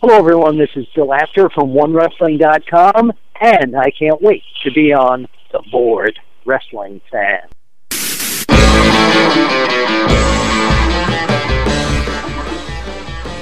Hello, 0.00 0.16
everyone. 0.16 0.56
This 0.56 0.70
is 0.76 0.86
Bill 0.94 1.12
After 1.12 1.50
from 1.50 1.70
OneWrestling.com, 1.70 3.12
and 3.40 3.76
I 3.76 3.90
can't 3.90 4.22
wait 4.22 4.44
to 4.62 4.70
be 4.70 4.92
on 4.92 5.26
the 5.50 5.60
Bored 5.72 6.16
Wrestling 6.44 7.00
Fan. 7.10 7.40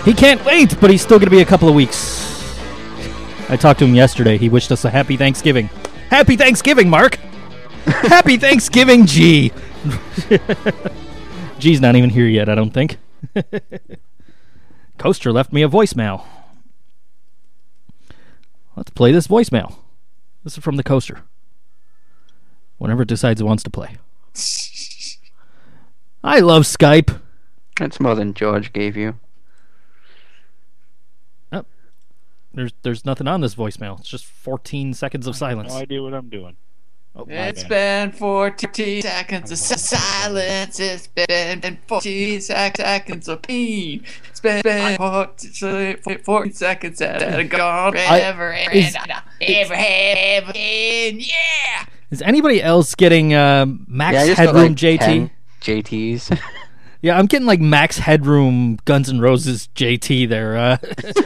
He 0.07 0.15
can't 0.15 0.43
wait, 0.47 0.81
but 0.81 0.89
he's 0.89 1.03
still 1.03 1.19
going 1.19 1.27
to 1.27 1.31
be 1.31 1.43
a 1.43 1.45
couple 1.45 1.69
of 1.69 1.75
weeks. 1.75 2.59
I 3.51 3.59
talked 3.59 3.81
to 3.81 3.85
him 3.85 3.95
yesterday. 3.95 4.39
He 4.39 4.49
wished 4.49 4.73
us 4.73 4.87
a 4.87 4.91
happy 4.91 5.19
Thanksgiving. 5.19 5.67
Happy 6.09 6.39
Thanksgiving, 6.39 6.89
Mark. 6.89 7.17
happy 7.85 8.39
Thanksgiving, 8.39 9.05
G. 9.05 9.53
G's 11.59 11.83
not 11.83 11.97
even 11.97 12.09
here 12.09 12.27
yet, 12.27 12.49
I 12.49 12.55
don't 12.55 12.73
think. 12.73 12.97
Coaster 14.99 15.33
left 15.33 15.53
me 15.53 15.63
a 15.63 15.69
voicemail. 15.69 16.25
Let's 18.77 18.91
play 18.91 19.11
this 19.11 19.27
voicemail. 19.27 19.79
This 20.45 20.57
is 20.57 20.63
from 20.63 20.77
the 20.77 20.85
coaster. 20.85 21.23
Whenever 22.79 23.03
it 23.03 23.09
decides 23.09 23.41
it 23.41 23.45
wants 23.45 23.63
to 23.63 23.71
play. 23.71 23.97
I 26.23 26.41
love 26.41 26.65
Skype. 26.65 27.21
That's 27.79 27.99
more 27.99 28.15
than 28.15 28.35
George 28.35 28.73
gave 28.73 28.97
you. 28.97 29.19
There's 32.57 32.73
there's 32.83 33.05
nothing 33.05 33.29
on 33.29 33.43
this 33.43 33.55
voicemail. 33.55 34.01
It's 34.01 34.09
just 34.09 34.25
14 34.25 34.95
seconds 34.95 35.27
of 35.27 35.37
silence. 35.37 35.75
No 35.75 35.79
idea 35.79 36.03
what 36.03 36.15
I'm 36.15 36.31
doing. 36.31 36.57
Oh, 37.19 37.25
It's 37.29 37.65
been 37.65 38.13
14 38.13 39.01
seconds 39.01 39.51
of 39.51 39.57
silence. 39.59 40.79
It's 40.79 41.07
been 41.07 41.79
14 41.87 42.41
seconds 42.43 43.29
of 43.29 43.41
pain. 43.41 44.05
It's 44.31 44.41
been, 44.41 44.61
been 44.63 44.99
14, 44.99 45.97
14 46.23 46.53
seconds 46.53 46.99
that 46.99 47.23
have 47.23 47.49
gone 47.49 47.93
forever 47.93 48.53
is- 48.73 48.95
and 48.95 49.13
ever, 49.41 49.75
ever 49.75 50.51
again. 50.51 51.21
Yeah! 51.21 51.87
Is 52.11 52.21
anybody 52.23 52.63
else 52.63 52.95
getting 52.95 53.33
uh, 53.33 53.65
max 53.89 54.15
yeah, 54.15 54.21
I 54.21 54.27
just 54.27 54.37
got, 54.37 54.47
headroom 54.47 54.69
like, 54.69 54.77
JT? 54.77 54.99
10 54.99 55.31
JTs. 55.63 56.41
Yeah, 57.03 57.19
I'm 57.19 57.27
getting 57.27 57.47
like 57.47 57.61
max 57.61 57.99
headroom 57.99 58.79
Guns 58.85 59.09
N' 59.11 59.21
Roses 59.21 59.69
JT 59.77 60.29
there. 60.29 60.57
Uh, 60.57 60.79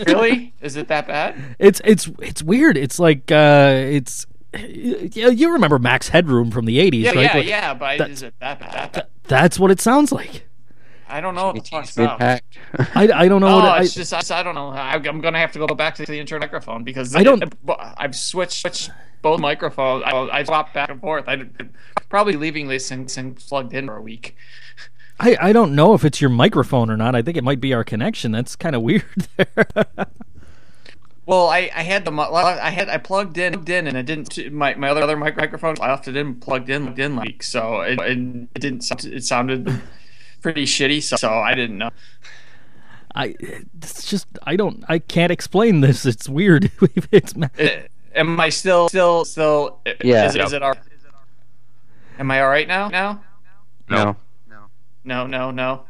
Really? 0.06 0.52
Is 0.60 0.76
it 0.76 0.88
that 0.88 1.06
bad? 1.06 1.56
it's 1.58 1.80
it's 1.84 2.10
it's 2.18 2.42
weird. 2.42 2.76
It's 2.76 2.98
like 2.98 3.30
uh, 3.32 3.72
it's 3.76 4.26
yeah, 4.26 4.29
you 4.58 5.52
remember 5.52 5.78
Max 5.78 6.08
Headroom 6.08 6.50
from 6.50 6.64
the 6.64 6.78
80s, 6.78 7.02
Yeah, 7.02 7.10
right? 7.10 7.18
yeah, 7.22 7.34
Like, 7.34 7.46
yeah, 7.46 7.74
but 7.74 7.98
that- 7.98 8.10
is 8.10 8.22
it 8.22 8.34
that 8.40 8.60
bad? 8.60 9.06
That's 9.24 9.58
what 9.58 9.70
it 9.70 9.80
sounds 9.80 10.10
like. 10.12 10.46
I 11.08 11.20
don't 11.20 11.34
know 11.34 11.46
what 11.46 11.56
the 11.56 11.62
fuck 11.62 11.84
JTs 11.84 11.98
mid-packed. 11.98 12.58
I, 12.94 13.10
I 13.24 13.28
don't 13.28 13.40
know 13.40 13.48
Oh, 13.48 13.56
what 13.56 13.64
I, 13.64 13.82
it's 13.82 13.94
just 13.94 14.12
I, 14.12 14.40
I 14.40 14.42
don't 14.44 14.54
know. 14.54 14.68
I, 14.70 14.92
I'm 14.94 15.20
gonna 15.20 15.38
have 15.40 15.50
to 15.52 15.58
go 15.58 15.66
back 15.74 15.96
to 15.96 16.06
the 16.06 16.18
internal 16.20 16.46
microphone 16.46 16.84
because 16.84 17.16
I 17.16 17.22
don't- 17.24 17.42
it- 17.42 17.52
I've 17.96 18.14
switched, 18.14 18.60
switched 18.60 18.90
both 19.22 19.40
microphones. 19.40 20.04
I, 20.06 20.12
I 20.12 20.44
swapped 20.44 20.72
back 20.72 20.88
and 20.88 21.00
forth. 21.00 21.24
I 21.28 21.44
probably 22.08 22.34
leaving 22.36 22.68
this 22.68 22.88
thing, 22.88 23.06
thing 23.06 23.34
plugged 23.34 23.72
in 23.74 23.86
for 23.86 23.96
a 23.96 24.02
week. 24.02 24.36
I 25.18 25.36
I 25.40 25.52
don't 25.52 25.74
know 25.74 25.94
if 25.94 26.04
it's 26.04 26.20
your 26.20 26.30
microphone 26.30 26.90
or 26.90 26.96
not. 26.96 27.14
I 27.16 27.22
think 27.22 27.36
it 27.36 27.44
might 27.44 27.60
be 27.60 27.74
our 27.74 27.84
connection. 27.84 28.30
That's 28.32 28.54
kind 28.56 28.74
of 28.76 28.82
weird 28.82 29.04
there. 29.36 29.66
Well, 31.30 31.46
I, 31.48 31.70
I 31.72 31.82
had 31.82 32.04
the 32.04 32.10
I 32.10 32.70
had 32.70 32.88
I 32.88 32.98
plugged 32.98 33.38
in 33.38 33.52
plugged 33.52 33.68
in 33.68 33.86
and 33.86 33.96
I 33.96 34.02
didn't 34.02 34.52
my, 34.52 34.74
my 34.74 34.88
other 34.90 35.02
other 35.02 35.16
mic- 35.16 35.36
microphone 35.36 35.76
I 35.80 35.88
left 35.90 36.08
it 36.08 36.16
in 36.16 36.34
plugged 36.34 36.68
in 36.68 36.82
plugged 36.86 36.98
in 36.98 37.14
like 37.14 37.44
so 37.44 37.82
it, 37.82 38.00
it, 38.00 38.18
it 38.56 38.60
didn't 38.60 38.80
sound- 38.82 39.04
it 39.04 39.22
sounded 39.24 39.80
pretty 40.42 40.64
shitty 40.64 41.00
so, 41.02 41.14
so 41.14 41.30
I 41.30 41.54
didn't 41.54 41.78
know. 41.78 41.90
I 43.14 43.36
it's 43.40 44.10
just 44.10 44.26
I 44.42 44.56
don't 44.56 44.82
I 44.88 44.98
can't 44.98 45.30
explain 45.30 45.82
this. 45.82 46.04
It's 46.04 46.28
weird. 46.28 46.72
it's 47.12 47.36
ma- 47.36 47.46
Uh, 47.56 47.68
am 48.16 48.40
I 48.40 48.48
still 48.48 48.88
still 48.88 49.24
still? 49.24 49.78
Yeah. 50.02 50.26
Is, 50.26 50.34
is 50.34 50.52
it 50.52 50.62
all? 50.64 50.74
Am 52.18 52.28
I 52.30 52.40
all 52.42 52.48
right 52.48 52.66
now? 52.66 52.88
Now? 52.88 53.22
No. 53.88 54.16
No, 55.04 55.26
no, 55.26 55.50
no. 55.52 55.84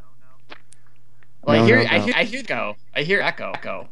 Well, 1.43 1.57
No, 1.57 1.63
I 1.63 1.67
hear, 1.67 1.77
no, 1.83 1.89
I 1.91 1.99
no. 1.99 2.05
hear, 2.05 2.15
I 2.17 2.25
hear 2.25 2.43
go. 2.43 2.77
I 2.95 3.03
hear 3.03 3.21
echo, 3.23 3.53
go. 3.63 3.89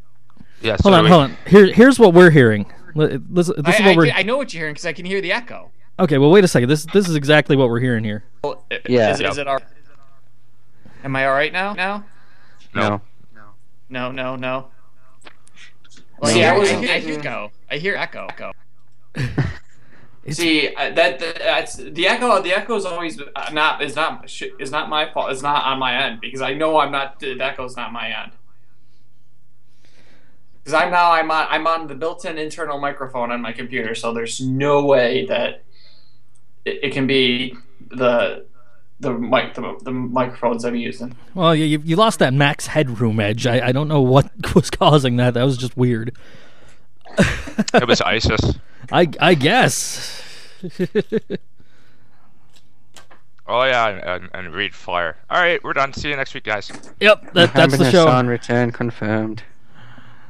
Yeah, 0.61 0.77
hold 0.83 0.95
on, 0.95 1.07
hold 1.07 1.23
on. 1.25 1.37
Here 1.47 1.67
here's 1.73 1.99
what 1.99 2.15
we're 2.15 2.31
hearing. 2.31 2.67
Li- 2.95 3.19
Listen, 3.31 3.55
this 3.63 3.77
I, 3.77 3.79
is 3.79 3.81
what 3.81 3.89
I, 3.93 3.97
we're 3.97 4.13
I 4.13 4.23
know 4.23 4.37
what 4.37 4.53
you're 4.53 4.61
hearing 4.63 4.75
because 4.75 4.87
I 4.87 4.93
can 4.93 5.05
hear 5.07 5.21
the 5.21 5.33
echo. 5.33 5.71
Okay, 6.01 6.19
well 6.19 6.31
wait 6.31 6.45
a 6.45 6.49
second. 6.49 6.69
This 6.69 6.85
this 6.87 7.09
is 7.09 7.15
exactly 7.17 7.57
what 7.57 7.69
we're 7.69 7.81
hearing 7.81 8.05
here. 8.05 8.25
Well, 8.43 8.65
Yeah. 8.89 9.13
Is, 9.13 9.21
is 9.21 9.39
it 9.39 9.47
all? 9.47 9.59
Am 11.05 11.15
I 11.15 11.27
all 11.27 11.33
right 11.33 11.53
now? 11.53 11.75
Now? 11.75 12.05
No. 12.75 13.01
No, 13.89 14.11
no, 14.11 14.37
no. 14.37 14.69
Well, 16.19 16.35
No. 16.35 16.41
yeah, 16.41 16.53
I, 16.53 16.57
No. 16.57 16.81
hear, 16.81 16.91
I 16.91 16.99
hear 16.99 17.21
go. 17.21 17.51
I 17.71 17.77
hear 17.79 17.97
echo, 17.97 18.29
go. 18.37 18.53
It's- 20.25 20.37
See 20.37 20.75
uh, 20.75 20.91
that, 20.91 21.19
that 21.21 21.39
that's 21.39 21.77
the 21.77 22.07
echo. 22.07 22.43
The 22.43 22.53
echo 22.53 22.77
is 22.77 22.85
always 22.85 23.19
uh, 23.19 23.51
not 23.51 23.83
is 23.83 23.97
not 23.97 24.29
sh- 24.29 24.53
is 24.61 24.71
not 24.71 24.91
my 24.91 25.11
fault. 25.11 25.31
It's 25.33 25.41
not 25.41 25.65
on 25.65 25.79
my 25.79 26.05
end 26.05 26.21
because 26.21 26.43
I 26.43 26.53
know 26.53 26.77
I'm 26.79 26.93
not. 26.93 27.19
The 27.19 27.41
echo 27.41 27.65
is 27.65 27.77
not 27.79 27.93
my 27.95 28.09
end. 28.09 28.33
Because 30.69 30.83
I'm 30.83 30.91
now 30.91 31.13
I'm 31.13 31.31
on 31.31 31.47
I'm 31.49 31.67
on 31.67 31.87
the 31.87 31.95
built-in 31.95 32.37
internal 32.37 32.79
microphone 32.79 33.33
on 33.33 33.41
my 33.41 33.53
computer, 33.53 33.95
so 33.95 34.13
there's 34.13 34.39
no 34.43 34.85
way 34.85 35.25
that 35.25 35.65
it, 36.67 36.81
it 36.83 36.93
can 36.93 37.07
be 37.07 37.57
the 37.91 38.45
the 39.01 39.15
mic 39.15 39.55
the, 39.55 39.79
the 39.83 39.93
microphones 39.93 40.67
I'm 40.67 40.75
using. 40.77 41.17
Well, 41.35 41.55
you 41.55 41.65
you- 41.65 41.83
you 41.87 41.97
lost 41.97 42.19
that 42.19 42.35
max 42.35 42.67
headroom 42.67 43.19
edge. 43.19 43.47
I, 43.47 43.69
I 43.69 43.73
don't 43.73 43.89
know 43.89 44.03
what 44.03 44.31
was 44.55 44.69
causing 44.69 45.17
that. 45.17 45.33
That 45.33 45.45
was 45.45 45.57
just 45.57 45.75
weird. 45.75 46.15
It 47.17 47.89
was 47.89 48.03
ISIS. 48.03 48.59
I 48.93 49.09
I 49.21 49.33
guess. 49.33 50.23
Oh 53.51 53.65
yeah, 53.65 53.89
and, 53.89 54.03
and, 54.05 54.31
and 54.35 54.55
read 54.55 54.75
fire. 54.75 55.17
All 55.31 55.41
right, 55.41 55.59
we're 55.65 55.73
done. 55.73 55.95
See 55.95 56.11
you 56.11 56.17
next 56.17 56.35
week, 56.35 56.45
guys. 56.45 56.71
Yep, 57.01 57.33
that, 57.33 57.55
that's 57.55 57.73
the 57.73 57.79
Mohammed 57.79 57.93
show. 57.93 58.05
Hassan 58.05 58.27
return 58.27 58.73
confirmed. 58.73 59.43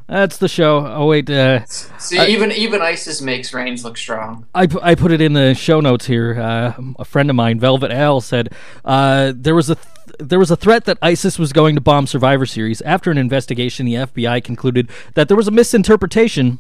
That's 0.09 0.39
the 0.39 0.49
show. 0.49 0.87
Oh 0.87 1.07
wait, 1.07 1.29
uh, 1.29 1.67
See, 1.67 2.19
I- 2.19 2.29
even 2.29 2.51
even 2.53 2.81
ISIS 2.81 3.21
makes 3.21 3.53
Reigns 3.53 3.85
look 3.85 3.99
strong. 3.99 4.47
I, 4.55 4.67
I 4.83 4.95
put 4.95 5.13
it 5.13 5.21
in 5.21 5.35
the 5.35 5.55
show 5.55 5.81
notes 5.81 6.07
here. 6.07 6.41
Uh, 6.41 6.73
a 6.99 7.05
friend 7.05 7.29
of 7.29 7.37
mine, 7.37 7.61
Velvet 7.61 7.91
Al, 7.93 8.23
said 8.23 8.49
uh, 8.87 9.35
there 9.37 9.55
was 9.55 9.69
a 9.69 9.75
th- 9.75 9.87
there 10.19 10.39
was 10.39 10.51
a 10.51 10.57
threat 10.57 10.87
that 10.87 10.97
ISIS 11.03 11.39
was 11.39 11.53
going 11.53 11.75
to 11.75 11.83
bomb 11.83 12.07
Survivor 12.07 12.47
Series. 12.47 12.81
After 12.83 13.11
an 13.11 13.19
investigation, 13.19 13.85
the 13.85 13.95
FBI 13.95 14.43
concluded 14.43 14.89
that 15.13 15.29
there 15.29 15.37
was 15.37 15.47
a 15.47 15.51
misinterpretation. 15.51 16.59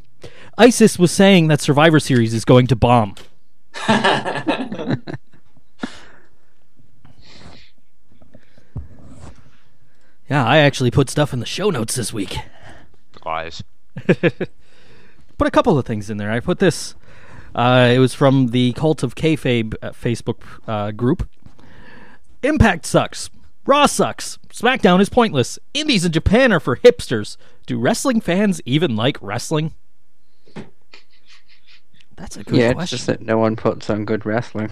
ISIS 0.58 0.98
was 0.98 1.10
saying 1.10 1.48
that 1.48 1.62
Survivor 1.62 2.00
Series 2.00 2.34
is 2.34 2.44
going 2.44 2.66
to 2.66 2.76
bomb. 2.76 3.14
Yeah, 10.28 10.44
I 10.44 10.58
actually 10.58 10.90
put 10.90 11.08
stuff 11.08 11.32
in 11.32 11.40
the 11.40 11.46
show 11.46 11.70
notes 11.70 11.94
this 11.94 12.12
week. 12.12 12.36
Lies. 13.28 13.62
put 14.06 15.46
a 15.46 15.50
couple 15.50 15.78
of 15.78 15.84
things 15.84 16.08
in 16.08 16.16
there. 16.16 16.30
I 16.30 16.40
put 16.40 16.60
this. 16.60 16.94
Uh, 17.54 17.90
it 17.92 17.98
was 17.98 18.14
from 18.14 18.48
the 18.48 18.72
Cult 18.72 19.02
of 19.02 19.14
Kayfabe 19.14 19.74
uh, 19.82 19.90
Facebook 19.90 20.40
uh, 20.66 20.92
group. 20.92 21.28
Impact 22.42 22.86
sucks. 22.86 23.28
Raw 23.66 23.84
sucks. 23.84 24.38
SmackDown 24.48 24.98
is 25.02 25.10
pointless. 25.10 25.58
Indies 25.74 26.06
in 26.06 26.12
Japan 26.12 26.52
are 26.52 26.60
for 26.60 26.76
hipsters. 26.78 27.36
Do 27.66 27.78
wrestling 27.78 28.22
fans 28.22 28.62
even 28.64 28.96
like 28.96 29.18
wrestling? 29.20 29.74
That's 32.16 32.38
a 32.38 32.44
good 32.44 32.56
yeah, 32.56 32.68
it's 32.68 32.74
question. 32.76 32.96
just 32.96 33.06
that 33.08 33.20
no 33.20 33.36
one 33.36 33.56
puts 33.56 33.90
on 33.90 34.06
good 34.06 34.24
wrestling. 34.24 34.70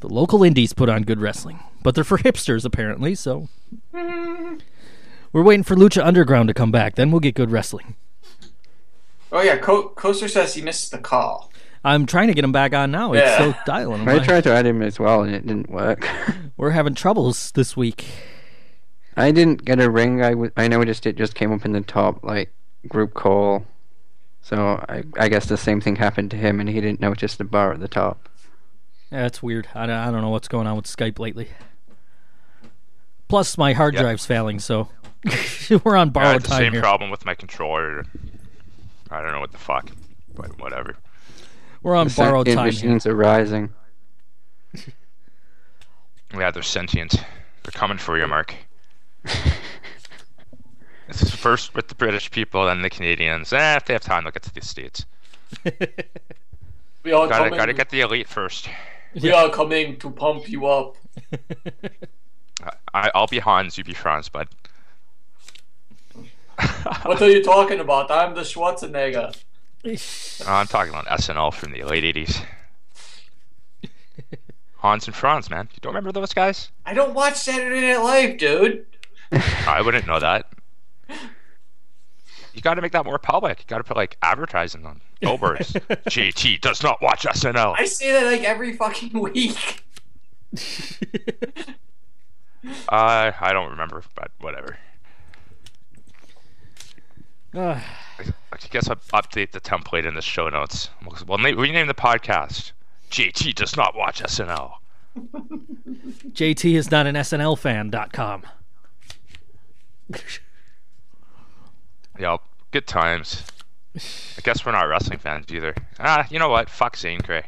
The 0.00 0.08
local 0.08 0.44
indies 0.44 0.74
put 0.74 0.90
on 0.90 1.04
good 1.04 1.18
wrestling, 1.18 1.60
but 1.82 1.94
they're 1.94 2.04
for 2.04 2.18
hipsters 2.18 2.66
apparently. 2.66 3.14
So 3.14 3.48
we're 5.32 5.42
waiting 5.42 5.62
for 5.62 5.74
Lucha 5.76 6.04
Underground 6.04 6.48
to 6.48 6.54
come 6.54 6.70
back. 6.70 6.94
Then 6.96 7.10
we'll 7.10 7.20
get 7.20 7.34
good 7.34 7.50
wrestling. 7.50 7.96
Oh 9.32 9.40
yeah, 9.42 9.56
Co- 9.58 9.90
Coaster 9.90 10.28
says 10.28 10.54
he 10.54 10.62
missed 10.62 10.90
the 10.90 10.98
call. 10.98 11.50
I'm 11.84 12.04
trying 12.04 12.28
to 12.28 12.34
get 12.34 12.44
him 12.44 12.52
back 12.52 12.74
on 12.74 12.90
now. 12.90 13.12
It's 13.12 13.22
Yeah. 13.24 13.34
still 13.36 13.54
dialing. 13.64 14.06
I 14.08 14.18
tried 14.18 14.44
to 14.44 14.52
add 14.52 14.66
him 14.66 14.82
as 14.82 14.98
well, 14.98 15.22
and 15.22 15.34
it 15.34 15.46
didn't 15.46 15.70
work. 15.70 16.06
We're 16.56 16.70
having 16.72 16.94
troubles 16.94 17.52
this 17.52 17.76
week. 17.76 18.04
I 19.16 19.30
didn't 19.30 19.64
get 19.64 19.80
a 19.80 19.88
ring. 19.90 20.22
I, 20.22 20.30
w- 20.30 20.50
I 20.56 20.68
noticed 20.68 21.06
it 21.06 21.16
just 21.16 21.34
came 21.34 21.52
up 21.52 21.64
in 21.64 21.72
the 21.72 21.80
top 21.80 22.22
like 22.24 22.52
group 22.88 23.14
call. 23.14 23.64
So 24.42 24.84
I 24.88 25.04
I 25.18 25.28
guess 25.28 25.46
the 25.46 25.56
same 25.56 25.80
thing 25.80 25.96
happened 25.96 26.30
to 26.32 26.36
him, 26.36 26.60
and 26.60 26.68
he 26.68 26.80
didn't 26.80 27.00
notice 27.00 27.36
the 27.36 27.44
bar 27.44 27.72
at 27.72 27.80
the 27.80 27.88
top. 27.88 28.28
Yeah, 29.12 29.26
it's 29.26 29.42
weird. 29.42 29.68
I 29.74 29.86
don't, 29.86 29.96
I 29.96 30.10
don't 30.10 30.20
know 30.22 30.28
what's 30.30 30.48
going 30.48 30.66
on 30.66 30.76
with 30.76 30.86
Skype 30.86 31.18
lately. 31.18 31.48
Plus, 33.28 33.56
my 33.58 33.72
hard 33.72 33.94
Yep. 33.94 34.02
drive's 34.02 34.26
failing, 34.26 34.58
so 34.58 34.88
we're 35.84 35.96
on 35.96 36.08
I 36.08 36.10
borrowed 36.10 36.32
had 36.32 36.42
the 36.42 36.48
time 36.48 36.58
same 36.58 36.72
here. 36.72 36.80
problem 36.82 37.10
with 37.10 37.24
my 37.26 37.34
controller. 37.34 38.04
I 39.10 39.20
don't 39.22 39.32
know 39.32 39.40
what 39.40 39.52
the 39.52 39.58
fuck, 39.58 39.90
but 40.34 40.58
whatever. 40.60 40.96
We're 41.82 41.96
on 41.96 42.08
The 42.08 42.14
borrowed 42.14 42.46
sentient 42.46 42.56
time 42.56 42.64
here. 42.64 42.72
machines 42.90 43.06
are 43.06 43.14
rising. 43.16 43.70
Yeah, 46.32 46.52
they're 46.52 46.62
sentient. 46.62 47.12
They're 47.64 47.72
coming 47.72 47.98
for 47.98 48.16
you, 48.18 48.26
Mark. 48.28 48.54
This 51.08 51.22
is 51.22 51.34
first 51.34 51.74
with 51.74 51.88
the 51.88 51.96
British 51.96 52.30
people, 52.30 52.66
then 52.66 52.82
the 52.82 52.88
Canadians. 52.90 53.52
Eh, 53.52 53.74
if 53.76 53.84
they 53.84 53.94
have 53.94 54.02
time, 54.02 54.22
they'll 54.22 54.30
get 54.30 54.44
to 54.44 54.54
the 54.54 54.60
States. 54.60 55.06
We 57.02 57.10
are 57.12 57.26
Gotta, 57.26 57.34
coming. 57.46 57.54
gotta 57.56 57.72
get 57.72 57.90
the 57.90 58.02
elite 58.02 58.28
first. 58.28 58.68
we 59.20 59.32
are 59.32 59.50
coming 59.50 59.96
to 59.98 60.08
pump 60.12 60.48
you 60.48 60.66
up. 60.66 60.96
I, 62.94 63.10
I'll 63.12 63.26
be 63.26 63.40
Hans, 63.40 63.76
you 63.76 63.82
be 63.82 63.92
Franz, 63.92 64.28
bud. 64.28 64.46
What 67.04 67.22
are 67.22 67.30
you 67.30 67.42
talking 67.42 67.80
about? 67.80 68.10
I'm 68.10 68.34
the 68.34 68.42
Schwarzenegger. 68.42 69.36
I'm 70.46 70.66
talking 70.66 70.90
about 70.92 71.06
SNL 71.06 71.52
from 71.54 71.72
the 71.72 71.82
late 71.84 72.04
80s. 72.04 72.44
Hans 74.76 75.06
and 75.06 75.14
Franz, 75.16 75.50
man. 75.50 75.68
You 75.72 75.78
don't 75.80 75.90
remember 75.90 76.12
those 76.12 76.32
guys? 76.34 76.70
I 76.84 76.94
don't 76.94 77.14
watch 77.14 77.36
Saturday 77.36 77.80
Night 77.80 78.02
Live, 78.02 78.38
dude. 78.38 78.86
I 79.32 79.80
wouldn't 79.82 80.06
know 80.06 80.18
that. 80.20 80.46
You 82.52 82.62
gotta 82.62 82.82
make 82.82 82.92
that 82.92 83.04
more 83.04 83.18
public. 83.18 83.60
You 83.60 83.64
gotta 83.68 83.84
put 83.84 83.96
like 83.96 84.16
advertising 84.22 84.84
on 84.84 85.00
billboards. 85.20 85.72
JT 86.08 86.60
does 86.60 86.82
not 86.82 87.00
watch 87.00 87.22
SNL. 87.24 87.74
I 87.78 87.84
say 87.84 88.12
that 88.12 88.24
like 88.26 88.42
every 88.42 88.76
fucking 88.76 89.18
week. 89.18 89.82
Uh, 92.88 93.32
I 93.40 93.52
don't 93.52 93.70
remember, 93.70 94.02
but 94.14 94.32
whatever. 94.40 94.76
I 97.54 97.82
guess 98.70 98.88
I'll 98.88 98.96
update 98.96 99.50
the 99.52 99.60
template 99.60 100.06
in 100.06 100.14
the 100.14 100.22
show 100.22 100.48
notes. 100.48 100.90
We'll, 101.04 101.16
we'll 101.26 101.38
na- 101.38 101.60
rename 101.60 101.86
the 101.86 101.94
podcast. 101.94 102.72
JT 103.10 103.54
does 103.56 103.76
not 103.76 103.96
watch 103.96 104.22
SNL. 104.22 104.74
JT 106.32 106.74
is 106.76 106.90
not 106.90 107.06
an 107.06 107.16
SNL 107.16 107.58
fan.com. 107.58 108.42
Yep, 112.18 112.40
good 112.70 112.86
times. 112.86 113.44
I 113.96 114.40
guess 114.42 114.66
we're 114.66 114.72
not 114.72 114.82
wrestling 114.82 115.18
fans 115.18 115.46
either. 115.50 115.74
Ah, 115.98 116.26
you 116.30 116.38
know 116.38 116.50
what? 116.50 116.68
Fuck 116.68 116.98
Zane 116.98 117.20
Grey. 117.20 117.44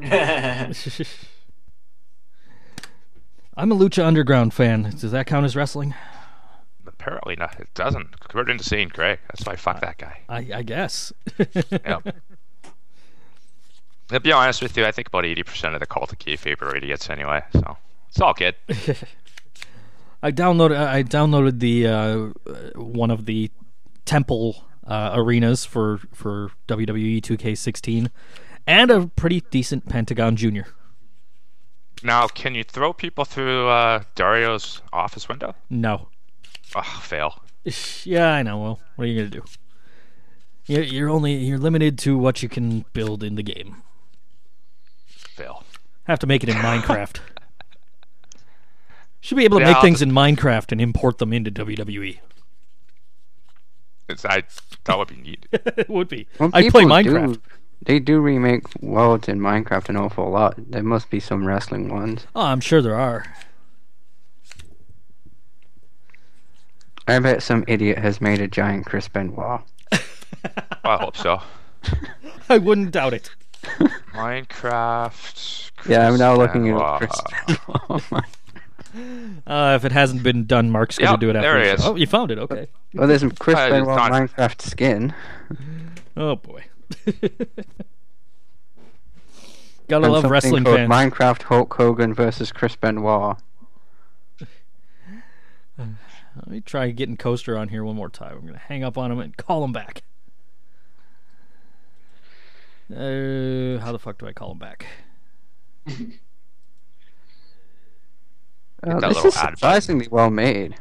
I'm 3.56 3.72
a 3.72 3.74
Lucha 3.74 4.04
Underground 4.04 4.54
fan. 4.54 4.94
Does 5.00 5.10
that 5.10 5.26
count 5.26 5.44
as 5.44 5.56
wrestling? 5.56 5.94
Apparently 7.08 7.36
not. 7.36 7.58
It 7.58 7.72
doesn't. 7.74 8.08
According 8.22 8.58
to 8.58 8.64
Zane 8.64 8.88
Grey. 8.88 9.18
That's 9.28 9.46
why 9.46 9.56
fuck 9.56 9.80
that 9.80 9.96
guy. 9.96 10.20
I, 10.28 10.46
I 10.56 10.62
guess. 10.62 11.10
Yep. 11.38 12.16
to 14.08 14.20
be 14.20 14.30
honest 14.30 14.60
with 14.60 14.76
you, 14.76 14.84
I 14.84 14.92
think 14.92 15.08
about 15.08 15.24
80% 15.24 15.72
of 15.72 15.80
the 15.80 15.86
cult 15.86 16.12
of 16.12 16.18
kayfabe 16.18 16.60
are 16.60 16.76
idiots 16.76 17.08
anyway, 17.08 17.42
so 17.54 17.78
it's 18.10 18.20
all 18.20 18.34
good. 18.34 18.56
I 20.22 20.32
downloaded 20.32 20.76
I 20.76 21.02
downloaded 21.02 21.60
the 21.60 21.86
uh, 21.86 22.16
one 22.78 23.10
of 23.10 23.24
the 23.24 23.50
temple 24.04 24.66
uh, 24.86 25.12
arenas 25.14 25.64
for 25.64 26.00
for 26.12 26.50
WWE 26.66 27.22
2K16 27.22 28.10
and 28.66 28.90
a 28.90 29.06
pretty 29.06 29.42
decent 29.50 29.88
Pentagon 29.88 30.36
Junior. 30.36 30.66
Now, 32.02 32.26
can 32.26 32.54
you 32.54 32.64
throw 32.64 32.92
people 32.92 33.24
through 33.24 33.68
uh, 33.68 34.02
Dario's 34.14 34.82
office 34.92 35.28
window? 35.28 35.54
No. 35.70 36.08
Oh, 36.74 36.82
fail. 37.02 37.42
Yeah, 38.04 38.28
I 38.32 38.42
know. 38.42 38.58
Well, 38.58 38.80
what 38.96 39.04
are 39.04 39.08
you 39.08 39.18
gonna 39.18 39.30
do? 39.30 39.44
You're, 40.66 40.82
you're 40.84 41.10
only 41.10 41.34
you're 41.34 41.58
limited 41.58 41.98
to 42.00 42.16
what 42.16 42.42
you 42.42 42.48
can 42.48 42.86
build 42.94 43.22
in 43.22 43.34
the 43.34 43.42
game. 43.42 43.82
Fail. 45.06 45.64
Have 46.04 46.18
to 46.20 46.26
make 46.26 46.42
it 46.42 46.48
in 46.48 46.56
Minecraft. 46.56 47.18
Should 49.20 49.36
be 49.36 49.44
able 49.44 49.58
to 49.58 49.64
Yeah, 49.64 49.68
make 49.70 49.76
I'll 49.76 49.82
things 49.82 49.98
just- 49.98 50.08
in 50.08 50.14
Minecraft 50.14 50.72
and 50.72 50.80
import 50.80 51.18
them 51.18 51.32
into. 51.34 51.50
WWE. 51.50 52.20
It's, 54.08 54.24
I, 54.24 54.44
that 54.84 54.96
would 54.96 55.08
be 55.08 55.16
neat. 55.16 55.46
it 55.52 55.90
would 55.90 56.08
be. 56.08 56.26
Well, 56.38 56.50
I 56.54 56.70
play 56.70 56.84
Minecraft. 56.84 57.34
Do, 57.34 57.40
they 57.82 57.98
do 57.98 58.20
remake 58.20 58.64
worlds 58.80 59.28
in 59.28 59.38
Minecraft 59.40 59.90
an 59.90 59.96
awful 59.96 60.30
lot. 60.30 60.54
There 60.56 60.82
must 60.82 61.10
be 61.10 61.20
some 61.20 61.46
wrestling 61.46 61.92
ones. 61.92 62.26
Oh, 62.34 62.42
I'm 62.46 62.60
sure 62.60 62.80
there 62.80 62.94
are. 62.94 63.26
I 67.08 67.18
bet 67.18 67.42
some 67.42 67.64
idiot 67.66 67.98
has 67.98 68.20
made 68.20 68.40
a 68.40 68.46
giant 68.48 68.86
Chris 68.86 69.08
Benoit. 69.08 69.62
I 69.92 70.96
hope 71.00 71.16
so. 71.16 71.40
I 72.48 72.58
wouldn't 72.58 72.90
doubt 72.92 73.14
it. 73.14 73.30
Minecraft. 74.14 75.70
Yeah, 75.88 76.08
I'm 76.08 76.18
now 76.18 76.36
Chris 76.36 76.46
looking 76.46 76.64
Benoit. 76.64 77.02
at 77.02 77.10
Chris 77.46 77.58
Benoit. 78.10 78.24
Uh, 79.46 79.74
if 79.76 79.84
it 79.84 79.92
hasn't 79.92 80.22
been 80.22 80.44
done, 80.46 80.70
Mark's 80.70 80.96
gonna 80.98 81.12
Yep, 81.12 81.20
do 81.20 81.30
it 81.30 81.36
after. 81.36 81.48
there 81.52 81.58
he 81.62 81.70
this. 81.70 81.80
is. 81.80 81.86
Oh, 81.86 81.94
you 81.94 82.06
found 82.06 82.30
it. 82.30 82.38
Okay. 82.38 82.68
well, 82.94 83.06
there's 83.06 83.20
some 83.20 83.30
Chris 83.30 83.56
Uh, 83.56 83.68
Benoit 83.68 83.96
not- 83.96 84.10
Minecraft 84.12 84.62
skin. 84.62 85.14
Oh 86.16 86.36
boy. 86.36 86.64
Gotta 89.88 90.04
and 90.04 90.12
love 90.12 90.24
wrestling 90.24 90.64
fans. 90.64 90.90
Minecraft 90.90 91.42
Hulk 91.42 91.72
Hogan 91.74 92.14
versus 92.14 92.50
Chris 92.50 92.76
Benoit. 92.76 93.36
Let 96.38 96.48
me 96.48 96.60
try 96.60 96.90
getting 96.90 97.16
Coaster 97.16 97.56
on 97.58 97.68
here 97.68 97.84
one 97.84 97.96
more 97.96 98.08
time. 98.08 98.36
I'm 98.38 98.46
gonna 98.46 98.58
hang 98.58 98.84
up 98.84 98.96
on 98.96 99.10
him 99.10 99.18
and 99.18 99.36
call 99.36 99.64
him 99.64 99.72
back. 99.72 100.02
Uh, 102.90 103.78
how 103.80 103.92
the 103.92 103.98
fuck 103.98 104.18
do 104.18 104.26
I 104.26 104.32
call 104.32 104.52
him 104.52 104.58
back? 104.58 104.86
Uh, 108.80 109.00
this 109.00 109.24
is 109.24 109.36
ad 109.36 109.42
button. 109.42 109.56
surprisingly 109.56 110.08
well 110.08 110.30
made. 110.30 110.76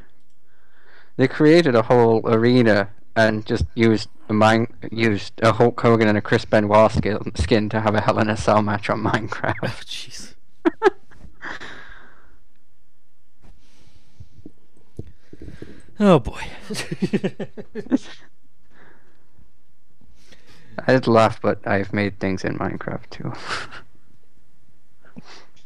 They 1.16 1.28
created 1.28 1.74
a 1.74 1.82
whole 1.82 2.22
arena 2.26 2.90
and 3.16 3.44
just 3.44 3.66
used 3.74 4.10
a 4.30 4.34
mine, 4.34 4.68
used 4.92 5.34
a 5.42 5.52
Hulk 5.52 5.82
Hogan 5.82 6.08
and 6.08 6.18
a 6.18 6.22
Chris 6.22 6.46
Benoit 6.46 6.92
skin, 6.92 7.36
skin 7.36 7.70
to 7.70 7.82
have 7.82 7.96
a 7.96 8.02
Hell 8.02 8.20
in 8.20 8.30
a 8.30 8.38
Cell 8.38 8.62
match 8.62 8.90
on 8.92 9.02
Minecraft. 9.02 9.56
Oh, 9.64 9.82
jeez. 9.84 10.36
oh 10.84 10.90
boy. 16.00 16.42
I'd 20.88 21.08
laugh, 21.08 21.42
but 21.42 21.68
I've 21.68 21.92
made 21.92 22.20
things 22.20 22.44
in 22.44 22.58
Minecraft 22.58 23.10
too. 23.10 23.34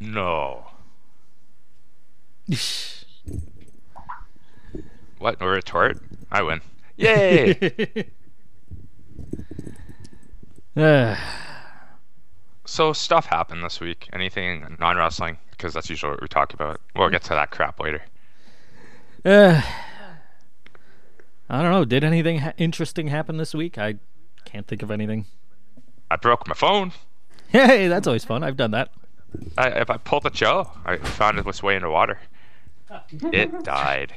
No. 0.04 0.66
What? 5.19 5.39
No 5.39 5.45
retort? 5.45 6.00
I 6.31 6.42
win. 6.42 6.61
Yay! 6.97 8.09
So 12.66 12.94
stuff 12.94 13.26
happened 13.26 13.64
this 13.64 13.80
week. 13.81 14.07
Anything 14.14 14.78
non-wrestling? 14.80 15.38
Because 15.52 15.73
that's 15.73 15.90
usually 15.90 16.11
what 16.11 16.21
we 16.21 16.30
talk 16.30 16.54
about. 16.54 16.80
We'll 16.95 17.09
get 17.09 17.21
to 17.23 17.30
that 17.31 17.52
crap 17.52 17.81
later. 17.81 18.02
uh, 19.26 19.61
I 21.51 21.61
don't 21.61 21.71
know. 21.71 21.83
Did 21.83 22.05
anything 22.05 22.39
ha- 22.39 22.53
interesting 22.57 23.07
happen 23.09 23.35
this 23.35 23.53
week? 23.53 23.77
I 23.77 23.95
can't 24.45 24.65
think 24.65 24.81
of 24.81 24.89
anything. 24.89 25.25
I 26.09 26.15
broke 26.15 26.47
my 26.47 26.53
phone. 26.53 26.93
Hey, 27.49 27.89
that's 27.89 28.07
always 28.07 28.23
fun. 28.23 28.41
I've 28.41 28.55
done 28.55 28.71
that. 28.71 28.89
I, 29.57 29.67
if 29.67 29.89
I 29.89 29.97
pulled 29.97 30.23
the 30.23 30.29
Joe, 30.29 30.71
I 30.85 30.95
found 30.95 31.37
it 31.37 31.45
was 31.45 31.61
way 31.61 31.75
into 31.75 31.89
water. 31.89 32.19
It 33.33 33.63
died. 33.63 34.13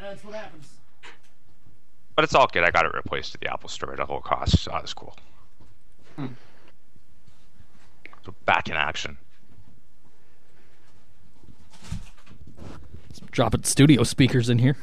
That's 0.00 0.22
what 0.22 0.36
happens. 0.36 0.68
But 2.14 2.22
it's 2.22 2.34
all 2.34 2.46
good. 2.46 2.62
I 2.62 2.70
got 2.70 2.86
it 2.86 2.94
replaced 2.94 3.34
at 3.34 3.40
the 3.40 3.52
Apple 3.52 3.68
Store 3.68 3.92
at 3.92 3.98
a 3.98 4.04
low 4.10 4.20
cost, 4.20 4.60
so 4.60 4.70
that 4.70 4.82
was 4.82 4.94
cool. 4.94 5.16
Hmm. 6.14 6.26
So 8.24 8.32
back 8.44 8.68
in 8.68 8.76
action. 8.76 9.18
Dropping 13.32 13.64
studio 13.64 14.04
speakers 14.04 14.48
in 14.48 14.60
here. 14.60 14.76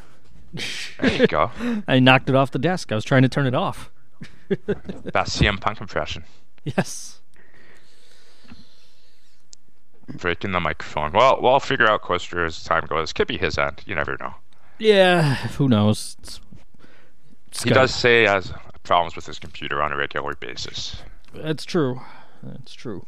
There 1.00 1.14
you 1.22 1.28
go. 1.28 1.52
I 1.88 2.00
knocked 2.00 2.30
it 2.30 2.36
off 2.36 2.52
the 2.52 2.60
desk. 2.60 2.92
I 2.92 2.96
was 2.96 3.04
trying 3.06 3.24
to 3.24 3.30
turn 3.30 3.48
it 3.48 3.56
off. 3.56 3.90
Best 5.14 5.42
CM 5.42 5.60
Punk 5.60 5.82
impression. 5.82 6.24
Yes. 6.64 7.20
Breaking 10.08 10.52
the 10.52 10.60
microphone. 10.60 11.12
Well, 11.14 11.40
we'll 11.42 11.60
figure 11.60 11.90
out 11.90 12.02
Coaster 12.02 12.46
as 12.46 12.64
time 12.64 12.86
goes. 12.88 13.14
Could 13.14 13.28
be 13.28 13.38
his 13.38 13.58
end. 13.58 13.82
You 13.86 13.96
never 13.96 14.18
know. 14.20 14.36
Yeah. 14.78 15.36
Who 15.58 15.68
knows? 15.70 16.18
It's, 16.22 16.40
He 17.64 17.70
Skype. 17.70 17.74
does 17.74 17.96
say 17.96 18.22
he 18.22 18.28
has 18.28 18.54
problems 18.84 19.16
with 19.16 19.26
his 19.26 19.40
computer 19.40 19.82
on 19.82 19.92
a 19.94 19.98
regular 19.98 20.34
basis. 20.36 20.98
That's 21.34 21.64
true. 21.66 22.02
That's 22.44 22.74
true. 22.74 23.06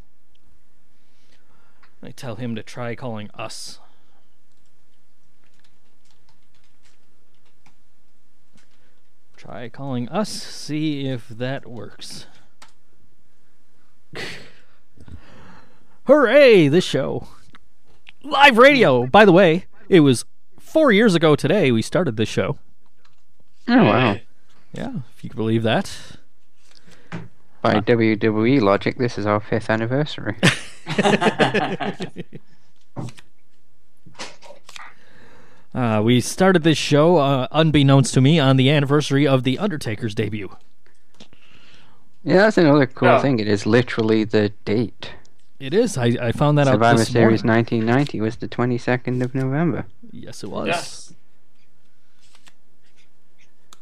I 2.01 2.11
tell 2.11 2.35
him 2.35 2.55
to 2.55 2.63
try 2.63 2.95
calling 2.95 3.29
us. 3.33 3.79
Try 9.45 9.69
calling 9.69 10.09
us, 10.09 10.31
see 10.31 11.07
if 11.07 11.29
that 11.29 11.67
works. 11.67 12.25
Hooray, 16.05 16.67
this 16.67 16.83
show. 16.83 17.27
Live 18.23 18.57
radio. 18.57 19.05
By 19.05 19.23
the 19.23 19.31
way, 19.31 19.65
it 19.87 19.99
was 19.99 20.25
four 20.59 20.91
years 20.91 21.13
ago 21.13 21.35
today 21.35 21.71
we 21.71 21.83
started 21.83 22.17
this 22.17 22.27
show. 22.27 22.57
Oh 23.67 23.83
wow. 23.83 24.17
Yeah, 24.73 24.93
if 25.15 25.23
you 25.23 25.29
can 25.29 25.37
believe 25.37 25.61
that. 25.61 25.95
By 27.61 27.81
WWE 27.81 28.61
logic, 28.61 28.97
this 28.97 29.19
is 29.19 29.27
our 29.27 29.39
fifth 29.39 29.69
anniversary. 29.69 30.37
Uh, 35.75 36.01
we 36.01 36.21
started 36.21 36.63
this 36.63 36.77
show, 36.77 37.17
uh, 37.17 37.47
unbeknownst 37.51 38.13
to 38.13 38.21
me, 38.21 38.39
on 38.39 38.55
the 38.55 38.69
anniversary 38.69 39.27
of 39.27 39.43
The 39.43 39.59
Undertaker's 39.59 40.15
debut. 40.15 40.55
yeah, 42.23 42.37
that's 42.37 42.57
another 42.57 42.85
cool 42.87 43.09
Yeah. 43.09 43.19
thing. 43.21 43.39
It 43.39 43.47
is 43.47 43.65
literally 43.65 44.23
the 44.23 44.49
date. 44.63 45.11
It 45.59 45.73
is. 45.73 45.97
I, 45.97 46.05
I 46.21 46.31
found 46.31 46.57
that 46.57 46.67
out 46.67 46.73
Survivor 46.75 46.97
this 46.99 47.09
Series 47.11 47.43
morning. 47.43 47.63
1990 47.87 48.21
was 48.21 48.37
the 48.37 48.47
22nd 48.47 49.21
of 49.21 49.35
November. 49.35 49.85
Yes, 50.11 50.43
it 50.43 50.49
was. 50.49 50.67
Yes. 50.67 51.13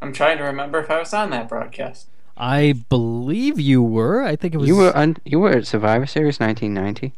I'm 0.02 0.14
trying 0.14 0.38
to 0.40 0.44
remember 0.44 0.80
if 0.80 0.90
I 0.90 1.00
was 1.00 1.14
on 1.14 1.30
that 1.30 1.48
broadcast. 1.48 2.08
I 2.36 2.74
believe 2.90 3.60
you 3.60 3.82
were. 3.84 4.24
I 4.24 4.36
think 4.36 4.54
it 4.56 4.58
was. 4.58 4.68
You 4.68 4.76
were 4.76 4.96
un- 4.98 5.18
you 5.24 5.40
were 5.40 5.52
at 5.52 5.68
Survivor 5.68 6.06
Series 6.08 6.40
1990. 6.40 7.14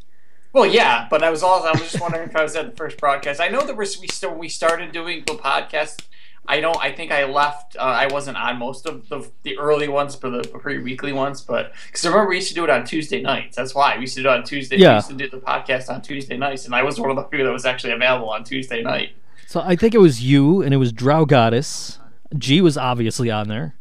Well, 0.55 0.65
yeah, 0.65 1.07
but 1.09 1.21
I 1.21 1.29
was 1.29 1.43
also 1.43 1.67
I 1.67 1.71
was 1.73 1.81
just 1.81 1.99
wondering 2.01 2.29
if 2.29 2.35
I 2.35 2.41
was 2.41 2.55
at 2.55 2.65
the 2.71 2.75
first 2.77 2.97
broadcast. 2.97 3.41
I 3.41 3.49
know 3.49 3.65
that 3.65 3.75
we're, 3.75 3.85
we 3.99 4.07
still 4.07 4.33
we 4.33 4.47
started 4.47 4.93
doing 4.93 5.23
the 5.27 5.33
podcast. 5.33 6.03
I 6.47 6.61
don't. 6.61 6.77
I 6.77 6.93
think 6.93 7.11
I 7.11 7.25
left. 7.25 7.75
Uh, 7.75 7.81
I 7.81 8.07
wasn't 8.07 8.37
on 8.37 8.57
most 8.57 8.85
of 8.85 9.09
the 9.09 9.29
the 9.43 9.57
early 9.57 9.89
ones, 9.89 10.15
but 10.15 10.29
the 10.29 10.47
pre 10.47 10.77
weekly 10.77 11.11
ones. 11.11 11.41
But 11.41 11.73
because 11.87 12.05
I 12.05 12.09
remember 12.09 12.29
we 12.29 12.37
used 12.37 12.47
to 12.47 12.53
do 12.53 12.63
it 12.63 12.69
on 12.69 12.85
Tuesday 12.85 13.21
nights. 13.21 13.57
That's 13.57 13.75
why 13.75 13.95
we 13.95 14.01
used 14.01 14.15
to 14.15 14.23
do 14.23 14.29
it 14.29 14.31
on 14.31 14.43
Tuesday. 14.45 14.77
Yeah. 14.77 14.91
We 14.91 14.95
used 14.95 15.07
to 15.09 15.15
do 15.15 15.29
the 15.29 15.37
podcast 15.39 15.89
on 15.89 16.01
Tuesday 16.01 16.37
nights, 16.37 16.65
and 16.65 16.73
I 16.73 16.83
was 16.83 17.01
one 17.01 17.09
of 17.09 17.17
the 17.17 17.23
few 17.23 17.43
that 17.43 17.51
was 17.51 17.65
actually 17.65 17.91
available 17.91 18.29
on 18.29 18.45
Tuesday 18.45 18.81
night. 18.81 19.09
So 19.47 19.59
I 19.59 19.75
think 19.75 19.93
it 19.93 19.99
was 19.99 20.23
you, 20.23 20.61
and 20.61 20.73
it 20.73 20.77
was 20.77 20.93
Drow 20.93 21.25
Goddess. 21.25 21.99
G 22.37 22.61
was 22.61 22.77
obviously 22.77 23.29
on 23.29 23.49
there. 23.49 23.75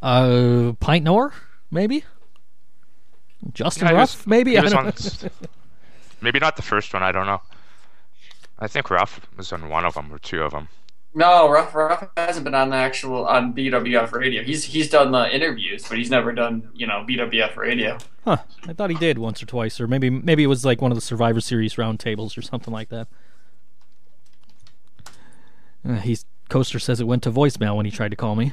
Uh, 0.00 0.72
Pint 0.80 1.04
Nor, 1.04 1.34
maybe. 1.70 2.04
Justin 3.52 3.88
Yeah, 3.88 3.94
Ruff, 3.94 4.16
was- 4.18 4.26
maybe. 4.26 4.56
I 4.56 4.62
don't 4.62 4.74
on 4.74 4.86
s- 4.88 5.24
Maybe 6.22 6.38
not 6.38 6.56
the 6.56 6.62
first 6.62 6.94
one. 6.94 7.02
I 7.02 7.12
don't 7.12 7.26
know. 7.26 7.42
I 8.58 8.68
think 8.68 8.90
Ruff 8.90 9.20
was 9.36 9.52
on 9.52 9.68
one 9.68 9.84
of 9.84 9.94
them 9.94 10.12
or 10.12 10.18
two 10.18 10.42
of 10.42 10.52
them. 10.52 10.68
No, 11.14 11.50
Ruff 11.50 11.74
Ruff 11.74 12.08
hasn't 12.16 12.44
been 12.44 12.54
on 12.54 12.70
the 12.70 12.76
actual 12.76 13.26
on 13.26 13.52
BWF 13.52 14.12
radio. 14.12 14.42
He's 14.42 14.64
he's 14.64 14.88
done 14.88 15.12
the 15.12 15.34
interviews, 15.34 15.86
but 15.86 15.98
he's 15.98 16.10
never 16.10 16.32
done 16.32 16.70
you 16.74 16.86
know 16.86 17.04
BWF 17.06 17.56
radio. 17.56 17.98
Huh. 18.24 18.38
I 18.66 18.72
thought 18.72 18.88
he 18.88 18.96
did 18.96 19.18
once 19.18 19.42
or 19.42 19.46
twice, 19.46 19.78
or 19.78 19.86
maybe 19.86 20.08
maybe 20.08 20.42
it 20.42 20.46
was 20.46 20.64
like 20.64 20.80
one 20.80 20.90
of 20.90 20.96
the 20.96 21.02
Survivor 21.02 21.40
Series 21.40 21.74
roundtables 21.74 22.38
or 22.38 22.42
something 22.42 22.72
like 22.72 22.88
that. 22.88 23.08
Uh, 25.86 25.96
he's 25.96 26.24
Coaster 26.48 26.78
says 26.78 27.00
it 27.00 27.06
went 27.06 27.22
to 27.24 27.32
voicemail 27.32 27.76
when 27.76 27.84
he 27.84 27.90
tried 27.92 28.10
to 28.10 28.16
call 28.16 28.36
me. 28.36 28.52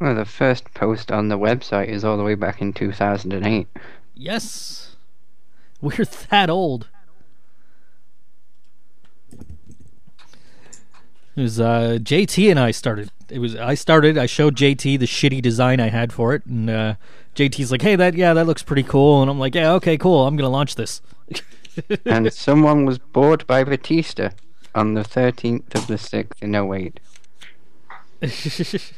Well, 0.00 0.14
the 0.14 0.24
first 0.24 0.74
post 0.74 1.12
on 1.12 1.28
the 1.28 1.38
website 1.38 1.88
is 1.88 2.04
all 2.04 2.16
the 2.16 2.24
way 2.24 2.34
back 2.34 2.60
in 2.60 2.72
2008. 2.72 3.68
Yes, 4.16 4.81
we're 5.82 6.04
that 6.30 6.48
old. 6.48 6.88
It 11.34 11.40
was 11.40 11.60
uh, 11.60 11.98
JT 12.00 12.50
and 12.50 12.60
I 12.60 12.70
started. 12.70 13.10
It 13.28 13.38
was 13.38 13.56
I 13.56 13.74
started. 13.74 14.16
I 14.16 14.26
showed 14.26 14.56
JT 14.56 14.98
the 14.98 15.06
shitty 15.06 15.42
design 15.42 15.80
I 15.80 15.88
had 15.88 16.12
for 16.12 16.34
it, 16.34 16.44
and 16.46 16.70
uh, 16.70 16.94
JT's 17.34 17.72
like, 17.72 17.82
"Hey, 17.82 17.96
that 17.96 18.14
yeah, 18.14 18.34
that 18.34 18.46
looks 18.46 18.62
pretty 18.62 18.82
cool." 18.82 19.22
And 19.22 19.30
I'm 19.30 19.38
like, 19.38 19.54
"Yeah, 19.54 19.72
okay, 19.74 19.96
cool. 19.96 20.26
I'm 20.26 20.36
gonna 20.36 20.50
launch 20.50 20.74
this." 20.74 21.00
and 22.04 22.32
someone 22.32 22.84
was 22.84 22.98
bored 22.98 23.46
by 23.46 23.64
Batista 23.64 24.30
on 24.74 24.94
the 24.94 25.02
13th 25.02 25.74
of 25.74 25.86
the 25.86 25.94
6th 25.94 26.42
in 26.42 26.54
08. 26.54 27.00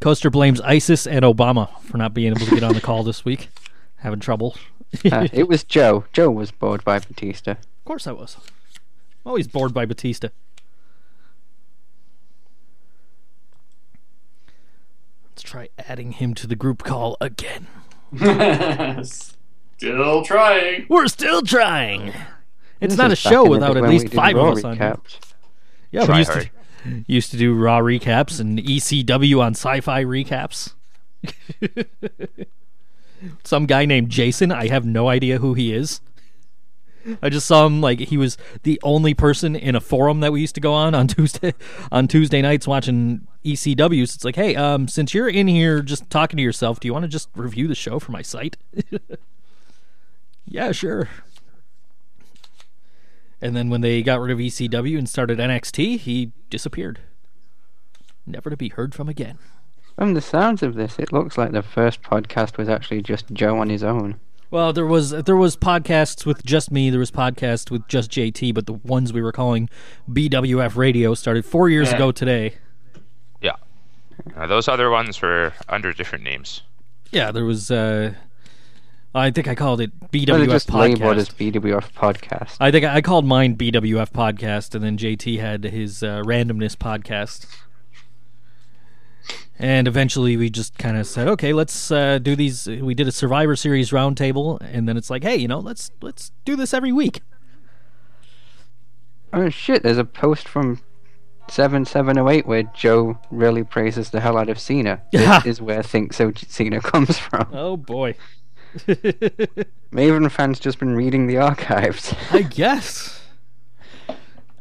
Coaster 0.00 0.30
blames 0.30 0.60
ISIS 0.60 1.06
and 1.06 1.24
Obama 1.24 1.80
for 1.80 1.96
not 1.96 2.14
being 2.14 2.32
able 2.32 2.46
to 2.46 2.54
get 2.54 2.62
on 2.62 2.74
the 2.74 2.80
call 2.80 3.02
this 3.02 3.24
week. 3.24 3.48
Having 3.96 4.20
trouble. 4.20 4.56
Uh, 5.12 5.28
it 5.32 5.48
was 5.48 5.64
Joe. 5.64 6.04
Joe 6.12 6.30
was 6.30 6.50
bored 6.50 6.84
by 6.84 6.98
Batista. 6.98 7.52
Of 7.52 7.84
course 7.84 8.06
I 8.06 8.12
was. 8.12 8.36
Always 9.24 9.46
bored 9.48 9.72
by 9.74 9.84
Batista. 9.86 10.28
Let's 15.30 15.42
try 15.42 15.68
adding 15.78 16.12
him 16.12 16.34
to 16.34 16.46
the 16.46 16.56
group 16.56 16.82
call 16.82 17.16
again. 17.20 17.66
Still 19.78 20.24
trying. 20.24 20.86
We're 20.88 21.08
still 21.08 21.42
trying. 21.42 22.08
It's 22.80 22.92
This 22.92 22.96
not 22.96 23.12
a 23.12 23.16
show 23.16 23.46
without 23.48 23.76
at 23.76 23.82
least 23.84 24.08
five 24.08 24.36
of 24.36 24.56
us 24.58 24.64
on. 24.64 24.76
here. 24.78 24.94
recaps. 24.94 25.18
Yeah, 25.92 26.00
we 26.02 26.06
Try 26.06 26.18
used 26.18 26.32
to, 26.32 26.50
used 27.06 27.30
to 27.32 27.36
do 27.36 27.54
Raw 27.54 27.80
recaps 27.80 28.40
and 28.40 28.58
ECW 28.58 29.40
on 29.40 29.52
sci-fi 29.52 30.04
recaps. 30.04 30.72
Some 33.44 33.66
guy 33.66 33.84
named 33.84 34.10
Jason. 34.10 34.52
I 34.52 34.68
have 34.68 34.84
no 34.84 35.08
idea 35.08 35.38
who 35.38 35.54
he 35.54 35.72
is. 35.72 36.00
I 37.22 37.28
just 37.28 37.46
saw 37.46 37.66
him 37.66 37.80
like 37.80 38.00
he 38.00 38.16
was 38.16 38.36
the 38.64 38.80
only 38.82 39.14
person 39.14 39.54
in 39.54 39.76
a 39.76 39.80
forum 39.80 40.20
that 40.20 40.32
we 40.32 40.40
used 40.40 40.54
to 40.56 40.60
go 40.60 40.72
on 40.72 40.94
on 40.94 41.06
Tuesday 41.08 41.54
on 41.92 42.08
Tuesday 42.08 42.42
nights 42.42 42.66
watching 42.66 43.26
ECW. 43.44 44.08
So 44.08 44.16
it's 44.16 44.24
like, 44.24 44.36
hey, 44.36 44.56
um, 44.56 44.88
since 44.88 45.14
you're 45.14 45.28
in 45.28 45.46
here 45.46 45.82
just 45.82 46.10
talking 46.10 46.36
to 46.36 46.42
yourself, 46.42 46.80
do 46.80 46.88
you 46.88 46.92
want 46.92 47.04
to 47.04 47.08
just 47.08 47.28
review 47.34 47.68
the 47.68 47.74
show 47.74 47.98
for 47.98 48.12
my 48.12 48.22
site? 48.22 48.56
yeah, 50.46 50.72
sure. 50.72 51.08
And 53.40 53.54
then 53.54 53.68
when 53.68 53.82
they 53.82 54.02
got 54.02 54.20
rid 54.20 54.32
of 54.32 54.38
ECW 54.38 54.98
and 54.98 55.08
started 55.08 55.38
NXT, 55.38 55.98
he 55.98 56.32
disappeared. 56.50 57.00
Never 58.26 58.50
to 58.50 58.56
be 58.56 58.70
heard 58.70 58.94
from 58.94 59.08
again. 59.08 59.38
From 59.96 60.14
the 60.14 60.20
sounds 60.20 60.62
of 60.62 60.74
this, 60.74 60.98
it 60.98 61.12
looks 61.12 61.38
like 61.38 61.52
the 61.52 61.62
first 61.62 62.02
podcast 62.02 62.58
was 62.58 62.68
actually 62.68 63.00
just 63.02 63.32
Joe 63.32 63.58
on 63.58 63.70
his 63.70 63.82
own. 63.82 64.20
Well, 64.50 64.72
there 64.72 64.86
was 64.86 65.10
there 65.10 65.36
was 65.36 65.56
podcasts 65.56 66.24
with 66.26 66.44
just 66.44 66.70
me. 66.70 66.90
There 66.90 67.00
was 67.00 67.10
podcasts 67.10 67.70
with 67.70 67.88
just 67.88 68.10
JT, 68.10 68.54
but 68.54 68.66
the 68.66 68.74
ones 68.74 69.12
we 69.12 69.20
were 69.22 69.32
calling 69.32 69.68
BWF 70.08 70.76
Radio 70.76 71.14
started 71.14 71.44
four 71.44 71.68
years 71.68 71.90
Yeah. 71.90 71.96
ago 71.96 72.12
today. 72.12 72.54
Yeah. 73.40 73.56
Uh, 74.36 74.46
those 74.46 74.68
other 74.68 74.90
ones 74.90 75.20
were 75.20 75.52
under 75.68 75.92
different 75.92 76.24
names. 76.24 76.62
Yeah, 77.10 77.32
there 77.32 77.44
was. 77.44 77.70
uh 77.70 78.14
I 79.14 79.30
think 79.30 79.48
I 79.48 79.54
called 79.54 79.80
it 79.80 79.98
BWF 80.12 80.38
they 80.40 80.46
just 80.46 80.70
labeled 80.72 81.16
as 81.16 81.30
Podcast. 81.30 81.52
BWF 81.52 81.92
podcast. 81.94 82.56
I 82.60 82.70
think 82.70 82.84
I 82.84 83.00
called 83.00 83.24
mine 83.24 83.56
BWF 83.56 84.12
Podcast, 84.12 84.74
and 84.74 84.84
then 84.84 84.98
JT 84.98 85.40
had 85.40 85.64
his 85.64 86.02
uh, 86.02 86.20
Randomness 86.26 86.76
Podcast. 86.76 87.46
And 89.58 89.88
eventually, 89.88 90.36
we 90.36 90.50
just 90.50 90.76
kind 90.76 90.98
of 90.98 91.06
said, 91.06 91.28
"Okay, 91.28 91.52
let's 91.54 91.90
uh, 91.90 92.18
do 92.18 92.36
these." 92.36 92.66
We 92.66 92.94
did 92.94 93.08
a 93.08 93.12
Survivor 93.12 93.56
Series 93.56 93.90
roundtable, 93.90 94.58
and 94.60 94.86
then 94.86 94.96
it's 94.98 95.08
like, 95.08 95.22
"Hey, 95.22 95.36
you 95.36 95.48
know, 95.48 95.60
let's 95.60 95.90
let's 96.02 96.30
do 96.44 96.56
this 96.56 96.74
every 96.74 96.92
week." 96.92 97.22
Oh 99.32 99.48
shit! 99.48 99.82
There's 99.82 99.96
a 99.98 100.04
post 100.04 100.46
from 100.46 100.80
seven 101.48 101.84
seven 101.84 102.18
oh 102.18 102.28
eight 102.28 102.46
where 102.46 102.64
Joe 102.64 103.18
really 103.30 103.64
praises 103.64 104.10
the 104.10 104.20
hell 104.20 104.36
out 104.36 104.48
of 104.48 104.58
Cena. 104.58 105.02
Yeah. 105.12 105.40
This 105.44 105.56
is 105.56 105.62
where 105.62 105.82
Think 105.82 106.12
So 106.12 106.32
Cena 106.34 106.80
comes 106.82 107.18
from. 107.18 107.48
Oh 107.52 107.76
boy. 107.76 108.14
Maven 109.90 110.30
fans 110.30 110.60
just 110.60 110.78
been 110.78 110.94
reading 110.94 111.26
the 111.26 111.38
archives. 111.38 112.14
I 112.30 112.42
guess. 112.42 113.22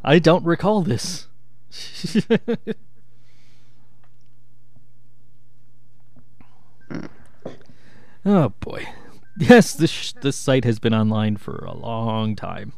I 0.04 0.20
don't 0.20 0.46
recall 0.46 0.84
this. 0.84 1.28
Oh 8.26 8.50
boy. 8.60 8.88
Yes, 9.38 9.74
this 9.74 9.90
sh- 9.92 10.14
this 10.22 10.38
site 10.38 10.64
has 10.66 10.80
been 10.80 10.94
online 10.94 11.38
for 11.38 11.56
a 11.66 11.74
long 11.74 12.36
time. 12.36 12.74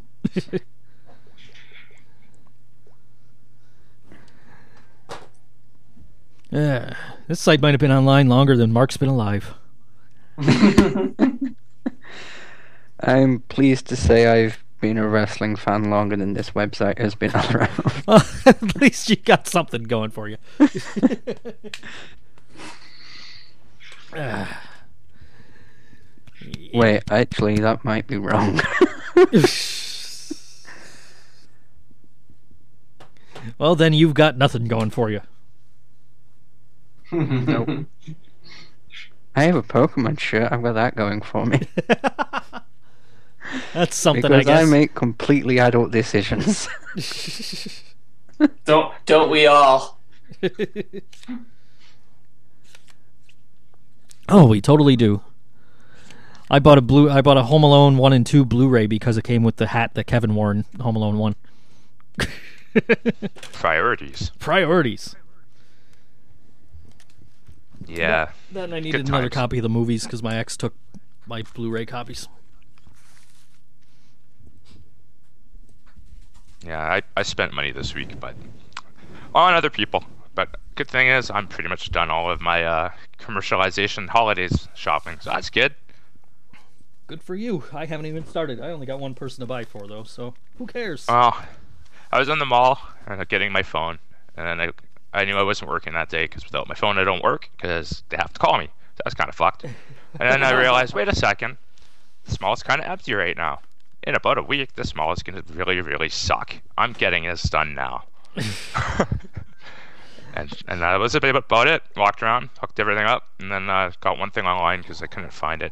Yeah, 6.52 6.94
this 7.28 7.40
site 7.40 7.62
might 7.62 7.72
have 7.72 7.80
been 7.80 7.92
online 7.92 8.28
longer 8.28 8.56
than 8.56 8.72
Mark's 8.72 8.98
been 8.98 9.10
alive. 9.10 9.54
I'm 13.00 13.40
pleased 13.42 13.88
to 13.88 13.96
say 13.96 14.28
I've 14.28 14.64
been 14.82 14.98
a 14.98 15.08
wrestling 15.08 15.56
fan 15.56 15.90
longer 15.90 16.16
than 16.16 16.34
this 16.34 16.52
website 16.52 16.98
has 17.00 17.16
been 17.16 17.32
around. 17.36 18.04
Well, 18.08 18.24
at 18.46 18.76
least 18.82 19.10
you 19.10 19.16
got 19.16 19.48
something 19.48 19.84
going 19.84 20.12
for 20.12 20.28
you. 20.28 20.38
Ah. 24.14 24.67
Wait, 26.74 27.04
actually, 27.10 27.58
that 27.58 27.84
might 27.84 28.08
be 28.08 28.18
wrong. 28.18 28.62
well, 33.58 33.76
then 33.76 33.94
you've 33.94 34.14
got 34.14 34.38
nothing 34.38 34.66
going 34.66 34.90
for 34.90 35.10
you. 35.10 35.22
nope. 37.12 37.86
I 39.36 39.44
have 39.44 39.56
a 39.56 39.64
Pokemon 39.64 40.20
shirt. 40.20 40.52
I've 40.52 40.64
got 40.64 40.74
that 40.74 40.96
going 40.96 41.22
for 41.22 41.46
me. 41.46 41.62
That's 43.74 43.96
something, 43.96 44.24
because 44.24 44.48
I 44.48 44.62
guess. 44.62 44.70
make 44.70 44.94
completely 44.94 45.60
adult 45.60 45.92
decisions. 45.92 46.68
Don't 48.66 48.94
don't 49.06 49.30
we 49.30 49.48
all? 49.48 50.00
oh, 54.30 54.48
we 54.48 54.62
totally 54.62 54.96
do. 54.96 55.22
I 56.50 56.60
bought 56.60 56.78
a 56.78 56.82
blue. 56.82 57.10
I 57.10 57.22
bought 57.22 57.38
a 57.38 57.44
Home 57.44 57.64
Alone 57.64 57.98
one 57.98 58.14
and 58.14 58.26
two 58.26 58.46
Blu-ray 58.46 58.88
because 58.88 59.18
it 59.18 59.24
came 59.24 59.44
with 59.44 59.58
the 59.58 59.68
hat 59.68 59.94
that 59.96 60.06
Kevin 60.06 60.34
wore 60.36 60.52
in 60.52 60.66
Home 60.80 60.96
Alone 60.96 61.18
one. 61.18 61.36
Priorities. 63.52 64.32
Priorities. 64.40 65.16
Yeah. 67.86 68.30
Then 68.52 68.74
I 68.74 68.80
needed 68.80 69.00
Good 69.00 69.08
another 69.10 69.30
times. 69.30 69.34
copy 69.34 69.58
of 69.58 69.64
the 69.64 69.70
movies 69.70 70.04
because 70.04 70.24
my 70.24 70.38
ex 70.38 70.56
took 70.56 70.74
my 71.26 71.42
Blu-ray 71.54 71.86
copies. 71.86 72.28
Yeah, 76.66 76.80
I, 76.82 77.02
I 77.16 77.24
spent 77.24 77.54
money 77.54 77.72
this 77.72 77.94
week, 77.94 78.20
but 78.20 78.36
on 79.34 79.54
other 79.54 79.70
people. 79.70 80.04
But 80.36 80.58
good 80.76 80.88
thing 80.88 81.08
is, 81.08 81.32
I'm 81.32 81.48
pretty 81.48 81.70
much 81.70 81.92
done 81.92 82.10
all 82.10 82.30
of 82.30 82.42
my 82.42 82.64
uh, 82.64 82.90
commercialization 83.20 84.08
holidays 84.08 84.68
shopping, 84.76 85.18
so 85.22 85.30
that's 85.32 85.50
good. 85.50 85.74
Good 87.08 87.24
for 87.24 87.36
you. 87.36 87.64
I 87.72 87.86
haven't 87.86 88.06
even 88.06 88.26
started. 88.26 88.60
I 88.60 88.72
only 88.72 88.86
got 88.86 89.00
one 89.00 89.14
person 89.14 89.40
to 89.40 89.46
buy 89.46 89.64
for 89.64 89.88
though, 89.88 90.04
so 90.04 90.34
who 90.58 90.68
cares? 90.68 91.06
Oh, 91.08 91.42
I 92.12 92.20
was 92.20 92.28
in 92.28 92.38
the 92.38 92.46
mall 92.46 92.82
and 93.06 93.26
getting 93.30 93.54
my 93.54 93.64
phone, 93.64 94.00
and 94.36 94.46
then 94.46 94.70
I, 95.14 95.20
I 95.22 95.24
knew 95.24 95.38
I 95.38 95.44
wasn't 95.44 95.70
working 95.70 95.94
that 95.94 96.10
day 96.10 96.26
because 96.26 96.44
without 96.44 96.68
my 96.68 96.76
phone 96.76 96.98
I 96.98 97.06
don't 97.06 97.24
work 97.24 97.50
because 97.56 98.04
they 98.10 98.18
have 98.18 98.34
to 98.34 98.40
call 98.40 98.58
me. 98.58 98.66
So 98.96 99.02
that's 99.06 99.16
kind 99.16 99.30
of 99.30 99.36
fucked. 99.36 99.64
And 99.64 99.74
then 100.20 100.44
I 100.44 100.52
realized, 100.52 100.94
wait 100.94 101.08
a 101.08 101.16
second, 101.16 101.58
the 102.26 102.38
mall 102.42 102.54
is 102.54 102.64
kind 102.64 102.82
of 102.82 102.88
empty 102.88 103.14
right 103.14 103.38
now. 103.38 103.60
In 104.04 104.16
about 104.16 104.38
a 104.38 104.44
week, 104.44 104.76
this 104.76 104.96
mall 104.96 105.14
is 105.14 105.24
going 105.24 105.42
to 105.42 105.54
really, 105.54 105.80
really 105.80 106.10
suck. 106.10 106.56
I'm 106.78 106.94
getting 106.94 107.24
this 107.24 107.44
done 107.44 107.74
now. 107.74 108.04
and 110.34 110.52
and 110.68 110.82
that 110.82 110.96
was 110.96 111.16
a 111.16 111.22
bit 111.22 111.36
about 111.36 111.68
it. 111.68 111.84
Walked 111.96 112.22
around, 112.22 112.50
hooked 112.60 112.80
everything 112.80 113.06
up, 113.06 113.28
and 113.40 113.50
then 113.52 113.70
uh, 113.70 113.92
got 114.02 114.18
one 114.18 114.32
thing 114.32 114.46
online 114.46 114.82
because 114.82 115.02
I 115.02 115.08
couldn't 115.08 115.32
find 115.32 115.62
it. 115.62 115.72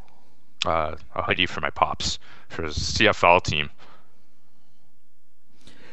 Uh, 0.67 0.95
a 1.15 1.23
hoodie 1.23 1.45
for 1.45 1.61
my 1.61 1.69
pops 1.69 2.19
for 2.49 2.63
his 2.63 2.75
CFL 2.77 3.43
team. 3.43 3.69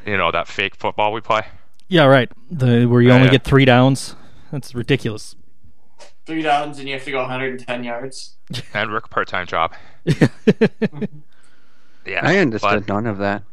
You 0.07 0.17
know 0.17 0.31
that 0.33 0.49
fake 0.49 0.75
football 0.75 1.13
we 1.13 1.21
play. 1.21 1.43
yeah, 1.89 2.05
right. 2.05 2.31
The 2.51 2.87
where 2.87 3.01
you 3.01 3.09
Yeah, 3.09 3.15
only 3.15 3.27
yeah. 3.27 3.33
get 3.33 3.45
three 3.45 3.65
downs. 3.65 4.17
That's 4.51 4.75
ridiculous. 4.75 5.37
Three 6.27 6.43
downs 6.43 6.79
and 6.79 6.87
you 6.89 6.95
have 6.95 7.05
to 7.05 7.11
go 7.11 7.19
110 7.21 7.85
yards. 7.85 8.37
and 8.75 8.91
work 8.93 9.07
a 9.07 9.09
part-time 9.09 9.47
job. 9.47 9.73
Yeah, 12.05 12.21
I 12.27 12.39
understood 12.39 12.85
but- 12.87 12.93
none 12.93 13.07
of 13.07 13.19
that. 13.19 13.45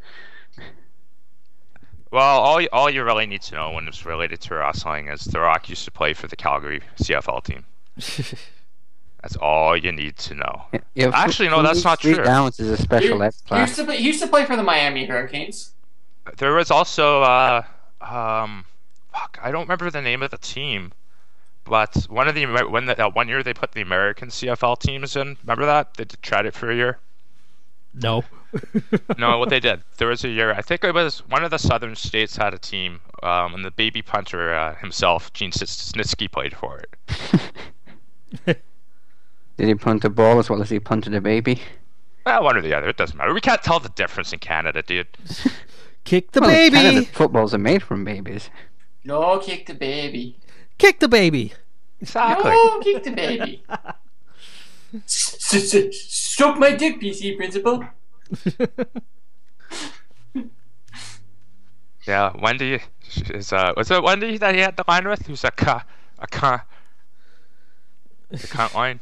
well, 2.11 2.39
all 2.39 2.59
you, 2.59 2.67
all 2.73 2.89
you 2.89 3.03
really 3.03 3.27
need 3.27 3.43
to 3.43 3.53
know 3.55 3.71
when 3.71 3.87
it's 3.87 4.03
related 4.07 4.41
to 4.41 4.55
wrestling 4.55 5.07
is 5.07 5.21
The 5.25 5.39
Rock 5.39 5.69
used 5.69 5.85
to 5.85 5.91
play 5.91 6.13
for 6.13 6.25
the 6.27 6.35
Calgary 6.35 6.81
CFL 6.99 7.43
team. 7.43 7.65
That's 9.21 9.35
all 9.35 9.75
you 9.75 9.91
need 9.91 10.17
to 10.17 10.33
know. 10.35 10.65
Yeah, 10.95 11.11
Actually, 11.13 11.49
no, 11.49 11.61
that's 11.61 11.83
not 11.83 11.99
three 12.01 12.13
true. 12.13 12.23
downs 12.23 12.59
is 12.59 12.69
a 12.69 12.77
special 12.81 13.19
He- 13.19 13.25
X 13.25 13.43
He 13.49 13.55
used, 13.55 13.73
class. 13.73 13.75
to 13.75 13.83
play, 13.85 13.97
he 13.97 14.03
used 14.05 14.21
to 14.21 14.27
play 14.27 14.45
for 14.45 14.55
the 14.55 14.63
Miami 14.63 15.05
Hurricanes. 15.05 15.71
There 16.37 16.53
was 16.53 16.71
also 16.71 17.21
uh, 17.23 17.63
um, 18.01 18.65
fuck, 19.13 19.37
I 19.41 19.51
don't 19.51 19.63
remember 19.63 19.89
the 19.91 20.01
name 20.01 20.21
of 20.23 20.31
the 20.31 20.37
team, 20.37 20.93
but 21.65 22.05
one 22.09 22.27
of 22.29 22.35
the 22.35 22.45
when 22.45 22.85
the, 22.85 22.95
that 22.95 23.13
one 23.15 23.27
year 23.27 23.43
they 23.43 23.53
put 23.53 23.73
the 23.73 23.81
American 23.81 24.29
CFL 24.29 24.79
teams 24.79 25.15
in. 25.15 25.37
Remember 25.43 25.65
that 25.65 25.95
they 25.95 26.05
tried 26.21 26.45
it 26.45 26.53
for 26.53 26.71
a 26.71 26.75
year. 26.75 26.99
no. 27.93 28.23
no, 29.17 29.37
what 29.37 29.49
they 29.49 29.59
did, 29.69 29.81
there 29.97 30.07
was 30.07 30.23
a 30.23 30.29
year. 30.29 30.53
I 30.53 30.61
think 30.61 30.83
it 30.83 30.93
was 30.93 31.19
one 31.27 31.43
of 31.43 31.51
the 31.51 31.59
southern 31.59 31.95
states 31.95 32.37
had 32.37 32.53
a 32.53 32.57
team, 32.57 32.99
um, 33.21 33.53
and 33.53 33.65
the 33.65 33.71
baby 33.71 34.01
punter 34.01 34.53
uh, 34.53 34.75
himself, 34.75 35.33
Gene 35.33 35.51
Snitsky, 35.51 36.31
played 36.31 36.55
for 36.55 36.79
it. 36.79 38.55
Did 39.59 39.67
he 39.67 39.75
punt 39.75 40.03
the 40.03 40.09
ball 40.09 40.39
as 40.39 40.49
well 40.49 40.61
as 40.61 40.69
he 40.69 40.79
punted 40.79 41.13
a 41.13 41.19
baby? 41.19 41.61
Well, 42.25 42.45
one 42.45 42.55
or 42.55 42.61
the 42.61 42.73
other, 42.73 42.87
it 42.87 42.95
doesn't 42.95 43.17
matter. 43.17 43.33
We 43.33 43.41
can't 43.41 43.61
tell 43.61 43.81
the 43.81 43.89
difference 43.89 44.31
in 44.31 44.39
Canada, 44.39 44.81
dude. 44.81 45.09
Kick 46.05 46.31
the 46.31 46.39
Well, 46.39 46.49
baby. 46.49 46.77
Canada 46.77 47.05
footballs 47.07 47.53
are 47.53 47.57
made 47.57 47.83
from 47.83 48.05
babies. 48.05 48.49
No, 49.03 49.37
kick 49.39 49.65
the 49.65 49.73
baby. 49.73 50.37
Kick 50.77 51.01
the 51.01 51.09
baby. 51.09 51.51
Exactly. 51.99 52.51
No, 52.51 52.79
kick 52.79 53.03
the 53.03 53.11
baby. 53.11 53.63
Stroke 55.05 56.57
my 56.57 56.71
dick, 56.71 57.01
PC 57.01 57.35
principal. 57.35 57.83
Yeah, 62.07 62.31
Wendy 62.41 62.79
is 63.33 63.51
uh, 63.53 63.73
was 63.77 63.91
it 63.91 64.01
Wendy 64.01 64.37
that 64.37 64.55
he 64.55 64.61
had 64.61 64.77
the 64.77 64.85
line 64.87 65.07
with? 65.07 65.27
Who's 65.27 65.43
a 65.43 65.51
ca, 65.51 65.83
a 66.17 66.27
ca, 66.27 66.63
the 68.29 68.37
cunt 68.37 68.73
line? 68.73 68.99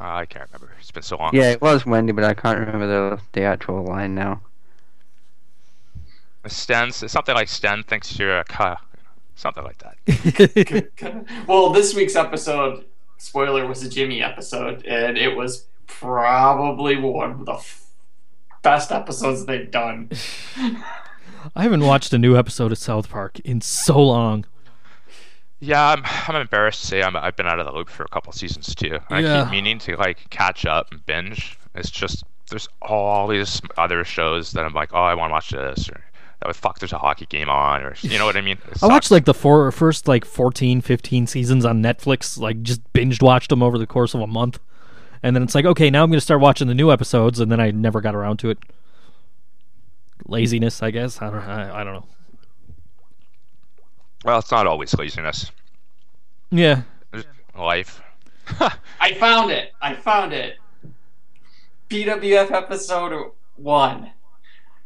Uh, 0.00 0.04
I 0.04 0.26
can't 0.26 0.48
remember. 0.52 0.74
It's 0.78 0.90
been 0.90 1.02
so 1.02 1.16
long. 1.16 1.34
Yeah, 1.34 1.50
it 1.50 1.60
was 1.60 1.84
Wendy, 1.84 2.12
but 2.12 2.24
I 2.24 2.34
can't 2.34 2.58
remember 2.58 2.86
the 2.86 3.20
the 3.32 3.42
actual 3.42 3.84
line 3.84 4.14
now. 4.14 4.42
Stan's 6.46 7.10
something 7.10 7.34
like 7.34 7.48
Sten 7.48 7.82
thinks 7.82 8.18
you're 8.18 8.38
a 8.38 8.44
ca, 8.44 8.80
something 9.34 9.64
like 9.64 9.78
that. 9.78 11.26
well, 11.46 11.70
this 11.70 11.94
week's 11.94 12.16
episode, 12.16 12.84
spoiler, 13.18 13.66
was 13.66 13.82
a 13.82 13.88
Jimmy 13.88 14.22
episode, 14.22 14.84
and 14.86 15.18
it 15.18 15.36
was 15.36 15.66
probably 15.86 16.96
one 16.96 17.32
of 17.32 17.46
the 17.46 17.54
f- 17.54 17.86
best 18.62 18.92
episodes 18.92 19.46
they've 19.46 19.70
done. 19.70 20.10
I 21.56 21.62
haven't 21.62 21.84
watched 21.84 22.12
a 22.12 22.18
new 22.18 22.36
episode 22.36 22.72
of 22.72 22.78
South 22.78 23.08
Park 23.10 23.40
in 23.40 23.60
so 23.60 24.00
long. 24.00 24.44
Yeah, 25.60 25.88
I'm, 25.88 26.02
I'm 26.28 26.40
embarrassed 26.40 26.80
to 26.82 26.86
say 26.86 27.02
I'm, 27.02 27.16
I've 27.16 27.34
been 27.36 27.46
out 27.48 27.58
of 27.58 27.66
the 27.66 27.72
loop 27.72 27.88
for 27.88 28.04
a 28.04 28.08
couple 28.08 28.32
seasons 28.32 28.74
too. 28.74 28.98
I 29.10 29.20
Yeah. 29.20 29.42
keep 29.44 29.50
meaning 29.52 29.78
to 29.80 29.96
like 29.96 30.30
catch 30.30 30.64
up 30.66 30.92
and 30.92 31.04
binge. 31.04 31.58
It's 31.74 31.90
just 31.90 32.22
there's 32.50 32.68
all 32.80 33.26
these 33.26 33.60
other 33.76 34.04
shows 34.04 34.52
that 34.52 34.64
I'm 34.64 34.72
like, 34.72 34.90
oh, 34.94 35.02
I 35.02 35.14
want 35.14 35.30
to 35.30 35.32
watch 35.32 35.50
this, 35.50 35.88
or 35.90 36.00
oh, 36.46 36.52
fuck, 36.52 36.78
there's 36.78 36.92
a 36.92 36.98
hockey 36.98 37.26
game 37.26 37.48
on, 37.50 37.82
or 37.82 37.94
you 38.00 38.18
know 38.18 38.24
what 38.24 38.36
I 38.36 38.40
mean. 38.40 38.56
I 38.82 38.86
watched 38.86 39.10
like 39.10 39.24
the 39.24 39.34
four, 39.34 39.70
first 39.72 40.06
like 40.08 40.24
14, 40.24 40.80
15 40.80 41.26
seasons 41.26 41.64
on 41.64 41.82
Netflix. 41.82 42.38
Like 42.38 42.62
just 42.62 42.80
binged 42.92 43.20
watched 43.22 43.50
them 43.50 43.62
over 43.62 43.78
the 43.78 43.86
course 43.86 44.14
of 44.14 44.20
a 44.20 44.26
month, 44.26 44.60
and 45.22 45.34
then 45.36 45.42
it's 45.42 45.54
like, 45.54 45.64
okay, 45.66 45.90
now 45.90 46.04
I'm 46.04 46.08
going 46.10 46.18
to 46.18 46.24
start 46.24 46.40
watching 46.40 46.68
the 46.68 46.74
new 46.74 46.90
episodes, 46.92 47.40
and 47.40 47.50
then 47.52 47.60
I 47.60 47.70
never 47.72 48.00
got 48.00 48.14
around 48.14 48.38
to 48.38 48.50
it. 48.50 48.58
Laziness, 50.26 50.82
I 50.82 50.90
guess. 50.90 51.20
I 51.20 51.30
don't. 51.30 51.40
I, 51.40 51.80
I 51.80 51.84
don't 51.84 51.94
know. 51.94 52.06
Well, 54.28 54.40
it's 54.40 54.50
not 54.50 54.66
always 54.66 54.92
laziness. 54.92 55.50
Yeah. 56.50 56.82
There's 57.12 57.24
life. 57.58 58.02
I 59.00 59.14
found 59.14 59.50
it. 59.50 59.72
I 59.80 59.94
found 59.94 60.34
it. 60.34 60.58
PWF 61.88 62.50
episode 62.52 63.30
one. 63.56 64.10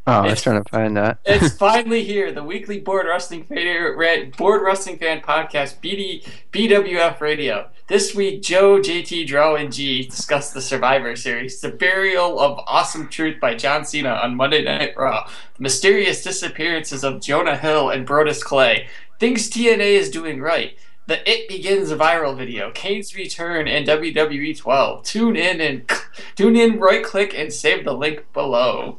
Oh, 0.06 0.12
I 0.12 0.20
was 0.20 0.26
It's- 0.32 0.42
trying 0.44 0.62
to 0.62 0.68
find 0.70 0.96
that. 0.96 1.18
It's 1.24 1.54
finally 1.58 2.04
here. 2.04 2.30
The 2.30 2.44
weekly 2.44 2.78
bored 2.78 3.06
wrestling 3.08 3.42
fan, 3.42 3.96
ra- 3.96 4.30
bored 4.36 4.62
wrestling 4.62 4.98
fan 4.98 5.20
podcast, 5.22 5.80
BD, 5.82 6.24
BWF 6.52 7.20
Radio. 7.20 7.68
This 7.88 8.14
week, 8.14 8.42
Joe, 8.42 8.78
JT, 8.80 9.26
Drow, 9.26 9.56
and 9.56 9.72
G 9.72 10.04
discuss 10.06 10.52
the 10.52 10.62
Survivor 10.62 11.14
Series, 11.16 11.60
the 11.60 11.68
burial 11.68 12.38
of 12.40 12.58
Awesome 12.66 13.08
Truth 13.08 13.38
by 13.40 13.54
John 13.54 13.84
Cena 13.84 14.10
on 14.22 14.34
Monday 14.36 14.62
Night 14.64 14.94
Raw, 14.96 15.28
the 15.56 15.62
mysterious 15.62 16.22
disappearances 16.22 17.04
of 17.04 17.20
Jonah 17.20 17.56
Hill 17.56 17.90
and 17.90 18.06
Brodus 18.06 18.42
Clay, 18.42 18.86
things 19.22 19.48
TNA 19.48 19.78
is 19.78 20.10
doing 20.10 20.40
right. 20.40 20.76
The 21.06 21.30
It 21.30 21.48
Begins 21.48 21.92
viral 21.92 22.36
video, 22.36 22.72
Kane's 22.72 23.14
return, 23.14 23.68
and 23.68 23.86
WWE 23.86 24.58
12. 24.58 25.04
Tune 25.04 25.36
in 25.36 25.60
and 25.60 25.88
tune 26.34 26.56
in, 26.56 26.80
right 26.80 27.04
click, 27.04 27.32
and 27.32 27.52
save 27.52 27.84
the 27.84 27.92
link 27.92 28.24
below. 28.32 28.98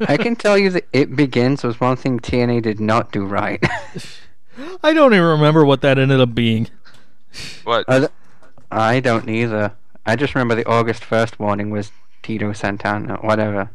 I 0.00 0.16
can 0.16 0.36
tell 0.36 0.56
you 0.56 0.70
that 0.70 0.86
It 0.94 1.14
Begins 1.14 1.62
was 1.62 1.78
one 1.78 1.96
thing 1.96 2.18
TNA 2.18 2.62
did 2.62 2.80
not 2.80 3.12
do 3.12 3.26
right. 3.26 3.62
I 4.82 4.94
don't 4.94 5.12
even 5.12 5.26
remember 5.26 5.66
what 5.66 5.82
that 5.82 5.98
ended 5.98 6.18
up 6.18 6.34
being. 6.34 6.68
What? 7.64 7.84
Uh, 7.88 8.08
I 8.70 8.94
I 8.94 9.00
don't 9.00 9.28
either. 9.28 9.74
I 10.06 10.16
just 10.16 10.34
remember 10.34 10.54
the 10.54 10.66
August 10.66 11.02
1st 11.02 11.38
warning 11.38 11.68
was 11.68 11.92
Tito 12.22 12.54
Santana, 12.54 13.16
whatever. 13.16 13.68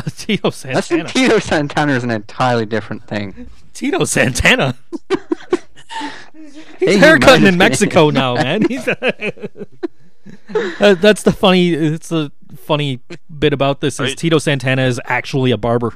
Tito 0.16 0.48
I 0.48 0.50
think 0.50 0.54
Santana. 0.54 1.08
Tito 1.08 1.38
Santana 1.38 1.92
is 1.92 2.04
an 2.04 2.10
entirely 2.10 2.66
different 2.66 3.04
thing. 3.06 3.48
Tito 3.74 4.04
Santana. 4.04 4.76
He's 6.78 6.94
he 6.94 6.98
haircutting 6.98 7.42
might 7.42 7.48
in 7.52 7.58
Mexico 7.58 8.06
been. 8.08 8.14
now, 8.14 8.34
man. 8.34 8.62
He's 8.68 8.86
Uh, 8.88 10.94
that's 10.94 11.22
the 11.22 11.32
funny. 11.32 11.72
It's 11.72 12.08
the 12.08 12.30
funny 12.56 13.00
bit 13.38 13.52
about 13.52 13.80
this 13.80 13.94
is 13.94 14.00
Right. 14.00 14.16
Tito 14.16 14.38
Santana 14.38 14.82
is 14.82 15.00
actually 15.04 15.50
a 15.50 15.56
barber. 15.56 15.94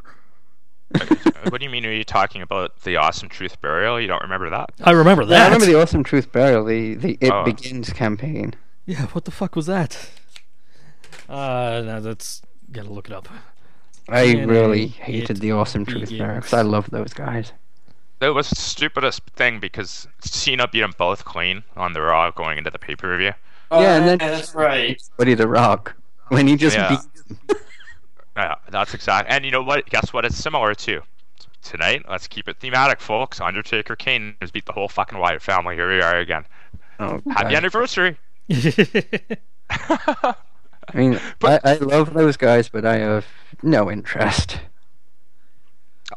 what 1.49 1.59
do 1.59 1.65
you 1.65 1.71
mean? 1.71 1.87
Are 1.87 1.93
you 1.93 2.05
talking 2.05 2.43
about 2.43 2.81
the 2.83 2.97
Awesome 2.97 3.29
Truth 3.29 3.61
Burial? 3.61 4.01
You 4.01 4.09
don't 4.09 4.23
remember 4.23 4.51
that? 4.51 4.71
I 4.83 4.91
remember 4.93 5.23
Yeah, 5.23 5.29
that. 5.31 5.41
I 5.43 5.45
remember 5.47 5.67
the 5.67 5.81
Awesome 5.81 6.03
Truth 6.05 6.33
Burial, 6.33 6.65
the, 6.65 6.95
the 6.95 7.19
It 7.21 7.31
Oh. 7.31 7.45
Begins 7.45 7.93
campaign. 7.93 8.55
Yeah, 8.85 9.07
what 9.07 9.25
the 9.25 9.31
fuck 9.31 9.55
was 9.57 9.67
that? 9.67 10.11
Uh, 11.29 11.83
no, 11.85 12.01
that's 12.01 12.43
gotta 12.73 12.91
look 12.91 13.09
it 13.09 13.15
up. 13.15 13.29
I 14.09 14.23
And 14.23 14.51
really 14.51 14.85
it 14.85 14.91
hated 14.93 15.37
the 15.39 15.53
Awesome 15.53 15.85
Truth 15.87 16.03
begins. 16.11 16.19
Burial 16.19 16.37
because 16.41 16.53
I 16.53 16.63
love 16.63 16.91
those 16.91 17.13
guys. 17.13 17.53
it 18.21 18.31
was 18.31 18.51
the 18.51 18.57
stupidest 18.57 19.23
thing 19.37 19.61
because 19.61 20.07
Cena 20.21 20.69
beat 20.69 20.81
them 20.81 20.93
both 20.99 21.25
clean 21.25 21.63
on 21.77 21.93
the 21.93 22.03
Raw 22.03 22.31
going 22.31 22.59
into 22.59 22.71
the 22.71 22.79
pay 22.79 22.97
per 22.97 23.17
view. 23.17 23.33
Oh, 23.71 23.81
Yeah, 23.81 23.97
and 23.97 24.05
oh, 24.05 24.07
then- 24.09 24.19
that's 24.19 24.55
right. 24.55 25.01
Buddy 25.17 25.35
the 25.35 25.49
Rock 25.49 25.95
when 26.29 26.47
he 26.47 26.57
just 26.57 26.77
Yeah. 26.77 26.99
beat 27.49 27.57
Yeah, 28.37 28.55
that's 28.71 28.95
exact. 28.95 29.31
And 29.31 29.45
you 29.45 29.51
know 29.51 29.63
what? 29.63 29.89
Guess 29.91 30.13
what? 30.13 30.25
It's 30.25 30.37
similar 30.37 30.75
to 30.75 31.03
tonight. 31.63 32.05
Let's 32.09 32.27
keep 32.27 32.49
it 32.49 32.59
thematic, 32.61 33.01
folks. 33.01 33.41
Undertaker 33.41 33.95
Kane 33.95 34.35
has 34.41 34.51
beat 34.51 34.65
the 34.67 34.73
whole 34.73 34.89
fucking 34.89 35.19
Wyatt 35.19 35.43
family. 35.43 35.77
Here 35.77 35.89
we 35.91 36.01
are 36.01 36.17
again. 36.19 36.45
Oh, 36.99 37.21
Happy 37.31 37.51
God. 37.51 37.55
anniversary. 37.55 38.17
I 40.89 40.97
mean, 40.97 41.21
I, 41.45 41.61
I 41.65 41.75
love 41.75 42.13
those 42.15 42.37
guys, 42.37 42.69
but 42.69 42.85
I 42.85 42.99
have 42.99 43.27
no 43.63 43.91
interest. 43.91 44.61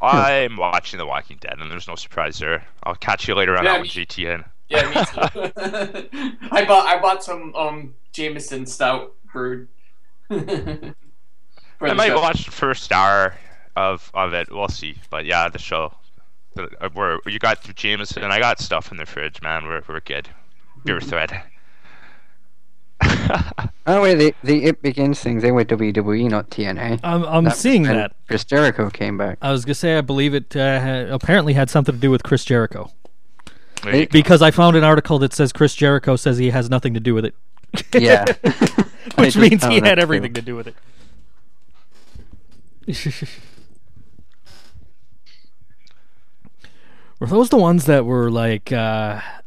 I'm 0.02 0.58
watching 0.58 0.98
The 0.98 1.06
Walking 1.06 1.38
Dead, 1.40 1.56
and 1.60 1.72
there's 1.72 1.88
no 1.88 1.96
surprise 1.96 2.40
there. 2.40 2.66
I'll 2.84 2.96
catch 2.96 3.28
you 3.28 3.36
later 3.36 3.58
on 3.58 3.64
Yeah, 3.64 3.74
that 3.74 3.82
me- 3.82 3.88
with 3.88 3.92
GTN. 4.10 4.44
Yeah, 4.68 4.88
me 4.90 4.94
too. 5.06 6.38
I 6.52 6.66
bought 6.66 6.86
I 6.88 7.00
bought 7.00 7.24
some 7.24 7.54
um 7.56 7.94
Jameson 8.12 8.66
stout 8.66 9.14
brewed. 9.32 9.68
I 10.30 10.94
might 11.80 12.08
show. 12.08 12.20
watch 12.20 12.46
the 12.46 12.52
first 12.52 12.92
hour 12.92 13.36
of 13.76 14.10
of 14.14 14.34
it. 14.34 14.52
We'll 14.52 14.68
see. 14.70 14.96
But 15.10 15.26
yeah, 15.26 15.50
the 15.50 15.60
show. 15.60 15.94
The, 16.56 16.70
uh, 16.82 16.90
we're, 16.96 17.20
you 17.28 17.38
got 17.38 17.62
Jameson, 17.76 18.24
and 18.24 18.32
I 18.32 18.40
got 18.40 18.60
stuff 18.60 18.90
in 18.92 18.98
the 18.98 19.06
fridge, 19.06 19.42
man. 19.42 19.66
We're 19.66 19.84
we're 19.88 20.00
good. 20.00 20.30
Beer 20.84 21.00
thread. 21.02 21.42
Oh 23.88 24.02
wait, 24.02 24.16
the 24.16 24.34
the 24.44 24.64
It 24.66 24.82
Begins 24.82 25.20
things 25.20 25.44
they 25.44 25.52
were 25.52 25.64
WWE, 25.64 26.28
not 26.30 26.50
TNA. 26.50 27.00
I'm 27.04 27.24
I'm 27.24 27.44
That 27.44 27.56
seeing 27.56 27.84
that. 27.84 28.14
Chris 28.28 28.44
Jericho 28.44 28.90
came 28.90 29.16
back. 29.18 29.38
I 29.44 29.52
was 29.52 29.64
gonna 29.64 29.76
say 29.76 29.98
I 29.98 30.02
believe 30.02 30.34
it 30.34 30.56
uh, 30.56 30.80
ha- 30.80 31.14
apparently 31.14 31.54
had 31.54 31.70
something 31.70 31.94
to 31.94 32.02
do 32.02 32.10
with 32.10 32.24
Chris 32.24 32.44
Jericho 32.44 32.92
There 33.84 33.94
go. 33.94 34.06
because 34.12 34.42
I 34.42 34.50
found 34.50 34.76
an 34.76 34.84
article 34.84 35.20
that 35.20 35.34
says 35.34 35.54
Chris 35.54 35.76
Jericho 35.76 36.16
says 36.16 36.40
he 36.40 36.50
has 36.50 36.68
nothing 36.70 36.94
to 36.96 37.00
do 37.00 37.14
with 37.14 37.26
it. 37.26 37.36
Yeah, 37.94 38.26
which 39.18 39.36
means 39.38 39.64
he 39.66 39.76
had 39.82 40.00
everything 40.00 40.34
too. 40.34 40.42
to 40.42 40.46
do 40.46 40.56
with 40.56 40.68
it. 40.68 40.76
were 47.20 47.28
those 47.28 47.50
the 47.50 47.58
ones 47.58 47.86
that 47.86 48.06
were 48.06 48.30
like 48.30 48.72
uh, 48.72 49.20
the 49.22 49.45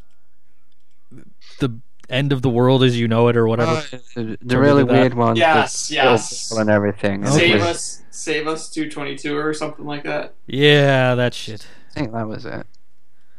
end 2.09 2.33
of 2.33 2.43
the 2.43 2.49
world 2.51 2.83
as 2.83 2.99
you 2.99 3.09
know 3.09 3.29
it 3.29 3.37
or 3.37 3.47
whatever? 3.47 3.71
Uh, 3.93 3.99
the, 4.15 4.39
the 4.43 4.59
really 4.59 4.85
weird 4.85 5.15
ones. 5.15 5.35
with 5.37 5.39
Yes, 5.41 5.91
yes. 5.91 6.51
And 6.53 6.71
everything. 6.71 7.25
Save 7.27 7.55
was- 7.61 7.63
us, 7.63 8.03
save 8.11 8.47
us, 8.49 8.69
two 8.71 8.91
twenty 8.91 9.17
two 9.17 9.37
or 9.37 9.53
something 9.55 9.85
like 9.85 10.05
that. 10.05 10.35
yeah, 10.47 11.15
that 11.15 11.35
shit. 11.35 11.67
I 11.91 12.01
think 12.01 12.13
that 12.13 12.27
was 12.29 12.45
it. 12.45 12.67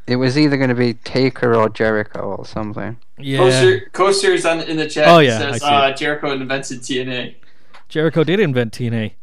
It 0.08 0.16
was 0.16 0.38
either 0.40 0.58
going 0.58 0.70
to 0.70 0.76
be 0.76 0.96
Taker 0.96 1.54
or 1.54 1.70
Jericho 1.70 2.36
or 2.38 2.46
something. 2.46 2.98
Yeah, 3.20 3.38
Coaster, 3.38 3.90
coasters 3.92 4.44
on 4.46 4.62
in 4.62 4.78
the 4.78 4.88
chat 4.90 5.08
Oh, 5.08 5.20
yeah, 5.20 5.38
says 5.38 5.62
uh, 5.62 5.92
Jericho 5.94 6.32
invented 6.32 6.80
TNA. 6.80 7.36
Jericho 7.90 8.24
did 8.24 8.40
invent 8.40 8.74
TNA. 8.74 9.14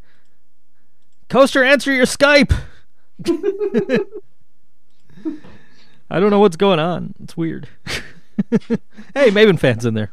Coaster, 1.28 1.64
answer 1.64 1.92
your 1.92 2.06
Skype. 2.06 2.56
I 6.08 6.20
don't 6.20 6.30
know 6.30 6.38
what's 6.40 6.56
going 6.56 6.78
on. 6.78 7.14
It's 7.22 7.36
weird. 7.36 7.68
hey, 9.14 9.30
Maven 9.30 9.58
fans 9.58 9.84
in 9.84 9.94
there. 9.94 10.12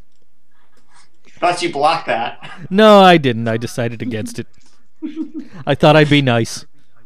Thought 1.40 1.62
you 1.62 1.72
blocked 1.72 2.08
that. 2.08 2.68
No, 2.70 3.02
I 3.02 3.18
didn't. 3.18 3.48
I 3.48 3.58
decided 3.58 4.02
against 4.02 4.40
it. 4.40 4.48
I 5.66 5.76
thought 5.76 5.96
I'd 5.96 6.10
be 6.10 6.22
nice. 6.22 6.66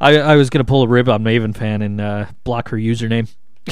I 0.00 0.18
I 0.18 0.36
was 0.36 0.50
gonna 0.50 0.64
pull 0.64 0.82
a 0.82 0.88
rib 0.88 1.08
on 1.08 1.22
Maven 1.22 1.56
fan 1.56 1.82
and 1.82 2.00
uh, 2.00 2.26
block 2.42 2.70
her 2.70 2.76
username, 2.76 3.28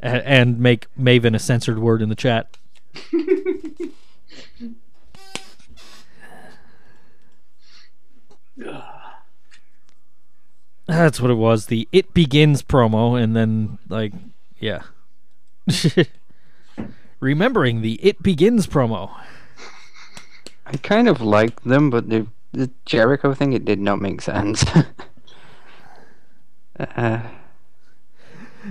and, 0.00 0.22
and 0.22 0.58
make 0.58 0.86
Maven 0.98 1.34
a 1.34 1.38
censored 1.38 1.78
word 1.78 2.02
in 2.02 2.08
the 2.08 2.14
chat. 2.14 2.56
That's 10.86 11.20
what 11.20 11.30
it 11.30 11.34
was. 11.34 11.66
The 11.66 11.88
"It 11.92 12.14
Begins" 12.14 12.62
promo, 12.62 13.20
and 13.20 13.34
then 13.34 13.78
like, 13.88 14.12
yeah. 14.58 14.82
Remembering 17.20 17.82
the 17.82 17.94
"It 17.94 18.22
Begins" 18.22 18.66
promo. 18.66 19.10
I 20.64 20.76
kind 20.78 21.08
of 21.08 21.20
liked 21.20 21.64
them, 21.64 21.90
but 21.90 22.08
the 22.08 22.26
the 22.52 22.70
Jericho 22.84 23.34
thing 23.34 23.52
it 23.52 23.64
did 23.64 23.80
not 23.80 24.00
make 24.00 24.20
sense. 24.20 24.64
uh, 26.78 27.20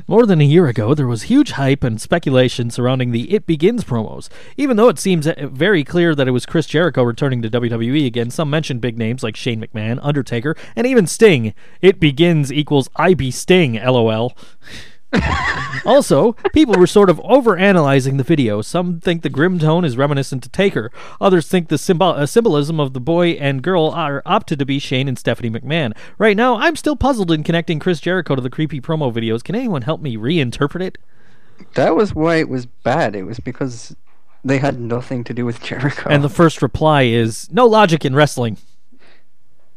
More 0.07 0.25
than 0.25 0.41
a 0.41 0.45
year 0.45 0.67
ago, 0.67 0.93
there 0.93 1.07
was 1.07 1.23
huge 1.23 1.51
hype 1.51 1.83
and 1.83 2.01
speculation 2.01 2.69
surrounding 2.69 3.11
the 3.11 3.33
It 3.33 3.45
Begins 3.45 3.83
promos. 3.83 4.29
Even 4.57 4.77
though 4.77 4.89
it 4.89 4.99
seems 4.99 5.25
uh, 5.25 5.33
very 5.51 5.83
clear 5.83 6.13
that 6.13 6.27
it 6.27 6.31
was 6.31 6.45
Chris 6.45 6.67
Jericho 6.67 7.03
returning 7.03 7.41
to 7.41 7.49
WWE 7.49 8.05
again, 8.05 8.29
some 8.29 8.49
mentioned 8.49 8.81
big 8.81 8.97
names 8.97 9.23
like 9.23 9.35
Shane 9.35 9.61
McMahon, 9.61 9.99
Undertaker, 10.01 10.55
and 10.75 10.85
even 10.85 11.07
Sting. 11.07 11.53
It 11.81 11.99
Begins 11.99 12.51
equals 12.51 12.89
I 12.95 13.13
be 13.13 13.31
Sting, 13.31 13.75
lol. 13.75 14.35
also, 15.85 16.33
people 16.53 16.75
were 16.75 16.87
sort 16.87 17.09
of 17.09 17.19
over-analyzing 17.23 18.17
the 18.17 18.23
video. 18.23 18.61
Some 18.61 18.99
think 18.99 19.21
the 19.21 19.29
grim 19.29 19.59
tone 19.59 19.85
is 19.85 19.97
reminiscent 19.97 20.43
to 20.43 20.49
Taker. 20.49 20.91
Others 21.21 21.47
think 21.47 21.69
the 21.69 21.77
symbol- 21.77 22.07
uh, 22.07 22.25
symbolism 22.25 22.79
of 22.79 22.93
the 22.93 22.99
boy 22.99 23.31
and 23.31 23.61
girl 23.61 23.89
are 23.91 24.21
opted 24.25 24.59
to 24.59 24.65
be 24.65 24.79
Shane 24.79 25.07
and 25.07 25.17
Stephanie 25.17 25.49
McMahon. 25.49 25.95
Right 26.17 26.35
now, 26.35 26.57
I'm 26.57 26.75
still 26.75 26.95
puzzled 26.95 27.31
in 27.31 27.43
connecting 27.43 27.79
Chris 27.79 27.99
Jericho 27.99 28.35
to 28.35 28.41
the 28.41 28.49
creepy 28.49 28.81
promo 28.81 29.13
videos. 29.13 29.43
Can 29.43 29.55
anyone 29.55 29.83
help 29.83 30.01
me 30.01 30.17
reinterpret 30.17 30.81
it? 30.81 30.97
that 31.75 31.95
was 31.95 32.13
why 32.13 32.35
it 32.35 32.49
was 32.49 32.65
bad. 32.65 33.15
It 33.15 33.23
was 33.23 33.39
because 33.39 33.95
they 34.43 34.57
had 34.57 34.77
nothing 34.79 35.23
to 35.23 35.33
do 35.33 35.45
with 35.45 35.61
Jericho. 35.63 36.09
And 36.09 36.21
the 36.23 36.29
first 36.29 36.61
reply 36.61 37.03
is 37.03 37.49
no 37.51 37.65
logic 37.65 38.03
in 38.03 38.13
wrestling. 38.13 38.57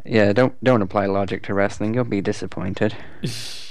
yeah, 0.04 0.32
don't 0.32 0.62
don't 0.64 0.82
apply 0.82 1.06
logic 1.06 1.44
to 1.44 1.54
wrestling. 1.54 1.94
You'll 1.94 2.04
be 2.04 2.20
disappointed. 2.20 2.96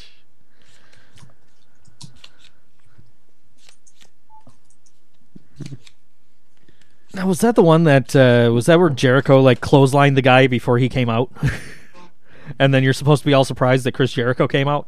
Now, 7.18 7.26
was 7.26 7.40
that 7.40 7.56
the 7.56 7.64
one 7.64 7.86
that 7.86 8.16
uh, 8.16 8.52
was 8.54 8.68
that 8.68 8.78
where 8.78 8.92
Jericho 8.92 9.42
like 9.42 9.60
clotheslined 9.60 10.14
the 10.14 10.22
guy 10.22 10.46
before 10.46 10.78
he 10.78 10.88
came 10.88 11.10
out? 11.10 11.32
and 12.60 12.72
then 12.72 12.84
you're 12.84 12.94
supposed 12.94 13.24
to 13.24 13.26
be 13.26 13.34
all 13.34 13.44
surprised 13.44 13.86
that 13.86 13.94
Chris 13.94 14.14
Jericho 14.14 14.48
came 14.48 14.68
out? 14.68 14.88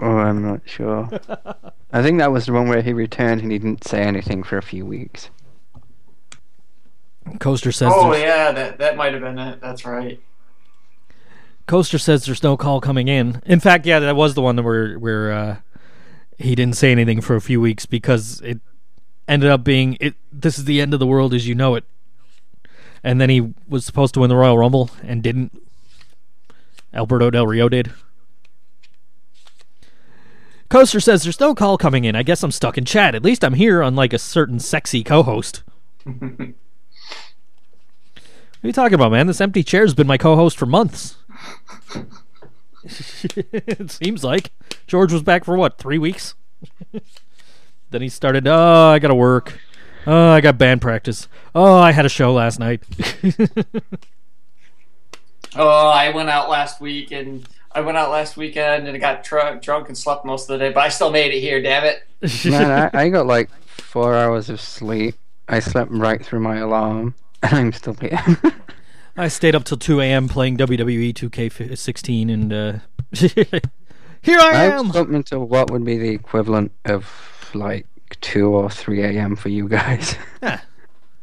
Oh, 0.00 0.16
I'm 0.16 0.42
not 0.42 0.62
sure. 0.64 1.08
I 1.92 2.02
think 2.02 2.18
that 2.18 2.32
was 2.32 2.46
the 2.46 2.52
one 2.52 2.68
where 2.68 2.82
he 2.82 2.92
returned 2.92 3.42
and 3.42 3.52
he 3.52 3.58
didn't 3.58 3.86
say 3.86 4.02
anything 4.02 4.42
for 4.42 4.58
a 4.58 4.62
few 4.62 4.84
weeks. 4.84 5.30
Coaster 7.38 7.70
says 7.70 7.92
Oh 7.94 8.10
there's, 8.10 8.24
yeah, 8.24 8.50
that 8.50 8.78
that 8.78 8.96
might 8.96 9.12
have 9.12 9.22
been 9.22 9.38
it. 9.38 9.60
That's 9.60 9.84
right. 9.84 10.20
Coaster 11.68 11.98
says 11.98 12.26
there's 12.26 12.42
no 12.42 12.56
call 12.56 12.80
coming 12.80 13.06
in. 13.06 13.40
In 13.46 13.60
fact, 13.60 13.86
yeah, 13.86 14.00
that 14.00 14.16
was 14.16 14.34
the 14.34 14.42
one 14.42 14.56
where 14.64 14.98
where 14.98 15.32
uh, 15.32 15.56
he 16.38 16.56
didn't 16.56 16.74
say 16.74 16.90
anything 16.90 17.20
for 17.20 17.36
a 17.36 17.40
few 17.40 17.60
weeks 17.60 17.86
because 17.86 18.40
it 18.40 18.60
ended 19.30 19.48
up 19.48 19.64
being 19.64 19.96
it. 20.00 20.14
This 20.30 20.58
is 20.58 20.66
the 20.66 20.80
end 20.80 20.92
of 20.92 21.00
the 21.00 21.06
world 21.06 21.32
as 21.32 21.46
you 21.46 21.54
know 21.54 21.76
it. 21.76 21.84
And 23.02 23.20
then 23.20 23.30
he 23.30 23.54
was 23.66 23.86
supposed 23.86 24.12
to 24.14 24.20
win 24.20 24.28
the 24.28 24.36
Royal 24.36 24.58
Rumble 24.58 24.90
and 25.02 25.22
didn't. 25.22 25.62
Alberto 26.92 27.30
Del 27.30 27.46
Rio 27.46 27.68
did. 27.68 27.92
Coaster 30.68 31.00
says 31.00 31.22
there's 31.22 31.40
no 31.40 31.54
call 31.54 31.78
coming 31.78 32.04
in. 32.04 32.14
I 32.14 32.22
guess 32.22 32.42
I'm 32.42 32.50
stuck 32.50 32.76
in 32.76 32.84
chat. 32.84 33.14
At 33.14 33.24
least 33.24 33.44
I'm 33.44 33.54
here, 33.54 33.80
unlike 33.80 34.12
a 34.12 34.18
certain 34.18 34.60
sexy 34.60 35.02
co-host. 35.02 35.62
What 36.04 36.22
are 38.62 38.68
you 38.68 38.72
talking 38.72 38.94
about, 38.94 39.12
man? 39.12 39.26
This 39.26 39.40
empty 39.40 39.62
chair's 39.62 39.94
been 39.94 40.06
my 40.06 40.18
co-host 40.18 40.58
for 40.58 40.66
months. 40.66 41.16
it 42.84 43.90
seems 43.90 44.22
like 44.22 44.50
George 44.86 45.12
was 45.12 45.22
back 45.22 45.44
for 45.44 45.56
what 45.56 45.78
three 45.78 45.98
weeks. 45.98 46.34
then 47.90 48.02
he 48.02 48.08
started. 48.08 48.46
Oh, 48.46 48.88
I 48.88 48.98
gotta 48.98 49.14
work. 49.14 49.58
Oh, 50.06 50.28
I 50.30 50.40
got 50.40 50.56
band 50.58 50.80
practice. 50.80 51.28
Oh, 51.54 51.76
I 51.76 51.92
had 51.92 52.06
a 52.06 52.08
show 52.08 52.32
last 52.32 52.58
night. 52.58 52.82
Oh, 55.56 55.88
I 55.88 56.10
went 56.10 56.28
out 56.28 56.48
last 56.48 56.80
week 56.80 57.10
and 57.10 57.44
I 57.72 57.80
went 57.80 57.98
out 57.98 58.10
last 58.10 58.36
weekend 58.36 58.86
and 58.86 58.96
I 58.96 59.00
got 59.00 59.24
tr- 59.24 59.58
drunk 59.60 59.88
and 59.88 59.98
slept 59.98 60.24
most 60.24 60.48
of 60.48 60.58
the 60.58 60.64
day, 60.64 60.72
but 60.72 60.80
I 60.84 60.88
still 60.90 61.10
made 61.10 61.32
it 61.34 61.40
here. 61.40 61.60
Damn 61.60 61.84
it! 61.84 62.04
Man, 62.44 62.90
I, 62.94 62.98
I 63.06 63.08
got 63.08 63.26
like 63.26 63.50
four 63.66 64.16
hours 64.16 64.48
of 64.48 64.60
sleep. 64.60 65.16
I 65.48 65.58
slept 65.58 65.90
right 65.90 66.24
through 66.24 66.40
my 66.40 66.58
alarm, 66.58 67.14
and 67.42 67.52
I'm 67.52 67.72
still 67.72 67.94
here. 67.94 68.20
I 69.16 69.26
stayed 69.26 69.56
up 69.56 69.64
till 69.64 69.76
two 69.76 70.00
a.m. 70.00 70.28
playing 70.28 70.54
E 70.54 70.58
WWE 70.58 71.12
2K16, 71.14 72.32
and 72.32 72.52
uh, 72.52 72.72
here 74.22 74.38
I 74.38 74.50
I 74.52 74.64
am. 74.66 74.88
was 74.88 74.96
up 74.96 75.08
until 75.08 75.44
what 75.46 75.70
would 75.72 75.84
be 75.84 75.98
the 75.98 76.10
equivalent 76.10 76.70
of 76.84 77.29
like 77.54 77.86
two 78.20 78.48
or 78.48 78.68
three 78.70 79.02
a.m. 79.02 79.36
for 79.36 79.48
you 79.48 79.68
guys. 79.68 80.16
yeah, 80.42 80.60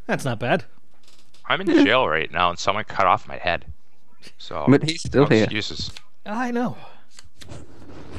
That's 0.05 0.25
not 0.25 0.39
bad. 0.39 0.65
I'm 1.45 1.61
in 1.61 1.67
jail 1.85 2.07
right 2.07 2.31
now, 2.31 2.49
and 2.49 2.59
someone 2.59 2.83
cut 2.85 3.07
off 3.07 3.27
my 3.27 3.37
head. 3.37 3.65
So 4.37 4.65
But 4.67 4.83
he's 4.89 5.01
still 5.01 5.23
no 5.23 5.29
here. 5.29 5.43
excuses. 5.45 5.91
I 6.25 6.51
know. 6.51 6.75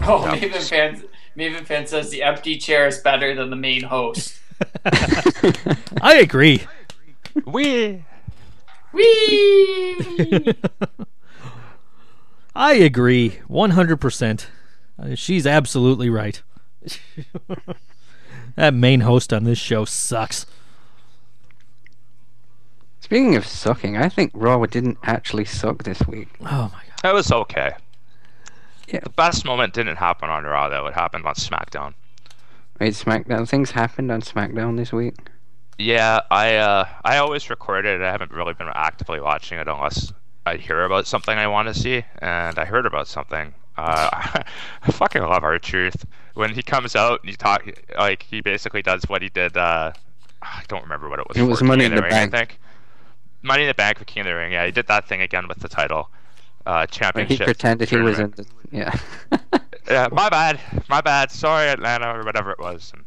Oh, 0.03 0.25
Yeah. 0.25 0.37
Maven 0.37 0.69
fan, 0.69 1.05
Maven 1.37 1.67
fan 1.67 1.87
says 1.87 2.11
the 2.11 2.23
empty 2.23 2.57
chair 2.57 2.87
is 2.87 2.99
better 2.99 3.35
than 3.35 3.51
the 3.51 3.57
main 3.57 3.83
host. 3.83 4.39
I 6.03 6.17
agree. 6.21 6.63
We 7.45 8.05
Whee! 8.93 10.55
I 12.55 12.75
agree, 12.75 13.39
one 13.47 13.71
hundred 13.71 13.99
percent. 13.99 14.49
Uh, 15.01 15.15
she's 15.15 15.47
absolutely 15.47 16.09
right. 16.11 16.43
That 18.59 18.75
main 18.75 19.01
host 19.01 19.33
on 19.33 19.45
this 19.45 19.59
show 19.59 19.85
sucks. 19.85 20.45
Speaking 23.01 23.37
of 23.37 23.47
sucking, 23.47 23.97
I 23.97 24.09
think 24.09 24.33
Raw 24.35 24.65
didn't 24.67 24.99
actually 25.05 25.45
suck 25.45 25.85
this 25.85 26.07
week. 26.07 26.29
Oh 26.41 26.71
my 26.73 26.83
god. 26.83 27.01
that 27.03 27.15
was 27.15 27.31
okay. 27.31 27.73
Yeah. 28.89 29.01
The 29.03 29.11
best 29.11 29.45
moment 29.45 29.75
didn't 29.75 29.97
happen 29.97 30.29
on 30.29 30.45
Raw 30.45 30.69
though. 30.69 30.87
It 30.87 30.95
happened 30.95 31.25
on 31.25 31.35
SmackDown. 31.35 31.95
Wait, 32.81 32.95
SmackDown. 32.95 33.49
Things 33.49 33.71
happened 33.71 34.11
on 34.11 34.23
SmackDown 34.23 34.77
this 34.77 34.93
week. 34.93 35.15
Yeah, 35.79 36.21
I 36.31 36.57
uh, 36.57 36.89
I 37.05 37.19
always 37.19 37.49
record 37.51 37.87
it. 37.87 38.01
I 38.01 38.11
haven't 38.11 38.33
really 38.33 38.55
been 38.55 38.69
actively 38.75 39.21
watching 39.21 39.59
it 39.59 39.69
unless 39.69 40.13
I 40.45 40.57
hear 40.57 40.83
about 40.83 41.07
something 41.07 41.39
I 41.39 41.47
want 41.47 41.69
to 41.69 41.75
see, 41.75 42.05
and 42.21 42.59
I 42.59 42.65
heard 42.65 42.87
about 42.87 43.07
something. 43.07 43.55
Uh, 43.79 44.43
I 44.83 44.91
fucking 44.91 45.23
love 45.23 45.45
R-Truth 45.45 46.05
when 46.35 46.53
he 46.53 46.63
comes 46.63 46.97
out 46.97 47.21
and 47.23 47.31
he 47.31 47.37
talk 47.37 47.65
like 47.97 48.25
he 48.25 48.41
basically 48.41 48.83
does 48.83 49.05
what 49.05 49.23
he 49.23 49.29
did. 49.29 49.57
Uh, 49.57 49.93
I 50.43 50.63
don't 50.69 50.83
remember 50.83 51.09
what 51.09 51.21
it 51.21 51.29
was. 51.29 51.37
It 51.37 51.43
was 51.43 51.63
Money 51.63 51.85
in 51.85 51.93
of 51.93 51.97
the 51.97 52.03
Ring, 52.03 52.11
Bank. 52.11 52.35
I 52.35 52.39
think. 52.39 52.59
Money 53.43 53.63
in 53.63 53.69
the 53.69 53.75
Bank 53.75 53.99
for 53.99 54.05
King 54.05 54.23
of 54.23 54.27
the 54.27 54.35
Ring. 54.35 54.53
Yeah, 54.53 54.67
he 54.67 54.73
did 54.73 54.89
that 54.89 55.09
thing 55.09 55.21
again 55.21 55.47
with 55.47 55.61
the 55.61 55.69
title, 55.69 56.11
uh, 56.67 56.87
championship. 56.87 57.39
he 57.39 57.45
pretended 57.45 57.89
he 57.89 57.97
was 57.97 58.19
in 58.19 58.33
the. 58.33 58.47
Yeah. 58.73 58.99
Yeah, 59.89 60.09
my 60.11 60.29
bad, 60.31 60.61
my 60.89 61.01
bad. 61.01 61.31
Sorry, 61.31 61.69
Atlanta, 61.69 62.19
or 62.19 62.25
whatever 62.25 62.51
it 62.51 62.59
was. 62.59 62.93
And, 62.95 63.05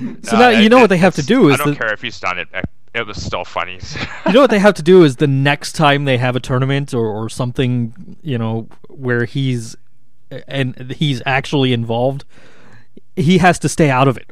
So 0.22 0.38
now 0.38 0.48
you 0.48 0.68
know 0.68 0.78
what 0.78 0.88
they 0.88 0.96
have 0.98 1.14
to 1.16 1.22
do 1.22 1.48
is 1.48 1.54
I 1.60 1.64
don't 1.64 1.74
the- 1.74 1.76
care 1.78 1.92
if 1.92 2.00
he's 2.02 2.18
done 2.18 2.38
it. 2.38 2.48
It, 2.94 3.06
was 3.06 3.22
still 3.22 3.44
funny. 3.44 3.78
You 4.26 4.32
know 4.32 4.40
what 4.40 4.50
they 4.50 4.58
have 4.58 4.74
to 4.74 4.82
do 4.82 5.02
is 5.04 5.16
the 5.16 5.26
next 5.26 5.72
time 5.72 6.04
they 6.04 6.18
have 6.18 6.36
a 6.36 6.40
tournament 6.40 6.94
or, 6.94 7.06
or 7.06 7.28
something, 7.28 8.16
you 8.22 8.38
know, 8.38 8.68
where 8.88 9.24
he's 9.24 9.76
and 10.48 10.92
he's 10.92 11.20
actually 11.26 11.72
involved, 11.72 12.24
he 13.16 13.38
has 13.38 13.58
to 13.60 13.68
stay 13.68 13.90
out 13.90 14.08
of 14.08 14.16
it. 14.16 14.30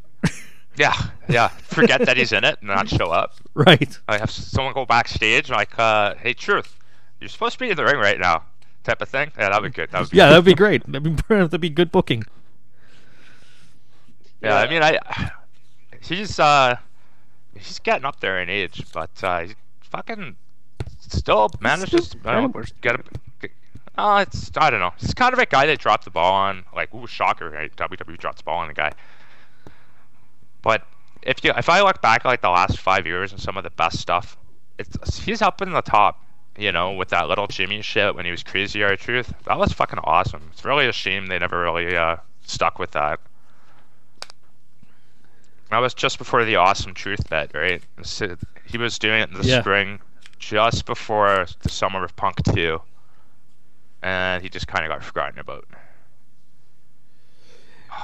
Yeah, 0.76 0.94
yeah. 1.28 1.48
Forget 1.48 2.06
that 2.06 2.16
he's 2.16 2.32
in 2.32 2.44
it 2.44 2.56
and 2.60 2.68
not 2.68 2.88
show 2.88 3.10
up. 3.10 3.34
right. 3.54 3.98
I 4.08 4.16
have 4.18 4.30
someone 4.30 4.72
go 4.72 4.86
backstage 4.86 5.50
like, 5.50 5.78
uh, 5.78 6.14
"Hey, 6.14 6.32
Truth, 6.32 6.74
you're 7.20 7.28
supposed 7.28 7.54
to 7.54 7.58
be 7.58 7.70
in 7.70 7.76
the 7.76 7.84
ring 7.84 7.96
right 7.98 8.18
now," 8.18 8.44
type 8.84 9.02
of 9.02 9.08
thing. 9.08 9.30
Yeah, 9.36 9.50
that'd 9.50 9.64
be 9.64 9.70
good. 9.70 9.90
That 9.90 10.00
would 10.00 10.10
be 10.10 10.16
Yeah, 10.16 10.30
that'd 10.30 10.44
be 10.44 10.54
great. 10.54 10.86
That'd 10.86 11.02
be, 11.02 11.22
that'd 11.28 11.60
be 11.60 11.68
good 11.68 11.92
booking. 11.92 12.24
yeah. 14.42 14.56
I 14.56 14.70
mean, 14.70 14.82
I 14.82 14.98
he's 16.00 16.38
uh 16.38 16.76
he's 17.54 17.78
getting 17.80 18.04
up 18.04 18.20
there 18.20 18.40
in 18.40 18.48
age, 18.48 18.84
but 18.92 19.10
uh, 19.22 19.40
he's 19.40 19.54
fucking 19.82 20.36
still 21.00 21.50
manages 21.60 22.08
to 22.10 22.18
still 22.18 22.30
I 22.30 22.40
don't 22.40 22.54
know, 22.54 22.62
get 22.80 22.96
a. 22.96 23.02
Uh, 23.98 24.24
it's 24.26 24.50
I 24.56 24.70
don't 24.70 24.80
know. 24.80 24.92
He's 24.98 25.14
kind 25.14 25.32
of 25.32 25.38
a 25.38 25.46
guy 25.46 25.66
that 25.66 25.78
dropped 25.78 26.04
the 26.04 26.10
ball 26.10 26.32
on. 26.32 26.64
Like, 26.74 26.94
ooh, 26.94 27.06
shocker! 27.06 27.50
Right? 27.50 27.74
WWE 27.76 28.18
dropped 28.18 28.38
the 28.38 28.44
ball 28.44 28.58
on 28.58 28.68
the 28.68 28.74
guy. 28.74 28.92
But 30.62 30.86
if 31.22 31.44
you 31.44 31.52
if 31.56 31.68
I 31.68 31.82
look 31.82 32.00
back 32.00 32.24
at 32.24 32.28
like 32.28 32.40
the 32.40 32.50
last 32.50 32.78
five 32.78 33.06
years 33.06 33.32
and 33.32 33.40
some 33.40 33.56
of 33.56 33.64
the 33.64 33.70
best 33.70 33.98
stuff, 33.98 34.36
it's 34.78 35.18
he's 35.18 35.42
up 35.42 35.60
in 35.60 35.72
the 35.72 35.82
top. 35.82 36.24
You 36.58 36.72
know, 36.72 36.92
with 36.92 37.08
that 37.10 37.28
little 37.28 37.46
Jimmy 37.46 37.80
shit 37.80 38.14
when 38.14 38.24
he 38.24 38.30
was 38.30 38.42
crazy 38.42 38.82
R-Truth, 38.82 39.32
that 39.44 39.56
was 39.58 39.72
fucking 39.72 40.00
awesome. 40.02 40.42
It's 40.52 40.64
really 40.64 40.88
a 40.88 40.92
shame 40.92 41.26
they 41.26 41.38
never 41.38 41.62
really 41.62 41.96
uh, 41.96 42.16
stuck 42.42 42.78
with 42.78 42.90
that. 42.90 43.20
That 45.70 45.78
was 45.78 45.94
just 45.94 46.18
before 46.18 46.44
the 46.44 46.56
awesome 46.56 46.94
truth 46.94 47.28
bet, 47.28 47.52
right? 47.54 47.82
So 48.02 48.36
he 48.66 48.76
was 48.78 48.98
doing 48.98 49.22
it 49.22 49.30
in 49.30 49.38
the 49.40 49.46
Yeah. 49.46 49.60
spring, 49.60 50.00
just 50.38 50.84
before 50.86 51.46
the 51.62 51.68
summer 51.68 52.02
of 52.04 52.14
Punk 52.16 52.42
two, 52.54 52.80
and 54.02 54.42
he 54.42 54.48
just 54.48 54.66
kind 54.66 54.84
of 54.84 54.90
got 54.90 55.04
forgotten 55.04 55.38
about. 55.38 55.66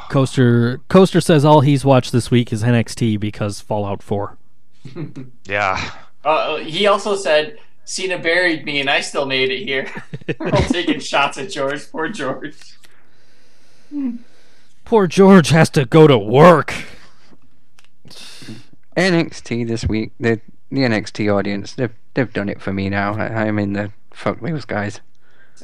Coaster 0.09 0.79
Coaster 0.89 1.21
says 1.21 1.45
all 1.45 1.61
he's 1.63 1.85
watched 1.85 2.13
this 2.13 2.31
week 2.31 2.53
is 2.53 2.63
NXT 2.63 3.19
because 3.19 3.61
Fallout 3.61 4.03
4. 4.03 4.37
Yeah. 5.47 5.91
Uh, 6.25 6.57
he 6.59 6.87
also 6.89 7.15
said, 7.17 7.59
Cena 7.85 8.19
buried 8.19 8.65
me 8.65 8.81
and 8.81 8.91
I 8.91 9.01
still 9.01 9.27
made 9.27 9.51
it 9.51 9.65
here. 9.65 9.89
We're 10.41 10.51
all 10.51 10.63
taking 10.63 10.99
shots 11.01 11.39
at 11.39 11.51
George. 11.51 11.89
Poor 11.91 12.09
George. 12.09 12.57
Poor 14.85 15.07
George 15.07 15.49
has 15.51 15.71
to 15.71 15.85
go 15.85 16.07
to 16.09 16.19
work. 16.19 16.75
NXT 18.97 19.67
this 19.67 19.85
week. 19.87 20.13
The 20.19 20.41
the 20.71 20.81
NXT 20.81 21.33
audience. 21.35 21.75
They've 21.75 21.93
they've 22.15 22.33
done 22.33 22.49
it 22.49 22.61
for 22.61 22.73
me 22.73 22.89
now. 22.89 23.15
I, 23.15 23.47
I'm 23.47 23.59
in 23.59 23.73
the 23.75 23.93
fuck 24.11 24.41
those 24.41 24.65
guys. 24.65 25.01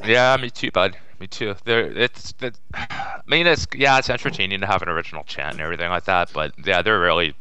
Yeah, 0.04 0.36
me 0.40 0.50
too, 0.50 0.70
bud. 0.70 0.96
Me 1.20 1.26
too. 1.26 1.54
There, 1.64 1.80
it's. 1.80 2.34
It, 2.40 2.58
I 2.74 3.20
mean, 3.26 3.46
it's 3.46 3.66
yeah, 3.74 3.98
it's 3.98 4.10
entertaining 4.10 4.60
to 4.60 4.66
have 4.66 4.82
an 4.82 4.88
original 4.88 5.24
chant 5.24 5.52
and 5.52 5.60
everything 5.60 5.90
like 5.90 6.04
that, 6.04 6.32
but 6.32 6.52
yeah, 6.64 6.82
they're 6.82 7.00
really 7.00 7.34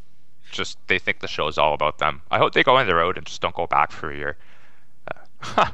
just 0.52 0.78
they 0.88 1.00
think 1.00 1.20
the 1.20 1.28
show's 1.28 1.58
all 1.58 1.74
about 1.74 1.98
them. 1.98 2.22
I 2.30 2.38
hope 2.38 2.54
they 2.54 2.64
go 2.64 2.76
on 2.78 2.88
the 2.88 2.96
road 2.96 3.18
and 3.18 3.26
just 3.26 3.42
don't 3.42 3.56
go 3.56 3.68
back 3.68 3.92
for 3.92 4.12
a 4.12 4.16
year. 4.16 4.38
Uh, 5.58 5.72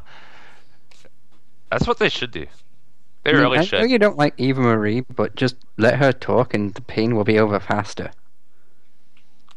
that's 1.71 1.87
what 1.87 1.99
they 1.99 2.09
should 2.09 2.31
do. 2.31 2.45
They 3.23 3.31
I 3.31 3.33
mean, 3.33 3.41
really 3.41 3.57
I 3.57 3.63
should. 3.65 3.79
know 3.79 3.85
you 3.85 3.99
don't 3.99 4.17
like 4.17 4.35
Eva 4.37 4.61
Marie, 4.61 5.01
but 5.01 5.35
just 5.35 5.55
let 5.77 5.95
her 5.95 6.13
talk, 6.13 6.53
and 6.53 6.73
the 6.73 6.81
pain 6.81 7.15
will 7.15 7.23
be 7.25 7.39
over 7.39 7.59
faster. 7.59 8.11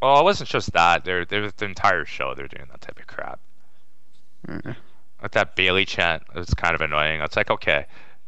Well, 0.03 0.19
it 0.21 0.25
wasn't 0.25 0.49
just 0.49 0.73
that. 0.73 1.05
They're, 1.05 1.25
they're 1.25 1.51
the 1.51 1.65
entire 1.67 2.05
show. 2.05 2.35
They're 2.35 2.49
doing 2.49 2.67
that 2.71 2.81
type 2.81 2.99
of 2.99 3.07
crap. 3.07 3.39
Mm. 4.49 4.75
Like 5.21 5.33
that 5.33 5.55
Bayley 5.55 5.85
chant 5.85 6.23
it 6.35 6.39
was 6.39 6.55
kind 6.55 6.75
of 6.75 6.81
annoying. 6.81 7.21
It's 7.21 7.37
like, 7.37 7.51
okay, 7.51 7.85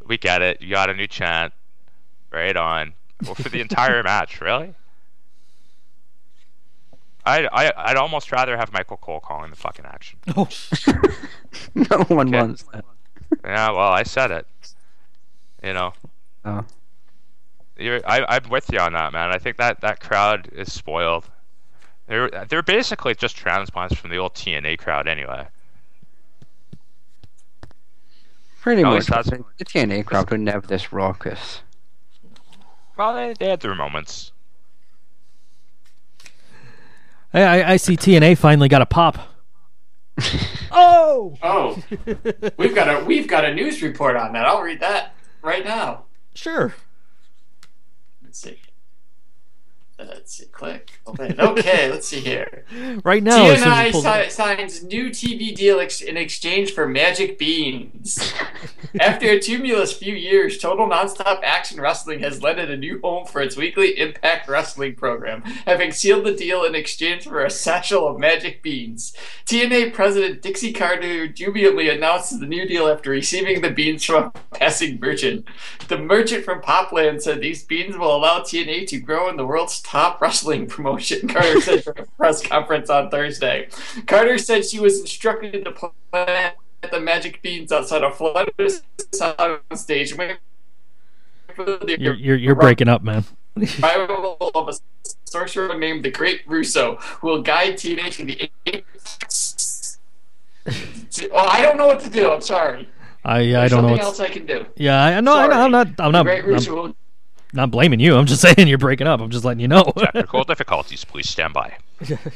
we 0.07 0.19
get 0.19 0.43
it. 0.43 0.61
You 0.61 0.71
got 0.71 0.91
a 0.91 0.95
new 0.95 1.07
chant. 1.07 1.53
Right 2.31 2.57
on. 2.57 2.93
Well, 3.25 3.35
for 3.35 3.49
the 3.49 3.61
entire 3.61 4.03
match, 4.05 4.41
really? 4.41 4.75
I 7.25 7.47
I 7.53 7.73
I'd 7.77 7.97
almost 7.97 8.33
rather 8.33 8.57
have 8.57 8.73
Michael 8.73 8.97
Cole 8.97 9.21
calling 9.21 9.51
the 9.51 9.57
fucking 9.57 9.85
action. 9.85 10.19
Oh, 10.37 10.49
no 11.75 11.99
one 12.09 12.29
Okay. 12.29 12.39
wants 12.39 12.63
that. 12.73 12.85
Yeah, 13.45 13.71
well, 13.71 13.91
I 13.93 14.03
said 14.03 14.31
it. 14.31 14.47
You 15.63 15.73
know, 15.75 15.93
Oh. 16.45 16.65
you're, 17.79 18.01
I 18.07 18.25
I'm 18.29 18.49
with 18.51 18.71
you 18.73 18.79
on 18.81 18.93
that, 18.95 19.13
man. 19.13 19.31
I 19.31 19.39
think 19.39 19.57
that 19.59 19.81
that 19.83 20.01
crowd 20.01 20.49
is 20.53 20.73
spoiled. 20.73 21.29
They're 22.07 22.31
they're 22.49 22.63
basically 22.63 23.15
just 23.15 23.37
transplants 23.37 23.95
from 23.95 24.11
the 24.11 24.17
old 24.17 24.35
TNA 24.35 24.79
crowd, 24.79 25.07
anyway. 25.09 25.47
Pretty 28.61 28.83
At 28.83 28.87
much. 28.87 28.95
least 28.95 29.09
that's- 29.11 29.31
The 29.31 29.45
the 29.59 29.65
TNA 29.65 30.05
crowd 30.07 30.31
were 30.31 30.39
never 30.39 30.67
this 30.67 30.93
raucous. 30.93 31.63
Well, 32.97 33.15
they, 33.15 33.35
they 33.39 33.49
had 33.51 33.61
their 33.61 33.75
moments. 33.75 34.33
I, 37.35 37.43
I, 37.43 37.71
I 37.73 37.77
see 37.77 37.97
TNA 37.97 38.37
finally 38.37 38.69
got 38.69 38.83
a 38.83 38.87
pop. 38.87 39.19
oh! 40.71 41.35
Oh, 41.43 41.83
we've 42.59 42.75
got 42.75 42.89
a 42.89 43.05
we've 43.05 43.27
got 43.27 43.47
a 43.47 43.55
news 43.55 43.81
report 43.83 44.15
on 44.17 44.35
that. 44.35 44.45
I'll 44.45 44.61
read 44.61 44.81
that 44.81 45.15
right 45.41 45.65
now. 45.65 46.05
Sure. 46.35 46.75
Let's 48.23 48.39
see. 48.39 48.59
Let's 50.09 50.35
see. 50.35 50.47
Click. 50.47 50.91
Open. 51.07 51.39
Okay, 51.41 51.91
let's 51.91 52.09
see 52.09 52.21
here. 52.21 52.65
Right 53.05 53.23
now, 53.23 53.45
as 53.47 53.61
soon 53.61 53.69
as 53.69 53.75
TNA 53.75 53.87
you 53.87 53.93
pull 53.93 54.07
it 54.07 54.25
si- 54.25 54.31
signs 54.31 54.83
new 54.85 55.11
TV 55.11 55.55
deal 55.55 55.81
ex- 55.81 56.01
in 56.01 56.17
exchange 56.17 56.73
for 56.73 56.87
Magic 56.87 57.39
Beans. 57.39 58.33
After 59.01 59.31
a 59.31 59.41
tumultuous 59.41 59.93
few 59.93 60.15
years, 60.15 60.59
Total 60.59 60.87
Nonstop 60.87 61.41
Action 61.43 61.81
Wrestling 61.81 62.21
has 62.21 62.43
landed 62.43 62.71
a 62.71 62.77
new 62.77 63.01
home 63.01 63.25
for 63.27 63.41
its 63.41 63.57
weekly 63.57 63.99
Impact 63.99 64.49
Wrestling 64.49 64.95
program, 64.95 65.43
having 65.67 65.93
sealed 65.93 66.27
the 66.27 66.35
deal 66.35 66.65
in 66.65 66.75
exchange 66.75 67.25
for 67.25 67.45
a 67.45 67.51
satchel 67.51 68.07
of 68.07 68.19
Magic 68.19 68.63
Beans. 68.63 69.15
TNA 69.47 69.95
President 69.95 70.43
Dixie 70.43 70.73
Carter 70.73 71.27
jubilantly 71.29 71.89
announced 71.89 72.39
the 72.39 72.47
new 72.47 72.67
deal 72.67 72.87
after 72.89 73.11
receiving 73.11 73.63
the 73.63 73.71
beans 73.71 74.05
from 74.05 74.25
a 74.25 74.33
passing 74.59 75.01
merchant. 75.01 75.47
The 75.89 75.99
merchant 75.99 76.45
from 76.45 76.61
Popland 76.61 77.23
said 77.23 77.41
these 77.41 77.65
beans 77.65 77.97
will 77.97 78.15
allow 78.15 78.41
TNA 78.41 78.87
to 78.89 78.99
grow 78.99 79.29
in 79.29 79.37
the 79.37 79.47
world's 79.47 79.81
top 79.81 79.92
wrestling 80.21 80.67
promotion, 80.67 81.29
Carter 81.29 81.61
said 81.61 81.85
during 81.85 82.01
a 82.01 82.07
press 82.17 82.43
conference 82.43 82.91
on 82.91 83.11
Thursday. 83.11 83.69
Carter 84.07 84.39
said 84.39 84.65
she 84.65 84.81
was 84.81 85.01
instructed 85.01 85.65
to 85.65 85.73
plant 85.73 86.57
the 86.91 87.01
magic 87.01 87.43
beans 87.43 87.71
outside 87.73 88.03
of 88.03 88.17
Flutter's 88.17 88.83
stage. 89.75 90.17
the 90.17 90.37
You're, 91.99 92.15
you're, 92.15 92.37
you're 92.37 92.55
breaking 92.55 92.89
up, 92.89 93.03
man. 93.03 93.25
of 93.57 94.69
a 94.69 94.73
sorcerer 95.25 95.77
named 95.79 96.05
the 96.05 96.11
Great 96.11 96.43
Russo, 96.47 96.97
who 96.97 97.27
will 97.29 97.43
guide 97.43 97.75
TNA 97.75 98.13
to 98.13 98.25
the. 98.25 98.51
Oh, 101.33 101.37
I 101.37 101.61
don't 101.61 101.77
know 101.77 101.87
what 101.87 102.01
to 102.01 102.09
do. 102.11 102.31
I'm 102.31 102.41
sorry. 102.41 102.89
I 103.25 103.39
I 103.39 103.43
There's 103.43 103.71
don't 103.73 103.83
know. 103.83 103.89
Something 103.89 104.05
else 104.05 104.21
I 104.21 104.29
can 104.29 104.47
do. 104.47 104.67
yeah, 104.77 105.05
I 105.05 105.21
know. 105.21 105.35
I. 105.35 105.65
I'm 105.65 105.71
not. 105.71 105.89
I'm 105.99 106.13
not. 106.13 106.25
Great 106.25 106.45
I'm 106.45 106.51
Russo. 106.51 106.95
Not 107.53 107.71
blaming 107.71 108.01
you. 108.01 108.17
I'm 108.17 108.27
just 108.27 108.41
saying 108.57 108.69
you're 108.69 108.79
breaking 108.79 109.07
up. 109.07 109.21
I'm 109.21 109.31
just 109.31 109.45
letting 109.45 109.61
you 109.61 109.69
know. 109.69 109.83
Technical 109.97 110.45
difficulties. 110.45 111.05
Please 111.05 111.29
stand 111.29 111.53
by. 111.55 111.77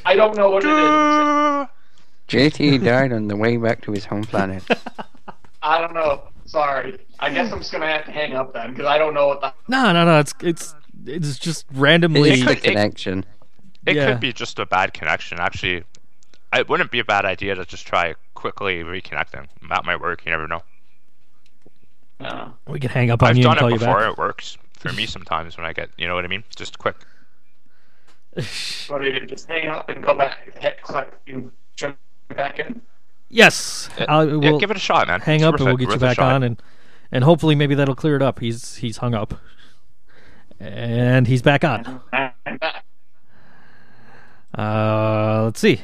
I 0.04 0.14
don't 0.14 0.36
know 0.36 0.50
what 0.50 0.64
it 0.64 0.68
is. 0.68 1.68
JT 2.52 2.84
died 2.84 3.12
on 3.12 3.28
the 3.28 3.36
way 3.36 3.56
back 3.56 3.82
to 3.82 3.92
his 3.92 4.04
home 4.04 4.24
planet. 4.24 4.62
I 5.62 5.80
don't 5.80 5.94
know. 5.94 6.22
Sorry. 6.44 6.98
I 7.20 7.32
guess 7.32 7.52
I'm 7.52 7.58
just 7.58 7.72
gonna 7.72 7.86
have 7.86 8.04
to 8.06 8.10
hang 8.12 8.34
up 8.34 8.52
then 8.52 8.70
because 8.70 8.86
I 8.86 8.98
don't 8.98 9.14
know 9.14 9.28
what 9.28 9.40
the. 9.40 9.52
no, 9.68 9.92
no, 9.92 10.04
no. 10.04 10.18
It's 10.18 10.34
it's 10.42 10.74
it's 11.06 11.38
just 11.38 11.66
randomly. 11.72 12.30
It's 12.30 12.42
could- 12.44 12.58
it- 12.58 12.62
connection. 12.62 13.24
It 13.86 13.94
Yeah. 13.96 14.06
could 14.10 14.20
be 14.20 14.32
just 14.32 14.58
a 14.58 14.66
bad 14.66 14.92
connection. 14.92 15.38
Actually, 15.38 15.84
it 16.52 16.68
wouldn't 16.68 16.90
be 16.90 16.98
a 16.98 17.04
bad 17.04 17.24
idea 17.24 17.54
to 17.54 17.64
just 17.64 17.86
try 17.86 18.14
quickly 18.34 18.82
reconnecting. 18.82 19.46
That 19.68 19.84
might 19.84 20.00
work. 20.00 20.24
You 20.24 20.32
never 20.32 20.48
know. 20.48 20.62
Uh, 22.18 22.48
we 22.66 22.80
can 22.80 22.90
hang 22.90 23.10
up 23.10 23.22
on 23.22 23.30
I've 23.30 23.36
you 23.36 23.42
done 23.44 23.52
and 23.52 23.58
call 23.60 23.68
it 23.68 23.72
you 23.74 23.78
before. 23.78 24.00
back. 24.00 24.12
It 24.12 24.18
works 24.18 24.58
for 24.76 24.92
me 24.92 25.06
sometimes 25.06 25.56
when 25.56 25.66
I 25.66 25.72
get, 25.72 25.90
you 25.96 26.06
know 26.06 26.14
what 26.14 26.24
I 26.24 26.28
mean? 26.28 26.44
Just 26.54 26.78
quick. 26.78 26.96
what 28.88 29.00
do 29.00 29.06
you 29.08 29.20
do? 29.20 29.26
Just 29.26 29.48
hang 29.48 29.68
up 29.68 29.88
and 29.88 30.02
go 30.04 30.14
back. 30.14 30.58
Hit 30.58 30.82
click 30.82 31.12
and 31.26 31.50
jump 31.74 31.96
back 32.28 32.58
in. 32.58 32.80
Yes, 33.28 33.88
Yeah, 33.98 34.06
I'll, 34.08 34.28
yeah, 34.28 34.50
we'll 34.50 34.60
give 34.60 34.70
it 34.70 34.76
a 34.76 34.80
shot, 34.80 35.08
man. 35.08 35.20
hang 35.20 35.36
It's 35.36 35.44
up 35.44 35.56
and 35.56 35.64
we'll 35.64 35.76
get 35.76 35.90
you 35.90 35.98
back 35.98 36.18
on, 36.18 36.42
and 36.42 36.62
and 37.10 37.24
hopefully 37.24 37.54
maybe 37.54 37.74
that'll 37.74 37.96
clear 37.96 38.14
it 38.14 38.22
up. 38.22 38.38
He's 38.38 38.76
he's 38.76 38.98
hung 38.98 39.14
up, 39.14 39.34
and 40.60 41.26
he's 41.26 41.42
back 41.42 41.64
on. 41.64 42.00
Uh, 44.56 45.42
let's 45.44 45.60
see. 45.60 45.80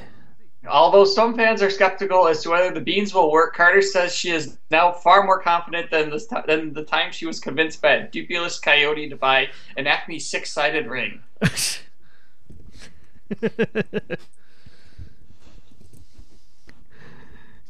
Although 0.69 1.05
some 1.05 1.35
fans 1.35 1.61
are 1.61 1.71
skeptical 1.71 2.29
as 2.29 2.43
to 2.43 2.51
whether 2.51 2.73
the 2.73 2.81
beans 2.81 3.13
will 3.13 3.33
work, 3.33 3.57
Carter 3.57 3.83
says 3.83 4.15
she 4.15 4.31
is 4.31 4.59
now 4.71 4.93
far 4.93 5.25
more 5.25 5.41
confident 5.41 5.91
than 5.91 6.09
the, 6.11 6.45
than 6.47 6.73
the 6.73 6.85
time 6.85 7.11
she 7.11 7.27
was 7.27 7.41
convinced 7.41 7.83
by 7.83 7.95
a 7.95 8.09
dupulous 8.09 8.61
coyote 8.61 9.09
to 9.09 9.17
buy 9.17 9.49
an 9.77 9.89
Acme 9.89 10.21
six-sided 10.21 10.87
ring. 10.87 11.21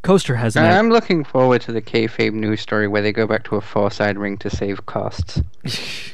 Coaster 0.02 0.36
has 0.36 0.56
an 0.56 0.64
I'm 0.64 0.90
looking 0.90 1.24
forward 1.24 1.62
to 1.62 1.72
the 1.72 1.80
kayfabe 1.80 2.34
news 2.34 2.60
story 2.60 2.88
where 2.88 3.00
they 3.00 3.12
go 3.12 3.26
back 3.26 3.44
to 3.44 3.56
a 3.56 3.60
four-side 3.62 4.18
ring 4.18 4.36
to 4.38 4.50
save 4.50 4.84
costs. 4.86 5.40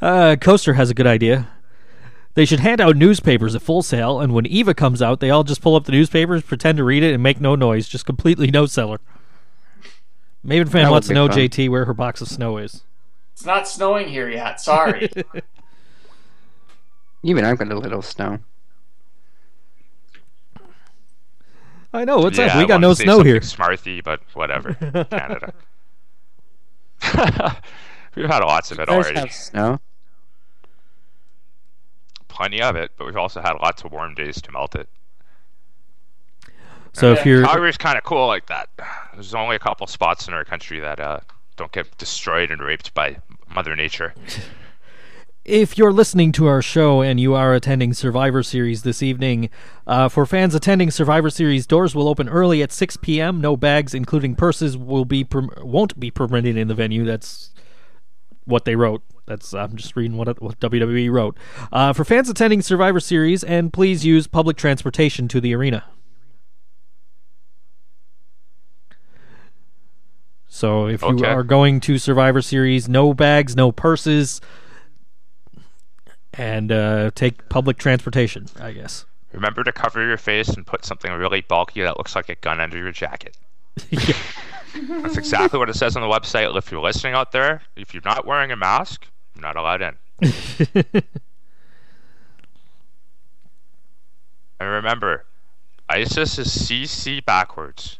Uh, 0.00 0.34
Coaster 0.40 0.74
has 0.74 0.90
a 0.90 0.94
good 0.94 1.06
idea. 1.06 1.48
They 2.36 2.44
should 2.44 2.60
hand 2.60 2.82
out 2.82 2.96
newspapers 2.96 3.54
at 3.54 3.62
full 3.62 3.82
sale, 3.82 4.20
and 4.20 4.34
when 4.34 4.44
Eva 4.44 4.74
comes 4.74 5.00
out, 5.00 5.20
they 5.20 5.30
all 5.30 5.42
just 5.42 5.62
pull 5.62 5.74
up 5.74 5.86
the 5.86 5.92
newspapers, 5.92 6.42
pretend 6.42 6.76
to 6.76 6.84
read 6.84 7.02
it, 7.02 7.14
and 7.14 7.22
make 7.22 7.40
no 7.40 7.54
noise. 7.54 7.88
Just 7.88 8.04
completely 8.04 8.50
no 8.50 8.66
seller. 8.66 9.00
Maven 10.46 10.68
fan 10.68 10.84
That 10.84 10.90
wants 10.90 11.08
to 11.08 11.14
know 11.14 11.28
fun. 11.28 11.38
JT 11.38 11.70
where 11.70 11.86
her 11.86 11.94
box 11.94 12.20
of 12.20 12.28
snow 12.28 12.58
is. 12.58 12.82
It's 13.32 13.46
not 13.46 13.66
snowing 13.66 14.08
here 14.08 14.28
yet. 14.28 14.60
Sorry. 14.60 15.10
Even 17.22 17.46
I've 17.46 17.56
got 17.56 17.72
a 17.72 17.78
little 17.78 18.02
snow. 18.02 18.38
I 21.94 22.04
know. 22.04 22.18
What's 22.18 22.36
yeah, 22.36 22.48
up? 22.48 22.56
I 22.56 22.58
We 22.58 22.66
got 22.66 22.82
no 22.82 22.90
to 22.90 22.96
snow 23.02 23.22
here. 23.22 23.40
something 23.40 23.78
Smarthy, 23.78 24.04
but 24.04 24.20
whatever. 24.34 24.74
Canada. 25.10 25.54
We've 28.14 28.26
had 28.26 28.40
lots 28.40 28.70
of 28.72 28.78
it 28.78 28.90
already. 28.90 29.18
have 29.20 29.32
snow? 29.32 29.80
Plenty 32.36 32.60
of 32.60 32.76
it, 32.76 32.90
but 32.98 33.06
we've 33.06 33.16
also 33.16 33.40
had 33.40 33.54
lots 33.62 33.82
of 33.82 33.92
warm 33.92 34.14
days 34.14 34.42
to 34.42 34.52
melt 34.52 34.74
it. 34.74 34.90
So 36.92 37.12
if 37.12 37.24
you're 37.24 37.44
Calgary's 37.44 37.78
kind 37.78 37.96
of 37.96 38.04
cool 38.04 38.26
like 38.26 38.46
that. 38.46 38.68
There's 39.14 39.34
only 39.34 39.56
a 39.56 39.58
couple 39.58 39.86
spots 39.86 40.28
in 40.28 40.34
our 40.34 40.44
country 40.44 40.78
that 40.80 41.00
uh, 41.00 41.20
don't 41.56 41.72
get 41.72 41.96
destroyed 41.96 42.50
and 42.50 42.60
raped 42.60 42.92
by 42.92 43.16
Mother 43.54 43.74
Nature. 43.74 44.12
if 45.46 45.78
you're 45.78 45.92
listening 45.92 46.30
to 46.32 46.46
our 46.46 46.60
show 46.60 47.00
and 47.00 47.18
you 47.18 47.32
are 47.32 47.54
attending 47.54 47.94
Survivor 47.94 48.42
Series 48.42 48.82
this 48.82 49.02
evening, 49.02 49.48
uh, 49.86 50.10
for 50.10 50.26
fans 50.26 50.54
attending 50.54 50.90
Survivor 50.90 51.30
Series, 51.30 51.66
doors 51.66 51.94
will 51.94 52.06
open 52.06 52.28
early 52.28 52.62
at 52.62 52.70
6 52.70 52.98
p.m. 52.98 53.40
No 53.40 53.56
bags, 53.56 53.94
including 53.94 54.34
purses, 54.34 54.76
will 54.76 55.06
be 55.06 55.24
perm- 55.24 55.50
won't 55.62 55.98
be 55.98 56.10
permitted 56.10 56.58
in 56.58 56.68
the 56.68 56.74
venue. 56.74 57.06
That's 57.06 57.50
what 58.46 58.64
they 58.64 58.76
wrote. 58.76 59.02
That's 59.26 59.52
I'm 59.52 59.76
just 59.76 59.96
reading 59.96 60.16
what 60.16 60.40
what 60.40 60.58
WWE 60.60 61.10
wrote. 61.10 61.36
Uh, 61.72 61.92
for 61.92 62.04
fans 62.04 62.30
attending 62.30 62.62
Survivor 62.62 63.00
Series, 63.00 63.44
and 63.44 63.72
please 63.72 64.04
use 64.04 64.26
public 64.26 64.56
transportation 64.56 65.28
to 65.28 65.40
the 65.40 65.54
arena. 65.54 65.84
So 70.48 70.86
if 70.86 71.02
you 71.02 71.22
are 71.24 71.42
going 71.42 71.80
to 71.80 71.98
Survivor 71.98 72.40
Series, 72.40 72.88
no 72.88 73.12
bags, 73.12 73.54
no 73.54 73.72
purses, 73.72 74.40
and 76.32 76.72
uh, 76.72 77.10
take 77.14 77.48
public 77.50 77.76
transportation. 77.76 78.46
I 78.58 78.72
guess. 78.72 79.04
Remember 79.32 79.62
to 79.64 79.72
cover 79.72 80.06
your 80.06 80.16
face 80.16 80.48
and 80.48 80.66
put 80.66 80.84
something 80.84 81.12
really 81.12 81.42
bulky 81.42 81.82
that 81.82 81.98
looks 81.98 82.16
like 82.16 82.30
a 82.30 82.36
gun 82.36 82.60
under 82.60 82.78
your 82.78 82.92
jacket. 82.92 83.36
Yeah. 83.90 84.14
That's 85.02 85.16
exactly 85.16 85.58
what 85.58 85.68
it 85.70 85.76
says 85.76 85.96
on 85.96 86.02
the 86.02 86.08
website. 86.08 86.56
If 86.56 86.70
you're 86.70 86.82
listening 86.82 87.14
out 87.14 87.32
there, 87.32 87.62
if 87.76 87.94
you're 87.94 88.02
not 88.04 88.26
wearing 88.26 88.50
a 88.52 88.56
mask, 88.56 89.06
you're 89.34 89.42
not 89.42 89.56
allowed 89.56 89.82
in. 89.82 91.02
And 94.58 94.70
remember, 94.70 95.26
ISIS 95.88 96.38
is 96.38 96.48
CC 96.48 97.24
backwards. 97.24 97.98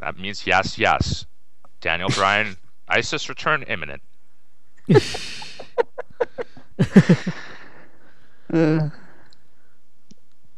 That 0.00 0.18
means 0.18 0.46
yes, 0.46 0.78
yes. 0.78 1.26
Daniel 1.80 2.08
Bryan, 2.08 2.56
ISIS 2.88 3.28
return 3.28 3.62
imminent. 3.64 4.02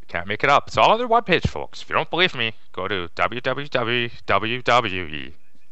Can't 0.09 0.27
make 0.27 0.45
it 0.45 0.51
up. 0.51 0.69
It's 0.69 0.77
all 0.77 0.93
on 0.93 0.99
their 0.99 1.09
webpage, 1.09 1.49
folks. 1.49 1.83
If 1.83 1.89
you 1.89 1.95
don't 1.95 2.11
believe 2.11 2.35
me, 2.35 2.53
go 2.73 2.87
to 2.89 3.09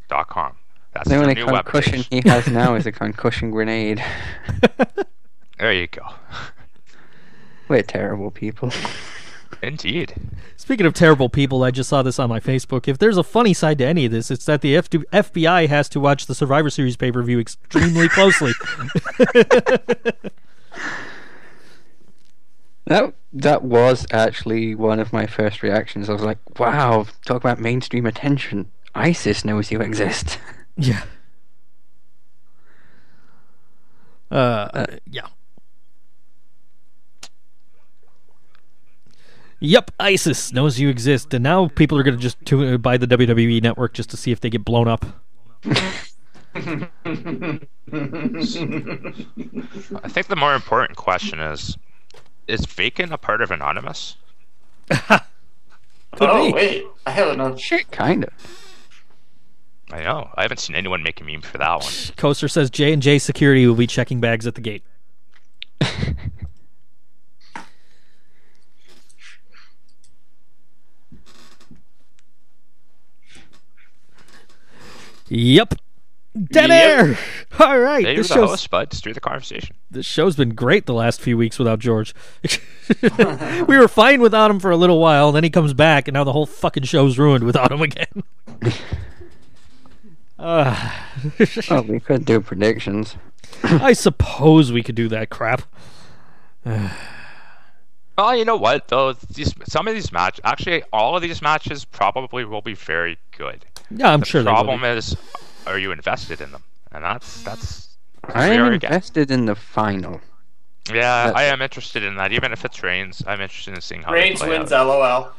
www.wwe.com. 0.08 0.56
That's 0.94 1.08
The 1.08 1.16
only 1.16 1.34
new 1.34 1.46
concussion 1.46 2.00
webpage. 2.00 2.22
he 2.22 2.28
has 2.28 2.48
now 2.48 2.74
is 2.74 2.86
a 2.86 2.92
concussion 3.04 3.50
grenade. 3.50 4.02
There 5.58 5.72
you 5.72 5.88
go. 5.88 6.02
We're 7.68 7.82
terrible 7.82 8.30
people. 8.30 8.70
Indeed. 9.60 10.14
Speaking 10.56 10.86
of 10.86 10.94
terrible 10.94 11.28
people, 11.28 11.64
I 11.64 11.72
just 11.72 11.88
saw 11.90 12.00
this 12.04 12.20
on 12.20 12.28
my 12.28 12.38
Facebook. 12.38 12.86
If 12.86 12.98
there's 12.98 13.16
a 13.16 13.24
funny 13.24 13.52
side 13.52 13.78
to 13.78 13.84
any 13.84 14.04
of 14.06 14.12
this, 14.12 14.30
it's 14.30 14.44
that 14.44 14.60
the 14.60 14.76
F- 14.76 14.88
FBI 14.88 15.66
has 15.68 15.88
to 15.88 15.98
watch 15.98 16.26
the 16.26 16.34
Survivor 16.36 16.70
Series 16.70 16.96
pay 16.96 17.10
per 17.10 17.24
view 17.24 17.40
extremely 17.40 18.08
closely. 18.08 18.52
That 22.86 23.14
that 23.32 23.62
was 23.64 24.06
actually 24.12 24.76
one 24.76 25.00
of 25.00 25.12
my 25.12 25.26
first 25.26 25.64
reactions. 25.64 26.08
I 26.08 26.12
was 26.14 26.22
like, 26.22 26.38
"Wow, 26.58 27.06
talk 27.26 27.36
about 27.38 27.58
mainstream 27.58 28.06
attention. 28.06 28.70
ISIS 28.98 29.44
knows 29.44 29.70
you 29.70 29.80
exist." 29.80 30.38
yeah. 30.76 31.02
Uh, 34.30 34.86
yeah. 35.10 35.28
Yep, 39.60 39.90
ISIS 39.98 40.52
knows 40.52 40.78
you 40.78 40.88
exist, 40.88 41.34
and 41.34 41.42
now 41.42 41.68
people 41.68 41.98
are 41.98 42.04
going 42.04 42.16
to 42.16 42.22
just 42.22 42.44
tune, 42.44 42.74
uh, 42.74 42.78
buy 42.78 42.96
the 42.96 43.06
WWE 43.08 43.60
network 43.60 43.92
just 43.92 44.10
to 44.10 44.16
see 44.16 44.30
if 44.30 44.40
they 44.40 44.50
get 44.50 44.64
blown 44.64 44.86
up. 44.86 45.04
I 45.64 46.88
think 50.08 50.28
the 50.28 50.36
more 50.36 50.54
important 50.54 50.96
question 50.96 51.40
is 51.40 51.76
is 52.46 52.64
Vacant 52.66 53.12
a 53.12 53.18
part 53.18 53.42
of 53.42 53.50
Anonymous? 53.50 54.16
Could 54.88 55.20
oh 56.20 56.46
be. 56.46 56.52
wait, 56.52 56.84
I 57.04 57.10
have 57.10 57.28
another. 57.28 57.58
Shit, 57.58 57.90
kind 57.90 58.24
of. 58.24 58.67
I 59.90 60.02
know. 60.02 60.28
I 60.34 60.42
haven't 60.42 60.58
seen 60.58 60.76
anyone 60.76 61.02
make 61.02 61.20
a 61.20 61.24
meme 61.24 61.40
for 61.40 61.58
that 61.58 61.80
one. 61.80 61.92
Coaster 62.16 62.48
says 62.48 62.68
J 62.70 62.92
and 62.92 63.02
J 63.02 63.18
Security 63.18 63.66
will 63.66 63.74
be 63.74 63.86
checking 63.86 64.20
bags 64.20 64.46
at 64.46 64.54
the 64.54 64.60
gate. 64.60 64.82
Yep. 75.28 75.74
Dead 76.50 76.70
Yep. 76.70 76.70
air. 77.06 77.18
All 77.58 77.78
right. 77.78 78.04
Hey, 78.04 78.12
you're 78.14 78.22
this 78.22 78.28
the 78.28 78.34
show's 78.34 78.50
host, 78.50 78.70
bud. 78.70 78.92
Steer 78.92 79.12
the 79.12 79.20
conversation. 79.20 79.74
this 79.90 80.06
show's 80.06 80.36
been 80.36 80.50
great 80.54 80.86
the 80.86 80.94
last 80.94 81.20
few 81.20 81.36
weeks 81.36 81.58
without 81.58 81.80
George. 81.80 82.14
we 83.66 83.76
were 83.76 83.88
fine 83.88 84.20
without 84.20 84.50
him 84.50 84.60
for 84.60 84.70
a 84.70 84.76
little 84.76 85.00
while, 85.00 85.32
then 85.32 85.42
he 85.44 85.50
comes 85.50 85.74
back, 85.74 86.06
and 86.06 86.14
now 86.14 86.24
the 86.24 86.32
whole 86.32 86.46
fucking 86.46 86.84
show's 86.84 87.18
ruined 87.18 87.44
without 87.44 87.72
him 87.72 87.82
again. 87.82 88.22
Uh, 90.38 90.92
Well, 91.70 91.82
we 91.84 92.00
could 92.00 92.24
do 92.24 92.40
predictions. 92.40 93.16
I 93.62 93.92
suppose 93.92 94.70
we 94.72 94.82
could 94.82 94.94
do 94.94 95.08
that 95.08 95.30
crap. 95.30 95.62
Well, 96.64 98.36
you 98.36 98.44
know 98.44 98.56
what 98.56 98.88
though, 98.88 99.12
these 99.12 99.54
some 99.68 99.88
of 99.88 99.94
these 99.94 100.12
matches, 100.12 100.40
actually, 100.44 100.82
all 100.92 101.16
of 101.16 101.22
these 101.22 101.40
matches 101.42 101.84
probably 101.84 102.44
will 102.44 102.62
be 102.62 102.74
very 102.74 103.18
good. 103.36 103.64
Yeah, 103.90 104.12
I'm 104.12 104.20
The 104.20 104.26
sure 104.26 104.42
The 104.42 104.50
problem 104.50 104.82
be. 104.82 104.88
is, 104.88 105.16
are 105.66 105.78
you 105.78 105.92
invested 105.92 106.40
in 106.40 106.52
them? 106.52 106.62
And 106.92 107.04
that's 107.04 107.42
that's 107.42 107.88
I 108.24 108.48
am 108.48 108.56
Very 108.64 108.78
good. 108.78 108.84
invested 108.84 109.30
in 109.30 109.46
the 109.46 109.54
final. 109.54 110.20
yeah, 110.88 111.26
That- 111.28 111.36
I 111.36 111.44
am 111.44 111.62
interested 111.62 112.02
in 112.02 112.16
that. 112.16 112.32
Even 112.32 112.52
if 112.52 112.64
it's 112.64 112.82
Reigns, 112.82 113.22
I'm 113.26 113.40
interested 113.40 113.74
in 113.74 113.80
seeing 113.80 114.02
how 114.02 114.12
Reigns 114.12 114.42
wins. 114.42 114.72
out. 114.72 114.86
LOL. 114.86 115.30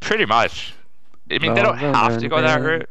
Pretty 0.00 0.24
much. 0.24 0.74
I 1.30 1.38
mean, 1.38 1.54
they 1.54 1.62
don't 1.62 1.76
have 1.78 2.18
to 2.18 2.28
go 2.28 2.40
that 2.40 2.62
route. 2.62 2.88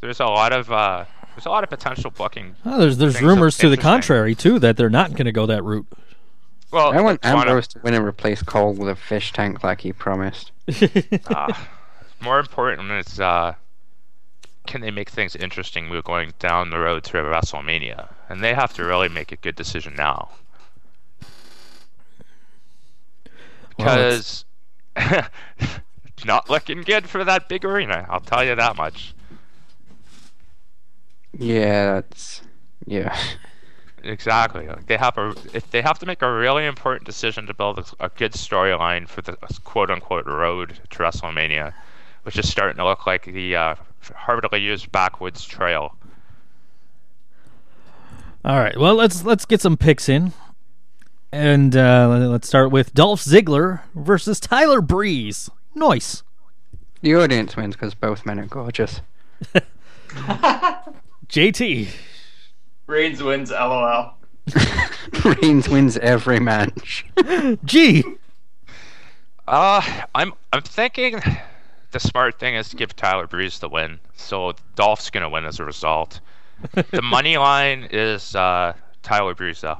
There's 0.00 0.20
a 0.20 0.26
lot 0.26 0.52
of 0.52 0.70
uh, 0.70 1.04
there's 1.34 1.46
a 1.46 1.50
lot 1.50 1.64
of 1.64 1.70
potential 1.70 2.10
booking. 2.10 2.56
Oh, 2.64 2.78
there's 2.78 2.96
there's 2.98 3.20
rumors 3.20 3.58
to 3.58 3.68
the 3.68 3.76
contrary 3.76 4.34
too 4.34 4.58
that 4.60 4.76
they're 4.76 4.90
not 4.90 5.12
going 5.12 5.26
to 5.26 5.32
go 5.32 5.46
that 5.46 5.62
route. 5.62 5.86
Well, 6.72 6.92
I 6.92 7.00
want 7.00 7.20
it's 7.22 7.32
one 7.32 7.42
of- 7.42 7.48
Ambrose 7.48 7.68
to 7.68 7.80
win 7.82 7.94
and 7.94 8.04
replace 8.04 8.42
Cole 8.42 8.72
with 8.74 8.88
a 8.88 8.96
fish 8.96 9.32
tank 9.32 9.62
like 9.62 9.82
he 9.82 9.92
promised. 9.92 10.52
uh, 11.28 11.52
more 12.20 12.38
important 12.38 12.90
is 12.90 13.20
uh, 13.20 13.54
can 14.66 14.80
they 14.80 14.90
make 14.90 15.08
things 15.10 15.36
interesting 15.36 15.86
move 15.88 16.04
going 16.04 16.32
down 16.38 16.70
the 16.70 16.78
road 16.78 17.04
to 17.04 17.12
WrestleMania? 17.18 18.08
And 18.28 18.42
they 18.42 18.54
have 18.54 18.74
to 18.74 18.84
really 18.84 19.08
make 19.08 19.30
a 19.30 19.36
good 19.36 19.54
decision 19.54 19.94
now. 19.94 20.30
Well, 23.78 23.94
Because 23.96 24.44
not 26.24 26.50
looking 26.50 26.82
good 26.82 27.08
for 27.08 27.24
that 27.24 27.48
big 27.48 27.64
arena, 27.64 28.06
I'll 28.08 28.20
tell 28.20 28.44
you 28.44 28.54
that 28.54 28.76
much. 28.76 29.14
Yeah, 31.38 31.94
that's 31.94 32.42
yeah. 32.86 33.16
Exactly. 34.02 34.68
Like 34.68 34.86
they 34.86 34.96
have 34.96 35.18
a 35.18 35.34
if 35.52 35.70
they 35.70 35.82
have 35.82 35.98
to 35.98 36.06
make 36.06 36.22
a 36.22 36.32
really 36.32 36.66
important 36.66 37.04
decision 37.04 37.46
to 37.46 37.54
build 37.54 37.78
a, 37.78 38.04
a 38.04 38.08
good 38.10 38.32
storyline 38.32 39.08
for 39.08 39.22
the 39.22 39.36
quote 39.64 39.90
unquote 39.90 40.26
road 40.26 40.78
to 40.90 40.98
WrestleMania, 40.98 41.72
which 42.22 42.38
is 42.38 42.48
starting 42.48 42.76
to 42.76 42.84
look 42.84 43.06
like 43.06 43.24
the 43.24 43.56
uh, 43.56 43.74
hardly 44.14 44.60
used 44.60 44.92
backwoods 44.92 45.44
trail. 45.44 45.96
All 48.44 48.58
right. 48.58 48.78
Well, 48.78 48.94
let's 48.94 49.24
let's 49.24 49.44
get 49.44 49.60
some 49.60 49.76
picks 49.76 50.08
in, 50.08 50.32
and 51.32 51.76
uh, 51.76 52.28
let's 52.30 52.46
start 52.46 52.70
with 52.70 52.94
Dolph 52.94 53.22
Ziggler 53.22 53.80
versus 53.94 54.38
Tyler 54.38 54.80
Breeze. 54.80 55.50
Nice. 55.74 56.22
The 57.02 57.16
audience 57.16 57.56
wins 57.56 57.74
because 57.74 57.94
both 57.94 58.24
men 58.24 58.38
are 58.38 58.46
gorgeous. 58.46 59.00
JT. 61.28 61.88
Reigns 62.86 63.22
wins. 63.22 63.50
LOL. 63.50 64.14
Reigns 65.24 65.68
wins 65.68 65.96
every 65.98 66.38
match. 66.40 67.04
G. 67.64 68.04
Uh, 69.48 69.82
I'm 70.14 70.32
I'm 70.52 70.62
thinking 70.62 71.20
the 71.92 72.00
smart 72.00 72.38
thing 72.38 72.54
is 72.54 72.68
to 72.70 72.76
give 72.76 72.94
Tyler 72.96 73.26
Breeze 73.26 73.58
the 73.58 73.68
win, 73.68 73.98
so 74.16 74.52
Dolph's 74.74 75.10
gonna 75.10 75.28
win 75.28 75.44
as 75.44 75.60
a 75.60 75.64
result. 75.64 76.20
the 76.72 77.02
money 77.02 77.36
line 77.36 77.88
is 77.90 78.34
uh, 78.34 78.72
Tyler 79.02 79.34
Breeze 79.34 79.60
though. 79.60 79.78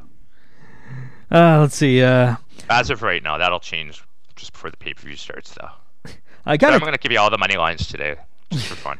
Uh, 1.31 1.59
let's 1.61 1.75
see. 1.77 2.03
Uh, 2.03 2.37
As 2.71 2.91
of 2.91 3.03
right 3.03 3.23
now, 3.23 3.39
that'll 3.39 3.59
change 3.61 4.03
just 4.37 4.53
before 4.53 4.71
the 4.71 4.77
pay 4.77 4.95
per 4.95 5.03
view 5.03 5.17
starts 5.17 5.55
though. 5.55 6.13
I 6.49 6.53
But 6.55 6.61
got 6.61 6.73
I'm 6.75 6.81
gonna 6.81 6.99
give 6.99 7.11
you 7.13 7.19
all 7.19 7.31
the 7.31 7.39
money 7.39 7.57
lines 7.57 7.89
today, 7.89 8.17
just 8.53 8.67
for 8.67 8.77
fun. 8.77 8.99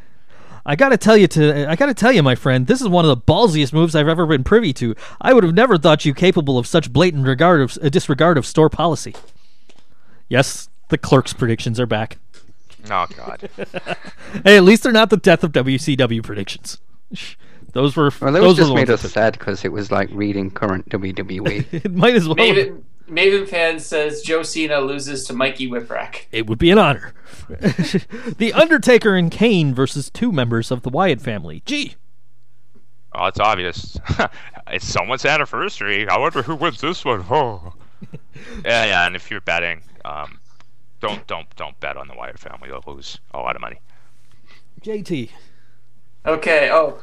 I 0.69 0.75
got 0.75 0.89
to 0.89 0.97
tell 0.97 1.17
you 1.17 1.29
to 1.29 1.71
I 1.71 1.77
got 1.77 1.87
to 1.87 1.95
tell 1.95 2.11
you, 2.13 2.23
my 2.25 2.35
friend, 2.35 2.67
this 2.67 2.81
is 2.81 2.89
one 2.89 3.05
of 3.05 3.09
the 3.09 3.17
ballsiest 3.17 3.73
moves 3.73 3.95
I've 3.95 4.09
ever 4.09 4.27
been 4.27 4.43
privy 4.45 4.73
to. 4.75 4.95
I 5.21 5.33
would 5.33 5.45
have 5.45 5.55
never 5.55 5.79
thought 5.79 6.05
you 6.05 6.13
capable 6.13 6.59
of 6.59 6.67
such 6.67 6.93
blatant 6.93 7.27
regard 7.27 7.61
of 7.61 7.79
uh, 7.81 7.89
disregard 7.89 8.37
of 8.37 8.45
store 8.45 8.69
policy. 8.69 9.15
Yes, 10.29 10.69
the 10.89 10.99
clerk's 10.99 11.33
predictions 11.33 11.79
are 11.79 11.87
back. 11.87 12.19
Oh 12.91 13.07
God. 13.17 13.49
Hey, 14.45 14.57
at 14.59 14.65
least 14.65 14.83
they're 14.83 14.93
not 14.93 15.09
the 15.11 15.17
death 15.17 15.43
of 15.45 15.53
WCW 15.53 16.23
predictions. 16.23 16.79
Those 17.73 17.97
were 17.97 18.11
Well, 18.21 18.33
that 18.33 18.41
those 18.41 18.59
was 18.59 18.59
were 18.59 18.65
just 18.65 18.75
made 18.75 18.91
I 18.91 18.95
us 18.95 19.13
sad 19.13 19.39
because 19.39 19.65
it 19.65 19.73
was 19.73 19.91
like 19.91 20.09
reading 20.13 20.51
current. 20.51 20.89
WWE. 20.91 21.73
It 21.73 21.91
might 21.93 22.15
as 22.15 22.27
well. 22.27 22.37
Maven, 22.37 22.83
Maven 23.09 23.49
fan 23.49 23.79
says 23.79 24.23
Joe 24.23 24.43
Cena 24.43 24.81
loses 24.81 25.25
to 25.25 25.33
Mikey 25.33 25.69
Whipwreck. 25.69 26.27
It 26.33 26.47
would 26.49 26.59
be 26.59 26.71
an 26.71 26.79
honor. 26.79 27.13
the 27.49 28.53
Undertaker 28.55 29.15
and 29.15 29.31
Kane 29.31 29.75
versus 29.75 30.11
two 30.11 30.33
members 30.33 30.71
of 30.71 30.83
the 30.83 30.91
Wyatt 30.91 31.21
family. 31.21 31.63
Gee, 31.67 31.95
Oh, 33.19 33.27
it's 33.27 33.41
obvious. 33.41 33.99
it's 34.69 34.87
someone's 34.87 35.25
anniversary. 35.25 36.07
I 36.07 36.19
wonder 36.19 36.43
who 36.43 36.55
wins 36.55 36.81
this 36.81 37.05
one. 37.05 37.25
Oh. 37.31 37.73
yeah, 38.63 38.85
yeah. 38.85 39.07
And 39.07 39.17
if 39.17 39.31
you're 39.31 39.41
betting, 39.41 39.81
um, 40.05 40.39
don't 41.01 41.27
don't 41.27 41.47
don't 41.57 41.81
bet 41.81 41.97
on 41.97 42.09
the 42.09 42.15
Wyatt 42.15 42.39
family. 42.39 42.69
They'll 42.69 42.85
lose 42.87 43.19
a 43.33 43.39
lot 43.39 43.57
of 43.57 43.63
money. 43.63 43.81
JT. 44.83 45.31
Okay. 46.27 46.69
Oh, 46.71 47.03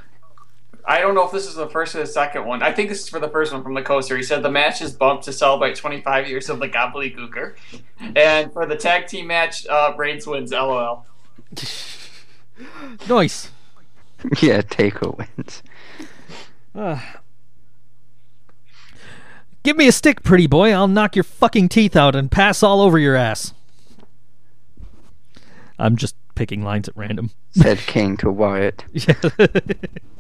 I 0.86 0.99
don't 0.99 1.15
know 1.15 1.25
if 1.25 1.31
this 1.31 1.47
is 1.47 1.55
the 1.55 1.69
first 1.69 1.95
or 1.95 1.99
the 1.99 2.05
second 2.07 2.45
one. 2.45 2.61
I 2.61 2.71
think 2.73 2.89
this 2.89 3.01
is 3.03 3.09
for 3.09 3.19
the 3.19 3.29
first 3.29 3.53
one 3.53 3.63
from 3.63 3.73
the 3.73 3.81
coaster. 3.81 4.17
He 4.17 4.23
said 4.23 4.43
the 4.43 4.51
match 4.51 4.81
is 4.81 4.91
bumped 4.93 5.23
to 5.25 5.34
celebrate 5.34 5.75
25 5.75 6.27
years 6.27 6.49
of 6.49 6.59
the 6.59 6.67
Gobbledygooker, 6.67 7.55
and 8.15 8.51
for 8.51 8.65
the 8.65 8.75
tag 8.75 9.07
team 9.07 9.27
match, 9.27 9.65
uh, 9.67 9.93
Reigns 9.97 10.27
wins. 10.27 10.51
LOL. 10.51 11.05
Nice. 13.09 13.49
yeah, 14.41 14.61
Taker 14.61 15.09
wins. 15.09 15.63
Give 19.63 19.75
me 19.75 19.88
a 19.88 19.91
stick, 19.91 20.21
pretty 20.23 20.45
boy. 20.45 20.71
I'll 20.71 20.88
knock 20.88 21.15
your 21.15 21.23
fucking 21.23 21.69
teeth 21.69 21.95
out 21.95 22.15
and 22.15 22.29
pass 22.29 22.61
all 22.61 22.79
over 22.81 22.99
your 22.99 23.15
ass. 23.15 23.53
I'm 25.79 25.95
just 25.95 26.15
picking 26.36 26.63
lines 26.63 26.88
at 26.88 26.95
random. 26.95 27.31
Said 27.51 27.79
King 27.79 28.17
to 28.17 28.29
Wyatt. 28.31 28.86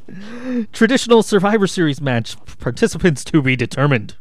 Traditional 0.73 1.23
Survivor 1.23 1.67
Series 1.67 2.01
match. 2.01 2.35
Participants 2.59 3.23
to 3.25 3.41
be 3.41 3.55
determined. 3.55 4.15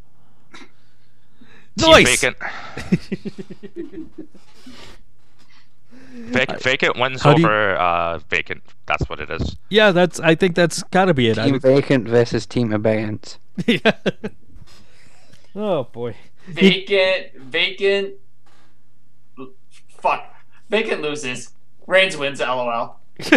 Team 1.78 1.91
Nice. 1.91 2.20
Vacant. 2.20 2.37
Vacant, 6.14 6.62
vacant 6.62 6.99
wins 6.99 7.22
How 7.22 7.33
do 7.35 7.41
you- 7.41 7.47
over 7.49 7.74
uh, 7.76 8.18
vacant. 8.28 8.62
That's 8.87 9.09
what 9.09 9.18
it 9.20 9.30
is. 9.30 9.57
Yeah, 9.70 9.93
that's. 9.93 10.20
I 10.20 10.35
think 10.35 10.55
that's 10.55 10.83
got 10.85 11.07
to 11.07 11.14
be 11.14 11.28
it. 11.28 11.35
Team 11.37 11.53
would- 11.53 11.62
Vacant 11.62 12.07
versus 12.07 12.45
Team 12.47 12.72
Abeyance. 12.72 13.39
yeah. 13.66 13.93
Oh 15.55 15.85
boy. 15.85 16.16
Vacant. 16.49 17.35
Vacant. 17.37 18.14
Fuck. 19.99 20.35
Vacant 20.70 21.03
loses. 21.03 21.51
Reigns 21.87 22.16
wins. 22.16 22.41
LOL. 22.41 22.99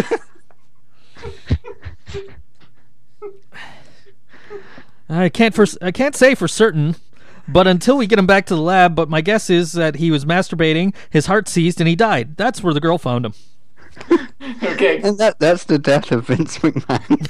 I 5.08 5.28
can't 5.28 5.54
for 5.54 5.66
I 5.80 5.92
can't 5.92 6.16
say 6.16 6.34
for 6.34 6.48
certain, 6.48 6.96
but 7.46 7.66
until 7.66 7.96
we 7.96 8.06
get 8.06 8.18
him 8.18 8.26
back 8.26 8.46
to 8.46 8.54
the 8.54 8.60
lab. 8.60 8.94
But 8.94 9.08
my 9.08 9.20
guess 9.20 9.48
is 9.50 9.72
that 9.72 9.96
he 9.96 10.10
was 10.10 10.24
masturbating, 10.24 10.94
his 11.10 11.26
heart 11.26 11.48
seized, 11.48 11.80
and 11.80 11.88
he 11.88 11.94
died. 11.96 12.36
That's 12.36 12.62
where 12.62 12.74
the 12.74 12.80
girl 12.80 12.98
found 12.98 13.26
him. 13.26 13.34
Okay. 14.62 15.00
And 15.02 15.18
that 15.18 15.38
that's 15.40 15.64
the 15.64 15.78
death 15.78 16.12
of 16.12 16.26
Vince 16.26 16.58
McMahon. 16.58 17.28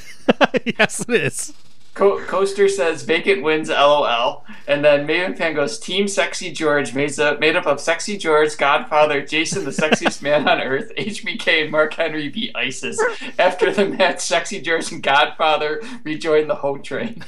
yes, 0.79 1.01
it 1.01 1.15
is. 1.15 1.55
Co- 1.97 2.23
Coaster 2.27 2.69
says 2.69 3.05
vacant 3.05 3.43
wins 3.43 3.71
LOL, 3.71 4.45
and 4.69 4.85
then 4.85 5.07
Maven 5.07 5.35
fan 5.37 5.55
goes 5.55 5.79
Team 5.79 6.07
Sexy 6.07 6.53
George 6.53 6.93
made 6.95 7.19
up 7.19 7.41
made 7.41 7.57
up 7.57 7.65
of 7.67 7.81
Sexy 7.81 8.19
George, 8.19 8.55
Godfather, 8.59 9.25
Jason, 9.25 9.65
the 9.65 9.71
sexiest 9.71 10.21
man 10.21 10.47
on 10.47 10.61
earth, 10.61 10.93
HBK, 10.99 11.63
and 11.63 11.73
Mark 11.73 11.95
Henry 11.95 12.29
beat 12.29 12.55
ISIS. 12.55 13.01
After 13.39 13.73
the 13.73 13.87
match, 13.89 14.21
Sexy 14.21 14.61
George 14.61 14.93
and 14.93 15.03
Godfather 15.03 15.81
rejoined 16.05 16.51
the 16.51 16.57
Ho 16.57 16.77
Train. 16.77 17.25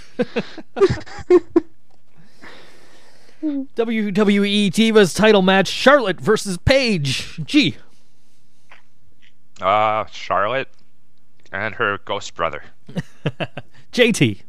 WWE 3.42 4.70
Divas 4.70 5.16
title 5.16 5.42
match: 5.42 5.68
Charlotte 5.68 6.20
versus 6.20 6.58
Paige. 6.58 7.40
Gee, 7.44 7.76
Uh, 9.62 10.04
Charlotte 10.12 10.68
and 11.52 11.76
her 11.76 11.98
ghost 12.04 12.34
brother. 12.34 12.64
JT. 13.92 14.42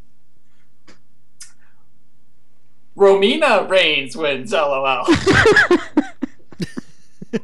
Romina 2.99 3.67
Reigns 3.69 4.17
wins 4.17 4.51
LOL. 4.53 5.07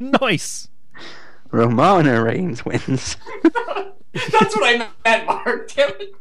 nice. 0.20 0.68
Romana 1.50 2.22
Reigns 2.22 2.64
wins. 2.64 3.16
That's 4.12 4.54
what 4.54 4.64
I 4.64 4.88
meant, 5.04 5.26
Mark. 5.26 5.72
Damn 5.72 5.92
it. 5.98 6.14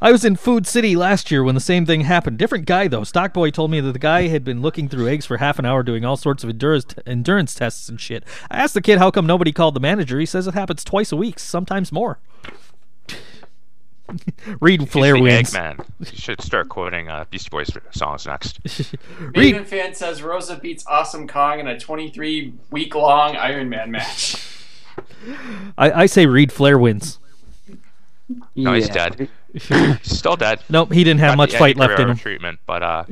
I 0.00 0.12
was 0.12 0.24
in 0.24 0.36
Food 0.36 0.66
City 0.66 0.96
last 0.96 1.30
year 1.30 1.42
when 1.42 1.54
the 1.54 1.60
same 1.60 1.86
thing 1.86 2.02
happened. 2.02 2.38
Different 2.38 2.66
guy 2.66 2.88
though. 2.88 3.02
Stockboy 3.02 3.52
told 3.52 3.70
me 3.70 3.80
that 3.80 3.92
the 3.92 3.98
guy 3.98 4.28
had 4.28 4.44
been 4.44 4.62
looking 4.62 4.88
through 4.88 5.08
eggs 5.08 5.26
for 5.26 5.36
half 5.38 5.58
an 5.58 5.66
hour 5.66 5.82
doing 5.82 6.04
all 6.04 6.16
sorts 6.16 6.42
of 6.44 6.50
endurance 6.50 6.86
endurance 7.06 7.54
tests 7.54 7.88
and 7.88 8.00
shit. 8.00 8.24
I 8.50 8.58
asked 8.58 8.74
the 8.74 8.82
kid 8.82 8.98
how 8.98 9.10
come 9.10 9.26
nobody 9.26 9.52
called 9.52 9.74
the 9.74 9.80
manager. 9.80 10.20
He 10.20 10.26
says 10.26 10.46
it 10.46 10.54
happens 10.54 10.84
twice 10.84 11.10
a 11.10 11.16
week, 11.16 11.38
sometimes 11.38 11.90
more. 11.92 12.18
Reid 14.60 14.80
He's 14.82 14.90
Flair 14.90 15.14
the 15.14 15.22
wins. 15.22 15.52
Eggman. 15.52 15.84
You 16.00 16.06
should 16.06 16.40
start 16.42 16.68
quoting 16.68 17.08
uh, 17.08 17.24
Beastie 17.30 17.48
Boys 17.50 17.70
songs 17.90 18.26
next. 18.26 18.58
Reid, 19.20 19.54
Maven 19.54 19.66
fan 19.66 19.94
says 19.94 20.22
Rosa 20.22 20.56
beats 20.56 20.84
Awesome 20.86 21.28
Kong 21.28 21.60
in 21.60 21.66
a 21.66 21.78
23 21.78 22.54
week 22.70 22.94
long 22.94 23.36
Iron 23.36 23.68
Man 23.68 23.90
match. 23.90 24.36
I, 25.76 25.92
I 26.02 26.06
say 26.06 26.26
Reid 26.26 26.50
Flair 26.52 26.78
wins. 26.78 27.18
No, 28.54 28.74
he's 28.74 28.88
Yeah. 28.88 29.08
dead. 29.10 29.28
He's 29.52 29.98
still 30.02 30.36
dead. 30.36 30.60
Nope, 30.68 30.92
he 30.92 31.02
didn't 31.04 31.20
have 31.20 31.32
Got 31.32 31.36
much 31.38 31.50
the 31.50 31.56
Eddie 31.56 31.60
fight 31.64 31.76
left 31.76 31.90
in 31.92 31.96
Guerrero 31.96 32.10
him. 32.12 32.16
Treatment, 32.18 32.58
but 32.66 32.82
uh, 32.82 33.04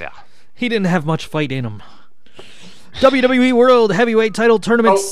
yeah. 0.00 0.10
He 0.54 0.68
didn't 0.68 0.86
have 0.86 1.04
much 1.04 1.26
fight 1.26 1.52
in 1.52 1.64
him. 1.64 1.82
WWE 2.94 3.52
World 3.52 3.92
Heavyweight 3.92 4.34
Title 4.34 4.58
Tournament. 4.58 4.96
Oh. 4.98 5.02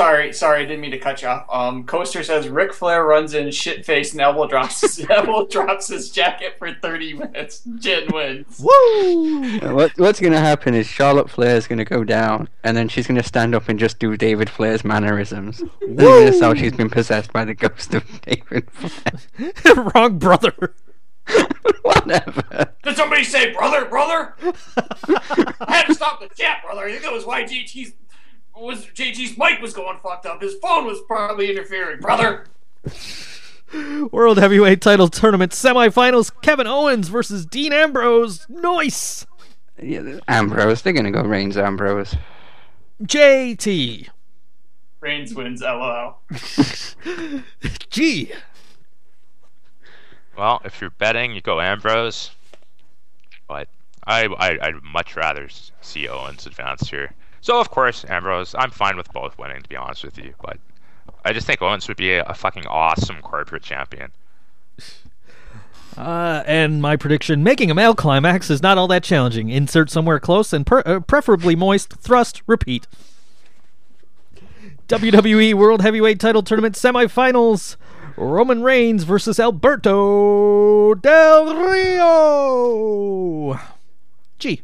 Sorry, 0.00 0.32
sorry, 0.32 0.62
I 0.62 0.64
didn't 0.64 0.80
mean 0.80 0.92
to 0.92 0.98
cut 0.98 1.20
you 1.20 1.28
off. 1.28 1.44
Um, 1.52 1.84
Coaster 1.84 2.22
says 2.22 2.48
Ric 2.48 2.72
Flair 2.72 3.04
runs 3.04 3.34
in 3.34 3.50
shit 3.50 3.84
face 3.84 4.12
and 4.12 4.20
elbow 4.22 4.48
drops 4.48 4.80
his 4.80 5.06
elbow 5.10 5.46
drops 5.46 5.88
his 5.88 6.08
jacket 6.08 6.54
for 6.58 6.72
30 6.72 7.12
minutes. 7.18 7.60
Jin 7.78 8.08
wins. 8.10 8.58
Woo! 8.60 9.58
What 9.74 9.92
what's 9.98 10.18
gonna 10.18 10.40
happen 10.40 10.72
is 10.72 10.86
Charlotte 10.86 11.28
Flair 11.28 11.54
is 11.54 11.66
gonna 11.66 11.84
go 11.84 12.02
down, 12.02 12.48
and 12.64 12.78
then 12.78 12.88
she's 12.88 13.06
gonna 13.06 13.22
stand 13.22 13.54
up 13.54 13.68
and 13.68 13.78
just 13.78 13.98
do 13.98 14.16
David 14.16 14.48
Flair's 14.48 14.86
mannerisms. 14.86 15.62
And 15.82 15.98
That's 15.98 16.40
how 16.40 16.54
she's 16.54 16.72
been 16.72 16.88
possessed 16.88 17.30
by 17.34 17.44
the 17.44 17.52
ghost 17.52 17.92
of 17.92 18.22
David 18.22 18.70
Flair. 18.70 19.74
Wrong 19.94 20.18
brother. 20.18 20.74
Whatever. 21.82 22.72
Did 22.82 22.96
somebody 22.96 23.24
say 23.24 23.52
brother, 23.52 23.84
brother? 23.84 24.34
I 24.42 25.76
had 25.76 25.86
to 25.88 25.94
stop 25.94 26.20
the 26.20 26.34
chat, 26.34 26.62
brother. 26.64 26.84
I 26.86 26.90
think 26.90 27.02
that 27.02 27.12
was 27.12 27.26
why 27.26 27.42
JT's 27.44 27.92
was 28.60 28.86
JT's 28.86 29.36
mic 29.36 29.60
was 29.60 29.72
going 29.72 29.98
fucked 30.02 30.26
up. 30.26 30.42
His 30.42 30.54
phone 30.56 30.86
was 30.86 31.00
probably 31.06 31.50
interfering, 31.50 32.00
brother. 32.00 32.46
World 34.10 34.38
Heavyweight 34.38 34.80
Title 34.80 35.08
Tournament 35.08 35.52
semifinals. 35.52 36.32
Kevin 36.42 36.66
Owens 36.66 37.08
versus 37.08 37.46
Dean 37.46 37.72
Ambrose. 37.72 38.46
Nice. 38.48 39.26
Yeah, 39.80 40.18
Ambrose, 40.28 40.82
they're 40.82 40.92
gonna 40.92 41.10
go 41.10 41.22
Reigns 41.22 41.56
Ambrose. 41.56 42.16
JT. 43.02 44.08
Reigns 45.00 45.34
wins, 45.34 45.62
lol. 45.62 46.18
G. 47.90 48.32
Well, 50.36 50.60
if 50.64 50.80
you're 50.80 50.90
betting, 50.90 51.32
you 51.34 51.40
go 51.40 51.60
Ambrose. 51.60 52.30
But 53.48 53.68
I, 54.04 54.26
I 54.26 54.58
I'd 54.60 54.82
much 54.82 55.16
rather 55.16 55.48
see 55.80 56.08
Owens 56.08 56.46
advance 56.46 56.90
here. 56.90 57.12
So 57.40 57.60
of 57.60 57.70
course 57.70 58.04
Ambrose. 58.08 58.54
I'm 58.58 58.70
fine 58.70 58.96
with 58.96 59.12
both 59.12 59.38
winning, 59.38 59.62
to 59.62 59.68
be 59.68 59.76
honest 59.76 60.04
with 60.04 60.18
you. 60.18 60.34
But 60.42 60.58
I 61.24 61.32
just 61.32 61.46
think 61.46 61.62
Owens 61.62 61.88
would 61.88 61.96
be 61.96 62.12
a, 62.12 62.22
a 62.24 62.34
fucking 62.34 62.66
awesome 62.66 63.20
corporate 63.22 63.62
champion. 63.62 64.12
Uh, 65.96 66.44
and 66.46 66.80
my 66.80 66.94
prediction: 66.96 67.42
making 67.42 67.68
a 67.68 67.74
male 67.74 67.96
climax 67.96 68.48
is 68.48 68.62
not 68.62 68.78
all 68.78 68.86
that 68.86 69.02
challenging. 69.02 69.48
Insert 69.50 69.90
somewhere 69.90 70.20
close 70.20 70.52
and 70.52 70.64
per- 70.64 70.84
uh, 70.86 71.00
preferably 71.00 71.56
moist. 71.56 71.92
Thrust. 71.94 72.42
Repeat. 72.46 72.86
WWE 74.86 75.54
World 75.54 75.82
Heavyweight 75.82 76.20
Title 76.20 76.44
Tournament 76.44 76.76
semifinals: 76.76 77.74
Roman 78.16 78.62
Reigns 78.62 79.02
versus 79.02 79.40
Alberto 79.40 80.94
Del 80.94 81.56
Rio. 81.68 83.58
G. 84.38 84.62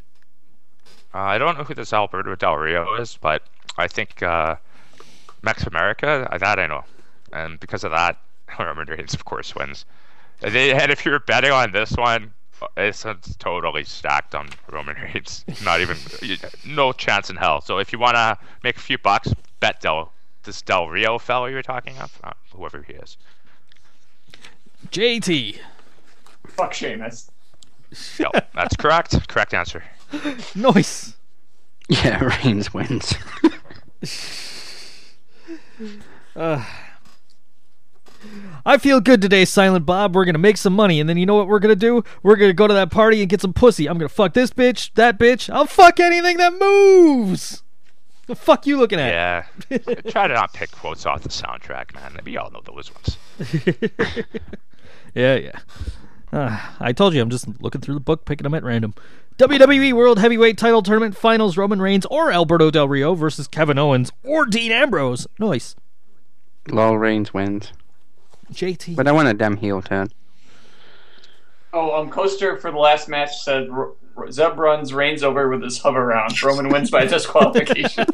Uh, 1.16 1.20
I 1.20 1.38
don't 1.38 1.56
know 1.56 1.64
who 1.64 1.72
this 1.74 1.94
Alberto 1.94 2.34
Del 2.34 2.56
Rio 2.56 2.94
is, 2.96 3.16
but 3.18 3.42
I 3.78 3.88
think 3.88 4.22
uh, 4.22 4.56
Mex 5.40 5.64
America. 5.66 6.28
uh, 6.30 6.36
That 6.36 6.58
I 6.58 6.66
know, 6.66 6.84
and 7.32 7.58
because 7.58 7.84
of 7.84 7.90
that, 7.92 8.18
Roman 8.58 8.86
Reigns 8.86 9.14
of 9.14 9.24
course 9.24 9.54
wins. 9.54 9.86
And 10.42 10.54
if 10.54 11.06
you're 11.06 11.18
betting 11.20 11.52
on 11.52 11.72
this 11.72 11.92
one, 11.92 12.34
it's, 12.76 13.06
it's 13.06 13.34
totally 13.36 13.84
stacked 13.84 14.34
on 14.34 14.50
Roman 14.70 14.96
Reigns. 14.96 15.42
Not 15.64 15.80
even 15.80 15.96
no 16.66 16.92
chance 16.92 17.30
in 17.30 17.36
hell. 17.36 17.62
So 17.62 17.78
if 17.78 17.94
you 17.94 17.98
want 17.98 18.16
to 18.16 18.36
make 18.62 18.76
a 18.76 18.80
few 18.80 18.98
bucks, 18.98 19.32
bet 19.60 19.80
Del 19.80 20.12
this 20.42 20.60
Del 20.60 20.88
Rio 20.90 21.18
fellow 21.18 21.46
you're 21.46 21.62
talking 21.62 21.96
of, 21.96 22.20
uh, 22.22 22.32
whoever 22.54 22.82
he 22.82 22.92
is. 22.92 23.16
JT. 24.90 25.60
Fuck 26.48 26.74
Sheamus. 26.74 27.30
Yep, 28.18 28.52
that's 28.54 28.76
correct. 28.76 29.26
Correct 29.28 29.54
answer. 29.54 29.82
Noise. 30.54 31.16
Yeah, 31.88 32.24
Reigns 32.44 32.72
wins. 32.74 33.14
I 38.66 38.78
feel 38.78 39.00
good 39.00 39.22
today, 39.22 39.44
Silent 39.44 39.86
Bob. 39.86 40.14
We're 40.14 40.24
gonna 40.24 40.38
make 40.38 40.56
some 40.56 40.72
money, 40.74 41.00
and 41.00 41.08
then 41.08 41.16
you 41.16 41.26
know 41.26 41.36
what 41.36 41.48
we're 41.48 41.60
gonna 41.60 41.76
do? 41.76 42.02
We're 42.22 42.36
gonna 42.36 42.52
go 42.52 42.66
to 42.66 42.74
that 42.74 42.90
party 42.90 43.20
and 43.20 43.28
get 43.28 43.40
some 43.40 43.52
pussy. 43.52 43.88
I'm 43.88 43.98
gonna 43.98 44.08
fuck 44.08 44.34
this 44.34 44.50
bitch, 44.50 44.92
that 44.94 45.18
bitch. 45.18 45.48
I'll 45.52 45.66
fuck 45.66 46.00
anything 46.00 46.36
that 46.38 46.52
moves. 46.58 47.62
The 48.26 48.34
fuck 48.34 48.66
you 48.66 48.76
looking 48.76 48.98
at? 48.98 49.46
Yeah. 49.70 49.78
Try 50.08 50.26
to 50.26 50.34
not 50.34 50.52
pick 50.52 50.72
quotes 50.72 51.06
off 51.06 51.22
the 51.22 51.28
soundtrack, 51.28 51.94
man. 51.94 52.18
We 52.24 52.36
all 52.36 52.50
know 52.50 52.60
those 52.64 52.90
ones. 52.92 53.18
Yeah, 55.16 55.36
yeah. 55.36 55.58
Uh, 56.30 56.60
I 56.78 56.92
told 56.92 57.14
you, 57.14 57.22
I'm 57.22 57.30
just 57.30 57.48
looking 57.62 57.80
through 57.80 57.94
the 57.94 58.00
book, 58.00 58.26
picking 58.26 58.44
them 58.44 58.52
at 58.52 58.62
random. 58.62 58.94
WWE 59.38 59.92
World 59.92 60.18
Heavyweight 60.18 60.56
Title 60.56 60.82
Tournament 60.82 61.16
Finals: 61.16 61.56
Roman 61.58 61.80
Reigns 61.82 62.06
or 62.06 62.32
Alberto 62.32 62.70
Del 62.70 62.88
Rio 62.88 63.14
versus 63.14 63.46
Kevin 63.46 63.78
Owens 63.78 64.10
or 64.24 64.46
Dean 64.46 64.72
Ambrose. 64.72 65.26
Nice. 65.38 65.76
Lol 66.68 66.96
Reigns 66.96 67.34
wins. 67.34 67.72
JT. 68.52 68.96
But 68.96 69.06
I 69.06 69.12
want 69.12 69.28
a 69.28 69.34
damn 69.34 69.58
heel 69.58 69.82
turn. 69.82 70.08
Oh, 71.72 71.94
um, 72.00 72.08
Coaster 72.10 72.56
for 72.56 72.70
the 72.70 72.78
last 72.78 73.08
match 73.08 73.42
said 73.42 73.68
R- 73.68 73.92
R- 74.16 74.30
Zeb 74.32 74.56
runs 74.58 74.94
Reigns 74.94 75.22
over 75.22 75.48
with 75.50 75.62
his 75.62 75.78
hover 75.78 76.06
round. 76.06 76.42
Roman 76.42 76.70
wins 76.70 76.90
by 76.90 77.04
disqualification. 77.06 78.06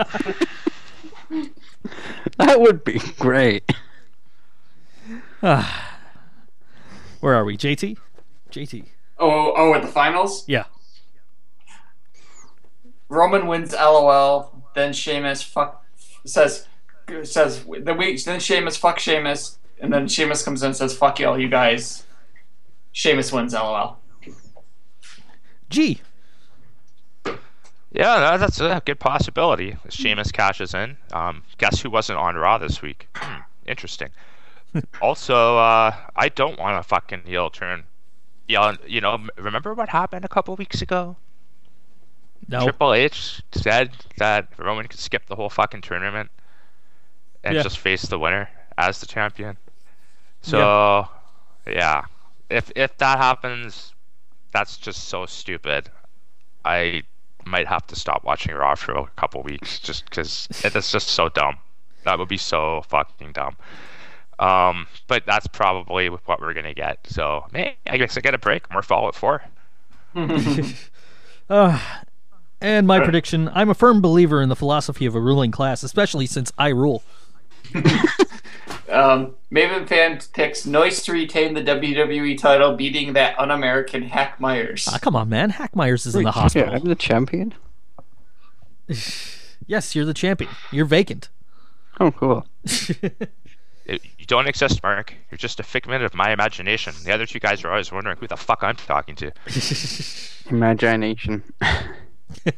That 2.39 2.61
would 2.61 2.83
be 2.83 2.99
great. 3.19 3.71
Where 5.41 5.63
are 7.23 7.45
we? 7.45 7.57
JT. 7.57 7.97
JT. 8.51 8.85
oh, 9.19 9.53
oh, 9.57 9.75
at 9.75 9.83
the 9.83 9.89
finals, 9.89 10.45
Yeah. 10.49 10.65
Roman 13.13 13.47
wins. 13.47 13.73
LOL. 13.73 14.63
Then 14.75 14.93
Sheamus 14.93 15.43
fuck 15.43 15.85
says 16.25 16.67
says 17.23 17.65
the 17.65 17.95
week. 17.95 18.25
Then 18.25 18.41
Sheamus 18.41 18.77
fuck 18.77 18.99
Sheamus, 18.99 19.59
and 19.81 19.93
then 19.93 20.09
Sheamus 20.09 20.43
comes 20.43 20.63
in 20.63 20.69
and 20.69 20.77
says 20.77 20.97
fuck 20.97 21.21
y'all, 21.21 21.39
you 21.39 21.49
guys. 21.49 22.05
Sheamus 22.93 23.33
wins. 23.33 23.53
LOL. 23.53 23.99
G. 25.69 26.01
Yeah, 27.95 28.39
that's 28.39 28.59
a 28.61 28.81
good 28.85 28.99
possibility. 28.99 29.77
Sheamus 29.91 30.33
cashes 30.33 30.73
in. 30.73 30.97
Um, 31.13 31.43
guess 31.59 31.81
who 31.81 31.91
wasn't 31.91 32.19
on 32.19 32.37
Raw 32.37 32.57
this 32.57 32.81
week? 32.81 33.09
Interesting. 33.67 34.09
also, 35.03 35.59
uh, 35.59 35.95
I 36.17 36.31
don't 36.31 36.59
want 36.59 36.79
a 36.79 36.83
fucking 36.83 37.25
heel 37.27 37.51
turn. 37.51 37.85
Yeah, 38.49 38.77
you 38.87 39.03
know, 39.03 39.27
remember 39.37 39.75
what 39.75 39.91
happened 39.91 40.25
a 40.25 40.29
couple 40.29 40.57
weeks 40.57 40.81
ago? 40.81 41.17
No. 42.53 42.65
Triple 42.65 42.93
H 42.95 43.43
said 43.53 43.91
that 44.19 44.49
Roman 44.59 44.87
could 44.87 45.01
skip 45.01 45.27
the 45.27 45.37
whole 45.37 45.49
fucking 45.51 45.81
tournament 45.83 46.31
and 47.43 47.55
Yeah. 47.57 47.63
just 47.63 47.79
face 47.79 48.03
the 48.03 48.19
winner 48.19 48.49
as 48.79 49.01
the 49.01 49.07
champion. 49.07 49.57
So, 50.43 51.09
yeah, 51.67 52.03
if 52.51 52.71
if 52.77 52.97
that 52.99 53.19
happens, 53.19 53.95
that's 54.53 54.77
just 54.77 55.05
so 55.09 55.27
stupid. 55.27 55.91
I 56.65 57.03
might 57.45 57.67
have 57.67 57.87
to 57.89 57.97
stop 57.97 58.23
watching 58.25 58.55
Raw 58.55 58.75
for 58.75 58.93
a 58.97 59.07
couple 59.17 59.43
weeks 59.43 59.79
just 59.81 60.05
because 60.05 60.49
it's 60.65 60.93
just 60.93 61.09
so 61.09 61.29
dumb. 61.29 61.59
That 62.05 62.19
would 62.19 62.29
be 62.29 62.37
so 62.37 62.83
fucking 62.89 63.33
dumb. 63.33 63.57
Um, 64.39 64.87
but 65.07 65.25
that's 65.27 65.47
probably 65.47 66.09
what 66.09 66.41
we're 66.41 66.55
gonna 66.55 66.75
get. 66.75 66.99
So, 67.07 67.47
man, 67.53 67.73
I 67.87 67.97
guess 67.97 68.17
I 68.17 68.21
get 68.21 68.35
a 68.35 68.39
break. 68.39 68.71
More 68.73 68.83
Fallout 68.83 69.15
Four. 69.15 69.43
And 72.63 72.87
my 72.87 73.01
prediction: 73.01 73.51
I'm 73.53 73.69
a 73.71 73.75
firm 73.75 74.01
believer 74.01 74.41
in 74.41 74.49
the 74.49 74.57
philosophy 74.57 75.05
of 75.07 75.15
a 75.15 75.21
ruling 75.21 75.51
class, 75.51 75.83
especially 75.83 76.27
since 76.27 76.53
I 76.57 76.69
rule. 76.69 77.03
Um, 78.89 79.35
Maven 79.51 79.89
fan 79.89 80.21
picks 80.35 80.67
Noise 80.67 81.03
to 81.05 81.13
retain 81.13 81.55
the 81.55 81.63
WWE 81.63 82.37
title, 82.37 82.75
beating 82.77 83.15
that 83.15 83.39
un-American 83.39 84.03
Hack 84.03 84.39
Meyers. 84.39 84.87
Ah, 84.93 84.99
come 85.01 85.17
on, 85.17 85.31
man. 85.31 85.49
Hack 85.51 85.75
Meyers 85.75 86.05
is 86.05 86.15
in 86.15 86.25
the 86.25 86.29
Yeah, 86.29 86.33
hospital. 86.33 86.75
I'm 86.75 86.85
the 86.85 86.95
champion. 86.95 87.55
Yes, 89.69 89.95
you're 89.95 90.05
the 90.05 90.13
champion. 90.13 90.51
You're 90.73 90.85
vacant. 90.85 91.29
Oh, 92.01 92.11
cool. 92.11 92.47
You 93.87 94.27
don't 94.27 94.47
exist, 94.47 94.81
Mark. 94.83 95.13
You're 95.31 95.39
just 95.39 95.59
a 95.59 95.63
figment 95.65 96.05
of 96.05 96.15
my 96.15 96.33
imagination. 96.33 96.95
The 97.05 97.13
other 97.13 97.27
two 97.27 97.41
guys 97.41 97.65
are 97.65 97.71
always 97.71 97.91
wondering 97.91 98.17
who 98.17 98.29
the 98.29 98.37
fuck 98.37 98.63
I'm 98.63 98.77
talking 98.77 99.17
to. 99.17 99.33
Imagination. 100.51 101.43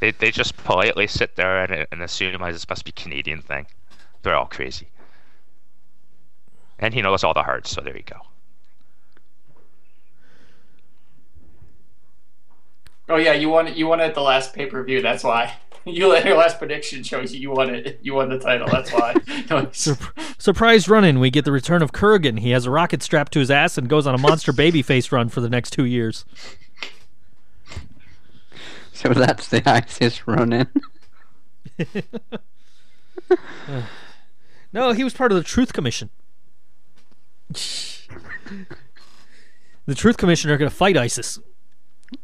They, 0.00 0.10
they 0.10 0.30
just 0.30 0.54
politely 0.64 1.06
sit 1.06 1.36
there 1.36 1.64
and, 1.64 1.86
and 1.90 2.02
assume 2.02 2.42
I 2.42 2.52
this 2.52 2.68
must 2.68 2.84
be 2.84 2.92
Canadian 2.92 3.40
thing. 3.40 3.66
They're 4.22 4.34
all 4.34 4.44
crazy. 4.44 4.88
And 6.78 6.92
he 6.92 7.00
knows 7.00 7.24
all 7.24 7.32
the 7.32 7.42
hearts, 7.42 7.70
so 7.70 7.80
there 7.80 7.96
you 7.96 8.02
go. 8.02 8.16
Oh 13.08 13.16
yeah, 13.16 13.32
you 13.32 13.48
won. 13.48 13.68
It 13.68 13.76
you 13.76 13.86
won 13.86 14.00
at 14.00 14.14
the 14.14 14.20
last 14.20 14.52
pay 14.54 14.66
per 14.66 14.82
view. 14.82 15.00
That's 15.00 15.24
why. 15.24 15.54
You 15.86 16.08
let 16.08 16.24
your 16.24 16.38
last 16.38 16.58
prediction 16.58 17.02
shows 17.02 17.34
you 17.34 17.40
you 17.40 17.50
won 17.50 17.74
it. 17.74 18.00
You 18.00 18.14
won 18.14 18.30
the 18.30 18.38
title. 18.38 18.66
That's 18.68 18.90
why. 18.90 19.16
Sur- 19.72 19.98
surprise 20.38 20.88
run 20.88 21.04
in. 21.04 21.20
We 21.20 21.28
get 21.28 21.44
the 21.44 21.52
return 21.52 21.82
of 21.82 21.92
Kurgan. 21.92 22.38
He 22.38 22.52
has 22.52 22.64
a 22.64 22.70
rocket 22.70 23.02
strapped 23.02 23.34
to 23.34 23.38
his 23.38 23.50
ass 23.50 23.76
and 23.76 23.86
goes 23.86 24.06
on 24.06 24.14
a 24.14 24.18
monster 24.18 24.50
babyface 24.54 25.12
run 25.12 25.28
for 25.28 25.42
the 25.42 25.50
next 25.50 25.72
two 25.74 25.84
years. 25.84 26.24
So 28.96 29.08
that's 29.08 29.48
the 29.48 29.60
ISIS 29.68 30.26
running. 30.28 30.68
No, 34.72 34.92
he 34.92 35.04
was 35.04 35.14
part 35.14 35.30
of 35.30 35.36
the 35.36 35.44
Truth 35.44 35.72
Commission. 35.72 36.10
the 39.86 39.94
Truth 39.94 40.16
Commission 40.16 40.50
are 40.50 40.56
going 40.56 40.70
to 40.70 40.76
fight 40.76 40.96
ISIS. 40.96 41.38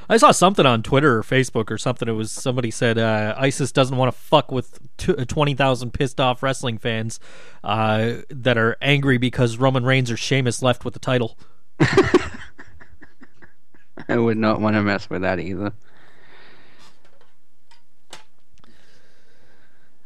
I 0.10 0.18
saw 0.18 0.32
something 0.32 0.66
on 0.66 0.84
Twitter 0.84 1.18
or 1.18 1.24
Facebook 1.24 1.70
or 1.70 1.78
something. 1.78 2.08
It 2.08 2.14
was 2.14 2.32
somebody 2.32 2.72
said 2.72 2.98
uh, 2.98 3.36
ISIS 3.38 3.72
doesn't 3.72 3.98
want 3.98 4.14
to 4.14 4.18
fuck 4.18 4.52
with 4.52 4.80
t- 4.98 5.14
uh, 5.14 5.26
twenty 5.26 5.54
thousand 5.54 5.92
pissed 5.92 6.22
off 6.22 6.42
wrestling 6.42 6.78
fans 6.78 7.20
uh, 7.64 8.18
that 8.30 8.58
are 8.58 8.78
angry 8.82 9.18
because 9.18 9.58
Roman 9.58 9.84
Reigns 9.84 10.10
or 10.10 10.18
Sheamus 10.18 10.62
left 10.62 10.86
with 10.86 10.94
the 10.94 11.00
title. 11.00 11.38
I 14.10 14.18
would 14.18 14.38
not 14.38 14.62
want 14.62 14.76
to 14.76 14.82
mess 14.82 15.10
with 15.10 15.22
that 15.22 15.40
either. 15.40 15.74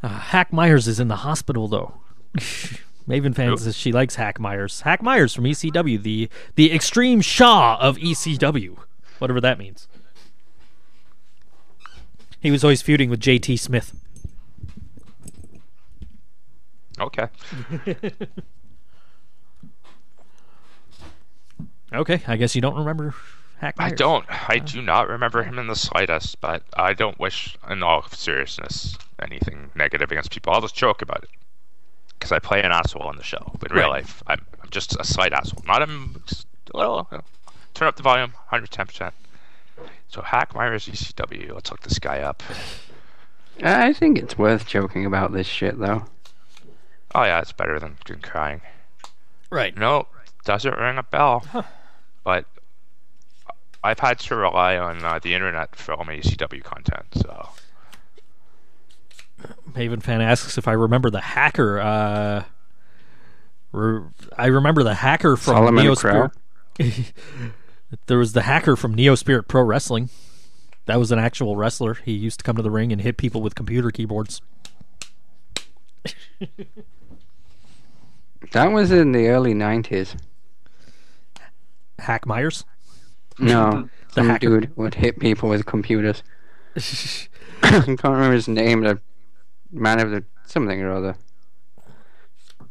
Uh, 0.03 0.07
Hack 0.07 0.51
Meyers 0.51 0.87
is 0.87 0.99
in 0.99 1.07
the 1.07 1.17
hospital 1.17 1.67
though. 1.67 1.93
Maven 3.07 3.35
fan 3.35 3.55
says 3.57 3.75
she 3.75 3.91
likes 3.91 4.15
Hack 4.15 4.39
Meyers. 4.39 4.81
Hack 4.81 5.01
Meyers 5.01 5.33
from 5.33 5.43
ECW, 5.43 6.01
the 6.01 6.29
the 6.55 6.73
extreme 6.73 7.21
Shaw 7.21 7.77
of 7.79 7.97
ECW, 7.97 8.77
whatever 9.19 9.41
that 9.41 9.59
means. 9.59 9.87
He 12.39 12.49
was 12.49 12.63
always 12.63 12.81
feuding 12.81 13.09
with 13.09 13.19
JT 13.19 13.59
Smith. 13.59 13.93
Okay. 16.99 17.27
Okay, 21.93 22.21
I 22.25 22.37
guess 22.37 22.55
you 22.55 22.61
don't 22.61 22.75
remember 22.75 23.13
Hack 23.61 23.75
I 23.77 23.83
Myers. 23.89 23.97
don't. 23.99 24.25
I 24.49 24.57
do 24.57 24.81
not 24.81 25.07
remember 25.07 25.39
oh. 25.39 25.43
him 25.43 25.59
in 25.59 25.67
the 25.67 25.75
slightest, 25.75 26.41
but 26.41 26.63
I 26.73 26.93
don't 26.93 27.19
wish, 27.19 27.55
in 27.69 27.83
all 27.83 28.01
seriousness, 28.09 28.97
anything 29.21 29.69
negative 29.75 30.11
against 30.11 30.31
people. 30.31 30.51
I'll 30.51 30.61
just 30.61 30.75
joke 30.75 31.03
about 31.03 31.23
it. 31.23 31.29
Because 32.17 32.31
I 32.31 32.39
play 32.39 32.61
an 32.63 32.71
asshole 32.71 33.03
on 33.03 33.17
the 33.17 33.23
show. 33.23 33.51
But 33.59 33.69
in 33.71 33.77
real 33.77 33.85
Right. 33.85 34.01
life, 34.01 34.23
I'm, 34.25 34.43
I'm 34.63 34.69
just 34.71 34.99
a 34.99 35.03
slight 35.03 35.31
asshole. 35.31 35.63
Not 35.67 35.83
a, 35.83 35.87
just 36.25 36.47
a 36.73 36.77
little. 36.77 37.07
you 37.11 37.19
know, 37.19 37.23
turn 37.75 37.87
up 37.87 37.95
the 37.97 38.03
volume, 38.03 38.33
110%. 38.51 39.11
So, 40.07 40.21
Hack 40.23 40.53
Meyers 40.55 40.87
ECW. 40.87 41.53
Let's 41.53 41.69
look 41.71 41.81
this 41.81 41.99
guy 41.99 42.19
up. 42.19 42.41
I 43.63 43.93
think 43.93 44.17
it's 44.17 44.37
worth 44.39 44.67
joking 44.67 45.05
about 45.05 45.33
this 45.33 45.47
shit, 45.47 45.77
though. 45.79 46.05
Oh, 47.13 47.23
yeah, 47.23 47.39
it's 47.41 47.51
better 47.51 47.79
than, 47.79 47.97
than 48.07 48.21
crying. 48.21 48.61
Right. 49.51 49.77
No, 49.77 50.07
doesn't 50.45 50.77
ring 50.77 50.97
a 50.97 51.03
bell. 51.03 51.45
But 52.23 52.45
I've 53.83 53.99
had 53.99 54.19
to 54.19 54.35
rely 54.35 54.77
on 54.77 55.03
uh, 55.03 55.19
the 55.19 55.33
internet 55.33 55.75
for 55.75 55.93
all 55.93 56.05
my 56.05 56.17
ECW 56.17 56.63
content, 56.63 57.05
so. 57.15 57.49
Maven 59.71 60.03
fan 60.03 60.21
asks 60.21 60.57
if 60.57 60.67
I 60.67 60.73
remember 60.73 61.09
the 61.09 61.21
hacker. 61.21 61.79
Uh, 61.79 62.43
re- 63.71 64.03
I 64.37 64.45
remember 64.47 64.83
the 64.83 64.93
hacker 64.93 65.35
from 65.35 65.55
Solomon 65.55 65.83
Neo 65.83 65.95
Crow? 65.95 66.29
Spirit. 66.75 67.13
there 68.05 68.19
was 68.19 68.33
the 68.33 68.43
hacker 68.43 68.75
from 68.75 68.93
Neo 68.93 69.15
Spirit 69.15 69.47
Pro 69.47 69.63
Wrestling. 69.63 70.09
That 70.85 70.99
was 70.99 71.11
an 71.11 71.19
actual 71.19 71.55
wrestler. 71.55 71.95
He 71.95 72.11
used 72.11 72.39
to 72.39 72.43
come 72.43 72.55
to 72.57 72.61
the 72.61 72.71
ring 72.71 72.91
and 72.91 73.01
hit 73.01 73.17
people 73.17 73.41
with 73.41 73.55
computer 73.55 73.91
keyboards. 73.91 74.41
That 78.51 78.71
was 78.71 78.91
in 78.91 79.11
the 79.11 79.27
early 79.27 79.53
90s. 79.53 80.15
Hack 81.99 82.25
Meyers. 82.25 82.65
No, 83.39 83.89
The 84.09 84.13
some 84.15 84.27
hacker. 84.29 84.47
dude 84.59 84.77
would 84.77 84.95
hit 84.95 85.19
people 85.19 85.47
with 85.49 85.65
computers. 85.65 86.21
I 87.63 87.69
can't 87.81 88.03
remember 88.03 88.33
his 88.33 88.47
name. 88.47 88.81
The 88.81 88.99
man 89.71 89.99
of 89.99 90.11
the 90.11 90.23
something 90.45 90.81
or 90.81 90.91
other. 90.91 91.15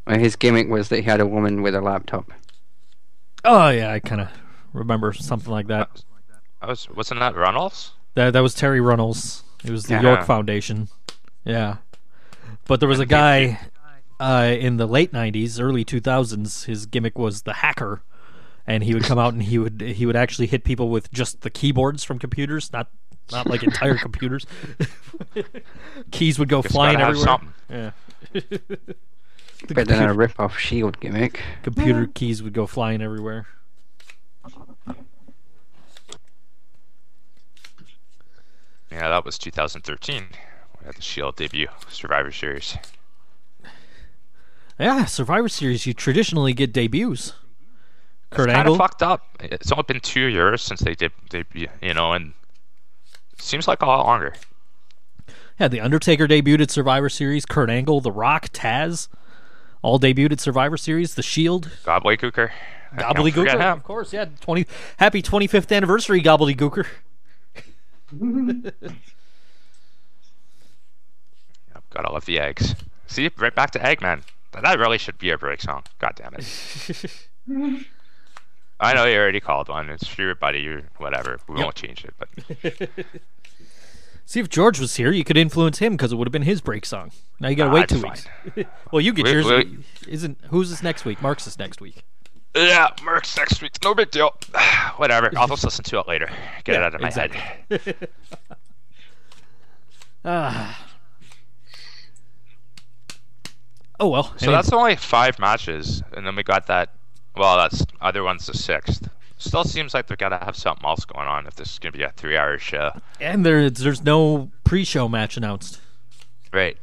Well, 0.07 0.19
His 0.19 0.37
gimmick 0.37 0.69
was 0.69 0.89
that 0.89 0.97
he 0.97 1.03
had 1.03 1.21
a 1.21 1.27
woman 1.27 1.63
with 1.63 1.75
a 1.75 1.81
laptop. 1.81 2.31
oh 3.45 3.69
yeah, 3.71 3.91
I 3.93 4.01
kind 4.01 4.21
of 4.21 4.29
remember 4.73 5.13
something 5.13 5.51
like 5.51 5.67
that. 5.69 6.03
I 6.61 6.67
was 6.67 6.89
wasn't 6.91 7.21
that 7.21 7.35
Runnels? 7.37 7.93
That 8.15 8.33
that 8.33 8.41
was 8.41 8.55
Terri 8.55 8.85
Runnels. 8.85 9.45
It 9.65 9.71
was 9.71 9.85
the 9.85 9.95
Yeah. 9.95 10.03
York 10.03 10.25
Foundation. 10.25 10.89
Yeah, 11.45 11.79
but 12.67 12.81
there 12.81 12.89
was 12.89 13.01
a 13.01 13.07
guy 13.07 13.59
uh, 14.19 14.55
in 14.59 14.77
the 14.77 14.87
late 14.87 15.13
'90s, 15.13 15.59
early 15.61 15.85
2000s. 15.87 16.67
His 16.67 16.85
gimmick 16.87 17.19
was 17.19 17.43
the 17.43 17.55
hacker, 17.55 18.03
and 18.67 18.83
he 18.85 18.95
would 18.95 19.05
come 19.05 19.19
out 19.19 19.33
and 19.33 19.43
he 19.43 19.59
would 19.59 19.81
he 19.81 20.07
would 20.07 20.17
actually 20.17 20.47
hit 20.47 20.65
people 20.65 20.89
with 20.89 21.11
just 21.13 21.43
the 21.43 21.51
keyboards 21.51 22.05
from 22.05 22.19
computers, 22.19 22.73
not 22.73 22.89
not 23.33 23.47
like 23.47 23.63
entire 23.63 23.97
computers. 23.99 24.47
Keys 26.11 26.39
would 26.39 26.49
go 26.49 26.63
Just 26.63 26.73
flying 26.75 26.99
gotta 26.99 27.07
have 27.07 27.17
everywhere. 27.17 27.27
something. 27.27 27.53
Yeah. 27.71 27.91
the 29.69 29.75
Better 29.75 29.75
than 29.75 29.81
a 29.81 29.85
computer, 29.85 30.15
rip-off 30.15 30.59
Shield 30.59 30.99
gimmick. 31.01 31.41
computer 31.63 32.07
keys 32.07 32.43
would 32.43 32.53
go 32.55 32.67
flying 32.67 33.03
everywhere. 33.03 33.47
Yeah, 38.91 39.09
that 39.09 39.25
was 39.25 39.39
2013. 39.39 40.27
We 40.81 40.87
had 40.87 40.97
the 40.97 41.03
Shield 41.03 41.37
debut, 41.37 41.69
Survivor 41.89 42.33
Series. 42.33 42.77
Yeah, 44.79 45.05
Survivor 45.05 45.49
Series. 45.49 45.87
You 45.87 45.95
traditionally 45.95 46.53
get 46.55 46.73
debuts. 46.73 47.35
Kurt 48.31 48.47
Kind 48.47 48.59
Angle. 48.59 48.75
of 48.75 48.79
fucked 48.79 49.03
up. 49.03 49.25
It's 49.41 49.73
only 49.73 49.85
been 49.85 50.01
two 50.01 50.27
years 50.27 50.63
since 50.63 50.81
they 50.81 50.95
did 50.95 51.13
they, 51.31 51.45
you 51.83 51.95
know, 51.95 52.13
and 52.13 52.33
it 53.33 53.43
seems 53.43 53.67
like 53.67 53.83
a 53.83 53.87
lot 53.87 54.07
longer. 54.07 54.35
Yeah, 55.59 55.69
The 55.69 55.81
Undertaker 55.81 56.27
debuted 56.29 56.61
at 56.63 56.71
Survivor 56.71 57.09
Series. 57.09 57.45
Kurt 57.45 57.69
Angle, 57.71 58.01
The 58.01 58.13
Rock, 58.13 58.49
Taz, 58.49 59.09
all 59.83 59.99
debuted 60.01 60.33
at 60.33 60.41
Survivor 60.41 60.77
Series. 60.77 61.15
The 61.17 61.23
Shield, 61.23 61.71
Gobbledygooker. 61.85 62.51
Gobbledygooker, 62.97 63.61
of 63.73 63.83
course. 63.83 64.13
Yeah, 64.13 64.27
twenty. 64.41 64.67
Happy 64.99 65.23
twenty 65.23 65.47
fifth 65.47 65.71
anniversary, 65.73 66.23
Gobbledygooker. 66.23 66.87
Gotta 71.91 72.13
love 72.13 72.25
the 72.25 72.39
eggs. 72.39 72.75
See, 73.07 73.29
right 73.37 73.55
back 73.55 73.73
to 73.73 73.79
Eggman. 73.81 74.23
That 74.53 74.79
really 74.79 74.99
should 74.99 75.19
be 75.19 75.31
a 75.31 75.39
break 75.39 75.61
song. 75.61 75.83
God 75.99 76.15
damn 76.17 76.35
it. 76.35 77.87
I 78.81 78.95
know 78.95 79.05
you 79.05 79.17
already 79.19 79.41
called 79.41 79.69
one. 79.69 79.91
It's 79.91 80.17
your 80.19 80.35
buddy 80.35 80.67
or 80.67 80.83
whatever. 80.97 81.39
We 81.49 81.57
Yep. 81.57 81.65
won't 81.65 81.75
change 81.77 82.05
it, 82.05 82.15
but 82.19 82.89
See 84.27 84.39
if 84.41 84.49
George 84.49 84.79
was 84.79 84.95
here, 84.97 85.11
you 85.11 85.25
could 85.25 85.37
influence 85.37 85.79
him 85.79 85.95
because 85.95 86.13
it 86.13 86.17
would 86.17 86.27
have 86.29 86.33
been 86.33 86.43
his 86.43 86.61
break 86.61 86.87
song. 86.87 87.11
Now 87.41 87.49
you 87.49 87.57
got 87.57 87.65
to 87.65 87.71
Ah, 87.71 87.75
wait 87.75 87.89
two 87.89 87.99
fine. 88.01 88.13
weeks. 88.57 88.71
well, 88.93 89.01
you 89.01 89.13
get 89.13 89.25
Wait, 89.25 89.33
yours. 89.33 89.45
wait. 89.47 89.69
Isn't 90.07 90.39
who's 90.51 90.71
this 90.71 90.83
next 90.85 91.05
week? 91.05 91.21
Mark's 91.21 91.45
this 91.47 91.59
next 91.59 91.81
week. 91.81 92.05
yeah, 92.55 92.89
Mercs 92.99 93.37
next 93.37 93.61
week. 93.61 93.73
No 93.83 93.93
big 93.95 94.11
deal. 94.13 94.33
Whatever. 94.97 95.31
I'll 95.37 95.49
just 95.49 95.65
listen 95.65 95.83
to 95.85 95.99
it 95.99 96.07
later. 96.09 96.31
Get 96.65 96.77
it 96.77 96.83
out 96.83 96.95
of 96.95 97.01
my 97.01 97.09
exactly. 97.09 97.41
head. 97.71 98.09
Ah. 100.25 100.87
Oh 103.99 104.09
well. 104.09 104.33
So 104.37 104.47
Any- 104.47 104.53
that's 104.55 104.73
only 104.73 104.97
five 104.97 105.39
matches, 105.39 106.03
and 106.13 106.27
then 106.27 106.37
we 106.37 106.43
got 106.43 106.67
that. 106.69 106.91
Well, 107.41 107.57
that's 107.57 107.85
other 108.03 108.23
one's 108.23 108.45
the 108.45 108.53
sixth. 108.53 109.09
Still 109.39 109.65
seems 109.65 109.95
like 109.95 110.09
they've 110.09 110.19
got 110.19 110.29
to 110.29 110.45
have 110.45 110.55
something 110.55 110.85
else 110.85 111.07
going 111.07 111.27
on 111.27 111.47
if 111.47 111.55
this 111.55 111.73
is 111.73 111.79
gonna 111.79 111.97
be 111.97 112.03
a 112.03 112.11
three-hour 112.11 112.59
show. 112.59 112.91
and 113.19 113.47
there's 113.47 113.79
there's 113.79 114.05
no 114.05 114.51
pre-show 114.65 115.09
match 115.09 115.39
announced. 115.39 115.81
Right. 116.53 116.77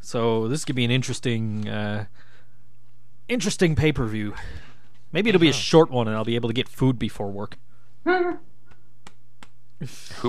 So 0.00 0.48
this 0.48 0.64
could 0.64 0.74
be 0.74 0.84
an 0.84 0.90
interesting, 0.90 1.68
uh, 1.68 2.06
interesting 3.28 3.76
pay 3.76 3.92
per 3.92 4.04
view. 4.04 4.34
Maybe 5.12 5.28
it'll 5.28 5.40
be 5.40 5.48
a 5.48 5.52
short 5.52 5.92
one, 5.92 6.08
and 6.08 6.16
I'll 6.16 6.24
be 6.24 6.34
able 6.34 6.48
to 6.48 6.54
get 6.54 6.68
food 6.68 6.98
before 6.98 7.30
work. 7.30 7.56
Who 8.04 8.40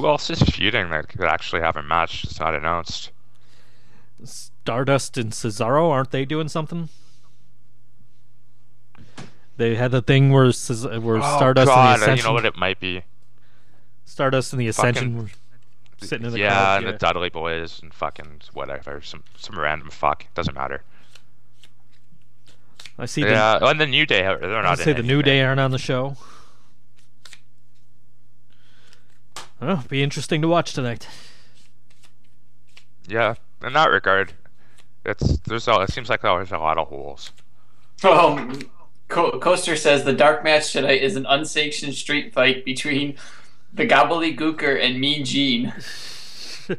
else 0.06 0.30
is 0.30 0.44
feuding 0.44 0.92
that 0.92 1.10
could 1.10 1.24
actually 1.24 1.64
have 1.64 1.76
a 1.76 1.82
match 1.82 2.22
that's 2.22 2.40
not 2.40 2.54
announced? 2.54 3.10
Stardust 4.24 5.18
and 5.18 5.32
Cesaro, 5.32 5.90
aren't 5.90 6.12
they 6.12 6.24
doing 6.24 6.50
something? 6.50 6.90
They 9.58 9.76
had 9.76 9.92
the 9.92 10.02
thing 10.02 10.32
where 10.32 10.52
Ces- 10.52 10.84
where 10.86 11.22
Stardust 11.22 11.72
oh, 11.72 11.76
God, 11.76 11.94
and 11.94 12.02
the 12.02 12.06
Ascension, 12.06 12.18
you 12.18 12.30
know 12.30 12.34
what 12.34 12.46
it 12.46 12.58
might 12.58 12.80
be? 12.80 13.04
Stardust 14.06 14.52
and 14.54 14.60
the 14.60 14.68
Ascension 14.68 15.14
Fucking- 15.14 15.18
were 16.02 16.08
sitting 16.08 16.26
in 16.26 16.34
the 16.34 16.40
yeah, 16.40 16.50
crowd. 16.50 16.84
and 16.84 16.94
the 16.94 16.98
Dudley 16.98 17.30
Boys 17.30 17.80
and 17.82 17.94
fucking 17.94 18.42
whatever, 18.54 19.02
some 19.02 19.24
some 19.38 19.58
random 19.58 19.90
fuck. 19.90 20.26
Doesn't 20.34 20.56
matter. 20.56 20.84
I 22.98 23.06
see. 23.06 23.24
The, 23.24 23.30
Yeah, 23.30 23.60
and 23.62 23.80
the 23.80 23.88
New 23.88 24.06
Day, 24.06 24.22
they're 24.22 24.58
I 24.58 24.62
not. 24.62 24.80
say 24.80 24.92
in 24.92 24.98
the 24.98 25.04
New 25.04 25.22
Day 25.22 25.42
aren't 25.42 25.60
on 25.60 25.72
the 25.72 25.80
show. 25.80 26.18
Well, 29.62 29.84
be 29.88 30.04
interesting 30.04 30.42
to 30.42 30.48
watch 30.48 30.74
tonight. 30.74 31.08
Yeah, 33.08 33.36
in 33.64 33.74
that 33.74 33.90
regard, 33.90 34.34
it's 35.06 35.38
there's 35.40 35.68
a, 35.68 35.82
it 35.82 35.92
seems 35.92 36.10
like 36.10 36.22
there's 36.22 36.52
a 36.52 36.58
lot 36.58 36.78
of 36.78 36.88
holes. 36.88 37.32
Um, 38.04 38.60
Co- 39.14 39.38
Coaster 39.40 39.76
says 39.76 40.04
the 40.04 40.12
dark 40.12 40.44
match 40.44 40.72
tonight 40.72 41.04
is 41.04 41.16
an 41.16 41.28
unsanctioned 41.28 41.94
street 41.94 42.34
fight 42.34 42.66
between 42.66 43.16
the 43.72 43.86
Gobbledygooker 43.86 44.84
and 44.84 45.00
Mean 45.00 45.24
Gene. 45.24 45.72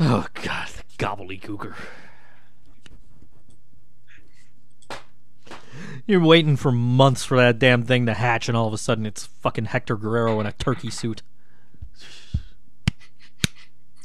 oh 0.00 0.26
God, 0.32 0.68
the 0.68 0.84
gobbledygooker. 0.96 1.74
You're 6.06 6.24
waiting 6.24 6.56
for 6.56 6.72
months 6.72 7.26
for 7.26 7.36
that 7.36 7.58
damn 7.58 7.82
thing 7.82 8.06
to 8.06 8.14
hatch, 8.14 8.48
and 8.48 8.56
all 8.56 8.68
of 8.68 8.72
a 8.72 8.78
sudden 8.78 9.04
it's 9.04 9.26
fucking 9.26 9.66
Hector 9.66 9.96
Guerrero 9.96 10.40
in 10.40 10.46
a 10.46 10.52
turkey 10.52 10.88
suit. 10.88 11.20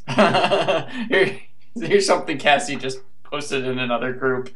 Here, 0.13 1.39
here's 1.75 2.05
something 2.05 2.37
Cassie 2.37 2.75
just 2.75 2.99
posted 3.31 3.65
in 3.65 3.79
another 3.79 4.13
group. 4.13 4.49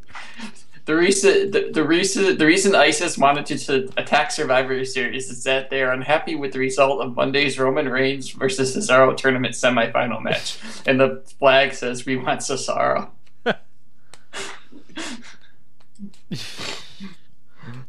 The 0.84 0.96
recent, 0.96 1.54
the, 1.54 1.72
the 1.72 1.84
recent, 1.84 2.38
the 2.38 2.46
reason 2.46 2.76
ISIS 2.76 3.18
wanted 3.18 3.58
to, 3.58 3.90
attack 3.98 4.30
Survivor 4.30 4.86
Series 4.86 5.32
is 5.32 5.44
that 5.46 5.72
they 5.72 5.82
are 5.82 5.92
unhappy 5.92 6.36
with 6.36 6.54
the 6.54 6.60
result 6.60 7.02
of 7.02 7.16
Monday's 7.16 7.58
Roman 7.58 7.90
Reigns 7.90 8.30
versus 8.30 8.76
Cesaro 8.76 9.18
tournament 9.18 9.56
semifinal 9.56 10.22
match, 10.22 10.60
and 10.86 11.00
the 11.00 11.24
flag 11.40 11.74
says 11.74 12.06
"We 12.06 12.18
want 12.18 12.42
Cesaro." 12.42 13.10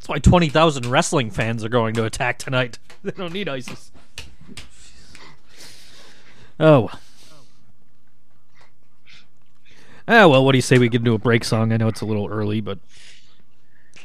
That's 0.06 0.08
why 0.08 0.18
20,000 0.18 0.86
wrestling 0.86 1.30
fans 1.30 1.64
are 1.64 1.68
going 1.68 1.94
to 1.96 2.04
attack 2.04 2.38
tonight. 2.38 2.78
They 3.02 3.12
don't 3.12 3.32
need 3.32 3.48
ISIS. 3.48 3.92
Oh. 6.58 6.80
well. 6.86 7.00
Ah, 10.08 10.26
well, 10.28 10.44
what 10.44 10.52
do 10.52 10.58
you 10.58 10.62
say 10.62 10.78
we 10.78 10.88
get 10.88 11.00
into 11.00 11.14
a 11.14 11.18
break 11.18 11.44
song? 11.44 11.72
I 11.72 11.76
know 11.76 11.88
it's 11.88 12.00
a 12.00 12.04
little 12.06 12.28
early, 12.28 12.60
but 12.60 12.78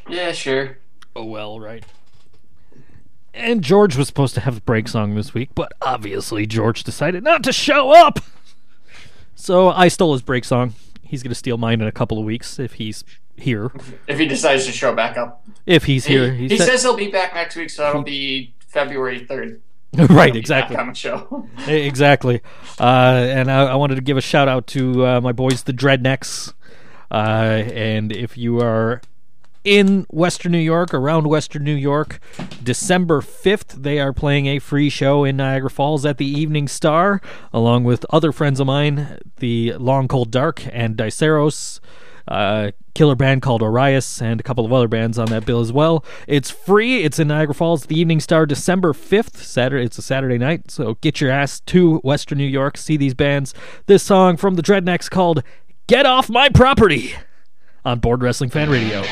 Yeah, 0.10 0.32
sure. 0.32 0.78
oh 1.16 1.26
well, 1.26 1.60
right? 1.60 1.84
And 3.34 3.64
George 3.64 3.96
was 3.96 4.08
supposed 4.08 4.34
to 4.36 4.42
have 4.42 4.58
a 4.58 4.62
break 4.62 4.88
song 4.88 5.16
this 5.16 5.34
week, 5.34 5.50
but 5.56 5.72
obviously 5.82 6.46
George 6.46 6.84
decided 6.84 7.24
not 7.24 7.44
to 7.44 7.54
show 7.54 7.92
up. 7.92 8.20
So 9.36 9.70
I 9.70 9.88
stole 9.88 10.14
his 10.14 10.22
break 10.22 10.44
song. 10.44 10.74
He's 11.04 11.24
going 11.24 11.30
to 11.32 11.36
steal 11.36 11.58
mine 11.58 11.82
in 11.82 11.88
a 11.88 11.92
couple 11.92 12.18
of 12.20 12.26
weeks 12.26 12.60
if 12.60 12.74
he's 12.74 13.04
here. 13.38 13.72
If 14.08 14.20
he 14.20 14.28
decides 14.28 14.66
to 14.66 14.72
show 14.72 14.94
back 14.94 15.18
up, 15.18 15.44
If 15.66 15.86
he's 15.86 16.06
he, 16.06 16.14
here, 16.16 16.34
he 16.34 16.50
said- 16.58 16.68
says 16.68 16.82
he'll 16.84 16.96
be 16.98 17.10
back 17.10 17.34
next 17.34 17.56
week, 17.56 17.70
so 17.70 17.84
that'll 17.84 18.04
be 18.04 18.54
February 18.68 19.26
third. 19.26 19.62
right, 20.10 20.36
exactly. 20.36 20.78
Show. 20.94 21.48
Exactly. 21.68 22.42
Uh, 22.80 22.84
and 23.30 23.52
I, 23.52 23.64
I 23.64 23.76
wanted 23.76 23.96
to 23.96 24.02
give 24.02 24.18
a 24.18 24.22
shout 24.22 24.48
out 24.48 24.68
to 24.68 25.06
uh, 25.06 25.22
my 25.22 25.32
boys, 25.32 25.64
the 25.64 25.74
Dreadnecks. 25.74 26.54
Uh, 27.12 27.64
and 27.74 28.12
if 28.12 28.38
you 28.38 28.62
are 28.62 29.02
in 29.64 30.06
Western 30.10 30.54
New 30.54 30.60
York, 30.60 30.94
around 30.94 31.28
Western 31.28 31.64
New 31.64 31.76
York, 31.76 32.20
December 32.64 33.22
5th, 33.22 33.84
they 33.84 34.00
are 34.00 34.14
playing 34.14 34.48
a 34.48 34.60
free 34.60 34.90
show 34.90 35.24
in 35.24 35.38
Niagara 35.38 35.70
Falls 35.70 36.06
at 36.06 36.18
the 36.18 36.26
Evening 36.26 36.68
Star, 36.68 37.22
along 37.54 37.84
with 37.84 38.06
other 38.10 38.32
friends 38.32 38.60
of 38.60 38.68
mine, 38.68 39.20
the 39.38 39.74
Long 39.74 40.08
Cold 40.08 40.32
Dark 40.32 40.64
and 40.72 40.96
Diceros. 40.96 41.80
Uh, 42.28 42.72
killer 42.94 43.16
band 43.16 43.42
called 43.42 43.62
Orias 43.62 44.22
and 44.22 44.40
a 44.40 44.44
couple 44.44 44.66
of 44.66 44.74
other 44.74 44.88
bands 44.88 45.18
on 45.18 45.28
that 45.28 45.46
bill 45.46 45.60
as 45.60 45.72
well. 45.72 46.04
It's 46.28 46.50
free. 46.50 47.04
It's 47.04 47.20
in 47.20 47.30
Niagara 47.30 47.54
Falls, 47.54 47.86
the 47.86 48.00
Evening 48.00 48.20
Star, 48.20 48.46
December 48.46 48.94
fifth. 48.94 49.44
Saturday. 49.44 49.86
It's 49.86 49.98
a 49.98 50.02
Saturday 50.02 50.38
night, 50.38 50.72
so 50.72 50.96
get 51.02 51.22
your 51.22 51.32
ass 51.32 51.60
to 51.62 51.98
Western 52.00 52.38
New 52.38 52.46
York. 52.46 52.78
See 52.78 52.98
these 52.98 53.14
bands. 53.14 53.54
This 53.86 54.04
song 54.04 54.38
from 54.38 54.56
the 54.56 54.62
Dreadnecks 54.62 55.10
called 55.10 55.44
"Get 55.88 56.06
Off 56.06 56.30
My 56.30 56.50
Property" 56.50 57.14
on 57.84 58.00
Bored 58.00 58.22
Wrestling 58.22 58.50
Fan 58.50 58.70
Radio. 58.70 59.04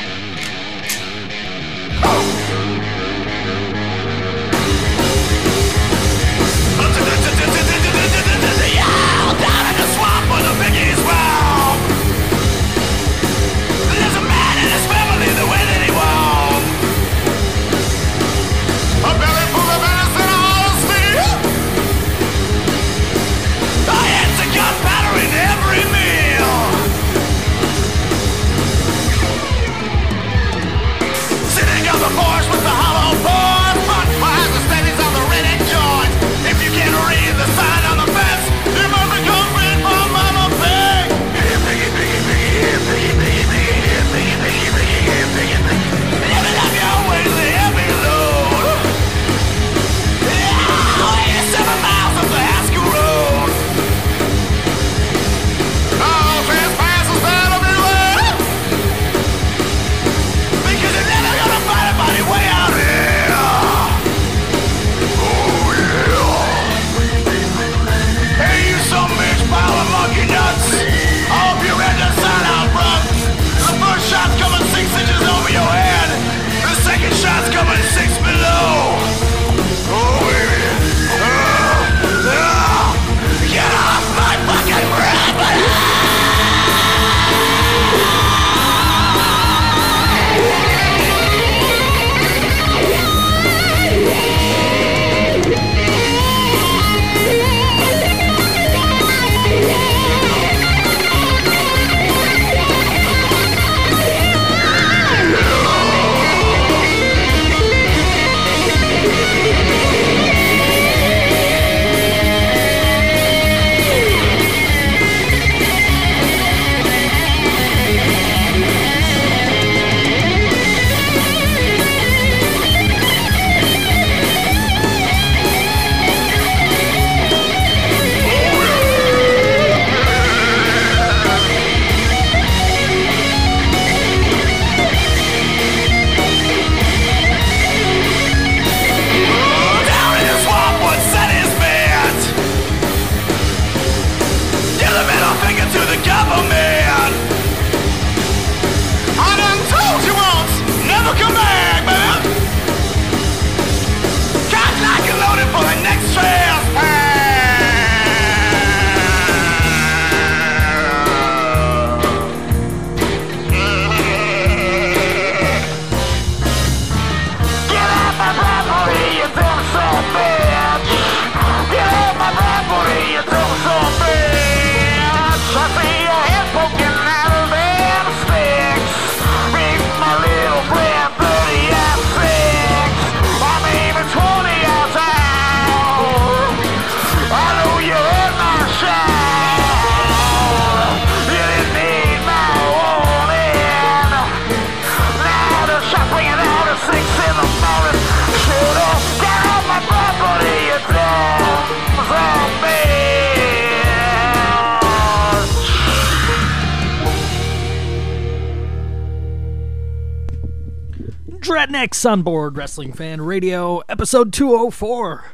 Dreadnecks 212.00 212.10
on 212.10 212.22
bored 212.22 212.56
Wrestling 212.56 212.94
Fan 212.94 213.20
Radio, 213.20 213.82
episode 213.88 214.32
204. 214.32 215.24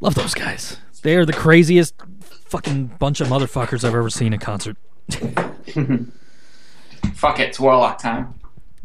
Love 0.00 0.14
those 0.14 0.32
guys. 0.34 0.76
They 1.02 1.16
are 1.16 1.24
the 1.24 1.32
craziest 1.32 1.94
fucking 2.20 2.92
bunch 2.98 3.20
of 3.20 3.26
motherfuckers 3.28 3.82
I've 3.84 3.94
ever 3.94 4.10
seen 4.10 4.32
in 4.32 4.38
concert. 4.38 4.76
Fuck 7.14 7.40
it, 7.40 7.48
it's 7.48 7.58
Warlock 7.58 7.98
time. 7.98 8.34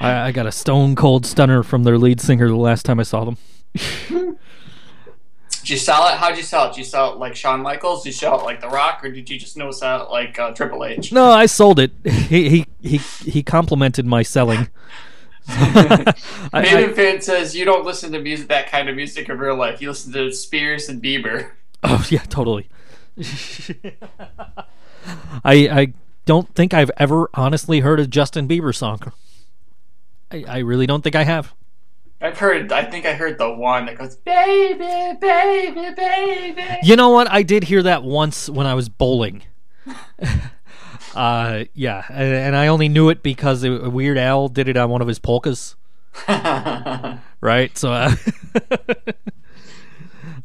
I, 0.00 0.28
I 0.28 0.32
got 0.32 0.46
a 0.46 0.52
stone 0.52 0.96
cold 0.96 1.24
stunner 1.24 1.62
from 1.62 1.84
their 1.84 1.98
lead 1.98 2.20
singer 2.20 2.48
the 2.48 2.56
last 2.56 2.84
time 2.84 2.98
I 2.98 3.04
saw 3.04 3.24
them. 3.24 3.36
Did 5.64 5.70
you 5.70 5.76
sell 5.78 6.06
it? 6.08 6.16
How'd 6.18 6.36
you 6.36 6.42
sell 6.42 6.66
it? 6.66 6.72
Did 6.74 6.78
you 6.78 6.84
sell 6.84 7.14
it 7.14 7.18
like 7.18 7.34
Shawn 7.34 7.62
Michaels? 7.62 8.02
Did 8.02 8.10
you 8.10 8.12
sell 8.12 8.38
it 8.38 8.44
like 8.44 8.60
The 8.60 8.68
Rock, 8.68 9.02
or 9.02 9.10
did 9.10 9.30
you 9.30 9.38
just 9.38 9.56
know 9.56 9.70
sell 9.70 10.02
it 10.04 10.10
like 10.10 10.38
uh, 10.38 10.50
Triple 10.52 10.84
H? 10.84 11.10
No, 11.10 11.30
I 11.30 11.46
sold 11.46 11.78
it. 11.80 11.90
He 12.04 12.50
he 12.50 12.66
he, 12.82 12.98
he 12.98 13.42
complimented 13.42 14.04
my 14.04 14.22
selling. 14.22 14.68
I- 15.48 16.14
I- 16.52 16.92
fan 16.92 17.22
says 17.22 17.56
you 17.56 17.64
don't 17.64 17.86
listen 17.86 18.12
to 18.12 18.20
music, 18.20 18.48
that 18.48 18.70
kind 18.70 18.90
of 18.90 18.96
music 18.96 19.30
in 19.30 19.38
real 19.38 19.56
life. 19.56 19.80
You 19.80 19.88
listen 19.88 20.12
to 20.12 20.30
Spears 20.32 20.90
and 20.90 21.02
Bieber. 21.02 21.52
Oh 21.82 22.06
yeah, 22.10 22.24
totally. 22.28 22.68
I 25.44 25.54
I 25.80 25.92
don't 26.26 26.54
think 26.54 26.74
I've 26.74 26.90
ever 26.98 27.30
honestly 27.32 27.80
heard 27.80 28.00
a 28.00 28.06
Justin 28.06 28.46
Bieber 28.48 28.74
song. 28.74 29.12
I, 30.30 30.44
I 30.46 30.58
really 30.58 30.86
don't 30.86 31.02
think 31.02 31.14
I 31.16 31.24
have. 31.24 31.54
I've 32.24 32.38
heard. 32.38 32.72
I 32.72 32.86
think 32.86 33.04
I 33.04 33.12
heard 33.12 33.36
the 33.36 33.52
one 33.52 33.84
that 33.84 33.98
goes, 33.98 34.16
"Baby, 34.16 35.18
baby, 35.20 35.94
baby." 35.94 36.62
You 36.82 36.96
know 36.96 37.10
what? 37.10 37.30
I 37.30 37.42
did 37.42 37.64
hear 37.64 37.82
that 37.82 38.02
once 38.02 38.48
when 38.48 38.66
I 38.66 38.72
was 38.72 38.88
bowling. 38.88 39.42
uh, 41.14 41.64
yeah, 41.74 42.04
and, 42.08 42.34
and 42.34 42.56
I 42.56 42.68
only 42.68 42.88
knew 42.88 43.10
it 43.10 43.22
because 43.22 43.62
Weird 43.62 44.16
Al 44.16 44.48
did 44.48 44.68
it 44.68 44.78
on 44.78 44.88
one 44.88 45.02
of 45.02 45.08
his 45.08 45.18
polkas, 45.18 45.76
right? 46.28 47.76
So 47.76 47.92
uh, 47.92 48.14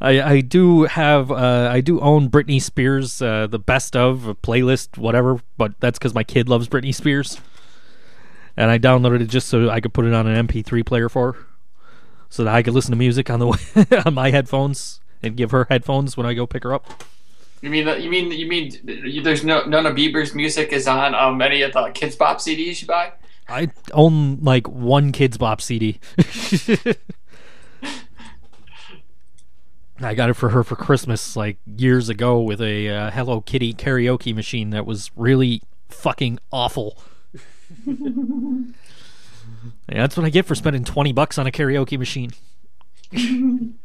I 0.01 0.21
I 0.21 0.41
do 0.41 0.83
have 0.83 1.31
uh, 1.31 1.69
I 1.71 1.79
do 1.79 2.01
own 2.01 2.29
Britney 2.29 2.61
Spears, 2.61 3.21
uh, 3.21 3.47
the 3.47 3.57
best 3.57 3.95
of 3.95 4.27
a 4.27 4.35
playlist, 4.35 4.97
whatever. 4.97 5.39
But 5.57 5.79
that's 5.79 5.97
because 5.97 6.13
my 6.13 6.25
kid 6.25 6.49
loves 6.49 6.67
Britney 6.67 6.93
Spears, 6.93 7.39
and 8.57 8.69
I 8.69 8.77
downloaded 8.77 9.21
it 9.21 9.27
just 9.27 9.47
so 9.47 9.69
I 9.69 9.79
could 9.79 9.93
put 9.93 10.03
it 10.03 10.13
on 10.13 10.27
an 10.27 10.45
MP3 10.45 10.85
player 10.85 11.07
for 11.07 11.31
her, 11.31 11.45
so 12.29 12.43
that 12.43 12.53
I 12.53 12.61
could 12.63 12.73
listen 12.73 12.91
to 12.91 12.97
music 12.97 13.29
on 13.29 13.39
the 13.39 13.47
way 13.47 13.57
on 14.05 14.13
my 14.13 14.31
headphones 14.31 15.01
and 15.21 15.35
give 15.35 15.51
her 15.51 15.65
headphones 15.69 16.15
when 16.15 16.25
I 16.25 16.33
go 16.33 16.45
pick 16.45 16.63
her 16.63 16.73
up. 16.73 17.03
you 17.61 17.69
mean? 17.69 17.87
You 18.01 18.09
mean? 18.09 18.31
You 18.31 18.47
mean? 18.47 19.23
There's 19.23 19.43
no 19.43 19.65
none 19.65 19.85
of 19.85 19.95
Bieber's 19.95 20.33
music 20.33 20.71
is 20.71 20.87
on 20.87 21.13
um, 21.15 21.41
any 21.41 21.61
of 21.61 21.73
the 21.73 21.79
Kidz 21.89 22.17
Bop 22.17 22.37
CDs 22.37 22.81
you 22.81 22.87
buy. 22.87 23.11
I 23.49 23.71
own 23.93 24.39
like 24.41 24.67
one 24.67 25.11
Kidz 25.11 25.37
Bop 25.37 25.61
CD. 25.61 25.99
I 30.01 30.13
got 30.13 30.29
it 30.29 30.35
for 30.35 30.49
her 30.49 30.63
for 30.63 30.77
Christmas 30.77 31.35
like 31.35 31.57
years 31.65 32.07
ago 32.07 32.39
with 32.39 32.61
a 32.61 32.87
uh, 32.87 33.11
Hello 33.11 33.41
Kitty 33.41 33.73
karaoke 33.73 34.33
machine 34.33 34.69
that 34.69 34.85
was 34.85 35.11
really 35.15 35.61
fucking 35.89 36.39
awful. 36.51 36.97
yeah, 39.91 40.01
that's 40.01 40.15
what 40.17 40.25
I 40.25 40.29
get 40.29 40.45
for 40.45 40.55
spending 40.55 40.83
20 40.83 41.11
bucks 41.13 41.37
on 41.37 41.47
a 41.47 41.51
karaoke 41.51 41.97
machine. 41.97 42.31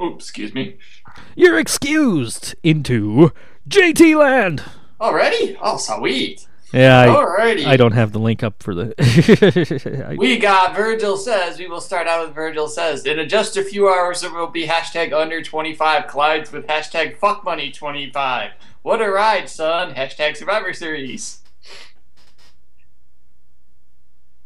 Oops, 0.00 0.24
excuse 0.24 0.52
me. 0.54 0.76
You're 1.36 1.58
excused 1.58 2.54
into 2.62 3.32
JT 3.68 4.18
Land. 4.18 4.64
Already? 5.00 5.56
Oh, 5.60 5.76
sweet. 5.76 6.46
Yeah, 6.72 7.00
I, 7.00 7.06
Alrighty. 7.08 7.66
I 7.66 7.76
don't 7.76 7.92
have 7.92 8.12
the 8.12 8.18
link 8.18 8.42
up 8.42 8.62
for 8.62 8.74
the. 8.74 8.94
I- 10.08 10.14
We 10.16 10.38
got 10.38 10.74
Virgil 10.74 11.16
says. 11.18 11.58
We 11.58 11.68
will 11.68 11.82
start 11.82 12.06
out 12.08 12.24
with 12.26 12.34
Virgil 12.34 12.66
says. 12.66 13.04
In 13.04 13.28
just 13.28 13.56
a 13.58 13.62
few 13.62 13.88
hours, 13.90 14.22
there 14.22 14.32
will 14.32 14.46
be 14.46 14.66
hashtag 14.66 15.12
under 15.12 15.42
25 15.42 16.06
collides 16.06 16.50
with 16.50 16.66
hashtag 16.66 17.18
fuck 17.18 17.44
money 17.44 17.70
25. 17.70 18.52
What 18.80 19.02
a 19.02 19.10
ride, 19.10 19.50
son. 19.50 19.94
Hashtag 19.94 20.36
Survivor 20.36 20.72
Series. 20.72 21.40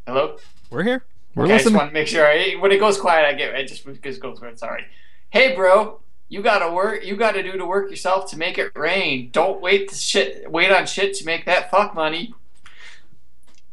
Hello? 0.07 0.37
we're 0.71 0.85
here. 0.85 1.05
We're 1.35 1.47
okay, 1.47 1.55
I 1.55 1.59
just 1.59 1.75
want 1.75 1.91
to 1.91 1.93
make 1.93 2.07
sure. 2.07 2.25
I, 2.25 2.55
when 2.61 2.71
it 2.71 2.79
goes 2.79 2.97
quiet, 2.97 3.27
I 3.27 3.33
get 3.33 3.55
it. 3.55 3.67
Just 3.67 3.85
just 4.03 4.21
goes 4.21 4.39
quiet. 4.39 4.59
Sorry. 4.59 4.85
Hey, 5.31 5.55
bro. 5.55 6.01
You 6.29 6.43
gotta 6.43 6.73
work. 6.73 7.05
You 7.05 7.17
gotta 7.17 7.43
do 7.43 7.59
the 7.59 7.67
work 7.67 7.91
yourself 7.91 8.31
to 8.31 8.39
make 8.39 8.57
it 8.57 8.71
rain. 8.77 9.31
Don't 9.33 9.61
wait 9.61 9.89
to 9.89 9.97
shit. 9.97 10.51
Wait 10.51 10.71
on 10.71 10.87
shit 10.87 11.15
to 11.15 11.27
make 11.27 11.45
that 11.47 11.71
fuck 11.71 11.95
money. 11.95 12.35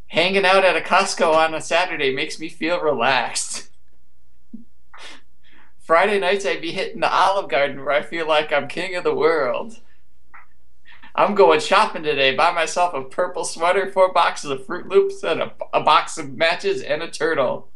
Hanging 0.07 0.45
out 0.45 0.65
at 0.65 0.75
a 0.75 0.81
Costco 0.81 1.36
on 1.36 1.53
a 1.53 1.61
Saturday 1.61 2.13
makes 2.13 2.39
me 2.39 2.49
feel 2.49 2.79
relaxed. 2.79 3.69
Friday 5.79 6.19
nights 6.19 6.45
I'd 6.45 6.61
be 6.61 6.71
hitting 6.71 6.99
the 6.99 7.11
Olive 7.11 7.49
Garden 7.49 7.79
where 7.79 7.91
I 7.91 8.01
feel 8.01 8.27
like 8.27 8.51
I'm 8.51 8.67
king 8.67 8.95
of 8.95 9.03
the 9.03 9.15
world. 9.15 9.79
I'm 11.16 11.36
going 11.36 11.59
shopping 11.59 12.03
today. 12.03 12.36
Buy 12.36 12.51
myself 12.51 12.93
a 12.93 13.03
purple 13.03 13.45
sweater, 13.45 13.91
four 13.91 14.11
boxes 14.11 14.49
of 14.49 14.66
Froot 14.66 14.89
Loops, 14.89 15.24
and 15.24 15.41
a, 15.41 15.53
a 15.74 15.82
box 15.82 16.18
of 16.18 16.34
matches 16.34 16.82
and 16.82 17.03
a 17.03 17.09
turtle. 17.09 17.70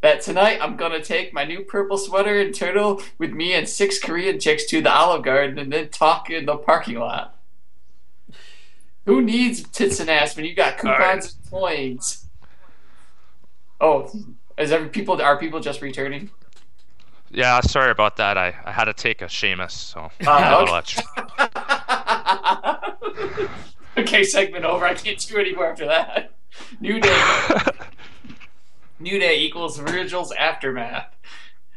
That 0.00 0.20
tonight 0.22 0.60
I'm 0.62 0.76
gonna 0.76 1.02
take 1.02 1.32
my 1.34 1.44
new 1.44 1.64
purple 1.64 1.98
sweater 1.98 2.40
and 2.40 2.54
turtle 2.54 3.02
with 3.18 3.32
me 3.32 3.52
and 3.54 3.68
six 3.68 3.98
Korean 3.98 4.38
chicks 4.38 4.64
to 4.66 4.80
the 4.80 4.92
Olive 4.92 5.24
Garden 5.24 5.58
and 5.58 5.72
then 5.72 5.88
talk 5.88 6.30
in 6.30 6.46
the 6.46 6.56
parking 6.56 6.98
lot. 7.00 7.34
Who 9.06 9.22
needs 9.22 9.62
tits 9.68 9.98
and 9.98 10.08
ass 10.08 10.36
when 10.36 10.44
you 10.44 10.54
got 10.54 10.78
coupons 10.78 11.34
and 11.34 11.50
coins? 11.50 12.26
Oh, 13.80 14.12
is 14.56 14.70
every 14.70 14.88
people 14.88 15.20
are 15.20 15.38
people 15.38 15.58
just 15.58 15.82
returning? 15.82 16.30
Yeah, 17.30 17.60
sorry 17.60 17.90
about 17.90 18.16
that. 18.18 18.38
I, 18.38 18.54
I 18.64 18.70
had 18.70 18.84
to 18.84 18.92
take 18.94 19.20
a 19.20 19.26
Seamus, 19.26 19.72
so 19.72 20.10
Uh, 20.24 20.30
I 20.30 20.40
had 20.40 20.52
a 20.52 20.56
okay. 20.58 21.77
little 22.28 22.78
extra. 23.28 23.50
okay, 23.98 24.24
segment 24.24 24.64
over. 24.64 24.84
I 24.84 24.94
can't 24.94 25.18
do 25.18 25.38
anymore 25.38 25.70
after 25.70 25.86
that. 25.86 26.32
New 26.80 27.00
day. 27.00 27.24
New 29.00 29.18
day 29.18 29.40
equals 29.40 29.78
Virgil's 29.78 30.32
aftermath. 30.32 31.14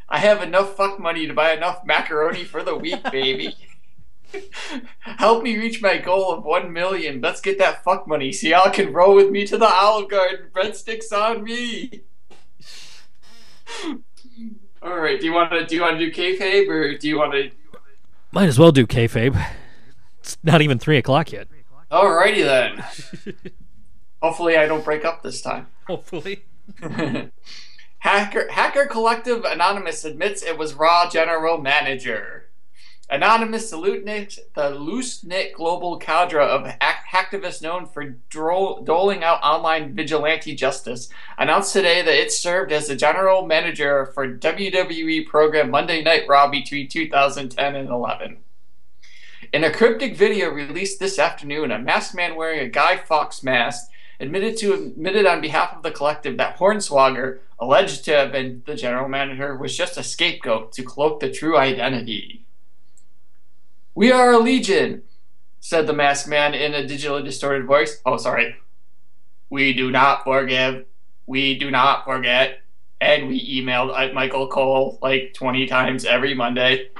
I 0.08 0.18
have 0.18 0.42
enough 0.42 0.76
fuck 0.76 0.98
money 0.98 1.26
to 1.26 1.32
buy 1.32 1.52
enough 1.52 1.86
macaroni 1.86 2.44
for 2.44 2.62
the 2.62 2.76
week, 2.76 3.02
baby. 3.12 3.56
Help 5.00 5.42
me 5.42 5.56
reach 5.56 5.80
my 5.80 5.98
goal 5.98 6.32
of 6.32 6.44
one 6.44 6.72
million. 6.72 7.20
Let's 7.20 7.40
get 7.40 7.58
that 7.58 7.84
fuck 7.84 8.06
money. 8.08 8.32
So 8.32 8.48
y'all 8.48 8.70
can 8.70 8.92
roll 8.92 9.14
with 9.14 9.30
me 9.30 9.46
to 9.46 9.58
the 9.58 9.68
Olive 9.68 10.10
Garden. 10.10 10.46
Breadsticks 10.54 11.12
on 11.12 11.44
me. 11.44 12.02
All 14.82 14.98
right. 14.98 15.20
Do 15.20 15.26
you 15.26 15.32
want 15.32 15.52
to 15.52 15.66
do 15.66 15.76
you 15.76 15.82
want 15.82 15.98
to 15.98 16.10
do 16.10 16.12
kayfabe 16.12 16.68
or 16.68 16.96
do 16.96 17.08
you 17.08 17.18
want 17.18 17.32
to? 17.32 17.50
Might 18.32 18.48
as 18.48 18.58
well 18.58 18.72
do 18.72 18.86
kayfabe. 18.86 19.38
It's 20.22 20.38
not 20.44 20.62
even 20.62 20.78
three 20.78 20.98
o'clock 20.98 21.32
yet. 21.32 21.48
Alrighty 21.90 22.44
then. 22.44 22.84
Hopefully, 24.22 24.56
I 24.56 24.66
don't 24.66 24.84
break 24.84 25.04
up 25.04 25.22
this 25.22 25.42
time. 25.42 25.66
Hopefully. 25.88 26.44
Hacker 27.98 28.48
Hacker 28.50 28.86
Collective 28.86 29.44
Anonymous 29.44 30.04
admits 30.04 30.44
it 30.44 30.56
was 30.56 30.74
Raw 30.74 31.10
General 31.10 31.58
Manager. 31.58 32.50
Anonymous, 33.10 33.68
the 33.68 34.38
the 34.54 34.70
loose-knit 34.70 35.52
global 35.54 35.98
cadre 35.98 36.42
of 36.42 36.66
hack- 36.80 37.04
hacktivists 37.12 37.60
known 37.60 37.84
for 37.84 38.04
doling 38.30 39.22
out 39.22 39.42
online 39.42 39.94
vigilante 39.94 40.54
justice, 40.54 41.10
announced 41.36 41.72
today 41.72 42.00
that 42.00 42.14
it 42.14 42.32
served 42.32 42.72
as 42.72 42.86
the 42.86 42.96
general 42.96 43.44
manager 43.44 44.06
for 44.14 44.26
WWE 44.38 45.26
program 45.26 45.70
Monday 45.70 46.00
Night 46.02 46.22
Raw 46.26 46.48
between 46.48 46.88
2010 46.88 47.76
and 47.76 47.90
11. 47.90 48.38
In 49.50 49.64
a 49.64 49.72
cryptic 49.72 50.16
video 50.16 50.50
released 50.50 51.00
this 51.00 51.18
afternoon, 51.18 51.72
a 51.72 51.78
masked 51.78 52.14
man 52.14 52.36
wearing 52.36 52.60
a 52.60 52.68
Guy 52.68 52.96
Fawkes 52.96 53.42
mask 53.42 53.90
admitted 54.20 54.56
to 54.58 54.72
admitted 54.72 55.26
on 55.26 55.40
behalf 55.40 55.74
of 55.74 55.82
the 55.82 55.90
collective 55.90 56.36
that 56.36 56.58
Hornswoggle, 56.58 57.38
alleged 57.58 58.04
to 58.04 58.12
have 58.12 58.30
been 58.30 58.62
the 58.66 58.76
general 58.76 59.08
manager, 59.08 59.56
was 59.56 59.76
just 59.76 59.98
a 59.98 60.04
scapegoat 60.04 60.72
to 60.72 60.84
cloak 60.84 61.18
the 61.18 61.30
true 61.30 61.56
identity. 61.56 62.44
We 63.94 64.12
are 64.12 64.32
a 64.32 64.38
legion, 64.38 65.02
said 65.60 65.86
the 65.86 65.92
masked 65.92 66.28
man 66.28 66.54
in 66.54 66.72
a 66.72 66.86
digitally 66.86 67.24
distorted 67.24 67.66
voice. 67.66 68.00
Oh, 68.06 68.16
sorry. 68.18 68.56
We 69.50 69.72
do 69.72 69.90
not 69.90 70.24
forgive. 70.24 70.86
We 71.26 71.58
do 71.58 71.70
not 71.70 72.04
forget. 72.04 72.60
And 73.00 73.28
we 73.28 73.60
emailed 73.60 74.14
Michael 74.14 74.46
Cole 74.46 74.98
like 75.02 75.34
20 75.34 75.66
times 75.66 76.04
every 76.04 76.34
Monday. 76.34 76.90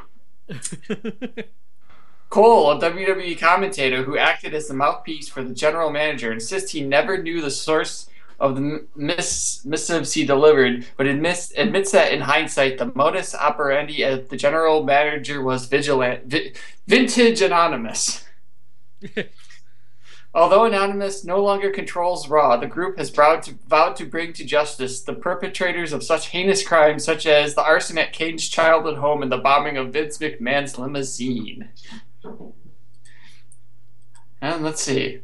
Cole, 2.32 2.70
a 2.70 2.80
WWE 2.80 3.38
commentator 3.38 4.04
who 4.04 4.16
acted 4.16 4.54
as 4.54 4.66
the 4.66 4.72
mouthpiece 4.72 5.28
for 5.28 5.44
the 5.44 5.52
general 5.52 5.90
manager, 5.90 6.32
insists 6.32 6.72
he 6.72 6.80
never 6.80 7.22
knew 7.22 7.42
the 7.42 7.50
source 7.50 8.08
of 8.40 8.56
the 8.56 8.86
miss- 8.96 9.62
missives 9.66 10.14
he 10.14 10.24
delivered, 10.24 10.86
but 10.96 11.06
admits, 11.06 11.52
admits 11.58 11.90
that 11.90 12.10
in 12.10 12.22
hindsight, 12.22 12.78
the 12.78 12.90
modus 12.94 13.34
operandi 13.34 14.02
of 14.02 14.30
the 14.30 14.38
general 14.38 14.82
manager 14.82 15.42
was 15.42 15.66
vigilant, 15.66 16.24
vi- 16.24 16.54
vintage 16.88 17.42
anonymous. 17.42 18.24
Although 20.34 20.64
Anonymous 20.64 21.24
no 21.24 21.42
longer 21.42 21.68
controls 21.68 22.26
Raw, 22.26 22.56
the 22.56 22.66
group 22.66 22.96
has 22.96 23.10
vowed 23.10 23.42
to, 23.42 23.54
vowed 23.68 23.96
to 23.96 24.06
bring 24.06 24.32
to 24.32 24.44
justice 24.46 25.02
the 25.02 25.12
perpetrators 25.12 25.92
of 25.92 26.02
such 26.02 26.28
heinous 26.28 26.66
crimes 26.66 27.04
such 27.04 27.26
as 27.26 27.54
the 27.54 27.62
arson 27.62 27.98
at 27.98 28.14
Kane's 28.14 28.48
childhood 28.48 28.96
home 28.96 29.22
and 29.22 29.30
the 29.30 29.36
bombing 29.36 29.76
of 29.76 29.92
Vince 29.92 30.16
McMahon's 30.16 30.78
limousine. 30.78 31.68
And 34.40 34.64
let's 34.64 34.82
see. 34.82 35.20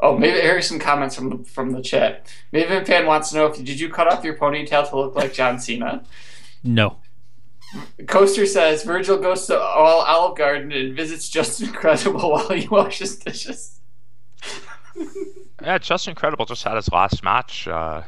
Oh, 0.00 0.16
maybe 0.16 0.38
here's 0.40 0.68
some 0.68 0.78
comments 0.78 1.16
from 1.16 1.30
the, 1.30 1.44
from 1.44 1.72
the 1.72 1.82
chat. 1.82 2.32
Maven 2.52 2.86
fan 2.86 3.06
wants 3.06 3.30
to 3.30 3.36
know 3.36 3.46
if 3.46 3.56
did 3.56 3.80
you 3.80 3.88
cut 3.88 4.12
off 4.12 4.24
your 4.24 4.36
ponytail 4.36 4.88
to 4.88 4.96
look 4.96 5.16
like 5.16 5.32
John 5.32 5.58
Cena? 5.58 6.04
No. 6.62 6.98
Coaster 8.06 8.46
says 8.46 8.84
Virgil 8.84 9.18
goes 9.18 9.46
to 9.46 9.58
all 9.58 10.02
Olive 10.02 10.38
Garden 10.38 10.72
and 10.72 10.96
visits 10.96 11.28
Justin 11.28 11.72
Credible 11.72 12.30
while 12.30 12.48
he 12.50 12.68
washes 12.68 13.16
dishes. 13.16 13.80
Yeah, 15.60 15.78
Justin 15.78 16.14
Credible 16.14 16.46
just 16.46 16.62
had 16.62 16.76
his 16.76 16.90
last 16.90 17.22
match. 17.24 17.66
Uh, 17.66 18.02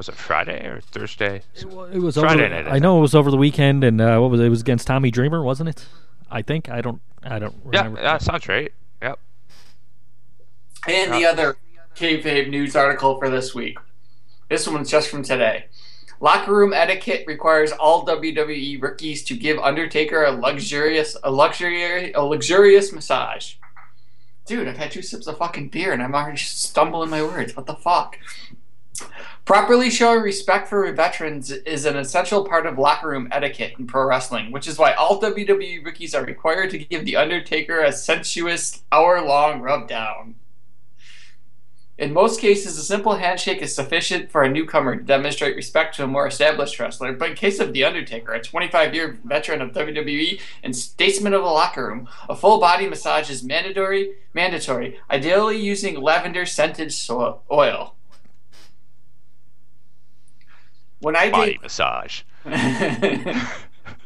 was 0.00 0.08
it 0.08 0.14
Friday 0.14 0.66
or 0.66 0.80
Thursday? 0.80 1.42
It 1.54 1.66
was 2.00 2.16
Friday 2.16 2.46
over. 2.46 2.54
night, 2.54 2.66
I 2.66 2.76
I 2.76 2.78
know 2.78 2.96
it 2.96 3.02
was 3.02 3.14
over 3.14 3.30
the 3.30 3.36
weekend, 3.36 3.84
and 3.84 4.00
uh, 4.00 4.18
what 4.18 4.30
was 4.30 4.40
it? 4.40 4.46
It 4.46 4.48
was 4.48 4.62
against 4.62 4.86
Tommy 4.86 5.10
Dreamer, 5.10 5.42
wasn't 5.42 5.68
it? 5.68 5.84
I 6.30 6.40
think. 6.40 6.70
I 6.70 6.80
don't. 6.80 7.02
I 7.22 7.38
don't 7.38 7.54
remember. 7.62 8.00
yeah, 8.00 8.04
that 8.04 8.22
sounds 8.22 8.48
right. 8.48 8.72
Yep. 9.02 9.18
And 10.88 11.12
the 11.12 11.26
other 11.26 11.58
kayfabe 11.94 12.48
news 12.48 12.74
article 12.74 13.18
for 13.18 13.28
this 13.28 13.54
week. 13.54 13.76
This 14.48 14.66
one's 14.66 14.90
just 14.90 15.10
from 15.10 15.22
today. 15.22 15.66
Locker 16.18 16.54
room 16.54 16.72
etiquette 16.72 17.24
requires 17.26 17.70
all 17.72 18.06
WWE 18.06 18.80
rookies 18.80 19.22
to 19.24 19.36
give 19.36 19.58
Undertaker 19.58 20.24
a 20.24 20.30
luxurious, 20.30 21.14
a 21.22 21.30
luxury, 21.30 22.14
a 22.14 22.22
luxurious 22.22 22.90
massage. 22.90 23.56
Dude, 24.46 24.66
I've 24.66 24.78
had 24.78 24.92
two 24.92 25.02
sips 25.02 25.26
of 25.26 25.36
fucking 25.36 25.68
beer 25.68 25.92
and 25.92 26.02
I'm 26.02 26.14
already 26.14 26.38
stumbling 26.38 27.10
my 27.10 27.22
words. 27.22 27.54
What 27.54 27.66
the 27.66 27.74
fuck? 27.74 28.16
Properly 29.44 29.90
showing 29.90 30.22
respect 30.22 30.68
for 30.68 30.90
veterans 30.92 31.50
is 31.50 31.84
an 31.84 31.96
essential 31.96 32.44
part 32.44 32.66
of 32.66 32.78
locker 32.78 33.08
room 33.08 33.28
etiquette 33.32 33.74
in 33.78 33.86
pro 33.86 34.06
wrestling, 34.06 34.52
which 34.52 34.68
is 34.68 34.78
why 34.78 34.92
all 34.92 35.20
WWE 35.20 35.84
rookies 35.84 36.14
are 36.14 36.24
required 36.24 36.70
to 36.70 36.78
give 36.78 37.04
The 37.04 37.16
Undertaker 37.16 37.80
a 37.80 37.92
sensuous 37.92 38.82
hour 38.92 39.20
long 39.20 39.60
rubdown. 39.60 40.36
In 42.00 42.14
most 42.14 42.40
cases, 42.40 42.78
a 42.78 42.82
simple 42.82 43.16
handshake 43.16 43.60
is 43.60 43.74
sufficient 43.74 44.30
for 44.30 44.42
a 44.42 44.48
newcomer 44.48 44.96
to 44.96 45.02
demonstrate 45.02 45.54
respect 45.54 45.96
to 45.96 46.04
a 46.04 46.06
more 46.06 46.26
established 46.26 46.80
wrestler, 46.80 47.12
but 47.12 47.28
in 47.28 47.36
case 47.36 47.60
of 47.60 47.74
The 47.74 47.84
Undertaker, 47.84 48.32
a 48.32 48.42
25 48.42 48.94
year 48.94 49.18
veteran 49.22 49.60
of 49.60 49.72
WWE 49.72 50.40
and 50.62 50.74
statesman 50.74 51.34
of 51.34 51.42
the 51.42 51.48
locker 51.48 51.88
room, 51.88 52.08
a 52.26 52.34
full 52.34 52.58
body 52.58 52.88
massage 52.88 53.28
is 53.28 53.42
mandatory, 53.42 54.12
mandatory 54.32 54.98
ideally 55.10 55.58
using 55.58 56.00
lavender 56.00 56.46
scented 56.46 56.90
so- 56.90 57.42
oil. 57.50 57.94
When 61.00 61.16
I 61.16 61.30
Body 61.30 61.52
did, 61.52 61.62
massage. 61.62 62.22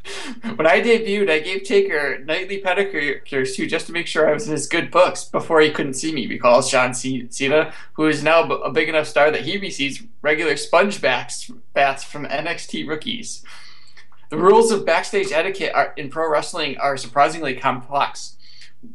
when 0.57 0.67
I 0.67 0.81
debuted, 0.81 1.31
I 1.31 1.39
gave 1.41 1.65
Taker 1.65 2.19
nightly 2.25 2.61
pedicures 2.61 3.55
too, 3.55 3.67
just 3.67 3.87
to 3.87 3.93
make 3.93 4.07
sure 4.07 4.29
I 4.29 4.35
was 4.35 4.47
in 4.47 4.53
his 4.53 4.67
good 4.67 4.91
books 4.91 5.25
before 5.25 5.61
he 5.61 5.71
couldn't 5.71 5.95
see 5.95 6.13
me. 6.13 6.27
Because 6.27 6.71
John 6.71 6.95
C- 6.95 7.27
Cena, 7.31 7.73
who 7.95 8.07
is 8.07 8.23
now 8.23 8.43
a 8.43 8.71
big 8.71 8.89
enough 8.89 9.07
star 9.07 9.31
that 9.31 9.43
he 9.43 9.57
receives 9.57 10.03
regular 10.23 10.57
sponge 10.57 11.01
backs, 11.01 11.51
baths 11.73 12.05
from 12.05 12.27
NXT 12.27 12.87
rookies. 12.87 13.45
The 14.31 14.37
rules 14.37 14.71
of 14.71 14.85
backstage 14.85 15.33
etiquette 15.33 15.73
are, 15.75 15.95
in 15.97 16.11
pro 16.11 16.29
wrestling 16.29 16.77
are 16.79 16.97
surprisingly 16.97 17.55
complex, 17.55 18.37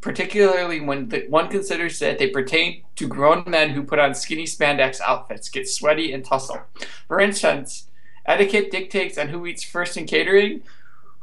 particularly 0.02 0.80
when 0.80 1.10
the, 1.10 1.26
one 1.30 1.48
considers 1.48 1.98
that 2.00 2.20
they 2.20 2.30
pertain 2.30 2.84
to 2.98 3.08
grown 3.08 3.44
men 3.48 3.72
who 3.72 3.84
put 3.84 4.00
on 4.00 4.14
skinny 4.14 4.44
spandex 4.44 5.00
outfits, 5.02 5.50
get 5.50 5.68
sweaty, 5.68 6.12
and 6.12 6.26
tussle. 6.26 6.62
For 7.08 7.20
instance, 7.20 7.89
etiquette 8.30 8.72
dictates 8.72 9.18
on 9.18 9.30
who 9.30 9.46
eats 9.46 9.64
first 9.64 9.98
in 9.98 10.06
catering, 10.06 10.62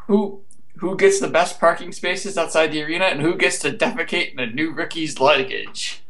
who 0.06 0.42
who 0.78 0.94
gets 0.96 1.20
the 1.20 1.28
best 1.28 1.58
parking 1.58 1.90
spaces 1.90 2.36
outside 2.36 2.70
the 2.70 2.82
arena, 2.82 3.06
and 3.06 3.22
who 3.22 3.34
gets 3.34 3.58
to 3.60 3.72
defecate 3.72 4.32
in 4.32 4.38
a 4.40 4.46
new 4.46 4.70
rookie's 4.72 5.18
luggage. 5.18 6.02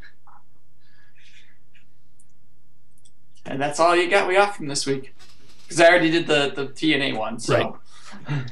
And 3.45 3.61
that's 3.61 3.79
all 3.79 3.95
you 3.95 4.09
got 4.09 4.27
we 4.27 4.33
got 4.33 4.57
from 4.57 4.67
this 4.67 4.85
week. 4.85 5.15
Because 5.63 5.79
I 5.79 5.87
already 5.87 6.11
did 6.11 6.27
the, 6.27 6.51
the 6.53 6.67
TNA 6.67 7.17
one, 7.17 7.39
so. 7.39 7.79
Right. 8.27 8.45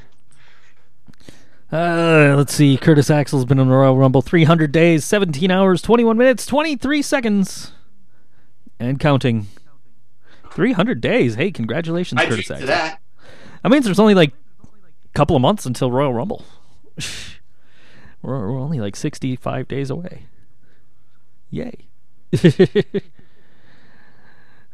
Uh, 1.72 2.32
let's 2.36 2.54
see. 2.54 2.76
Curtis 2.76 3.10
Axel's 3.10 3.44
been 3.44 3.58
in 3.58 3.68
the 3.68 3.74
Royal 3.74 3.96
Rumble 3.96 4.22
300 4.22 4.70
days, 4.70 5.04
17 5.04 5.50
hours, 5.50 5.82
21 5.82 6.16
minutes, 6.16 6.46
23 6.46 7.02
seconds, 7.02 7.72
and 8.78 9.00
counting. 9.00 9.48
300 10.56 11.00
days. 11.02 11.34
Hey, 11.34 11.52
congratulations, 11.52 12.18
I 12.18 12.26
Curtis 12.26 12.50
Axel. 12.50 12.66
that. 12.68 12.98
That 13.62 13.68
means 13.68 13.84
there's 13.84 14.00
only 14.00 14.14
like 14.14 14.32
a 14.64 15.12
couple 15.12 15.36
of 15.36 15.42
months 15.42 15.66
until 15.66 15.90
Royal 15.90 16.14
Rumble. 16.14 16.46
we're, 18.22 18.50
we're 18.50 18.58
only 18.58 18.80
like 18.80 18.96
65 18.96 19.68
days 19.68 19.90
away. 19.90 20.22
Yay. 21.50 21.88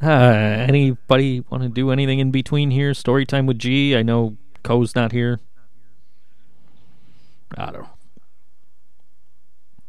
uh, 0.01 0.07
anybody 0.07 1.41
want 1.51 1.65
to 1.65 1.69
do 1.69 1.91
anything 1.91 2.21
in 2.21 2.31
between 2.31 2.71
here? 2.71 2.95
Story 2.95 3.27
time 3.27 3.47
with 3.47 3.59
G. 3.59 3.97
I 3.97 4.03
know 4.03 4.37
Co's 4.63 4.95
not 4.95 5.11
here. 5.11 5.41
I 7.59 7.73
don't 7.73 7.83
know. 7.83 7.91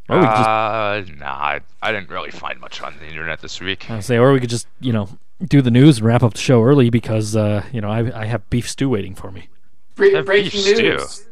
Or 0.10 0.20
we 0.20 0.26
just 0.26 0.38
Uh, 0.38 1.04
nah, 1.18 1.26
I, 1.34 1.62
I 1.82 1.92
didn't 1.92 2.10
really 2.10 2.32
find 2.32 2.60
much 2.60 2.82
on 2.82 2.96
the 3.00 3.08
internet 3.08 3.42
this 3.42 3.60
week. 3.62 3.90
I 3.90 4.00
say, 4.02 4.18
or 4.18 4.34
we 4.34 4.40
could 4.40 4.50
just 4.50 4.68
you 4.80 4.94
know 4.94 5.10
do 5.44 5.62
the 5.62 5.72
news 5.72 5.98
and 5.98 6.08
wrap 6.08 6.24
up 6.24 6.34
the 6.34 6.40
show 6.42 6.64
early 6.64 6.90
because 6.90 7.36
uh, 7.36 7.64
you 7.72 7.82
know 7.82 7.90
I 7.90 8.22
I 8.22 8.26
have 8.26 8.50
beef 8.50 8.70
stew 8.70 8.90
waiting 8.90 9.16
for 9.16 9.32
me. 9.32 9.48
Bre- 9.96 10.22
breaking 10.22 10.64
beef 10.64 10.78
news. 10.78 11.26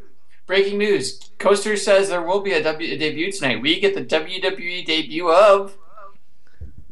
Breaking 0.48 0.78
news. 0.78 1.20
Coaster 1.40 1.78
says 1.78 2.10
there 2.10 2.22
will 2.22 2.42
be 2.42 2.52
a, 2.54 2.62
w- 2.62 2.94
a 2.94 2.98
debut 2.98 3.32
tonight. 3.32 3.62
We 3.62 3.80
get 3.80 3.96
the 3.96 4.04
WWE 4.04 4.86
debut 4.86 5.32
of 5.32 5.78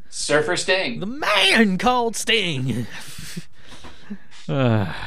Surfer 0.09 0.55
Sting. 0.55 0.99
The 0.99 1.05
man 1.05 1.77
called 1.77 2.15
Sting. 2.15 2.87
Uh, 4.47 4.93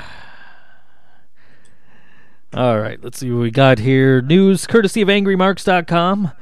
all 2.55 2.79
right, 2.79 3.03
let's 3.03 3.19
see 3.19 3.31
what 3.33 3.41
we 3.41 3.51
got 3.51 3.79
here. 3.79 4.21
News 4.21 4.67
courtesy 4.67 5.01
of 5.01 5.09
angrymarks.com, 5.09 6.33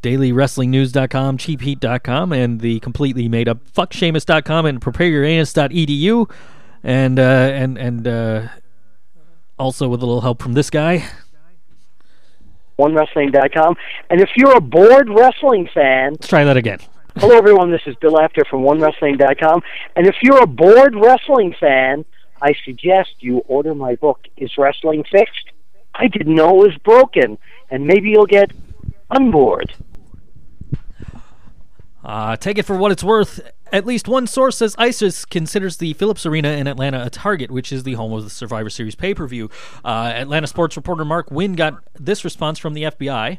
dailywrestlingnews.com, 0.00 1.38
cheapheat.com, 1.38 2.32
and 2.32 2.60
the 2.60 2.80
completely 2.80 3.28
made 3.28 3.48
up 3.48 3.58
fuckshamus.com 3.70 4.66
and 4.66 4.80
prepareyouranus.edu. 4.80 6.30
And, 6.82 7.18
uh, 7.18 7.22
and, 7.22 7.76
and, 7.78 8.06
uh, 8.08 8.48
also 9.58 9.88
with 9.88 10.02
a 10.02 10.06
little 10.06 10.22
help 10.22 10.42
from 10.42 10.54
this 10.54 10.70
guy. 10.70 11.04
OneWrestling.com. 12.78 13.76
And 14.08 14.20
if 14.20 14.30
you're 14.36 14.56
a 14.56 14.60
bored 14.60 15.10
wrestling 15.10 15.68
fan, 15.72 16.12
Let's 16.12 16.28
try 16.28 16.44
that 16.44 16.56
again. 16.56 16.78
hello 17.16 17.36
everyone, 17.36 17.70
this 17.70 17.82
is 17.86 17.94
Bill 17.96 18.18
Apter 18.18 18.44
from 18.48 18.62
OneWrestling.com. 18.62 19.62
And 19.96 20.06
if 20.06 20.16
you're 20.22 20.42
a 20.42 20.46
bored 20.46 20.94
wrestling 20.96 21.54
fan, 21.60 22.04
I 22.40 22.54
suggest 22.64 23.10
you 23.20 23.38
order 23.48 23.74
my 23.74 23.96
book, 23.96 24.26
Is 24.38 24.56
Wrestling 24.56 25.04
Fixed? 25.04 25.50
I 25.94 26.06
didn't 26.08 26.34
know 26.34 26.62
it 26.62 26.68
was 26.68 26.78
broken. 26.78 27.36
And 27.70 27.86
maybe 27.86 28.10
you'll 28.10 28.24
get 28.26 28.50
unbored. 29.10 29.74
Uh, 32.02 32.36
take 32.36 32.58
it 32.58 32.64
for 32.64 32.76
what 32.76 32.92
it's 32.92 33.04
worth. 33.04 33.40
At 33.72 33.86
least 33.86 34.08
one 34.08 34.26
source 34.26 34.56
says 34.56 34.74
ISIS 34.78 35.24
considers 35.24 35.76
the 35.76 35.92
Phillips 35.92 36.26
Arena 36.26 36.48
in 36.50 36.66
Atlanta 36.66 37.04
a 37.04 37.10
target, 37.10 37.50
which 37.50 37.70
is 37.72 37.84
the 37.84 37.92
home 37.94 38.12
of 38.12 38.24
the 38.24 38.30
Survivor 38.30 38.70
Series 38.70 38.94
pay 38.94 39.14
per 39.14 39.26
view. 39.26 39.48
Uh, 39.84 40.12
Atlanta 40.14 40.46
sports 40.46 40.76
reporter 40.76 41.04
Mark 41.04 41.30
Wynn 41.30 41.52
got 41.52 41.82
this 41.94 42.24
response 42.24 42.58
from 42.58 42.74
the 42.74 42.84
FBI. 42.84 43.38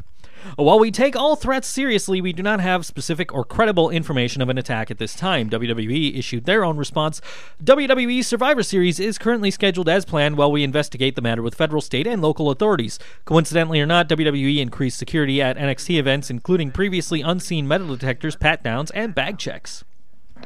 While 0.56 0.80
we 0.80 0.92
take 0.92 1.16
all 1.16 1.36
threats 1.36 1.68
seriously, 1.68 2.22
we 2.22 2.34
do 2.34 2.44
not 2.44 2.60
have 2.60 2.86
specific 2.86 3.34
or 3.34 3.44
credible 3.44 3.90
information 3.90 4.42
of 4.42 4.50
an 4.50 4.58
attack 4.58 4.92
at 4.92 4.98
this 4.98 5.16
time. 5.16 5.50
WWE 5.50 6.18
issued 6.18 6.46
their 6.46 6.64
own 6.64 6.78
response. 6.78 7.22
WWE 7.64 8.24
Survivor 8.24 8.64
Series 8.64 9.00
is 9.00 9.18
currently 9.18 9.52
scheduled 9.52 9.90
as 9.90 10.06
planned 10.06 10.38
while 10.38 10.52
we 10.52 10.64
investigate 10.64 11.16
the 11.16 11.22
matter 11.22 11.42
with 11.42 11.56
federal, 11.56 11.82
state, 11.82 12.08
and 12.08 12.22
local 12.22 12.50
authorities. 12.50 13.00
Coincidentally 13.26 13.80
or 13.80 13.86
not, 13.86 14.10
WWE 14.10 14.60
increased 14.60 14.98
security 14.98 15.42
at 15.42 15.58
NXT 15.58 15.98
events, 15.98 16.30
including 16.30 16.72
previously 16.72 17.22
unseen 17.22 17.68
metal 17.68 17.88
detectors, 17.88 18.36
pat 18.36 18.64
downs, 18.64 18.92
and 18.92 19.16
bag 19.16 19.38
checks. 19.38 19.84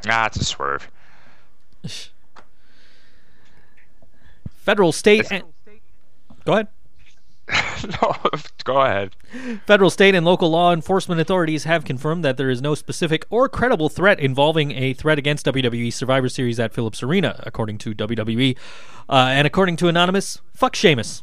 Ah, 0.06 0.26
it's 0.26 0.36
a 0.36 0.44
swerve. 0.44 0.90
Federal, 4.48 4.92
state, 4.92 5.26
and 5.30 5.44
go 6.44 6.54
ahead. 6.54 6.68
no, 8.02 8.14
go 8.64 8.80
ahead. 8.80 9.14
Federal, 9.66 9.90
state, 9.90 10.14
and 10.14 10.26
local 10.26 10.50
law 10.50 10.72
enforcement 10.72 11.20
authorities 11.20 11.64
have 11.64 11.84
confirmed 11.84 12.24
that 12.24 12.36
there 12.36 12.50
is 12.50 12.60
no 12.60 12.74
specific 12.74 13.24
or 13.30 13.48
credible 13.48 13.88
threat 13.88 14.18
involving 14.18 14.72
a 14.72 14.92
threat 14.94 15.18
against 15.18 15.46
WWE 15.46 15.92
Survivor 15.92 16.28
Series 16.28 16.58
at 16.58 16.72
Phillips 16.72 17.02
Arena, 17.02 17.40
according 17.44 17.78
to 17.78 17.94
WWE. 17.94 18.56
Uh, 19.08 19.12
and 19.12 19.46
according 19.46 19.76
to 19.76 19.88
Anonymous, 19.88 20.40
fuck 20.54 20.74
Sheamus. 20.74 21.22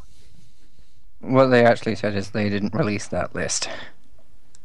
What 1.20 1.48
they 1.48 1.66
actually 1.66 1.96
said 1.96 2.16
is 2.16 2.32
they 2.32 2.50
didn't 2.50 2.74
release 2.74 3.08
that 3.08 3.36
list. 3.36 3.70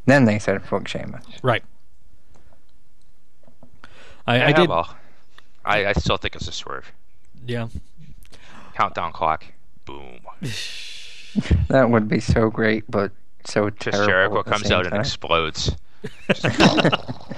Then 0.06 0.24
they 0.24 0.38
said 0.38 0.64
fuck 0.64 0.86
Sheamus. 0.86 1.24
Right. 1.42 1.64
I, 4.26 4.36
Yeah, 4.36 4.46
I 4.46 4.52
did. 4.52 4.68
Well, 4.68 4.96
I, 5.64 5.86
I 5.86 5.92
still 5.94 6.18
think 6.18 6.36
it's 6.36 6.46
a 6.46 6.52
swerve. 6.52 6.92
Yeah. 7.46 7.68
Countdown 8.74 9.12
clock. 9.12 9.44
Boom. 9.84 10.20
That 11.68 11.90
would 11.90 12.08
be 12.08 12.20
so 12.20 12.50
great, 12.50 12.84
but 12.90 13.12
so 13.44 13.70
Just 13.70 13.94
terrible. 13.94 14.06
Jericho 14.06 14.38
at 14.40 14.44
the 14.44 14.50
comes 14.50 14.68
same 14.68 14.72
out 14.78 14.86
and 14.86 14.96
explodes. 14.96 15.76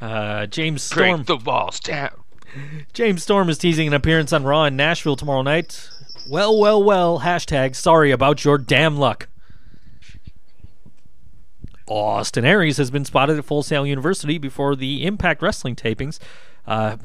Uh, 0.00 0.46
James 0.46 0.82
Storm. 0.82 1.22
Break 1.22 1.26
the 1.26 1.36
walls 1.50 1.80
down. 1.80 2.10
James 2.92 3.22
Storm 3.22 3.48
is 3.48 3.58
teasing 3.58 3.88
an 3.88 3.94
appearance 3.94 4.32
on 4.32 4.44
Raw 4.44 4.64
in 4.64 4.76
Nashville 4.76 5.16
tomorrow 5.16 5.42
night. 5.42 5.88
Well, 6.28 6.58
well, 6.58 6.82
well. 6.82 7.20
Hashtag 7.20 7.74
sorry 7.74 8.10
about 8.10 8.44
your 8.44 8.58
damn 8.58 8.98
luck. 8.98 9.28
Austin 11.88 12.44
Aries 12.44 12.78
has 12.78 12.90
been 12.90 13.04
spotted 13.04 13.38
at 13.38 13.44
Full 13.44 13.62
Sail 13.62 13.86
University 13.86 14.38
before 14.38 14.74
the 14.74 15.06
Impact 15.06 15.40
Wrestling 15.40 15.76
tapings. 15.76 16.18
Uh, 16.66 16.96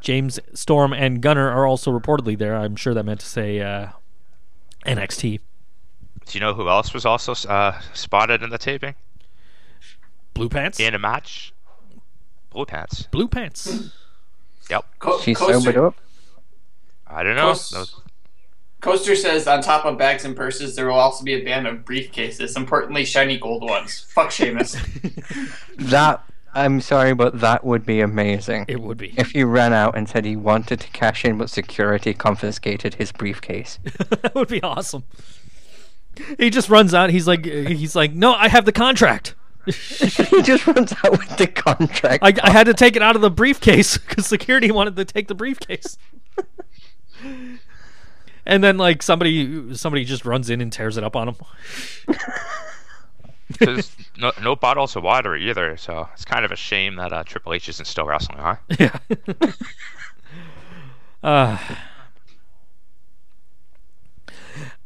James 0.00 0.38
Storm 0.54 0.92
and 0.92 1.20
Gunner 1.20 1.50
are 1.50 1.66
also 1.66 1.90
reportedly 1.96 2.38
there. 2.38 2.56
I'm 2.56 2.76
sure 2.76 2.94
that 2.94 3.04
meant 3.04 3.20
to 3.20 3.26
say 3.26 3.60
uh, 3.60 3.88
NXT. 4.96 5.40
Do 6.26 6.38
you 6.38 6.40
know 6.40 6.54
who 6.54 6.68
else 6.68 6.92
was 6.92 7.04
also 7.06 7.32
uh, 7.48 7.80
spotted 7.94 8.42
in 8.42 8.50
the 8.50 8.58
taping? 8.58 8.94
Blue 10.34 10.48
pants. 10.48 10.78
In 10.78 10.94
a 10.94 10.98
match? 10.98 11.52
Blue 12.50 12.64
Pants. 12.64 13.02
Blue 13.10 13.28
pants. 13.28 13.90
Yep. 14.70 14.84
Co- 14.98 15.20
She 15.20 15.34
sobered 15.34 15.76
up. 15.76 15.94
I 17.06 17.22
don't 17.22 17.36
know. 17.36 17.42
Close. 17.52 17.70
Those- 17.70 18.00
Coaster 18.80 19.16
says 19.16 19.46
on 19.48 19.60
top 19.60 19.84
of 19.84 19.98
bags 19.98 20.24
and 20.24 20.36
purses, 20.36 20.76
there 20.76 20.86
will 20.86 20.94
also 20.94 21.24
be 21.24 21.34
a 21.34 21.44
band 21.44 21.66
of 21.66 21.78
briefcases, 21.84 22.56
importantly 22.56 23.04
shiny 23.04 23.36
gold 23.36 23.62
ones. 23.68 24.06
Fuck 24.10 24.30
Sheamus. 24.30 24.76
That 25.78 26.22
I'm 26.58 26.80
sorry, 26.80 27.14
but 27.14 27.40
that 27.40 27.64
would 27.64 27.86
be 27.86 28.00
amazing. 28.00 28.64
It 28.66 28.80
would 28.80 28.98
be. 28.98 29.14
If 29.16 29.30
he 29.30 29.44
ran 29.44 29.72
out 29.72 29.96
and 29.96 30.08
said 30.08 30.24
he 30.24 30.34
wanted 30.34 30.80
to 30.80 30.90
cash 30.90 31.24
in, 31.24 31.38
but 31.38 31.50
security 31.50 32.12
confiscated 32.14 32.94
his 32.94 33.12
briefcase. 33.12 33.78
that 34.10 34.34
would 34.34 34.48
be 34.48 34.62
awesome. 34.62 35.04
He 36.36 36.50
just 36.50 36.68
runs 36.68 36.94
out. 36.94 37.10
He's 37.10 37.28
like, 37.28 37.44
he's 37.44 37.94
like, 37.94 38.12
no, 38.12 38.32
I 38.32 38.48
have 38.48 38.64
the 38.64 38.72
contract. 38.72 39.36
he 39.66 40.42
just 40.42 40.66
runs 40.66 40.92
out 41.04 41.12
with 41.12 41.36
the 41.36 41.46
contract. 41.46 42.24
I, 42.24 42.32
I 42.42 42.50
had 42.50 42.64
to 42.66 42.74
take 42.74 42.96
it 42.96 43.02
out 43.02 43.14
of 43.14 43.22
the 43.22 43.30
briefcase 43.30 43.96
because 43.98 44.26
security 44.26 44.70
wanted 44.72 44.96
to 44.96 45.04
take 45.04 45.28
the 45.28 45.34
briefcase. 45.34 45.96
and 48.44 48.64
then 48.64 48.78
like 48.78 49.02
somebody 49.02 49.74
somebody 49.76 50.04
just 50.04 50.24
runs 50.24 50.50
in 50.50 50.60
and 50.60 50.72
tears 50.72 50.96
it 50.96 51.04
up 51.04 51.14
on 51.14 51.28
him. 51.28 51.36
There's 53.58 53.90
no, 54.18 54.32
no 54.42 54.54
bottles 54.56 54.94
of 54.96 55.02
water 55.02 55.34
either, 55.36 55.76
so 55.76 56.08
it's 56.12 56.24
kind 56.24 56.44
of 56.44 56.52
a 56.52 56.56
shame 56.56 56.96
that 56.96 57.12
uh, 57.12 57.24
Triple 57.24 57.54
H 57.54 57.68
isn't 57.70 57.86
still 57.86 58.04
wrestling, 58.04 58.38
huh? 58.38 58.56
Yeah. 58.78 58.98
uh, 61.22 61.58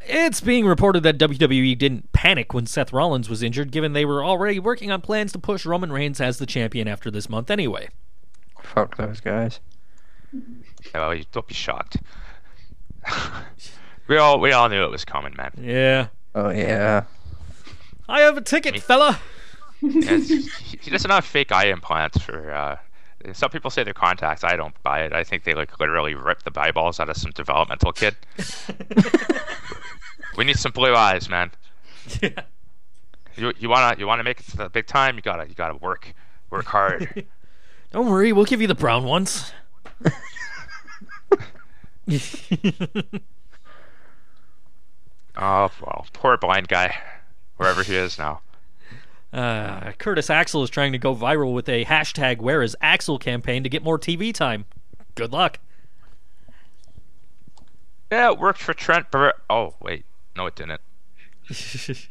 it's 0.02 0.40
being 0.40 0.66
reported 0.66 1.02
that 1.04 1.18
WWE 1.18 1.76
didn't 1.78 2.12
panic 2.12 2.52
when 2.54 2.66
Seth 2.66 2.92
Rollins 2.92 3.28
was 3.28 3.42
injured, 3.42 3.70
given 3.70 3.92
they 3.92 4.04
were 4.04 4.24
already 4.24 4.58
working 4.58 4.90
on 4.90 5.00
plans 5.00 5.32
to 5.32 5.38
push 5.38 5.64
Roman 5.66 5.92
Reigns 5.92 6.20
as 6.20 6.38
the 6.38 6.46
champion 6.46 6.88
after 6.88 7.10
this 7.10 7.28
month 7.28 7.50
anyway. 7.50 7.88
Fuck 8.62 8.96
those 8.96 9.20
guys. 9.20 9.60
Oh, 10.94 11.10
you- 11.10 11.24
don't 11.32 11.46
be 11.46 11.54
shocked. 11.54 11.98
we 14.08 14.16
all 14.16 14.38
we 14.38 14.52
all 14.52 14.68
knew 14.68 14.84
it 14.84 14.90
was 14.90 15.04
coming, 15.04 15.34
man. 15.36 15.52
Yeah. 15.58 16.08
Oh 16.34 16.50
yeah. 16.50 17.04
I 18.08 18.20
have 18.20 18.36
a 18.36 18.40
ticket, 18.40 18.78
fella. 18.80 19.20
It's- 19.82 20.28
he 20.28 20.78
he 20.80 20.90
doesn't 20.90 21.10
have 21.10 21.24
fake 21.24 21.52
eye 21.52 21.66
implants 21.66 22.18
for. 22.18 22.52
Uh, 22.52 22.76
some 23.32 23.50
people 23.50 23.70
say 23.70 23.84
they're 23.84 23.94
contacts. 23.94 24.44
I 24.44 24.56
don't 24.56 24.80
buy 24.82 25.02
it. 25.02 25.12
I 25.12 25.24
think 25.24 25.44
they 25.44 25.54
like 25.54 25.78
literally 25.78 26.14
rip 26.14 26.42
the 26.42 26.52
eyeballs 26.60 27.00
out 27.00 27.08
of 27.08 27.16
some 27.16 27.30
developmental 27.32 27.92
kid. 27.92 28.16
we 30.36 30.44
need 30.44 30.56
some 30.56 30.72
blue 30.72 30.94
eyes, 30.94 31.28
man. 31.28 31.50
Yeah. 32.20 32.30
You 33.36 33.52
you 33.58 33.68
wanna 33.68 33.96
you 33.98 34.06
wanna 34.06 34.24
make 34.24 34.40
it 34.40 34.46
to 34.48 34.56
the 34.56 34.68
big 34.68 34.86
time? 34.86 35.16
You 35.16 35.22
gotta 35.22 35.48
you 35.48 35.54
gotta 35.54 35.76
work 35.76 36.12
work 36.50 36.66
hard. 36.66 37.26
Don't 37.92 38.08
worry, 38.08 38.32
we'll 38.32 38.44
give 38.44 38.60
you 38.60 38.66
the 38.66 38.74
brown 38.74 39.04
ones. 39.04 39.52
oh 45.36 45.70
well, 45.80 46.06
poor 46.12 46.36
blind 46.36 46.68
guy, 46.68 46.94
wherever 47.56 47.82
he 47.82 47.94
is 47.94 48.18
now. 48.18 48.40
Uh, 49.32 49.92
Curtis 49.92 50.28
Axel 50.28 50.62
is 50.62 50.70
trying 50.70 50.92
to 50.92 50.98
go 50.98 51.14
viral 51.14 51.54
with 51.54 51.68
a 51.68 51.84
hashtag 51.86 52.38
Where 52.38 52.62
is 52.62 52.76
Axel 52.82 53.18
campaign 53.18 53.62
to 53.62 53.68
get 53.68 53.82
more 53.82 53.98
TV 53.98 54.32
time. 54.34 54.66
Good 55.14 55.32
luck. 55.32 55.58
Yeah, 58.10 58.32
it 58.32 58.38
worked 58.38 58.60
for 58.60 58.74
Trent 58.74 59.10
Barrett. 59.10 59.36
Oh 59.48 59.74
wait, 59.80 60.04
no, 60.36 60.46
it 60.46 60.54
didn't. 60.54 60.82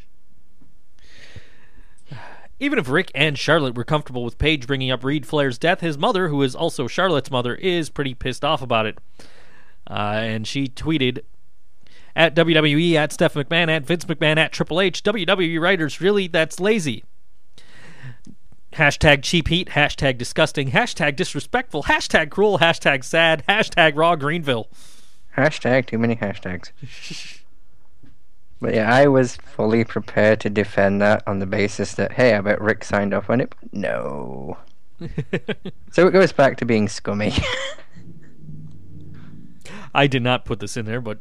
Even 2.59 2.77
if 2.79 2.89
Ric 2.89 3.11
and 3.15 3.37
Charlotte 3.37 3.75
were 3.75 3.83
comfortable 3.83 4.23
with 4.23 4.37
Paige 4.37 4.67
bringing 4.67 4.91
up 4.91 5.03
Reid 5.03 5.25
Flair's 5.25 5.57
death, 5.57 5.81
his 5.81 5.97
mother, 5.97 6.27
who 6.27 6.43
is 6.43 6.55
also 6.55 6.87
Charlotte's 6.87 7.31
mother, 7.31 7.55
is 7.55 7.89
pretty 7.89 8.13
pissed 8.13 8.45
off 8.45 8.61
about 8.61 8.85
it. 8.85 8.99
Uh, 9.89 10.19
and 10.21 10.47
she 10.47 10.67
tweeted 10.67 11.21
at 12.15 12.35
WWE, 12.35 12.95
at 12.95 13.11
Steph 13.11 13.33
McMahon, 13.33 13.69
at 13.69 13.85
Vince 13.85 14.05
McMahon, 14.05 14.37
at 14.37 14.51
Triple 14.51 14.81
H, 14.81 15.03
WWE 15.03 15.59
writers, 15.59 16.01
really, 16.01 16.27
that's 16.27 16.59
lazy. 16.59 17.03
Hashtag 18.73 19.21
cheap 19.21 19.49
heat, 19.49 19.69
hashtag 19.69 20.17
disgusting, 20.17 20.71
hashtag 20.71 21.15
disrespectful, 21.15 21.83
hashtag 21.83 22.29
cruel, 22.29 22.59
hashtag 22.59 23.03
sad, 23.03 23.43
hashtag 23.47 23.97
raw 23.97 24.15
Greenville. 24.15 24.69
Hashtag 25.37 25.87
too 25.87 25.97
many 25.97 26.15
hashtags. 26.15 26.71
But 28.61 28.75
yeah, 28.75 28.93
I 28.93 29.07
was 29.07 29.37
fully 29.37 29.83
prepared 29.83 30.39
to 30.41 30.49
defend 30.49 31.01
that 31.01 31.23
on 31.27 31.39
the 31.39 31.45
basis 31.45 31.95
that 31.95 32.13
hey, 32.13 32.35
I 32.35 32.41
bet 32.41 32.61
Ric 32.61 32.83
signed 32.83 33.13
off 33.13 33.29
on 33.29 33.41
it. 33.41 33.53
No. 33.71 34.57
So 35.91 36.07
it 36.07 36.11
goes 36.11 36.31
back 36.31 36.55
to 36.57 36.65
being 36.65 36.87
scummy. 36.87 37.33
I 39.93 40.07
did 40.07 40.23
not 40.23 40.45
put 40.45 40.59
this 40.59 40.77
in 40.77 40.85
there, 40.85 41.01
but 41.01 41.19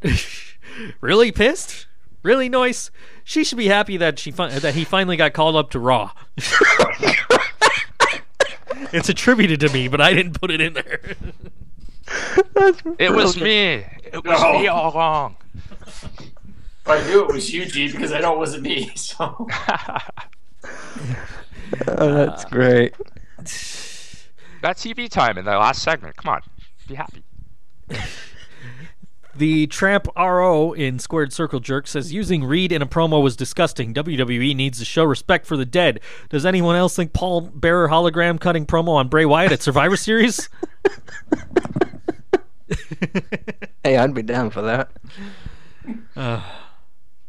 really 1.01 1.33
pissed, 1.33 1.87
really 2.23 2.49
nice. 2.49 2.91
She 3.25 3.45
should 3.45 3.59
be 3.59 3.69
happy 3.69 3.97
that 3.97 4.19
she 4.19 4.31
fi- 4.31 4.59
that 4.59 4.75
he 4.75 4.85
finally 4.85 5.17
got 5.17 5.33
called 5.33 5.57
up 5.57 5.71
to 5.71 5.79
Raw. 5.79 6.13
it's 8.93 9.09
attributed 9.09 9.61
to 9.61 9.69
me, 9.73 9.89
but 9.89 10.01
I 10.01 10.13
didn't 10.13 10.39
put 10.41 10.51
it 10.51 10.61
in 10.61 10.75
there. 10.75 11.01
It 12.99 13.13
was 13.13 13.41
me. 13.41 13.85
It 14.13 14.25
was 14.25 14.41
No. 14.41 14.59
me 14.59 14.69
all 14.69 14.93
along. 14.95 15.37
I 16.87 17.07
knew 17.07 17.25
it 17.25 17.33
was 17.33 17.53
you, 17.53 17.67
G, 17.67 17.93
because 17.93 18.13
I 18.13 18.21
know 18.21 18.35
it 18.35 18.39
wasn't 18.39 18.63
me. 18.65 18.93
So 18.97 19.47
oh, 21.87 22.15
that's 22.15 22.45
uh, 22.45 22.49
great. 22.51 22.95
That 24.63 24.77
TV 24.77 25.09
time 25.09 25.39
in 25.39 25.45
the 25.45 25.53
last 25.53 25.83
segment. 25.83 26.17
Come 26.17 26.35
on, 26.35 26.43
be 26.89 26.95
happy. 26.95 27.23
The 29.41 29.67
Tramp 29.69 30.07
RO 30.19 30.73
in 30.75 30.99
Squared 30.99 31.33
Circle 31.33 31.61
Jerk 31.61 31.87
says 31.87 32.13
using 32.13 32.45
Reid 32.45 32.73
in 32.73 32.83
a 32.83 32.87
promo 32.87 33.23
was 33.23 33.37
disgusting. 33.37 33.95
WWE 33.95 34.55
needs 34.55 34.79
to 34.81 34.85
show 34.85 35.03
respect 35.03 35.47
for 35.47 35.57
the 35.57 35.65
dead. 35.65 36.01
Does 36.29 36.45
anyone 36.45 36.77
else 36.77 36.95
think 36.95 37.15
Paul 37.15 37.41
Bearer 37.41 37.89
hologram 37.89 38.39
cutting 38.39 38.67
promo 38.67 38.89
on 38.91 39.09
Bray 39.09 39.25
Wyatt 39.25 39.53
at 39.53 39.63
Survivor 39.63 39.97
Series? 39.97 40.51
Hey, 43.83 43.97
I'd 43.97 44.15
be 44.15 44.23
down 44.23 44.51
for 44.51 44.63
that. 44.63 44.93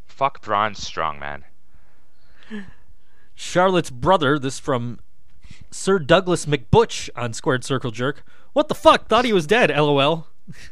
Fuck 0.06 0.42
Braun 0.42 0.74
Strowman. 0.74 1.44
Charlotte's 3.34 3.90
brother, 3.90 4.38
this 4.38 4.60
from 4.60 5.00
Sir 5.72 5.98
Douglas 5.98 6.46
McButch 6.46 7.10
on 7.16 7.34
Squared 7.34 7.64
Circle 7.64 7.92
Jerk. 7.92 8.24
What 8.54 8.68
the 8.68 8.76
fuck? 8.76 9.08
Thought 9.08 9.26
he 9.26 9.34
was 9.34 9.48
dead, 9.48 9.72
lol. 9.72 10.28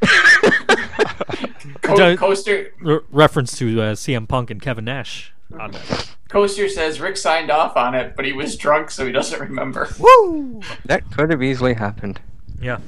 Co- 1.82 2.16
Coaster 2.16 2.72
Re- 2.80 3.00
reference 3.10 3.56
to 3.58 3.80
uh, 3.80 3.94
CM 3.94 4.28
Punk 4.28 4.50
and 4.50 4.60
Kevin 4.60 4.84
Nash. 4.84 5.32
On 5.58 5.70
that. 5.72 6.14
Coaster 6.28 6.68
says 6.68 7.00
Ric 7.00 7.16
signed 7.16 7.50
off 7.50 7.76
on 7.76 7.94
it, 7.94 8.14
but 8.14 8.24
he 8.24 8.32
was 8.32 8.56
drunk, 8.56 8.90
so 8.90 9.04
he 9.04 9.12
doesn't 9.12 9.40
remember. 9.40 9.88
Woo! 9.98 10.60
That 10.84 11.10
could 11.10 11.30
have 11.30 11.42
easily 11.42 11.74
happened. 11.74 12.20
Yeah. 12.60 12.78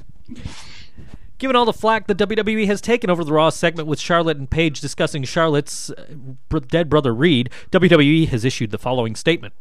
Given 1.38 1.56
all 1.56 1.64
the 1.64 1.72
flack 1.72 2.06
the 2.06 2.14
WWE 2.14 2.66
has 2.66 2.80
taken 2.80 3.10
over 3.10 3.24
the 3.24 3.32
Raw 3.32 3.50
segment 3.50 3.88
with 3.88 3.98
Charlotte 3.98 4.36
and 4.36 4.48
Paige 4.48 4.80
discussing 4.80 5.24
Charlotte's 5.24 5.90
uh, 5.90 6.60
dead 6.68 6.88
brother 6.88 7.12
Reid, 7.12 7.50
WWE 7.72 8.28
has 8.28 8.44
issued 8.44 8.70
the 8.70 8.78
following 8.78 9.16
statement. 9.16 9.54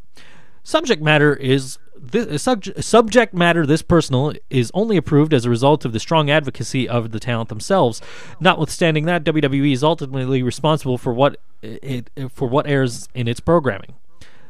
Subject 0.64 1.02
matter 1.02 1.34
is 1.36 1.78
this, 2.00 2.42
subject, 2.44 2.84
subject 2.84 3.34
matter 3.34 3.66
this 3.66 3.82
personal 3.82 4.34
is 4.50 4.72
only 4.74 4.98
approved 4.98 5.34
as 5.34 5.46
a 5.46 5.50
result 5.50 5.86
of 5.86 5.94
the 5.94 6.00
strong 6.00 6.30
advocacy 6.30 6.88
of 6.88 7.12
the 7.12 7.20
talent 7.20 7.50
themselves. 7.50 8.02
Notwithstanding 8.40 9.06
that, 9.06 9.24
WWE 9.24 9.72
is 9.74 9.84
ultimately 9.84 10.44
responsible 10.44 10.98
for 10.98 11.14
what 11.14 11.38
it 11.62 12.10
uh, 12.18 12.28
for 12.30 12.48
what 12.48 12.68
airs 12.68 13.08
in 13.14 13.28
its 13.28 13.40
programming. 13.40 13.94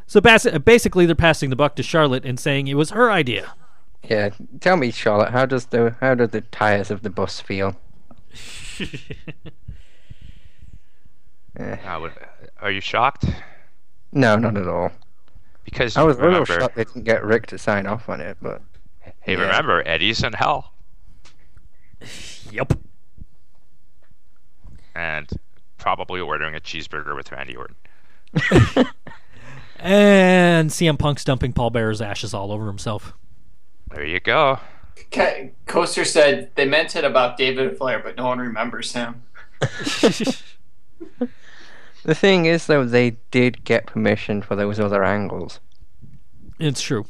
So 0.08 0.22
bas- 0.22 0.46
uh, 0.46 0.60
basically, 0.60 1.06
they're 1.06 1.16
passing 1.16 1.50
the 1.50 1.56
buck 1.56 1.76
to 1.76 1.84
Charlotte 1.84 2.26
and 2.26 2.40
saying 2.40 2.68
it 2.68 2.76
was 2.76 2.92
her 2.92 3.12
idea. 3.12 3.54
Yeah, 4.04 4.32
tell 4.60 4.78
me, 4.78 4.92
Charlotte, 4.92 5.32
how 5.32 5.46
does 5.46 5.68
the 5.68 5.96
how 6.00 6.16
do 6.16 6.28
the 6.28 6.42
tires 6.42 6.92
of 6.92 7.02
the 7.02 7.10
bus 7.10 7.40
feel? 7.40 7.76
Eh, 11.60 11.98
would, 11.98 12.12
uh, 12.12 12.48
are 12.62 12.72
you 12.72 12.80
shocked? 12.80 13.26
no, 14.14 14.38
not 14.38 14.56
at 14.56 14.70
all. 14.70 14.90
Because 15.66 15.96
I 15.98 16.04
was 16.04 16.18
a 16.18 16.24
little 16.24 16.46
shocked 16.46 16.76
they 16.76 16.84
didn't 16.86 17.04
get 17.04 17.24
Ric 17.24 17.48
to 17.48 17.58
sign 17.58 17.86
off 17.86 18.10
on 18.10 18.20
it, 18.22 18.38
but 18.42 18.62
hey, 19.22 19.34
yeah. 19.34 19.42
remember 19.42 19.88
Eddie's 19.88 20.24
in 20.24 20.34
hell, 20.34 20.74
Yep. 22.52 22.74
and 24.96 25.30
probably 25.78 26.20
ordering 26.20 26.56
a 26.56 26.60
cheeseburger 26.60 27.16
with 27.16 27.32
Randy 27.32 27.56
Orton. 27.56 27.76
And 29.84 30.70
CM 30.70 31.00
Punk's 31.00 31.24
dumping 31.24 31.54
Paul 31.54 31.72
Bearer's 31.72 32.02
ashes 32.04 32.36
all 32.36 32.52
over 32.52 32.68
himself. 32.68 33.14
There 33.90 34.06
you 34.06 34.20
go. 34.20 34.60
Ca- 35.12 35.50
Coaster 35.66 36.06
said 36.06 36.52
they 36.54 36.66
meant 36.66 36.96
it 36.96 37.04
about 37.04 37.36
David 37.36 37.76
Flair, 37.80 37.98
but 37.98 38.16
no 38.16 38.28
one 38.28 38.38
remembers 38.38 38.94
him. 38.94 39.24
the 42.04 42.16
thing 42.16 42.46
is, 42.46 42.68
though, 42.68 42.86
they 42.86 43.18
did 43.32 43.64
get 43.64 43.86
permission 43.86 44.42
for 44.42 44.56
those 44.56 44.80
other 44.80 45.04
angles. 45.04 45.60
It's 46.60 46.82
true. 46.82 47.06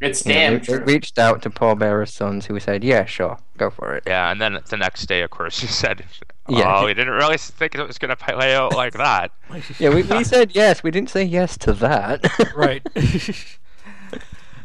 It's 0.00 0.26
You 0.26 0.32
know, 0.32 0.38
damn 0.40 0.52
they- 0.54 0.58
they 0.58 0.64
true. 0.78 0.84
reached 0.84 1.18
out 1.18 1.42
to 1.42 1.50
Paul 1.50 1.76
Bearer's 1.76 2.12
sons, 2.12 2.46
who 2.46 2.58
said, 2.58 2.82
"Yeah, 2.82 3.04
sure, 3.04 3.38
go 3.56 3.70
for 3.70 3.94
it." 3.94 4.02
Yeah, 4.06 4.32
and 4.32 4.40
then 4.40 4.58
the 4.68 4.76
next 4.76 5.06
day, 5.06 5.22
of 5.22 5.30
course, 5.30 5.60
he 5.60 5.68
said, 5.68 6.04
"Oh, 6.48 6.58
Yeah. 6.58 6.84
we 6.84 6.92
didn't 6.92 7.12
really 7.14 7.38
think 7.38 7.76
it 7.76 7.86
was 7.86 7.98
going 7.98 8.08
to 8.08 8.16
play 8.16 8.54
out 8.56 8.74
like 8.74 8.94
that." 8.94 9.30
Yeah, 9.78 9.90
we, 9.90 10.02
we 10.02 10.24
said 10.24 10.56
yes. 10.56 10.82
We 10.82 10.90
didn't 10.90 11.10
say 11.10 11.22
yes 11.22 11.56
to 11.58 11.72
that. 11.74 12.24
Right. 12.56 12.84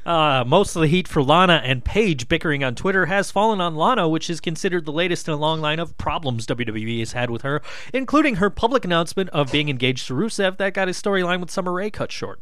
Uh, 0.07 0.45
most 0.47 0.73
of 0.73 0.81
the 0.81 0.87
heat 0.87 1.05
for 1.05 1.21
Lana 1.21 1.61
and 1.65 1.83
Paige 1.83 2.29
bickering 2.29 2.63
on 2.63 2.75
Twitter 2.75 3.07
has 3.07 3.29
fallen 3.29 3.59
on 3.59 3.75
Lana, 3.75 4.07
which 4.07 4.29
is 4.29 4.39
considered 4.39 4.85
the 4.85 4.91
latest 4.93 5.27
in 5.27 5.33
a 5.33 5.37
long 5.37 5.59
line 5.59 5.79
of 5.79 5.97
problems 5.97 6.47
WWE 6.47 6.99
has 6.99 7.11
had 7.11 7.29
with 7.29 7.41
her, 7.41 7.61
including 7.93 8.35
her 8.35 8.49
public 8.49 8.85
announcement 8.85 9.29
of 9.31 9.51
being 9.51 9.67
engaged 9.67 10.07
to 10.07 10.13
Rusev 10.13 10.55
that 10.57 10.73
got 10.73 10.87
his 10.87 10.99
storyline 10.99 11.41
with 11.41 11.51
Summer 11.51 11.73
Rae 11.73 11.89
cut 11.89 12.13
short. 12.13 12.39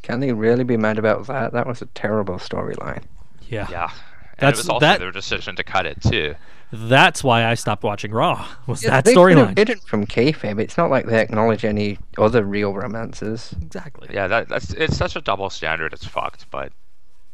Can 0.00 0.20
they 0.20 0.32
really 0.32 0.64
be 0.64 0.78
mad 0.78 0.98
about 0.98 1.26
that? 1.26 1.52
That 1.52 1.66
was 1.66 1.82
a 1.82 1.86
terrible 1.86 2.36
storyline. 2.36 3.02
Yeah. 3.50 3.68
Yeah, 3.70 3.90
and 4.38 4.46
That's- 4.46 4.58
it 4.60 4.62
was 4.62 4.68
also 4.68 4.80
that- 4.86 5.00
their 5.00 5.12
decision 5.12 5.56
to 5.56 5.64
cut 5.64 5.86
it 5.86 6.00
too. 6.02 6.34
That's 6.72 7.22
why 7.22 7.44
I 7.46 7.54
stopped 7.54 7.84
watching 7.84 8.10
Raw. 8.10 8.48
Was 8.66 8.82
Yeah, 8.82 8.90
that 8.90 9.04
they 9.04 9.14
could 9.14 9.36
have 9.38 9.54
storyline? 9.54 9.86
from 9.86 10.06
kayfabe. 10.06 10.58
It's 10.60 10.76
not 10.76 10.90
like 10.90 11.06
they 11.06 11.20
acknowledge 11.20 11.64
any 11.64 11.98
other 12.18 12.42
real 12.42 12.74
romances. 12.74 13.54
Exactly. 13.62 14.08
Yeah, 14.12 14.26
that, 14.26 14.48
that's 14.48 14.72
it's 14.72 14.96
such 14.96 15.14
a 15.14 15.20
double 15.20 15.50
standard. 15.50 15.92
It's 15.92 16.04
fucked, 16.04 16.50
but 16.50 16.72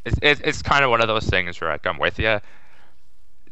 it's 0.04 0.18
it, 0.20 0.40
it's 0.44 0.60
kind 0.60 0.84
of 0.84 0.90
one 0.90 1.00
of 1.00 1.08
those 1.08 1.26
things 1.26 1.58
where 1.60 1.70
like, 1.70 1.86
I'm 1.86 1.98
with 1.98 2.18
you 2.18 2.40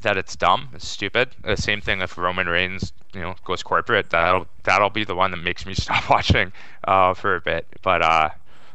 that 0.03 0.17
it's 0.17 0.37
dumb, 0.37 0.69
it's 0.75 0.87
stupid. 0.87 1.31
The 1.43 1.57
same 1.57 1.81
thing 1.81 2.01
if 2.01 2.17
Roman 2.17 2.49
Reigns, 2.49 2.93
you 3.15 3.21
know, 3.21 3.35
goes 3.45 3.63
corporate, 3.63 4.11
that'll 4.11 4.47
that'll 4.65 4.91
be 4.91 5.05
the 5.05 5.15
one 5.15 5.31
that 5.31 5.39
makes 5.39 5.65
me 5.67 5.75
stop 5.75 6.09
watching 6.11 6.53
uh, 6.85 7.15
for 7.15 7.37
a 7.37 7.41
bit. 7.41 7.67
But 7.83 8.03
uh, 8.03 8.29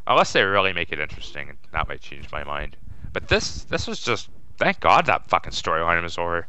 unless 0.08 0.34
they 0.34 0.44
really 0.44 0.74
make 0.74 0.92
it 0.92 1.00
interesting, 1.00 1.58
that 1.72 1.88
might 1.88 2.02
change 2.02 2.32
my 2.32 2.44
mind. 2.44 2.76
But 3.12 3.28
this 3.28 3.66
this 3.66 3.88
was 3.88 4.00
just 4.00 4.30
thank 4.64 4.80
God 4.80 5.06
that 5.08 5.28
fucking 5.30 5.52
storyline 5.54 6.02
was 6.02 6.18
over. 6.18 6.48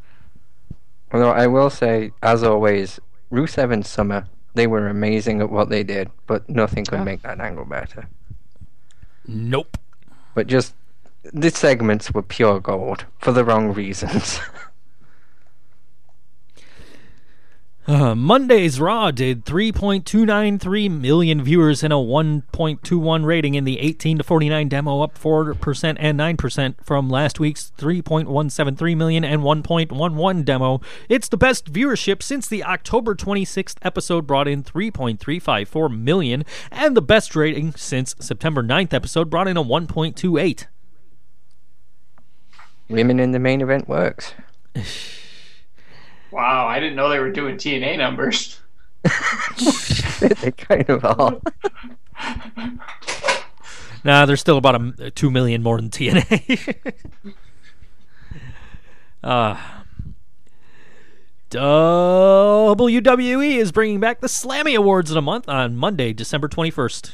Although 1.13 1.33
I 1.33 1.47
will 1.49 1.71
say, 1.71 2.13
as 2.23 2.43
always, 2.43 3.01
Rusev 3.33 3.73
and 3.73 3.85
Summer, 3.85 4.27
they 4.55 4.67
were 4.67 4.87
amazing 4.89 5.41
at 5.41 5.51
what 5.51 5.69
they 5.69 5.83
did, 5.83 6.11
but 6.27 6.49
nothing 6.49 6.85
could 6.85 7.01
Yeah. 7.01 7.05
make 7.05 7.23
that 7.23 7.41
angle 7.41 7.65
better. 7.65 8.07
Nope. 9.27 9.77
But 10.35 10.47
just 10.47 10.75
the 11.33 11.51
segments 11.51 12.13
were 12.13 12.23
pure 12.23 12.61
gold 12.61 13.07
for 13.19 13.33
the 13.33 13.45
wrong 13.45 13.73
reasons. 13.73 14.41
Uh, 17.87 18.15
Monday's 18.15 18.81
Raw 18.81 19.11
did 19.11 19.45
3.293 19.45 20.91
million 20.91 21.45
viewers 21.45 21.83
and 21.83 21.93
a 21.93 21.97
1.21 21.97 23.25
rating 23.27 23.55
in 23.55 23.65
the 23.65 23.79
18 23.79 24.19
to 24.19 24.25
49 24.25 24.69
demo, 24.71 25.03
up 25.03 25.19
4% 25.19 25.97
and 25.99 26.19
9% 26.19 26.75
from 26.83 27.11
last 27.11 27.39
week's 27.39 27.73
3.173 27.77 28.97
million 28.97 29.23
and 29.23 29.43
1.11 29.43 30.45
demo. 30.47 30.81
It's 31.11 31.29
the 31.29 31.37
best 31.37 31.71
viewership 31.71 32.23
since 32.23 32.49
the 32.49 32.65
October 32.65 33.15
26th 33.15 33.77
episode 33.83 34.27
brought 34.27 34.49
in 34.49 34.63
3.354 34.63 35.95
million, 35.95 36.45
and 36.71 36.97
the 36.97 37.03
best 37.03 37.37
rating 37.37 37.73
since 37.73 38.15
September 38.19 38.63
9th 38.63 38.95
episode 38.95 39.29
brought 39.29 39.47
in 39.47 39.59
a 39.59 39.65
1.28. 39.65 40.67
Women 42.89 43.21
in 43.21 43.33
the 43.33 43.39
main 43.39 43.61
event 43.61 43.89
works. 43.89 44.33
Wow, 46.35 46.67
I 46.67 46.81
didn't 46.81 46.97
know 46.97 47.09
they 47.09 47.21
were 47.21 47.31
doing 47.31 47.57
TNA 47.57 47.97
numbers. 47.97 48.61
they 50.21 50.51
kind 50.51 50.91
of 50.91 51.05
are. 51.05 51.41
Nah, 54.07 54.27
there's 54.27 54.41
still 54.41 54.59
about 54.59 55.01
a, 55.01 55.11
2 55.13 55.31
million 55.31 55.63
more 55.63 55.79
than 55.81 55.89
TNA. 55.89 56.95
uh, 59.25 59.57
WWE 61.51 63.57
is 63.57 63.73
bringing 63.73 63.99
back 64.01 64.21
the 64.21 64.27
Slammy 64.27 64.77
Awards 64.77 65.11
in 65.11 65.17
a 65.17 65.23
month 65.23 65.49
on 65.49 65.75
Monday, 65.77 66.13
December 66.13 66.49
21st. 66.49 67.13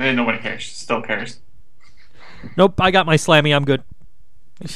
Eh, 0.00 0.10
nobody 0.12 0.38
cares. 0.38 0.64
Still 0.66 1.00
cares. 1.00 1.38
Nope, 2.56 2.80
I 2.80 2.90
got 2.90 3.06
my 3.06 3.14
Slammy. 3.14 3.54
I'm 3.54 3.64
good. 3.64 3.84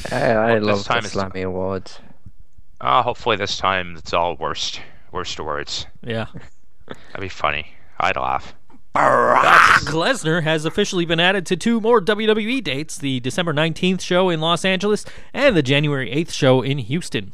I, 0.09 0.31
I 0.31 0.35
Well, 0.35 0.55
this 0.59 0.65
love 0.67 0.77
the 0.77 0.83
time 0.85 0.97
it's- 0.99 1.13
Slammy 1.15 1.43
Awards. 1.43 1.99
Uh, 2.79 3.01
hopefully 3.03 3.35
this 3.35 3.57
time 3.57 3.95
it's 3.97 4.13
all 4.13 4.35
worst 4.35 4.81
worst 5.11 5.39
words. 5.39 5.87
Yeah. 6.03 6.27
That'd 6.87 7.21
be 7.21 7.29
funny. 7.29 7.73
I'd 7.99 8.15
laugh. 8.15 8.53
Brock 8.93 9.81
Lesnar 9.83 10.41
has 10.43 10.65
officially 10.65 11.05
been 11.05 11.19
added 11.19 11.45
to 11.47 11.55
two 11.55 11.79
more 11.79 12.01
WWE 12.01 12.63
dates 12.63 12.97
the 12.97 13.19
December 13.19 13.53
19th 13.53 14.01
show 14.01 14.29
in 14.29 14.39
Los 14.41 14.65
Angeles 14.65 15.05
and 15.33 15.55
the 15.55 15.61
January 15.61 16.09
8th 16.11 16.31
show 16.31 16.61
in 16.63 16.79
Houston. 16.79 17.31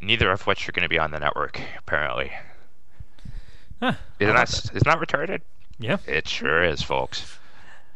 Neither 0.00 0.30
of 0.30 0.46
which 0.46 0.68
are 0.68 0.72
going 0.72 0.82
to 0.82 0.88
be 0.88 0.98
on 0.98 1.10
the 1.10 1.18
network, 1.20 1.60
apparently. 1.78 2.32
Huh. 3.80 3.92
Isn't 4.18 4.34
that, 4.34 4.48
isn't 4.48 4.84
that 4.84 4.98
retarded? 4.98 5.40
Yeah. 5.78 5.98
It 6.06 6.26
sure 6.28 6.64
is, 6.64 6.82
folks. 6.82 7.38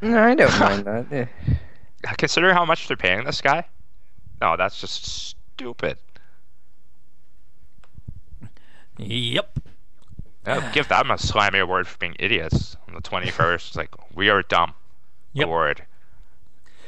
No, 0.02 0.22
I 0.22 0.34
don't 0.34 0.50
mind 0.60 0.84
that. 0.84 1.06
Yeah. 1.10 2.12
Consider 2.16 2.52
how 2.54 2.64
much 2.64 2.86
they're 2.88 2.96
paying 2.96 3.24
this 3.24 3.40
guy. 3.40 3.64
No, 4.40 4.56
that's 4.56 4.80
just 4.80 5.04
stupid. 5.04 5.98
Yep. 8.98 9.58
Yeah, 10.46 10.70
give 10.74 10.88
them 10.88 11.10
a 11.10 11.14
Slammy 11.14 11.60
Award 11.60 11.86
for 11.86 11.98
being 11.98 12.16
idiots 12.18 12.76
on 12.88 12.94
the 12.94 13.00
21st. 13.00 13.54
It's 13.54 13.76
like, 13.76 13.90
we 14.14 14.28
are 14.28 14.42
dumb. 14.42 14.74
Yep. 15.32 15.46
Award. 15.46 15.82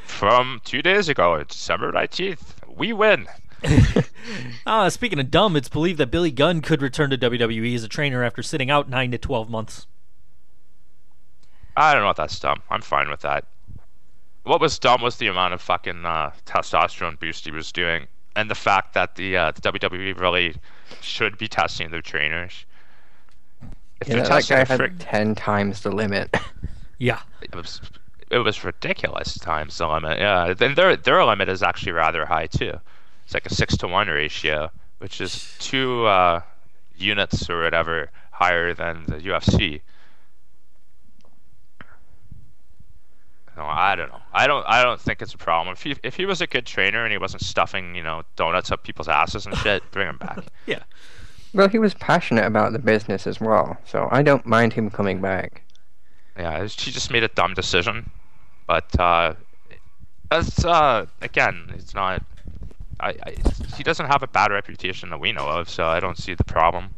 From 0.04 0.60
two 0.64 0.82
days 0.82 1.08
ago, 1.08 1.42
December 1.42 1.92
19th, 1.92 2.54
we 2.76 2.92
win. 2.92 3.26
Uh, 4.66 4.90
speaking 4.90 5.20
of 5.20 5.30
dumb, 5.30 5.56
it's 5.56 5.68
believed 5.68 5.98
that 5.98 6.10
Billy 6.10 6.30
Gunn 6.30 6.60
could 6.60 6.82
return 6.82 7.10
to 7.10 7.18
WWE 7.18 7.74
as 7.74 7.84
a 7.84 7.88
trainer 7.88 8.24
after 8.24 8.42
sitting 8.42 8.70
out 8.70 8.88
9 8.88 9.12
to 9.12 9.18
12 9.18 9.48
months. 9.48 9.86
I 11.76 11.94
don't 11.94 12.02
know 12.02 12.10
if 12.10 12.16
that's 12.16 12.38
dumb. 12.38 12.62
I'm 12.68 12.82
fine 12.82 13.08
with 13.08 13.20
that. 13.20 13.46
What 14.44 14.60
was 14.60 14.78
dumb 14.78 15.02
was 15.02 15.16
the 15.16 15.28
amount 15.28 15.54
of 15.54 15.60
fucking 15.60 16.04
uh, 16.04 16.32
testosterone 16.46 17.18
boost 17.18 17.44
he 17.44 17.50
was 17.52 17.70
doing, 17.70 18.06
and 18.34 18.50
the 18.50 18.54
fact 18.56 18.94
that 18.94 19.14
the, 19.14 19.36
uh, 19.36 19.52
the 19.52 19.60
WWE 19.60 20.18
really 20.18 20.56
should 21.00 21.38
be 21.38 21.46
testing 21.48 21.90
their 21.90 22.02
trainers. 22.02 22.64
If 24.00 24.08
Yeah, 24.08 24.14
they're 24.14 24.22
that, 24.24 24.28
that 24.28 24.34
testing 24.34 24.56
guy 24.56 24.64
had 24.64 24.76
frick- 24.76 24.92
ten 24.98 25.34
times 25.34 25.82
the 25.82 25.90
limit. 25.92 26.34
Yeah. 26.98 27.18
it 27.40 27.52
was 27.52 27.80
it 28.30 28.38
was 28.38 28.62
ridiculous 28.62 29.36
times 29.36 29.76
the 29.78 29.88
limit. 29.88 30.20
Yeah, 30.20 30.54
then 30.54 30.74
their 30.76 30.94
their 30.96 31.24
limit 31.24 31.48
is 31.48 31.60
actually 31.60 31.90
rather 31.92 32.24
high 32.26 32.46
too. 32.46 32.74
It's 33.24 33.34
like 33.34 33.44
a 33.46 33.52
six 33.52 33.76
to 33.78 33.88
one 33.88 34.06
ratio, 34.06 34.70
which 34.98 35.20
is 35.20 35.52
two 35.58 36.06
uh, 36.06 36.42
units 36.96 37.50
or 37.50 37.62
whatever 37.64 38.10
higher 38.30 38.72
than 38.72 39.04
the 39.06 39.16
UFC. 39.18 39.80
No, 43.56 43.64
I 43.64 43.94
don't 43.96 44.08
know. 44.10 44.20
I 44.32 44.46
don't. 44.46 44.64
I 44.66 44.82
don't 44.82 45.00
think 45.00 45.20
it's 45.20 45.34
a 45.34 45.38
problem. 45.38 45.72
If 45.74 45.82
he 45.82 45.94
if 46.02 46.16
he 46.16 46.24
was 46.24 46.40
a 46.40 46.46
good 46.46 46.64
trainer 46.64 47.04
and 47.04 47.12
he 47.12 47.18
wasn't 47.18 47.42
stuffing 47.42 47.94
you 47.94 48.02
know 48.02 48.22
donuts 48.36 48.70
up 48.72 48.82
people's 48.82 49.08
asses 49.08 49.44
and 49.46 49.56
shit, 49.58 49.82
bring 49.90 50.08
him 50.08 50.18
back. 50.18 50.38
Yeah. 50.66 50.82
well, 51.52 51.68
he 51.68 51.78
was 51.78 51.92
passionate 51.92 52.46
about 52.46 52.72
the 52.72 52.78
business 52.78 53.26
as 53.26 53.40
well, 53.40 53.76
so 53.84 54.08
I 54.10 54.22
don't 54.22 54.46
mind 54.46 54.72
him 54.72 54.88
coming 54.90 55.20
back. 55.20 55.62
Yeah, 56.38 56.54
it's- 56.54 56.72
she 56.80 56.90
just 56.90 57.10
made 57.10 57.24
a 57.24 57.28
dumb 57.28 57.52
decision, 57.52 58.08
but 58.66 58.98
uh, 58.98 59.34
that's 60.30 60.64
uh, 60.64 61.04
again, 61.20 61.70
it's 61.74 61.94
not. 61.94 62.22
I, 63.00 63.08
I 63.26 63.34
he 63.76 63.82
doesn't 63.82 64.06
have 64.06 64.22
a 64.22 64.28
bad 64.28 64.50
reputation 64.50 65.10
that 65.10 65.20
we 65.20 65.30
know 65.32 65.46
of, 65.46 65.68
so 65.68 65.86
I 65.86 66.00
don't 66.00 66.16
see 66.16 66.32
the 66.34 66.44
problem. 66.44 66.88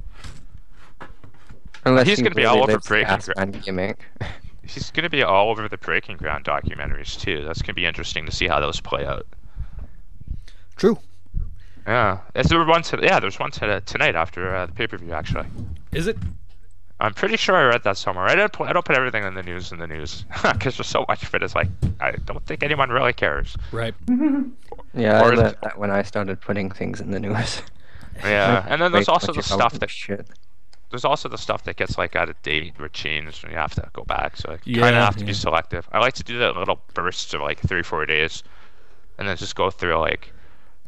Unless 1.84 2.06
He's 2.06 2.18
he 2.18 2.22
gonna 2.22 2.34
be 2.36 2.44
all 2.44 2.62
over 2.62 2.72
lives 2.72 2.84
the 2.84 2.88
Breaking 2.88 3.08
gas 3.08 3.28
Ground. 3.28 3.52
man 3.52 3.60
gimmick. 3.62 4.04
He's 4.66 4.90
going 4.90 5.04
to 5.04 5.10
be 5.10 5.22
all 5.22 5.50
over 5.50 5.68
the 5.68 5.78
Breaking 5.78 6.16
Ground 6.16 6.44
documentaries 6.44 7.18
too. 7.20 7.44
That's 7.44 7.62
going 7.62 7.68
to 7.68 7.74
be 7.74 7.86
interesting 7.86 8.26
to 8.26 8.32
see 8.32 8.48
how 8.48 8.60
those 8.60 8.80
play 8.80 9.04
out. 9.04 9.26
True. 10.76 10.98
Yeah, 11.86 12.20
is 12.34 12.46
there 12.46 12.64
one? 12.64 12.82
To, 12.82 12.98
yeah, 13.02 13.20
there's 13.20 13.38
one 13.38 13.50
to, 13.52 13.80
tonight 13.82 14.16
after 14.16 14.54
uh, 14.54 14.66
the 14.66 14.72
pay 14.72 14.86
per 14.86 14.96
view. 14.96 15.12
Actually, 15.12 15.46
Is 15.92 16.06
it? 16.06 16.16
I'm 16.98 17.12
pretty 17.12 17.36
sure 17.36 17.56
I 17.56 17.64
read 17.64 17.82
that 17.84 17.98
somewhere. 17.98 18.26
I 18.26 18.34
don't. 18.34 18.52
Put, 18.52 18.68
I 18.68 18.72
don't 18.72 18.84
put 18.84 18.96
everything 18.96 19.24
in 19.24 19.34
the 19.34 19.42
news 19.42 19.70
in 19.70 19.78
the 19.78 19.86
news 19.86 20.24
because 20.42 20.78
there's 20.78 20.86
so 20.86 21.04
much 21.08 21.22
of 21.22 21.34
it. 21.34 21.42
It's 21.42 21.54
like 21.54 21.68
I 22.00 22.12
don't 22.12 22.44
think 22.46 22.62
anyone 22.62 22.88
really 22.90 23.12
cares. 23.12 23.56
Right. 23.72 23.94
Yeah, 24.96 25.22
Or 25.22 25.32
I 25.32 25.34
learned 25.34 25.56
that 25.62 25.76
when 25.76 25.90
I 25.90 26.02
started 26.02 26.40
putting 26.40 26.70
things 26.70 27.00
in 27.00 27.10
the 27.10 27.18
news. 27.18 27.62
Yeah, 28.22 28.64
and 28.68 28.80
then 28.80 28.92
there's 28.92 29.08
also 29.08 29.32
the 29.32 29.42
stuff 29.42 29.74
it? 29.74 29.80
that 29.80 29.90
Shit. 29.90 30.28
There's 30.94 31.04
also 31.04 31.28
the 31.28 31.38
stuff 31.38 31.64
that 31.64 31.76
gets 31.76 31.98
like 31.98 32.14
out 32.16 32.28
of 32.30 32.40
date 32.42 32.74
or 32.78 32.88
changed, 32.88 33.42
and 33.44 33.52
you 33.52 33.58
have 33.58 33.74
to 33.74 33.90
go 33.92 34.04
back. 34.04 34.36
So 34.36 34.52
I 34.52 34.58
kind 34.72 34.96
Yeah, 34.96 34.96
of 34.96 35.02
have 35.02 35.16
to 35.16 35.24
yeah. 35.24 35.26
be 35.26 35.32
selective. 35.34 35.88
I 35.92 35.98
like 35.98 36.14
to 36.14 36.24
do 36.24 36.38
that 36.38 36.52
in 36.52 36.56
little 36.58 36.82
bursts 36.94 37.34
of 37.34 37.40
like 37.42 37.60
three, 37.60 37.82
four 37.82 38.06
days, 38.06 38.42
and 39.18 39.28
then 39.28 39.36
just 39.36 39.56
go 39.56 39.70
through 39.70 39.96
like 39.98 40.32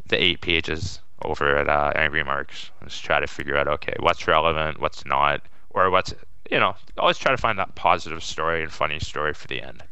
the 0.07 0.23
eight 0.23 0.41
pages 0.41 1.01
over 1.23 1.57
at 1.57 1.69
uh, 1.69 1.93
Angry 1.97 2.23
Marks 2.25 2.71
and 2.81 2.89
just 2.91 3.05
try 3.05 3.21
to 3.21 3.27
figure 3.27 3.57
out 3.57 3.69
okay, 3.69 3.95
what's 4.01 4.27
relevant, 4.29 4.81
what's 4.81 5.05
not, 5.05 5.43
or 5.71 5.91
what's 5.91 6.15
you 6.51 6.61
know, 6.61 6.77
always 6.99 7.19
try 7.19 7.33
to 7.33 7.37
find 7.39 7.59
that 7.59 7.75
positive 7.75 8.23
story 8.23 8.63
and 8.63 8.73
funny 8.73 9.01
story 9.01 9.35
for 9.35 9.49
the 9.49 9.63
end. 9.63 9.83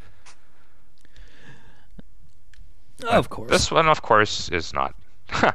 Of 3.05 3.31
course. 3.31 3.51
This 3.51 3.71
one, 3.71 3.89
of 3.89 4.03
course, 4.03 4.49
is 4.51 4.73
not. 4.73 4.95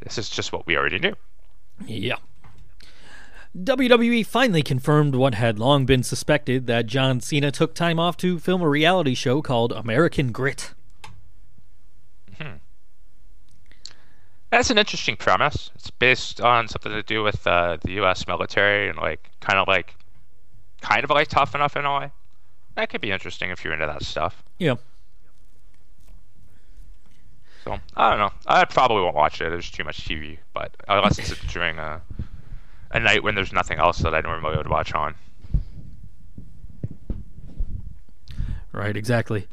this 0.00 0.18
is 0.18 0.28
just 0.30 0.52
what 0.52 0.66
we 0.66 0.76
already 0.76 0.98
knew. 0.98 1.16
Yeah. 1.86 2.16
WWE 3.56 4.24
finally 4.24 4.62
confirmed 4.62 5.14
what 5.14 5.34
had 5.34 5.58
long 5.58 5.84
been 5.84 6.02
suspected 6.02 6.66
that 6.68 6.86
John 6.86 7.20
Cena 7.20 7.50
took 7.50 7.74
time 7.74 7.98
off 7.98 8.16
to 8.18 8.38
film 8.38 8.62
a 8.62 8.68
reality 8.68 9.14
show 9.14 9.42
called 9.42 9.72
American 9.72 10.30
Grit. 10.30 10.72
That's 14.50 14.68
an 14.68 14.78
interesting 14.78 15.16
premise. 15.16 15.70
It's 15.76 15.90
based 15.90 16.40
on 16.40 16.66
something 16.66 16.90
to 16.90 17.04
do 17.04 17.22
with 17.22 17.46
uh, 17.46 17.78
the 17.82 17.92
U.S. 17.92 18.26
military 18.26 18.88
and 18.88 18.98
like 18.98 19.30
kind 19.40 19.58
of 19.58 19.68
like, 19.68 19.94
kind 20.80 21.04
of 21.04 21.10
like 21.10 21.28
Tough 21.28 21.54
Enough 21.54 21.76
in 21.76 21.84
a 21.84 21.98
way. 22.00 22.10
That 22.74 22.90
could 22.90 23.00
be 23.00 23.12
interesting 23.12 23.50
if 23.50 23.64
you're 23.64 23.72
into 23.72 23.86
that 23.86 24.02
stuff. 24.02 24.42
Yeah. 24.58 24.74
So 27.64 27.78
I 27.96 28.10
don't 28.10 28.18
know. 28.18 28.32
I 28.46 28.64
probably 28.64 29.02
won't 29.02 29.14
watch 29.14 29.40
it. 29.40 29.50
There's 29.50 29.70
too 29.70 29.84
much 29.84 30.08
TV, 30.08 30.38
but 30.52 30.74
unless 30.88 31.18
it's 31.18 31.38
during 31.52 31.78
a 31.78 32.00
a 32.90 33.00
night 33.00 33.22
when 33.22 33.34
there's 33.34 33.52
nothing 33.52 33.78
else 33.78 33.98
that 33.98 34.14
I 34.14 34.20
normally 34.20 34.56
would 34.56 34.68
watch 34.68 34.94
on. 34.94 35.14
Right, 38.72 38.96
exactly. 38.96 39.46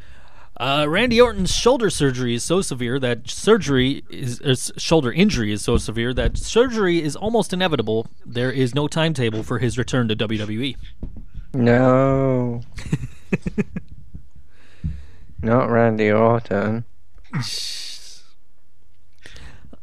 Uh, 0.60 0.86
Randy 0.90 1.22
Orton's 1.22 1.54
shoulder 1.54 1.90
surgery 1.92 2.34
is 2.34 2.44
so 2.44 2.62
severe 2.62 3.00
that 3.00 3.30
surgery 3.30 4.04
is 4.10 4.40
is- 4.42 4.72
shoulder 4.78 5.12
injury 5.12 5.52
is 5.52 5.62
so 5.62 5.78
severe 5.78 6.14
that 6.16 6.36
surgery 6.38 7.02
is 7.02 7.16
almost 7.16 7.54
inevitable. 7.54 8.08
There 8.26 8.52
is 8.52 8.74
no 8.74 8.88
timetable 8.88 9.44
for 9.44 9.60
his 9.60 9.78
return 9.78 10.08
to. 10.08 10.16
WWE. 10.16 10.76
No. 11.54 12.62
Not 15.42 15.70
Randy 15.70 16.12
Orton. 16.12 16.86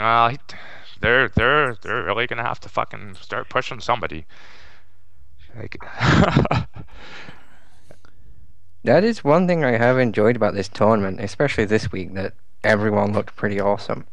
Uh, 0.01 0.31
he- 0.31 0.39
they're 1.05 1.29
they're 1.29 1.75
they're 1.83 2.03
really 2.05 2.27
gonna 2.27 2.43
have 2.43 2.61
to 2.61 2.69
fucking 2.69 3.15
start 3.21 3.49
pushing 3.49 3.81
somebody. 3.81 4.25
Like, 5.57 5.77
That 8.85 9.03
is 9.03 9.25
one 9.25 9.47
thing 9.47 9.65
I 9.65 9.73
have 9.79 9.99
enjoyed 9.99 10.37
about 10.37 10.53
this 10.55 10.69
tournament, 10.69 11.19
especially 11.21 11.65
this 11.65 11.91
week, 11.91 12.13
that 12.15 12.35
everyone 12.63 13.13
looked 13.13 13.35
pretty 13.35 13.59
awesome. 13.61 14.05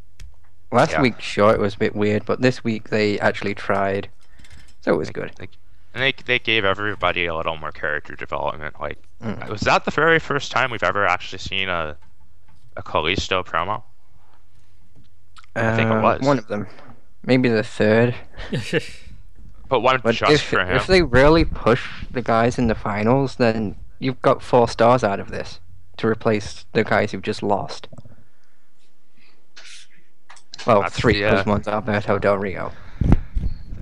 Last 0.71 0.91
Yeah. 0.93 1.01
week, 1.01 1.19
sure, 1.19 1.51
it 1.53 1.59
was 1.59 1.75
a 1.75 1.77
bit 1.77 1.93
weird, 1.95 2.25
but 2.25 2.41
this 2.41 2.63
week 2.63 2.89
they 2.89 3.19
actually 3.19 3.53
tried. 3.53 4.09
So 4.81 4.93
it 4.93 4.97
was 4.97 5.09
good. 5.09 5.31
and 5.93 6.01
they 6.01 6.13
they 6.25 6.39
gave 6.39 6.63
everybody 6.63 7.25
a 7.25 7.35
little 7.35 7.57
more 7.57 7.71
character 7.73 8.15
development. 8.15 8.79
Like, 8.79 8.97
Mm. 9.21 9.49
was 9.49 9.59
that 9.61 9.83
the 9.83 9.91
very 9.91 10.19
first 10.19 10.49
time 10.51 10.71
we've 10.71 10.83
ever 10.83 11.05
actually 11.05 11.39
seen 11.39 11.67
a 11.67 11.97
a 12.77 12.81
Kalisto 12.81 13.43
promo? 13.45 13.83
I 15.53 15.75
think 15.75 15.91
it 15.91 15.97
Uh, 15.97 16.01
was. 16.01 16.21
One 16.21 16.37
of 16.39 16.47
them. 16.47 16.65
Maybe 17.23 17.49
the 17.49 17.63
third. 17.63 18.15
But 19.69 19.79
one 19.79 20.01
But 20.03 20.15
just 20.15 20.33
if, 20.33 20.41
for 20.41 20.59
him. 20.65 20.75
if 20.75 20.85
they 20.85 21.01
really 21.01 21.45
push 21.45 21.87
the 22.11 22.21
guys 22.21 22.57
in 22.59 22.67
the 22.67 22.75
finals, 22.75 23.37
then 23.37 23.77
you've 23.99 24.21
got 24.21 24.43
four 24.43 24.67
stars 24.67 25.01
out 25.01 25.21
of 25.21 25.31
this 25.31 25.61
to 25.95 26.07
replace 26.07 26.65
the 26.73 26.83
guys 26.83 27.13
who've 27.13 27.21
just 27.21 27.41
lost. 27.41 27.87
Well, 30.67 30.81
That's 30.81 30.97
three 30.99 31.21
the, 31.21 31.29
plus 31.29 31.47
uh, 31.47 31.49
one's 31.49 31.67
Alberto 31.69 32.19
Del 32.19 32.37
Rio. 32.37 32.73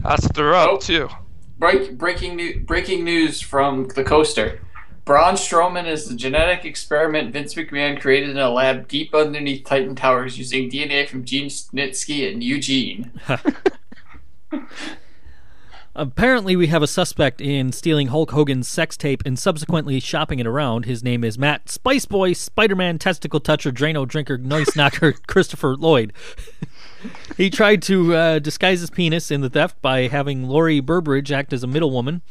That's 0.03 0.23
what 0.25 0.35
they're 0.35 0.53
Oh. 0.53 0.77
to. 0.77 1.09
Break, 1.57 1.97
breaking, 1.97 2.35
new, 2.35 2.59
breaking 2.59 3.03
news 3.03 3.41
from 3.41 3.87
the 3.87 4.03
coaster. 4.03 4.61
Braun 5.09 5.33
Strowman 5.33 5.87
is 5.87 6.07
the 6.07 6.13
genetic 6.13 6.65
experiment 6.65 7.33
Vince 7.33 7.55
McMahon 7.55 7.99
created 7.99 8.29
in 8.29 8.37
a 8.37 8.47
lab 8.47 8.87
deep 8.87 9.15
underneath 9.15 9.65
Titan 9.65 9.95
Towers 9.95 10.37
using 10.37 10.69
DNA 10.69 11.09
from 11.09 11.25
Gene 11.25 11.47
Snitsky 11.47 12.31
and 12.31 12.43
Eugene. 12.43 13.19
Apparently, 15.95 16.55
we 16.55 16.67
have 16.67 16.83
a 16.83 16.87
suspect 16.87 17.41
in 17.41 17.71
stealing 17.71 18.09
Hulk 18.09 18.29
Hogan's 18.29 18.67
sex 18.67 18.95
tape 18.95 19.23
and 19.25 19.39
subsequently 19.39 19.99
shopping 19.99 20.37
it 20.37 20.45
around. 20.45 20.85
His 20.85 21.03
name 21.03 21.23
is 21.23 21.39
Matt 21.39 21.69
Spice 21.69 22.05
Boy, 22.05 22.33
Spider 22.33 22.75
Man, 22.75 22.99
Testicle 22.99 23.39
Toucher, 23.39 23.71
Drano 23.71 24.07
Drinker, 24.07 24.37
Noise 24.37 24.75
Knocker, 24.75 25.13
Christopher 25.27 25.75
Lloyd. 25.75 26.13
he 27.35 27.49
tried 27.49 27.81
to 27.81 28.13
uh, 28.13 28.37
disguise 28.37 28.81
his 28.81 28.91
penis 28.91 29.31
in 29.31 29.41
the 29.41 29.49
theft 29.49 29.81
by 29.81 30.01
having 30.01 30.43
Lori 30.43 30.79
Burbridge 30.79 31.31
act 31.31 31.51
as 31.51 31.63
a 31.63 31.67
middlewoman. 31.67 32.21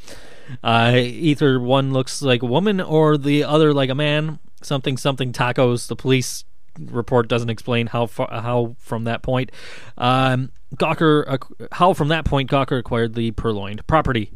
Uh, 0.63 0.93
either 0.97 1.61
one 1.61 1.93
looks 1.93 2.23
like 2.23 2.43
a 2.43 2.47
woman 2.47 2.81
or 2.81 3.17
the 3.19 3.45
other 3.45 3.73
like 3.75 3.91
a 3.91 3.95
man. 3.95 4.39
Something, 4.63 4.97
something 4.97 5.33
tacos. 5.33 5.87
The 5.89 5.97
police 5.97 6.45
report 6.79 7.29
doesn't 7.29 7.51
explain 7.51 7.89
how 7.89 8.07
far, 8.07 8.29
how 8.31 8.77
from 8.79 9.05
that 9.05 9.23
point. 9.23 9.51
Um, 9.97 10.51
Gawker, 10.77 11.25
ac- 11.33 11.69
how 11.73 11.93
from 11.93 12.09
that 12.09 12.25
point 12.25 12.51
Gawker 12.51 12.79
acquired 12.79 13.15
the 13.15 13.31
purloined 13.33 13.87
property. 13.87 14.33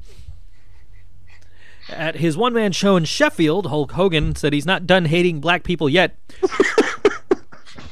At 1.89 2.17
his 2.17 2.37
one 2.37 2.53
man 2.55 2.73
show 2.73 2.97
in 2.97 3.05
Sheffield, 3.05 3.67
Hulk 3.67 3.93
Hogan 3.93 4.35
said 4.37 4.53
he's 4.53 4.65
not 4.67 4.87
done 4.87 5.07
hating 5.07 5.41
black 5.41 5.63
people 5.65 5.89
yet. 5.89 6.17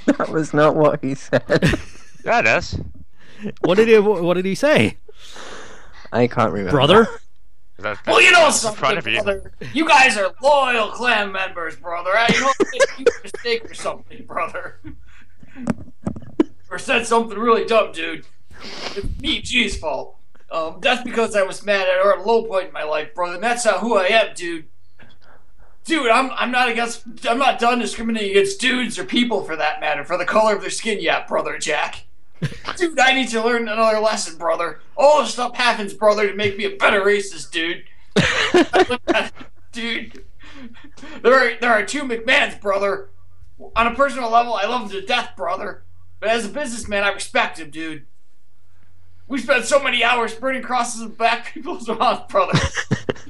That 0.07 0.29
was 0.31 0.53
not 0.53 0.75
what 0.75 1.03
he 1.05 1.15
said. 1.15 1.43
that 2.25 2.45
is. 2.47 2.79
What 3.61 3.77
did 3.77 3.87
he 3.89 3.99
What 3.99 4.35
did 4.35 4.45
he 4.45 4.55
say, 4.55 4.97
I 6.13 6.27
can't 6.27 6.53
remember. 6.53 6.73
brother? 6.73 7.09
Well, 8.07 8.23
you 8.23 8.31
know 8.33 8.51
something, 8.51 9.13
you. 9.13 9.23
brother. 9.23 9.53
You 9.73 9.89
guys 9.89 10.17
are 10.17 10.33
loyal 10.43 10.89
clan 10.89 11.33
members, 11.33 11.77
brother. 11.77 12.11
I 12.15 12.29
you 12.33 12.41
know 12.41 12.53
you 12.73 12.81
made 12.99 13.09
a 13.09 13.23
mistake 13.23 13.71
or 13.71 13.75
something, 13.75 14.25
brother. 14.27 14.81
or 16.71 16.79
said 16.79 17.07
something 17.07 17.39
really 17.39 17.65
dumb, 17.65 17.93
dude. 17.93 18.27
It's 18.97 19.21
me, 19.21 19.41
G's 19.41 19.77
fault. 19.77 20.17
Um, 20.51 20.79
that's 20.81 21.03
because 21.03 21.37
I 21.37 21.43
was 21.43 21.65
mad 21.65 21.89
at 21.89 22.05
or 22.05 22.13
at 22.13 22.19
a 22.19 22.23
low 22.23 22.45
point 22.45 22.69
in 22.69 22.73
my 22.73 22.83
life, 22.83 23.15
brother. 23.15 23.35
And 23.35 23.43
that's 23.43 23.65
not 23.65 23.81
who 23.81 23.97
I 23.97 24.07
am, 24.07 24.35
dude. 24.35 24.67
Dude, 25.85 26.09
I'm 26.09 26.31
I'm 26.33 26.51
not 26.51 26.69
against. 26.69 27.05
I'm 27.27 27.39
not 27.39 27.59
done 27.59 27.79
discriminating 27.79 28.31
against 28.33 28.61
dudes 28.61 28.99
or 28.99 29.05
people 29.05 29.45
for 29.45 29.57
that 29.57 29.81
matter, 29.81 30.05
for 30.05 30.19
the 30.19 30.25
color 30.27 30.55
of 30.55 30.61
their 30.61 30.71
skin 30.71 31.01
yet, 31.01 31.27
brother 31.27 31.59
Jack. 31.59 32.05
Dude, 32.77 32.99
I 32.99 33.13
need 33.13 33.29
to 33.31 33.43
learn 33.45 33.69
another 33.69 33.99
lesson, 34.01 34.39
brother. 34.39 34.81
Oh, 34.97 35.05
All 35.17 35.23
this 35.23 35.33
stuff 35.33 35.55
happens, 35.57 35.93
brother, 35.93 36.29
to 36.29 36.35
make 36.35 36.57
me 36.57 36.65
a 36.65 36.77
better 36.77 37.01
racist, 37.03 37.51
dude. 37.51 37.85
dude, 39.73 40.25
there 41.23 41.35
are 41.35 41.53
there 41.61 41.71
are 41.73 41.85
two 41.85 42.03
McMahons, 42.03 42.61
brother. 42.61 43.11
On 43.77 43.87
a 43.87 43.95
personal 43.95 44.31
level, 44.31 44.55
I 44.55 44.65
love 44.65 44.83
him 44.85 44.89
to 45.01 45.07
death, 45.07 45.33
brother. 45.37 45.85
But 46.19 46.31
as 46.31 46.47
a 46.47 46.49
businessman, 46.49 47.05
I 47.05 47.13
respect 47.13 47.59
him, 47.59 47.71
dude. 47.71 48.07
We 49.29 49.39
spent 49.39 49.65
so 49.65 49.81
many 49.81 50.03
hours 50.03 50.35
burning 50.35 50.63
crosses 50.63 51.03
of 51.03 51.17
black 51.17 51.53
people's 51.55 51.87
mouths, 51.99 52.23
brother. 52.33 52.59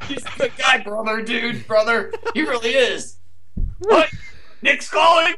He's 0.07 0.25
a 0.25 0.39
good 0.39 0.53
guy, 0.57 0.79
brother, 0.83 1.21
dude, 1.21 1.67
brother. 1.67 2.13
He 2.33 2.43
really 2.43 2.71
is. 2.71 3.17
What? 3.81 4.09
Nick's 4.63 4.89
calling. 4.89 5.35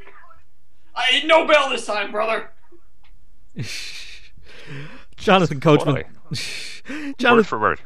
I 0.95 1.05
ain't 1.15 1.27
no 1.27 1.47
bell 1.47 1.69
this 1.71 1.87
time, 1.87 2.13
brother. 2.13 2.51
Jonathan 5.17 5.61
Coachman. 5.61 6.05
Totally. 6.05 6.05
Word 7.07 7.19
Jonathan, 7.19 7.45
for 7.45 7.59
word. 7.59 7.81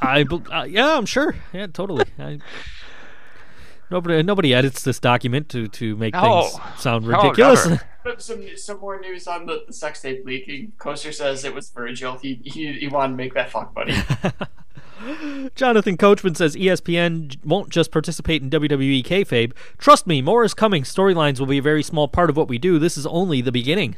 I 0.00 0.24
bel- 0.24 0.42
uh, 0.50 0.64
yeah, 0.64 0.96
I'm 0.96 1.06
sure. 1.06 1.36
Yeah, 1.52 1.68
totally. 1.68 2.06
I, 2.18 2.38
nobody 3.90 4.22
nobody 4.22 4.52
edits 4.52 4.82
this 4.82 4.98
document 4.98 5.48
to 5.50 5.68
to 5.68 5.96
make 5.96 6.14
No. 6.14 6.42
things 6.48 6.80
sound 6.80 7.06
ridiculous. 7.06 7.66
never. 8.04 8.18
Some 8.18 8.44
some 8.56 8.80
more 8.80 8.98
news 9.00 9.28
on 9.28 9.46
the, 9.46 9.62
the 9.66 9.72
sex 9.72 10.02
tape 10.02 10.24
leaking. 10.24 10.72
Coaster 10.78 11.12
says 11.12 11.44
it 11.44 11.54
was 11.54 11.70
Virgil. 11.70 12.18
He 12.18 12.40
he, 12.42 12.72
he 12.72 12.88
wanted 12.88 13.12
to 13.12 13.16
make 13.16 13.34
that 13.34 13.50
fuck 13.50 13.72
buddy. 13.72 13.94
Jonathan 15.54 15.96
Coachman 15.96 16.34
says 16.34 16.54
ESPN 16.56 17.44
won't 17.44 17.70
just 17.70 17.90
participate 17.90 18.42
in 18.42 18.50
WWE 18.50 19.04
kayfabe. 19.04 19.52
Trust 19.78 20.06
me, 20.06 20.22
more 20.22 20.44
is 20.44 20.54
coming. 20.54 20.82
Storylines 20.84 21.38
will 21.40 21.46
be 21.46 21.58
a 21.58 21.62
very 21.62 21.82
small 21.82 22.08
part 22.08 22.30
of 22.30 22.36
what 22.36 22.48
we 22.48 22.58
do. 22.58 22.78
This 22.78 22.96
is 22.96 23.06
only 23.06 23.40
the 23.40 23.52
beginning. 23.52 23.96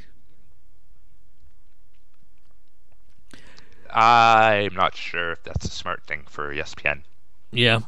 I'm 3.95 4.75
not 4.75 4.97
sure 4.97 5.33
if 5.33 5.43
that's 5.45 5.67
a 5.67 5.71
smart 5.71 6.05
thing 6.07 6.23
for 6.27 6.53
ESPN. 6.55 7.03
Yeah. 7.53 7.81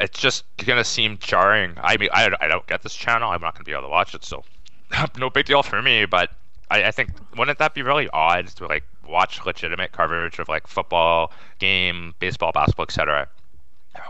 It's 0.00 0.18
just 0.18 0.44
gonna 0.56 0.84
seem 0.84 1.18
jarring. 1.18 1.74
I 1.80 1.96
mean, 1.96 2.08
I, 2.12 2.30
I 2.40 2.48
don't 2.48 2.66
get 2.66 2.82
this 2.82 2.94
channel. 2.94 3.30
I'm 3.30 3.40
not 3.40 3.54
gonna 3.54 3.64
be 3.64 3.72
able 3.72 3.82
to 3.82 3.88
watch 3.88 4.14
it, 4.14 4.24
so 4.24 4.42
no 5.18 5.30
big 5.30 5.46
deal 5.46 5.62
for 5.62 5.80
me. 5.80 6.04
But 6.04 6.30
I, 6.70 6.84
I 6.84 6.90
think 6.90 7.10
wouldn't 7.36 7.58
that 7.58 7.74
be 7.74 7.82
really 7.82 8.08
odd 8.12 8.48
to 8.48 8.66
like 8.66 8.82
watch 9.06 9.44
legitimate 9.46 9.92
coverage 9.92 10.38
of 10.40 10.48
like 10.48 10.66
football, 10.66 11.32
game, 11.60 12.14
baseball, 12.18 12.50
basketball, 12.52 12.84
etc. 12.84 13.28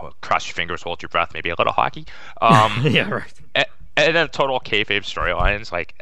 Oh, 0.01 0.11
Cross 0.21 0.47
your 0.47 0.55
fingers, 0.55 0.81
hold 0.81 1.03
your 1.03 1.09
breath, 1.09 1.31
maybe 1.35 1.49
a 1.51 1.55
little 1.55 1.73
hockey. 1.73 2.05
Um, 2.41 2.81
yeah, 2.89 3.07
right. 3.07 3.33
a- 3.53 3.65
and 3.97 4.15
then 4.15 4.27
total 4.29 4.59
kayfabe 4.59 5.03
storylines 5.03 5.71
like 5.71 5.93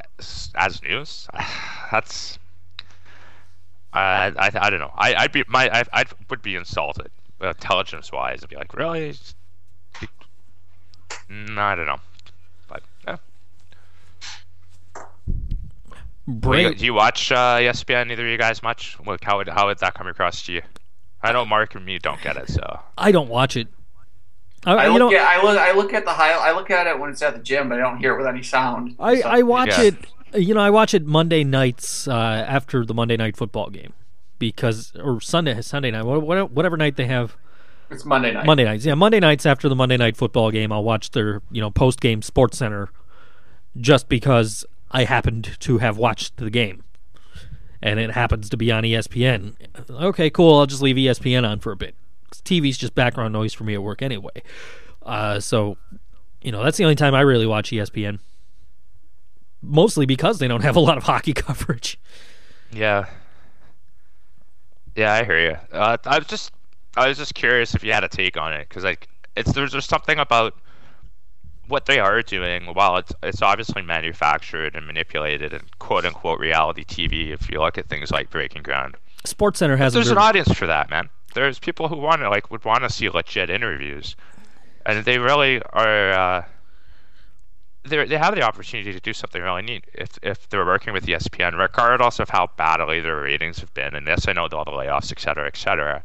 as 0.56 0.82
news. 0.82 1.28
That's 1.92 2.40
I, 3.94 4.32
I 4.38 4.52
I 4.56 4.70
don't 4.70 4.80
know. 4.80 4.92
I 4.96 5.14
I'd 5.16 5.32
be 5.32 5.44
my 5.48 5.70
I 5.72 5.84
I 5.94 6.00
would 6.04 6.30
would 6.30 6.42
be 6.42 6.56
insulted 6.56 7.12
uh, 7.42 7.50
intelligence 7.50 8.12
wise 8.12 8.42
and 8.42 8.50
be 8.50 8.56
like 8.56 8.74
really. 8.74 9.16
Mm, 11.30 11.58
I 11.58 11.76
don't 11.76 11.86
know, 11.86 12.00
but 12.68 12.82
yeah. 13.08 13.18
Well, 14.96 15.08
Bray, 16.28 16.64
you- 16.64 16.76
do 16.76 16.86
you 16.86 16.94
watch 16.94 17.32
uh, 17.32 17.58
ESPN? 17.60 18.08
Neither 18.08 18.26
of 18.26 18.32
you 18.32 18.38
guys 18.38 18.64
much. 18.64 18.98
Like, 19.06 19.24
how 19.24 19.38
would 19.38 19.50
how 19.50 19.68
would 19.68 19.80
that 19.80 19.94
come 19.94 20.08
across 20.08 20.44
to 20.46 20.54
you? 20.54 20.62
I 21.22 21.32
know 21.32 21.46
Mark 21.46 21.76
and 21.76 21.86
me 21.86 22.00
don't 22.00 22.22
get 22.22 22.38
it, 22.38 22.50
so 22.50 22.80
I 22.98 23.12
don't 23.12 23.30
watch 23.30 23.56
it. 23.58 23.68
I, 24.66 24.74
I 24.74 24.86
you 24.86 24.92
look 24.94 25.12
know, 25.12 25.18
at 25.18 25.22
I 25.26 25.42
look 25.44 25.58
I 25.60 25.72
look 25.74 25.94
at 25.94 26.06
the 26.06 26.12
high 26.12 26.32
I 26.32 26.54
look 26.54 26.70
at 26.72 26.88
it 26.88 26.98
when 26.98 27.10
it's 27.10 27.22
at 27.22 27.34
the 27.36 27.42
gym, 27.44 27.70
but 27.70 27.80
I 27.80 27.82
don't 27.82 27.98
hear 27.98 28.14
it 28.14 28.18
with 28.18 28.28
any 28.28 28.44
sound. 28.44 28.96
I, 29.00 29.20
So- 29.20 29.28
I 29.30 29.42
watch 29.42 29.70
Yeah. 29.70 29.82
it. 29.84 29.96
You 30.36 30.54
know, 30.54 30.62
I 30.62 30.70
watch 30.70 30.94
it 30.94 31.06
Monday 31.06 31.44
nights 31.44 32.08
uh, 32.08 32.12
after 32.48 32.86
the 32.86 32.94
Monday 32.94 33.18
night 33.18 33.38
football 33.38 33.70
game 33.70 33.94
because, 34.40 34.92
or 35.02 35.22
Sunday 35.22 35.62
Sunday 35.62 35.92
night, 35.92 36.04
wha- 36.04 36.18
wha- 36.20 36.46
whatever 36.46 36.76
night 36.78 36.96
they 36.96 37.06
have. 37.06 37.38
it's 37.92 38.04
Monday 38.06 38.34
night. 38.34 38.46
Monday 38.46 38.64
nights, 38.64 38.86
yeah, 38.86 38.96
Monday 38.96 39.20
nights 39.20 39.46
after 39.46 39.70
the 39.70 39.76
Monday 39.76 39.98
night 39.98 40.18
football 40.18 40.50
game, 40.52 40.72
I'll 40.72 40.84
watch 40.84 41.12
their 41.12 41.42
you 41.52 41.62
know 41.62 41.70
post 41.70 42.02
game 42.02 42.22
Sports 42.22 42.58
Center, 42.58 42.90
just 43.78 44.10
because 44.10 44.66
I 44.92 45.04
happened 45.04 45.56
to 45.60 45.78
have 45.80 45.98
watched 45.98 46.38
the 46.38 46.50
game, 46.50 46.84
and 47.82 48.00
it 48.00 48.12
happens 48.12 48.50
to 48.50 48.58
be 48.58 48.72
on 48.72 48.84
ESPN. 48.84 49.54
Okay, 49.90 50.30
cool. 50.32 50.58
I'll 50.58 50.66
just 50.66 50.82
leave 50.82 50.96
ESPN 50.96 51.48
on 51.48 51.60
for 51.60 51.72
a 51.72 51.76
bit. 51.78 51.96
TV's 52.32 52.78
just 52.80 52.96
background 52.96 53.34
noise 53.34 53.54
for 53.54 53.64
me 53.66 53.76
at 53.76 53.84
work 53.84 54.02
anyway. 54.02 54.42
Uh, 55.04 55.40
so, 55.40 55.78
you 56.42 56.52
know, 56.52 56.64
that's 56.64 56.78
the 56.78 56.84
only 56.84 56.96
time 56.96 57.14
I 57.14 57.22
really 57.22 57.46
watch 57.46 57.70
ESPN. 57.70 58.20
Mostly 59.64 60.06
because 60.06 60.40
they 60.40 60.48
don't 60.48 60.62
have 60.62 60.76
a 60.76 60.80
lot 60.82 60.98
of 60.98 61.04
hockey 61.04 61.34
coverage. 61.34 61.98
yeah, 62.72 63.06
yeah, 64.96 65.14
I 65.14 65.24
hear 65.24 65.40
you. 65.40 65.58
Uh, 65.72 65.98
I 66.06 66.20
was 66.20 66.28
just 66.28 66.52
I 66.96 67.08
was 67.08 67.18
just 67.18 67.34
curious 67.34 67.74
if 67.74 67.84
you 67.84 67.94
had 67.94 68.04
a 68.04 68.08
take 68.10 68.38
on 68.38 68.54
it 68.54 68.68
because 68.70 68.84
like 68.84 69.08
it's 69.36 69.52
there's 69.54 69.72
there's 69.72 69.86
something 69.86 70.20
about 70.20 70.56
what 71.68 71.86
they 71.86 72.00
are 72.00 72.22
doing. 72.22 72.66
While 72.66 72.98
it's 72.98 73.12
it's 73.24 73.42
obviously 73.42 73.82
manufactured 73.82 74.76
and 74.76 74.86
manipulated 74.86 75.54
and 75.54 75.64
quote 75.80 76.06
unquote 76.06 76.40
reality 76.40 76.84
TV. 76.84 77.32
If 77.32 77.50
you 77.50 77.60
look 77.60 77.78
at 77.78 77.90
things 77.90 78.12
like 78.12 78.30
Breaking 78.30 78.62
Ground, 78.62 78.96
Sports 79.26 79.60
Center 79.60 79.78
has 79.78 79.94
there's 79.94 80.12
an 80.12 80.18
audience 80.18 80.54
for 80.54 80.68
that, 80.68 80.90
man. 80.90 81.10
There's 81.34 81.58
people 81.58 81.88
who 81.88 81.98
want 81.98 82.22
to 82.22 82.30
like 82.30 82.52
would 82.52 82.64
want 82.66 82.84
to 82.84 82.90
see 82.90 83.10
legit 83.10 83.50
interviews, 83.50 84.16
and 84.86 85.04
they 85.06 85.18
really 85.18 85.62
are. 85.72 86.12
Uh, 86.12 86.46
they 87.84 88.06
they 88.06 88.18
have 88.18 88.36
the 88.36 88.42
opportunity 88.42 88.94
to 88.94 89.00
do 89.00 89.14
something 89.14 89.42
really 89.42 89.62
neat 89.62 89.86
if 89.94 90.18
if 90.22 90.50
they're 90.50 90.66
working 90.66 90.94
with 90.94 91.06
ESPN, 91.06 91.58
regardless 91.58 92.20
of 92.20 92.30
how 92.30 92.50
badly 92.58 93.00
their 93.00 93.22
ratings 93.22 93.60
have 93.60 93.74
been. 93.74 93.96
And 93.96 94.08
yes, 94.08 94.28
I 94.28 94.34
know 94.34 94.44
all 94.44 94.66
the 94.66 94.72
layoffs, 94.72 95.12
et 95.12 95.20
cetera, 95.20 95.48
et 95.48 95.58
cetera. 95.58 96.04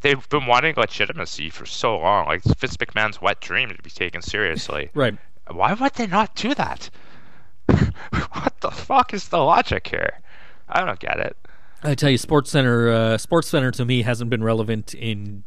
They've 0.00 0.28
been 0.28 0.46
wanting 0.46 0.74
legitimacy 0.76 1.48
for 1.50 1.64
so 1.64 1.96
long. 1.98 2.26
Like 2.26 2.42
Vince 2.42 2.76
McMahon's 2.76 3.22
wet 3.22 3.40
dream 3.40 3.70
to 3.70 3.82
be 3.82 3.90
taken 3.90 4.20
seriously. 4.20 4.90
right. 4.94 5.16
Why 5.50 5.74
would 5.74 5.94
they 5.94 6.06
not 6.06 6.34
do 6.34 6.54
that? 6.54 6.90
what 7.66 8.60
the 8.60 8.70
fuck 8.70 9.14
is 9.14 9.28
the 9.28 9.38
logic 9.38 9.88
here? 9.88 10.20
I 10.68 10.84
don't 10.84 10.98
get 10.98 11.20
it. 11.20 11.36
I 11.82 11.94
tell 11.94 12.10
you, 12.10 12.18
Sports 12.18 12.50
Center, 12.50 12.90
uh, 12.90 13.18
Sports 13.18 13.48
Center 13.48 13.70
to 13.72 13.84
me 13.84 14.02
hasn't 14.02 14.30
been 14.30 14.42
relevant 14.42 14.94
in 14.94 15.44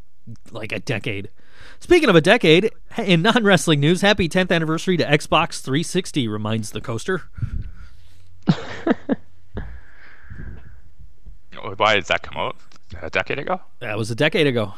like 0.52 0.72
a 0.72 0.78
decade. 0.78 1.30
Speaking 1.80 2.08
of 2.08 2.16
a 2.16 2.20
decade, 2.20 2.70
in 2.98 3.22
non 3.22 3.44
wrestling 3.44 3.80
news, 3.80 4.00
happy 4.00 4.28
10th 4.28 4.50
anniversary 4.50 4.96
to 4.96 5.04
Xbox 5.04 5.60
360, 5.60 6.28
reminds 6.28 6.72
the 6.72 6.80
coaster. 6.80 7.22
Why 11.76 11.96
did 11.96 12.06
that 12.06 12.22
come 12.22 12.36
out? 12.36 12.56
A 13.02 13.10
decade 13.10 13.38
ago? 13.38 13.60
That 13.80 13.98
was 13.98 14.10
a 14.10 14.14
decade 14.14 14.46
ago. 14.46 14.74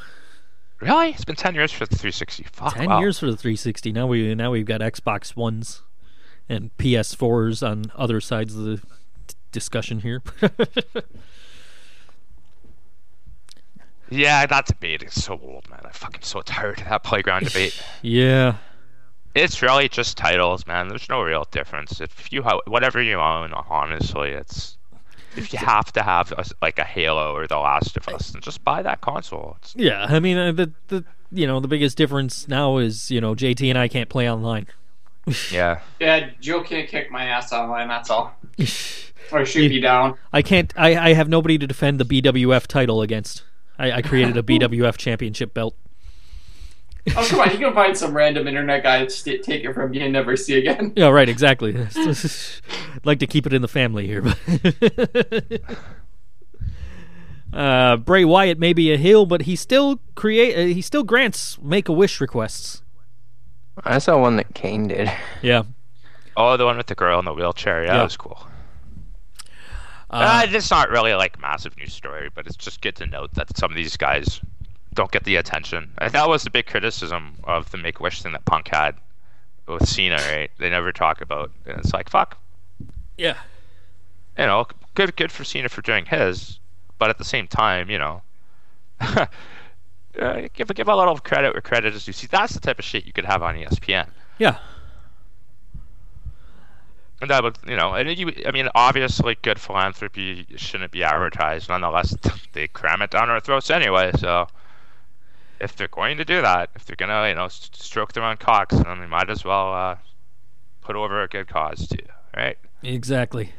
Really? 0.81 1.11
It's 1.11 1.25
been 1.25 1.37
ten 1.37 1.55
years 1.55 1.71
for 1.73 1.87
the 1.87 1.95
360. 1.95 2.47
Fuck. 2.53 2.75
10 2.75 2.89
wow. 2.89 3.01
years 3.01 3.19
for 3.19 3.27
the 3.27 3.37
360. 3.37 3.93
Now 3.93 4.07
we 4.07 4.35
now 4.35 4.51
we've 4.51 4.67
got 4.67 4.81
Xbox 4.81 5.37
Ones 5.37 5.83
and 6.49 6.77
PS4s 6.79 7.67
on 7.67 7.93
other 7.95 8.21
sides 8.21 8.57
of 8.57 8.65
the 8.65 8.83
discussion 9.53 10.01
here. 10.01 10.23
Yeah, 14.11 14.45
that 14.47 14.67
debate 14.67 15.03
is 15.03 15.23
so 15.23 15.41
old, 15.43 15.69
man. 15.71 15.81
I'm 15.85 15.93
fucking 15.93 16.23
so 16.23 16.43
tired 16.43 16.81
of 16.81 16.89
that 16.89 17.05
playground 17.05 17.47
debate. 17.47 17.81
yeah. 18.03 18.57
It's 19.35 19.63
really 19.63 19.89
just 19.89 20.17
titles, 20.17 20.67
man. 20.67 20.89
There's 20.89 21.09
no 21.09 21.23
real 21.23 21.47
difference. 21.51 22.01
If 22.01 22.33
you 22.33 22.43
have 22.43 22.59
whatever 22.67 23.01
you 23.01 23.21
own, 23.21 23.53
honestly, 23.53 24.31
it's 24.31 24.77
if 25.37 25.53
you 25.53 25.61
have 25.61 25.93
to 25.93 26.03
have 26.03 26.33
a, 26.33 26.45
like 26.61 26.81
a 26.81 26.85
Halo 26.85 27.35
or 27.35 27.47
The 27.47 27.59
Last 27.59 27.97
of 27.97 28.09
Us, 28.09 28.33
then 28.33 28.43
just 28.43 28.65
buy 28.65 28.83
that 28.83 29.01
console. 29.01 29.57
It's, 29.63 29.75
Yeah, 29.77 30.07
I 30.09 30.19
mean 30.19 30.37
uh, 30.37 30.51
the 30.51 30.73
the 30.89 31.05
you 31.31 31.47
know 31.47 31.61
the 31.61 31.69
biggest 31.69 31.97
difference 31.97 32.49
now 32.49 32.79
is 32.79 33.13
you 33.13 33.21
know 33.21 33.37
JT 33.37 33.69
and 33.69 33.79
I 33.79 33.87
can't 33.87 34.09
play 34.09 34.29
online. 34.29 34.67
yeah. 35.53 35.81
Yeah, 36.01 36.31
Joe 36.41 36.63
can't 36.63 36.89
kick 36.89 37.13
my 37.13 37.25
ass 37.25 37.53
online. 37.53 37.87
That's 37.87 38.11
all. 38.11 38.35
or 39.33 39.47
shoot 39.47 39.71
me 39.71 39.81
down. 39.81 40.19
I 40.33 40.43
can't. 40.43 40.73
I, 40.77 41.11
I 41.11 41.13
have 41.13 41.29
nobody 41.29 41.59
to 41.59 41.67
defend 41.67 42.01
the 42.01 42.05
BWF 42.05 42.67
title 42.67 43.03
against. 43.03 43.45
I, 43.81 43.93
I 43.93 44.03
created 44.03 44.37
a 44.37 44.43
BWF 44.43 44.97
championship 44.97 45.55
belt. 45.55 45.75
Oh 47.17 47.27
come 47.31 47.41
on, 47.41 47.51
you 47.51 47.57
can 47.57 47.73
find 47.73 47.97
some 47.97 48.15
random 48.15 48.47
internet 48.47 48.83
guy 48.83 49.03
to 49.03 49.09
st- 49.11 49.43
take 49.43 49.65
it 49.65 49.73
from 49.73 49.95
you 49.95 50.03
and 50.03 50.13
never 50.13 50.37
see 50.37 50.59
again. 50.59 50.93
Yeah, 50.97 51.09
right. 51.09 51.31
Exactly. 51.31 51.73
like 53.05 53.19
to 53.21 53.27
keep 53.27 53.47
it 53.47 53.55
in 53.55 53.63
the 53.63 53.69
family 53.69 54.07
here. 54.07 54.23
uh, 57.55 57.97
Bray 57.97 58.25
Wyatt 58.25 58.59
may 58.59 58.75
be 58.75 58.93
a 58.93 58.99
heel, 58.99 59.25
but 59.27 59.43
he 59.43 59.57
still 59.57 59.99
create. 60.15 60.55
Uh, 60.55 60.75
he 60.75 60.83
still 60.83 61.03
grants 61.03 61.59
Make 61.63 61.89
a 61.89 61.93
Wish 61.93 62.21
requests. 62.21 62.83
I 63.83 63.99
saw 63.99 64.21
one 64.21 64.37
that 64.37 64.55
Kane 64.55 64.89
did. 64.89 65.11
Yeah. 65.41 65.63
Oh, 66.37 66.57
the 66.59 66.67
one 66.67 66.77
with 66.77 66.87
the 66.89 66.95
girl 66.95 67.19
in 67.19 67.25
the 67.25 67.33
wheelchair. 67.33 67.83
Yeah, 67.83 67.93
Yeah. 67.93 67.97
that 67.99 68.05
was 68.05 68.17
cool. 68.19 68.47
Uh, 70.11 70.43
Uh, 70.45 70.47
it's 70.51 70.71
not 70.71 70.91
really 70.91 71.15
like 71.15 71.41
massive 71.41 71.77
news 71.77 71.93
story, 71.93 72.29
but 72.35 72.47
it's 72.47 72.57
just 72.57 72.81
good 72.81 72.97
to 72.97 73.07
note 73.07 73.35
that 73.35 73.57
some 73.57 73.71
of 73.71 73.77
these 73.77 73.97
guys 73.97 74.41
don't 74.95 75.11
get 75.13 75.25
the 75.25 75.37
attention. 75.37 75.93
And 75.99 76.13
that 76.13 76.29
was 76.29 76.43
the 76.43 76.51
big 76.51 76.67
criticism 76.67 77.35
of 77.45 77.71
the 77.71 77.79
Make 77.79 78.01
Wish 78.01 78.23
thing 78.23 78.33
that 78.33 78.45
Punk 78.45 78.69
had 78.69 78.97
with 79.67 79.89
Cena, 79.89 80.17
right? 80.17 80.51
They 80.59 80.69
never 80.69 80.93
talk 80.93 81.21
about, 81.21 81.53
and 81.67 81.79
it's 81.79 81.93
like 81.93 82.09
fuck. 82.11 82.39
yeah. 83.17 83.37
You 84.39 84.47
know, 84.47 84.67
good 84.95 85.15
good 85.17 85.31
for 85.31 85.45
Cena 85.45 85.69
for 85.69 85.83
doing 85.83 86.07
his, 86.07 86.59
but 86.99 87.11
at 87.11 87.19
the 87.19 87.25
same 87.25 87.47
time, 87.47 87.91
you 87.91 87.99
know, 87.99 88.23
uh, 89.01 89.27
give 90.55 90.75
give 90.75 90.89
a 90.89 90.97
little 90.97 91.19
credit 91.19 91.53
where 91.53 91.61
credit 91.61 91.95
is 91.95 92.05
due. 92.05 92.13
See, 92.13 92.27
that's 92.27 92.55
the 92.55 92.61
type 92.61 92.79
of 92.79 92.85
shit 92.85 93.05
you 93.07 93.13
could 93.13 93.25
have 93.27 93.43
on 93.43 93.55
ESPN. 93.57 94.09
Yeah. 94.39 94.59
And 97.21 97.29
that 97.29 97.43
would, 97.43 97.59
you 97.67 97.77
know, 97.77 97.93
and 97.95 98.19
you, 98.19 98.33
I 98.47 98.51
mean, 98.51 98.69
obviously, 98.75 99.37
good 99.43 99.61
philanthropy 99.61 100.47
shouldn't 100.57 100.91
be 100.91 101.05
advertised. 101.05 101.69
Nonetheless, 101.69 102.17
they 102.53 102.69
cram 102.69 103.03
it 103.03 103.11
down 103.11 103.29
our 103.29 103.41
throats 103.41 103.71
anyway. 103.71 104.11
So, 104.19 104.49
if 105.61 105.77
they're 105.77 105.89
going 105.89 106.17
to 106.17 106.25
do 106.25 106.41
that, 106.41 106.71
if 106.75 106.87
they're 106.87 106.97
gonna, 106.97 107.29
you 107.29 107.35
know, 107.35 107.49
stroke 107.49 108.15
their 108.15 108.25
own 108.25 108.39
cocks, 108.39 108.75
then 108.75 109.01
they 109.01 109.07
might 109.07 109.29
as 109.29 109.45
well 109.45 109.73
uh, 109.75 109.97
put 110.81 110.97
over 110.97 111.23
a 111.23 111.29
good 111.29 111.49
cause 111.49 111.87
too, 111.87 112.05
right? 112.35 112.59
Exactly. 112.83 113.53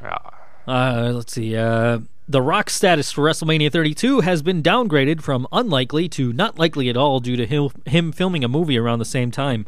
Yeah. 0.00 0.18
Uh, 0.66 1.10
let's 1.12 1.32
see. 1.32 1.56
Uh, 1.56 2.00
the 2.28 2.40
Rock 2.40 2.70
status 2.70 3.12
for 3.12 3.24
WrestleMania 3.24 3.70
32 3.70 4.20
has 4.20 4.42
been 4.42 4.62
downgraded 4.62 5.20
from 5.20 5.46
unlikely 5.52 6.08
to 6.10 6.32
not 6.32 6.58
likely 6.58 6.88
at 6.88 6.96
all 6.96 7.20
due 7.20 7.36
to 7.36 7.46
him, 7.46 7.70
him 7.86 8.12
filming 8.12 8.44
a 8.44 8.48
movie 8.48 8.78
around 8.78 8.98
the 8.98 9.04
same 9.04 9.30
time. 9.30 9.66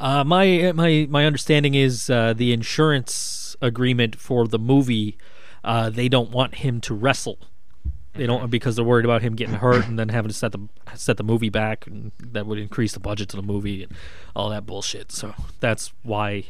Uh, 0.00 0.24
my 0.24 0.72
my 0.72 1.06
my 1.10 1.26
understanding 1.26 1.74
is 1.74 2.08
uh, 2.08 2.32
the 2.32 2.52
insurance 2.54 3.54
agreement 3.60 4.16
for 4.16 4.48
the 4.48 4.58
movie. 4.58 5.18
Uh, 5.62 5.90
they 5.90 6.08
don't 6.08 6.30
want 6.30 6.54
him 6.56 6.80
to 6.80 6.94
wrestle 6.94 7.38
They 8.14 8.26
don't 8.26 8.50
because 8.50 8.76
they're 8.76 8.84
worried 8.84 9.04
about 9.04 9.20
him 9.20 9.34
getting 9.36 9.56
hurt 9.56 9.86
and 9.86 9.98
then 9.98 10.08
having 10.16 10.30
to 10.30 10.34
set 10.34 10.52
the 10.52 10.68
set 10.94 11.18
the 11.18 11.22
movie 11.22 11.50
back, 11.50 11.86
and 11.86 12.12
that 12.18 12.46
would 12.46 12.58
increase 12.58 12.94
the 12.94 13.00
budget 13.00 13.28
to 13.30 13.36
the 13.36 13.42
movie 13.42 13.82
and 13.82 13.92
all 14.34 14.48
that 14.48 14.64
bullshit. 14.64 15.12
So 15.12 15.34
that's 15.60 15.92
why 16.02 16.46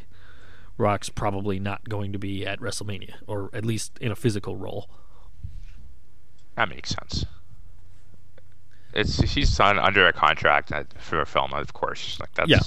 Rock's 0.77 1.09
probably 1.09 1.59
not 1.59 1.89
going 1.89 2.13
to 2.13 2.19
be 2.19 2.45
at 2.47 2.59
WrestleMania, 2.59 3.15
or 3.27 3.49
at 3.53 3.65
least 3.65 3.97
in 3.99 4.13
a 4.13 4.15
physical 4.15 4.55
role. 4.55 4.89
That 6.55 6.69
makes 6.69 6.91
sense. 6.91 7.25
It's 8.93 9.19
he's 9.19 9.49
signed 9.49 9.79
under 9.79 10.07
a 10.07 10.13
contract 10.13 10.71
uh, 10.71 10.85
for 10.97 11.19
a 11.19 11.25
film, 11.25 11.53
of 11.53 11.73
course. 11.73 12.17
Like 12.19 12.33
that's 12.33 12.49
Yeah. 12.49 12.59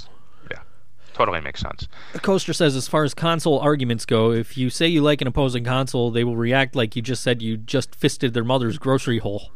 Yeah, 1.15 1.19
totally 1.19 1.41
makes 1.41 1.61
sense. 1.61 1.89
The 2.12 2.20
coaster 2.20 2.53
says, 2.53 2.77
as 2.77 2.89
far 2.89 3.05
as 3.05 3.15
console 3.15 3.59
arguments 3.61 4.05
go, 4.05 4.32
if 4.32 4.57
you 4.57 4.70
say 4.70 4.86
you 4.86 5.03
like 5.03 5.20
an 5.20 5.27
opposing 5.27 5.65
console, 5.65 6.11
they 6.11 6.24
will 6.24 6.36
react 6.36 6.74
like 6.74 6.97
you 6.97 7.03
just 7.03 7.23
said 7.23 7.41
you 7.43 7.57
just 7.57 7.95
fisted 7.95 8.35
their 8.35 8.45
mother's 8.45 8.78
grocery 8.78 9.19
hole. 9.19 9.51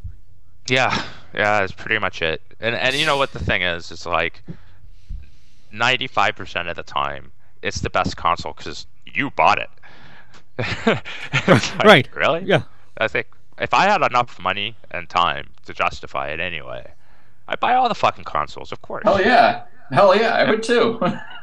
Yeah, 0.69 1.05
yeah, 1.35 1.61
that's 1.61 1.73
pretty 1.73 1.99
much 1.99 2.21
it. 2.23 2.43
And 2.61 2.75
and 2.75 2.95
you 2.95 3.07
know 3.07 3.17
what 3.17 3.33
the 3.33 3.39
thing 3.39 3.63
is? 3.63 3.91
It's 3.91 4.05
like 4.07 4.43
ninety 5.73 6.07
five 6.07 6.37
percent 6.37 6.69
of 6.69 6.77
the 6.77 6.83
time, 6.83 7.33
it's 7.63 7.81
the 7.81 7.91
best 7.91 8.17
console 8.17 8.53
because 8.53 8.87
you 9.07 9.31
bought 9.31 9.59
it. 9.59 9.71
Like, 11.47 11.85
Right. 11.85 12.09
Really? 12.15 12.45
Yeah. 12.45 12.63
I 12.99 13.09
think 13.09 13.29
if 13.59 13.73
I 13.73 13.85
had 13.85 14.03
enough 14.03 14.39
money 14.41 14.75
and 14.91 15.09
time 15.09 15.51
to 15.67 15.73
justify 15.73 16.29
it 16.29 16.41
anyway, 16.41 16.93
I'd 17.47 17.61
buy 17.61 17.75
all 17.75 17.89
the 17.89 17.95
fucking 17.95 18.25
consoles, 18.25 18.73
of 18.73 18.83
course. 18.83 19.05
Hell 19.05 19.21
yeah. 19.21 19.63
Hell 19.91 20.15
yeah, 20.17 20.35
I 20.35 20.51
would 20.51 20.63
too. 20.63 21.01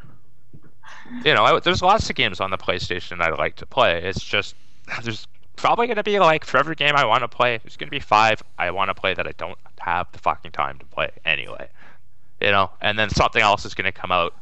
You 1.24 1.34
know, 1.34 1.44
I, 1.44 1.60
there's 1.60 1.82
lots 1.82 2.10
of 2.10 2.16
games 2.16 2.40
on 2.40 2.52
the 2.52 2.58
PlayStation 2.58 3.22
I 3.22 3.30
like 3.30 3.56
to 3.58 3.66
play. 3.66 4.02
It's 4.04 4.24
just 4.24 4.56
there's 5.04 5.28
probably 5.56 5.88
going 5.88 5.98
to 5.98 6.04
be 6.04 6.20
like 6.20 6.46
for 6.46 6.58
every 6.58 6.76
game 6.76 6.96
I 6.96 7.06
want 7.06 7.22
to 7.22 7.28
play, 7.28 7.60
there's 7.64 7.78
going 7.78 7.88
to 7.88 7.92
be 7.92 8.00
five 8.00 8.44
I 8.58 8.72
want 8.72 8.90
to 8.90 8.94
play 8.94 9.14
that 9.14 9.28
I 9.28 9.32
don't 9.38 9.58
have 9.80 10.12
the 10.12 10.20
fucking 10.20 10.52
time 10.52 10.80
to 10.80 10.86
play 10.86 11.10
anyway. 11.26 11.70
You 12.42 12.52
know, 12.52 12.72
and 12.82 13.00
then 13.00 13.10
something 13.10 13.42
else 13.42 13.66
is 13.66 13.74
going 13.74 13.86
to 13.86 13.92
come 13.92 14.12
out. 14.12 14.36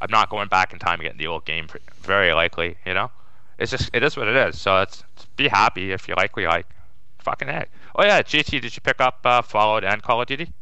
I'm 0.00 0.10
not 0.10 0.28
going 0.28 0.48
back 0.48 0.72
in 0.72 0.78
time 0.78 1.00
getting 1.00 1.16
the 1.16 1.28
old 1.28 1.44
game, 1.44 1.68
very 2.02 2.32
likely. 2.32 2.76
You 2.84 2.94
know, 2.94 3.10
it's 3.58 3.70
just 3.70 3.90
it 3.92 4.02
is 4.02 4.16
what 4.16 4.28
it 4.28 4.36
is. 4.36 4.60
So 4.60 4.82
it's, 4.82 5.04
it's 5.14 5.26
be 5.36 5.48
happy 5.48 5.92
if 5.92 6.08
you 6.08 6.14
like 6.16 6.36
what 6.36 6.42
you 6.42 6.48
like. 6.48 6.66
Fucking 7.18 7.48
heck. 7.48 7.70
Oh 7.94 8.04
yeah, 8.04 8.20
GT, 8.22 8.60
did 8.60 8.74
you 8.76 8.82
pick 8.82 9.00
up 9.00 9.20
uh, 9.24 9.42
Fallout 9.42 9.84
and 9.84 10.02
Call 10.02 10.20
of 10.20 10.26
Duty? 10.26 10.52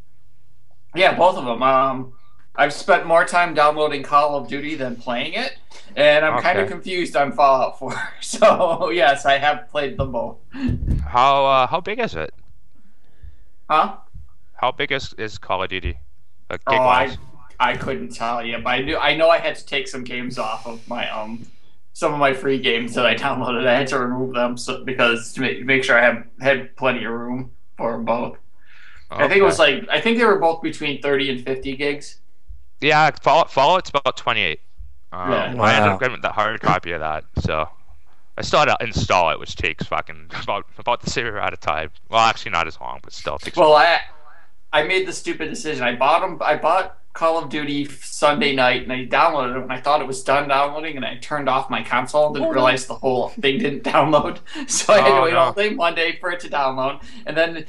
yeah, 0.94 1.16
both 1.16 1.36
of 1.36 1.44
them. 1.44 1.62
Um, 1.62 2.12
I've 2.56 2.72
spent 2.72 3.06
more 3.06 3.24
time 3.24 3.54
downloading 3.54 4.02
Call 4.02 4.36
of 4.36 4.48
Duty 4.48 4.74
than 4.76 4.96
playing 4.96 5.34
it, 5.34 5.56
and 5.96 6.24
I'm 6.24 6.40
kind 6.40 6.58
of 6.58 6.68
confused 6.68 7.16
on 7.16 7.32
Fallout 7.32 7.78
4. 7.78 7.94
So 8.20 8.90
yes, 8.90 9.26
I 9.26 9.38
have 9.38 9.68
played 9.70 9.96
them 9.96 10.12
both. 10.12 10.38
How 11.06 11.44
uh, 11.46 11.66
how 11.66 11.80
big 11.80 11.98
is 12.00 12.14
it? 12.14 12.32
Huh? 13.68 13.96
How 14.54 14.72
big 14.72 14.92
is 14.92 15.14
is 15.18 15.38
Call 15.38 15.62
of 15.62 15.68
Duty? 15.68 15.98
Like 16.50 16.60
Oh, 16.66 16.74
I. 16.76 17.16
I 17.60 17.76
couldn't 17.76 18.12
tell 18.12 18.44
you, 18.44 18.58
but 18.58 18.70
I 18.70 18.78
knew 18.80 18.96
I 18.96 19.14
know 19.16 19.30
I 19.30 19.38
had 19.38 19.54
to 19.54 19.64
take 19.64 19.86
some 19.86 20.02
games 20.02 20.38
off 20.38 20.66
of 20.66 20.86
my 20.88 21.08
um 21.08 21.46
some 21.92 22.12
of 22.12 22.18
my 22.18 22.32
free 22.34 22.58
games 22.58 22.94
that 22.94 23.06
I 23.06 23.14
downloaded. 23.14 23.64
I 23.64 23.78
had 23.78 23.86
to 23.88 23.98
remove 24.00 24.34
them 24.34 24.56
so, 24.58 24.84
because 24.84 25.32
to 25.34 25.40
make, 25.40 25.64
make 25.64 25.84
sure 25.84 25.96
I 25.96 26.02
have 26.02 26.26
had 26.40 26.74
plenty 26.76 27.04
of 27.04 27.12
room 27.12 27.52
for 27.76 27.96
both. 27.98 28.38
I 29.08 29.28
think 29.28 29.38
it 29.38 29.44
was 29.44 29.60
like 29.60 29.86
I 29.88 30.00
think 30.00 30.18
they 30.18 30.24
were 30.24 30.40
both 30.40 30.62
between 30.62 31.00
thirty 31.00 31.30
and 31.30 31.44
fifty 31.44 31.76
gigs. 31.76 32.18
Yeah, 32.80 33.10
Fallout, 33.22 33.50
Fallout's 33.52 33.90
about 33.90 34.16
28. 34.16 34.60
Um, 35.12 35.30
Yeah. 35.30 35.62
I 35.62 35.74
ended 35.74 35.90
up 35.92 36.00
getting 36.00 36.20
the 36.20 36.32
hard 36.32 36.60
copy 36.60 36.92
of 36.92 37.00
that, 37.00 37.24
so 37.38 37.68
I 38.36 38.42
still 38.42 38.60
had 38.60 38.66
to 38.66 38.76
install 38.80 39.30
it, 39.30 39.38
which 39.38 39.56
takes 39.56 39.86
fucking 39.86 40.30
about 40.42 40.66
about 40.78 41.00
the 41.02 41.10
same 41.10 41.26
amount 41.26 41.52
of 41.52 41.60
time. 41.60 41.90
Well, 42.08 42.20
actually, 42.20 42.50
not 42.52 42.66
as 42.66 42.80
long, 42.80 43.00
but 43.02 43.12
still 43.12 43.38
takes. 43.38 43.56
Well, 43.56 43.74
I 43.74 44.00
I 44.72 44.82
made 44.82 45.06
the 45.06 45.12
stupid 45.12 45.48
decision. 45.50 45.84
I 45.84 45.94
bought 45.94 46.20
them. 46.20 46.38
I 46.44 46.56
bought 46.56 46.98
Call 47.12 47.38
of 47.38 47.48
Duty 47.48 47.84
Sunday 47.84 48.56
night, 48.56 48.82
and 48.82 48.92
I 48.92 49.06
downloaded 49.06 49.56
it. 49.56 49.62
And 49.62 49.72
I 49.72 49.80
thought 49.80 50.00
it 50.00 50.06
was 50.08 50.24
done 50.24 50.48
downloading, 50.48 50.96
and 50.96 51.04
I 51.04 51.16
turned 51.18 51.48
off 51.48 51.70
my 51.70 51.84
console. 51.84 52.26
and 52.26 52.34
Didn't 52.34 52.50
realize 52.50 52.86
the 52.86 52.96
whole 52.96 53.28
thing 53.28 53.58
didn't 53.60 53.84
download, 53.94 54.38
so 54.68 54.92
I 54.94 54.98
had 55.00 55.08
to 55.10 55.14
Oh, 55.14 55.22
wait 55.22 55.34
all 55.34 55.52
day 55.52 55.70
Monday 55.70 56.18
for 56.20 56.32
it 56.32 56.40
to 56.40 56.48
download, 56.48 57.02
and 57.24 57.36
then. 57.36 57.66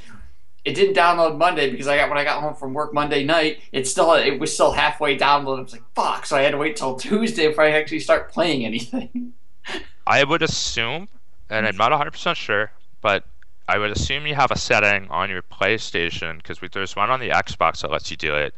It 0.66 0.74
didn't 0.74 0.96
download 0.96 1.38
Monday 1.38 1.70
because 1.70 1.86
I 1.86 1.96
got 1.96 2.08
when 2.08 2.18
I 2.18 2.24
got 2.24 2.42
home 2.42 2.56
from 2.56 2.74
work 2.74 2.92
Monday 2.92 3.22
night. 3.22 3.60
It 3.70 3.86
still 3.86 4.12
it 4.14 4.40
was 4.40 4.52
still 4.52 4.72
halfway 4.72 5.16
downloaded. 5.16 5.58
I 5.58 5.62
was 5.62 5.72
like, 5.72 5.94
"Fuck!" 5.94 6.26
So 6.26 6.36
I 6.36 6.40
had 6.40 6.50
to 6.50 6.58
wait 6.58 6.74
till 6.74 6.96
Tuesday 6.96 7.46
before 7.46 7.62
I 7.62 7.70
actually 7.70 8.00
start 8.00 8.32
playing 8.32 8.64
anything. 8.64 9.32
I 10.08 10.24
would 10.24 10.42
assume, 10.42 11.08
and 11.48 11.68
I'm 11.68 11.76
not 11.76 11.92
100 11.92 12.10
percent 12.10 12.36
sure, 12.36 12.72
but 13.00 13.22
I 13.68 13.78
would 13.78 13.92
assume 13.92 14.26
you 14.26 14.34
have 14.34 14.50
a 14.50 14.58
setting 14.58 15.08
on 15.08 15.30
your 15.30 15.42
PlayStation 15.42 16.38
because 16.38 16.58
there's 16.72 16.96
one 16.96 17.10
on 17.10 17.20
the 17.20 17.28
Xbox 17.28 17.82
that 17.82 17.92
lets 17.92 18.10
you 18.10 18.16
do 18.16 18.34
it, 18.34 18.52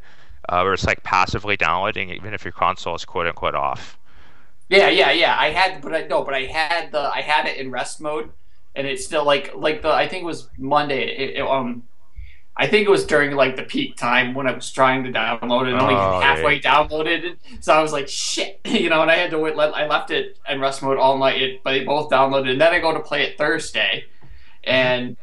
uh, 0.49 0.63
where 0.63 0.73
it's 0.73 0.87
like 0.87 1.03
passively 1.03 1.59
downloading 1.59 2.09
even 2.09 2.33
if 2.33 2.43
your 2.43 2.53
console 2.53 2.95
is 2.95 3.05
quote 3.05 3.27
unquote 3.27 3.55
off. 3.55 3.99
Yeah, 4.71 4.89
yeah, 4.89 5.13
yeah. 5.13 5.37
I 5.39 5.51
had, 5.51 5.83
but 5.83 5.95
I 5.95 6.07
no, 6.07 6.25
but 6.25 6.33
I 6.33 6.45
had 6.45 6.91
the 6.91 7.01
I 7.01 7.21
had 7.21 7.47
it 7.47 7.59
in 7.59 7.71
rest 7.71 8.01
mode, 8.01 8.31
and 8.75 8.87
it's 8.87 9.05
still 9.05 9.27
like 9.27 9.55
like 9.55 9.83
the 9.83 9.91
I 9.91 10.09
think 10.09 10.23
it 10.23 10.27
was 10.27 10.49
Monday. 10.57 11.03
It, 11.03 11.37
it, 11.37 11.43
um, 11.43 11.83
I 12.61 12.67
think 12.67 12.89
it 12.89 12.91
was 12.91 13.07
during 13.07 13.37
like 13.37 13.55
the 13.55 13.63
peak 13.63 13.97
time 13.97 14.35
when 14.35 14.49
I 14.49 14.53
was 14.53 14.71
trying 14.73 15.05
to 15.05 15.13
download 15.13 15.69
it, 15.69 15.73
and 15.73 15.81
only 15.81 15.95
Oh, 15.95 16.21
halfway 16.21 16.59
downloaded 16.59 17.23
it. 17.25 17.39
So 17.61 17.73
I 17.73 17.81
was 17.81 17.93
like, 17.93 18.09
shit, 18.09 18.61
you 18.65 18.91
know. 18.91 19.01
And 19.01 19.11
I 19.11 19.15
had 19.15 19.31
to 19.31 19.39
wait. 19.39 19.57
Let, 19.57 19.75
I 19.75 19.87
left 19.87 20.11
it 20.11 20.39
in 20.49 20.61
rest 20.61 20.83
mode 20.83 20.99
all 20.99 21.17
night. 21.19 21.41
It, 21.41 21.63
but 21.63 21.73
they 21.73 21.85
both 21.85 22.11
downloaded, 22.11 22.51
and 22.51 22.61
then 22.61 22.75
I 22.75 22.81
go 22.81 22.93
to 22.93 23.01
play 23.01 23.23
it 23.23 23.39
Thursday, 23.39 24.05
and. 24.65 25.17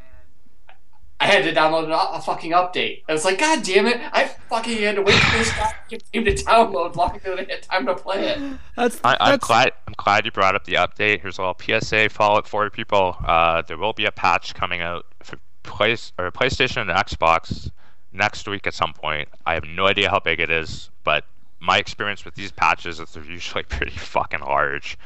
I 1.17 1.27
had 1.27 1.45
to 1.45 1.53
download 1.53 1.87
a, 1.87 2.17
a 2.17 2.21
fucking 2.21 2.51
update. 2.51 3.03
I 3.07 3.13
was 3.13 3.23
like, 3.23 3.39
God 3.39 3.63
damn 3.63 3.87
it! 3.87 4.01
I 4.11 4.27
fucking 4.49 4.79
had 4.79 4.95
to 4.95 5.01
wait 5.01 5.15
for 5.15 5.37
this 5.37 5.49
goddamn 5.55 5.99
game 6.11 6.25
to 6.25 6.33
download 6.43 6.97
longer 6.97 7.19
than 7.23 7.39
I 7.39 7.45
had 7.49 7.63
time 7.63 7.85
to 7.85 7.95
play 7.95 8.27
it. 8.27 8.59
That's, 8.75 8.99
I, 9.01 9.15
I'm 9.21 9.39
glad. 9.39 9.71
I'm 9.87 9.93
glad 9.95 10.25
you 10.25 10.31
brought 10.31 10.55
up 10.55 10.65
the 10.65 10.73
update. 10.73 11.21
Here's 11.21 11.37
a 11.37 11.41
little 11.41 11.79
PSA 11.79 12.09
Fallout 12.09 12.49
4 12.49 12.69
people. 12.69 13.15
Uh, 13.25 13.61
there 13.61 13.77
will 13.77 13.93
be 13.93 14.05
a 14.05 14.11
patch 14.11 14.53
coming 14.55 14.81
out 14.81 15.05
for 15.23 15.37
place 15.65 16.11
or 16.17 16.31
PlayStation 16.31 16.81
and 16.81 16.89
Xbox 16.89 17.71
next 18.11 18.47
week 18.47 18.65
at 18.67 18.73
some 18.73 18.93
point. 18.93 19.29
I 19.45 19.53
have 19.53 19.65
no 19.65 19.87
idea 19.87 20.09
how 20.09 20.19
big 20.19 20.39
it 20.39 20.49
is, 20.49 20.89
but 21.03 21.25
my 21.59 21.77
experience 21.77 22.25
with 22.25 22.35
these 22.35 22.51
patches 22.51 22.99
is 22.99 23.11
they're 23.13 23.23
usually 23.29 23.63
pretty 23.63 23.97
fucking 23.97 24.41
large, 24.41 24.97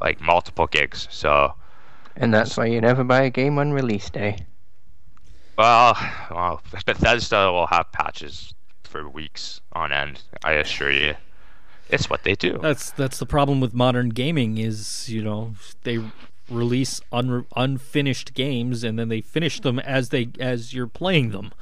like 0.00 0.20
multiple 0.20 0.66
gigs. 0.66 1.08
So, 1.10 1.54
And 2.16 2.32
that's 2.32 2.56
why 2.56 2.66
you 2.66 2.80
never 2.80 3.04
buy 3.04 3.22
a 3.22 3.30
game 3.30 3.58
on 3.58 3.72
release 3.72 4.10
day. 4.10 4.38
well, 5.58 5.96
well, 6.30 6.60
Bethesda 6.84 7.50
will 7.50 7.66
have 7.68 7.90
patches 7.92 8.54
for 8.84 9.08
weeks 9.08 9.60
on 9.72 9.92
end. 9.92 10.22
I 10.44 10.52
assure 10.52 10.92
you, 10.92 11.14
it's 11.88 12.10
what 12.10 12.24
they 12.24 12.34
do. 12.34 12.58
That's 12.60 12.90
that's 12.90 13.18
the 13.18 13.26
problem 13.26 13.60
with 13.60 13.74
modern 13.74 14.10
gaming 14.10 14.58
is 14.58 15.08
you 15.08 15.22
know 15.22 15.54
they 15.84 16.00
release 16.50 17.00
un- 17.12 17.46
unfinished 17.56 18.34
games 18.34 18.84
and 18.84 18.98
then 18.98 19.08
they 19.08 19.20
finish 19.20 19.60
them 19.60 19.78
as 19.80 20.10
they 20.10 20.28
as 20.38 20.72
you're 20.72 20.86
playing 20.86 21.30
them. 21.30 21.52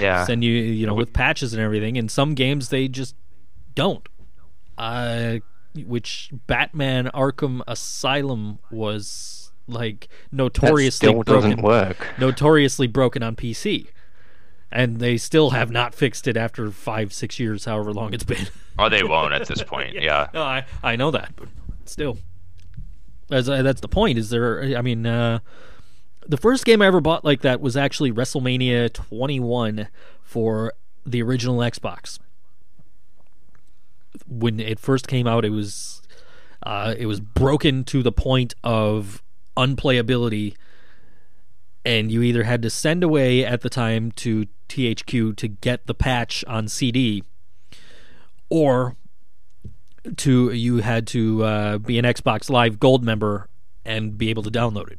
Yeah. 0.00 0.24
Send 0.26 0.42
you 0.44 0.52
you 0.52 0.86
know 0.86 0.94
with 0.94 1.12
patches 1.12 1.52
and 1.54 1.62
everything. 1.62 1.96
And 1.96 2.10
some 2.10 2.34
games 2.34 2.68
they 2.70 2.88
just 2.88 3.14
don't. 3.74 4.08
Uh, 4.76 5.38
which 5.86 6.30
Batman 6.46 7.06
Arkham 7.14 7.62
Asylum 7.68 8.58
was 8.70 9.52
like 9.66 10.08
notoriously 10.32 11.08
still 11.08 11.22
doesn't 11.22 11.60
broken, 11.60 11.62
work. 11.62 12.06
notoriously 12.18 12.86
broken 12.86 13.22
on 13.22 13.36
PC. 13.36 13.88
And 14.70 14.98
they 14.98 15.16
still 15.16 15.50
have 15.50 15.70
not 15.70 15.94
fixed 15.94 16.28
it 16.28 16.36
after 16.36 16.70
five, 16.70 17.12
six 17.14 17.38
years, 17.40 17.64
however 17.64 17.92
long 17.92 18.12
it's 18.12 18.24
been. 18.24 18.48
Oh, 18.78 18.88
they 18.90 19.02
won't 19.02 19.32
at 19.32 19.46
this 19.48 19.62
point. 19.62 19.94
yeah. 19.94 20.28
No, 20.34 20.42
I 20.42 20.64
I 20.82 20.96
know 20.96 21.10
that, 21.10 21.32
but 21.36 21.48
still, 21.86 22.18
that's 23.28 23.48
uh, 23.48 23.62
that's 23.62 23.80
the 23.80 23.88
point. 23.88 24.18
Is 24.18 24.30
there? 24.30 24.76
I 24.76 24.82
mean, 24.82 25.06
uh, 25.06 25.40
the 26.26 26.36
first 26.36 26.64
game 26.64 26.82
I 26.82 26.86
ever 26.86 27.00
bought 27.00 27.24
like 27.24 27.40
that 27.42 27.60
was 27.60 27.76
actually 27.76 28.12
WrestleMania 28.12 28.92
21 28.92 29.88
for 30.22 30.74
the 31.06 31.22
original 31.22 31.58
Xbox. 31.58 32.18
When 34.26 34.60
it 34.60 34.78
first 34.78 35.08
came 35.08 35.26
out, 35.26 35.44
it 35.44 35.50
was 35.50 36.02
uh, 36.62 36.94
it 36.98 37.06
was 37.06 37.20
broken 37.20 37.84
to 37.84 38.02
the 38.02 38.12
point 38.12 38.54
of 38.62 39.22
unplayability, 39.56 40.54
and 41.84 42.12
you 42.12 42.22
either 42.22 42.44
had 42.44 42.62
to 42.62 42.70
send 42.70 43.02
away 43.02 43.44
at 43.44 43.62
the 43.62 43.70
time 43.70 44.12
to 44.12 44.46
THQ 44.68 45.36
to 45.36 45.48
get 45.48 45.86
the 45.86 45.94
patch 45.94 46.44
on 46.46 46.68
CD, 46.68 47.24
or 48.50 48.96
to 50.16 50.50
you 50.52 50.78
had 50.78 51.06
to 51.08 51.44
uh, 51.44 51.78
be 51.78 51.98
an 51.98 52.04
Xbox 52.04 52.50
Live 52.50 52.78
Gold 52.80 53.04
member 53.04 53.48
and 53.84 54.16
be 54.18 54.30
able 54.30 54.42
to 54.42 54.50
download 54.50 54.90
it. 54.90 54.98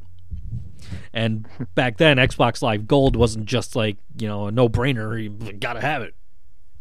And 1.14 1.48
back 1.76 1.98
then, 1.98 2.18
Xbox 2.18 2.62
Live 2.62 2.88
Gold 2.88 3.16
wasn't 3.16 3.46
just 3.46 3.76
like 3.76 3.98
you 4.18 4.28
know 4.28 4.48
a 4.48 4.52
no 4.52 4.70
brainer. 4.70 5.22
You 5.22 5.54
gotta 5.54 5.82
have 5.82 6.02
it. 6.02 6.16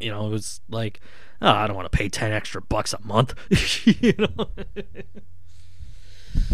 You 0.00 0.10
know, 0.10 0.26
it 0.26 0.30
was 0.30 0.60
like, 0.68 1.00
oh, 1.42 1.50
I 1.50 1.66
don't 1.66 1.76
want 1.76 1.90
to 1.90 1.96
pay 1.96 2.08
ten 2.08 2.32
extra 2.32 2.62
bucks 2.62 2.92
a 2.92 3.00
month. 3.04 3.34
you 4.02 4.14
know, 4.18 4.48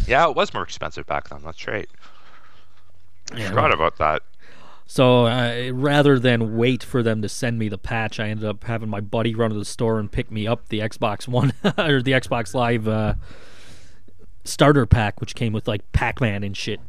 Yeah, 0.06 0.28
it 0.28 0.36
was 0.36 0.52
more 0.54 0.62
expensive 0.62 1.06
back 1.06 1.28
then. 1.28 1.40
That's 1.44 1.66
right. 1.66 1.88
I 3.32 3.38
Yeah, 3.38 3.48
forgot 3.48 3.72
about 3.72 3.96
that. 3.98 4.22
So 4.86 5.26
uh, 5.26 5.70
rather 5.72 6.18
than 6.18 6.56
wait 6.56 6.82
for 6.82 7.02
them 7.02 7.22
to 7.22 7.28
send 7.28 7.58
me 7.58 7.68
the 7.68 7.78
patch, 7.78 8.20
I 8.20 8.28
ended 8.28 8.44
up 8.44 8.64
having 8.64 8.88
my 8.88 9.00
buddy 9.00 9.34
run 9.34 9.50
to 9.50 9.56
the 9.56 9.64
store 9.64 9.98
and 9.98 10.12
pick 10.12 10.30
me 10.30 10.46
up 10.46 10.68
the 10.68 10.80
Xbox 10.80 11.26
One 11.26 11.52
or 11.78 12.02
the 12.02 12.12
Xbox 12.12 12.54
Live 12.54 12.86
uh, 12.86 13.14
starter 14.44 14.86
pack, 14.86 15.20
which 15.20 15.34
came 15.34 15.52
with 15.52 15.66
like 15.66 15.90
Pac-Man 15.92 16.44
and 16.44 16.56
shit, 16.56 16.80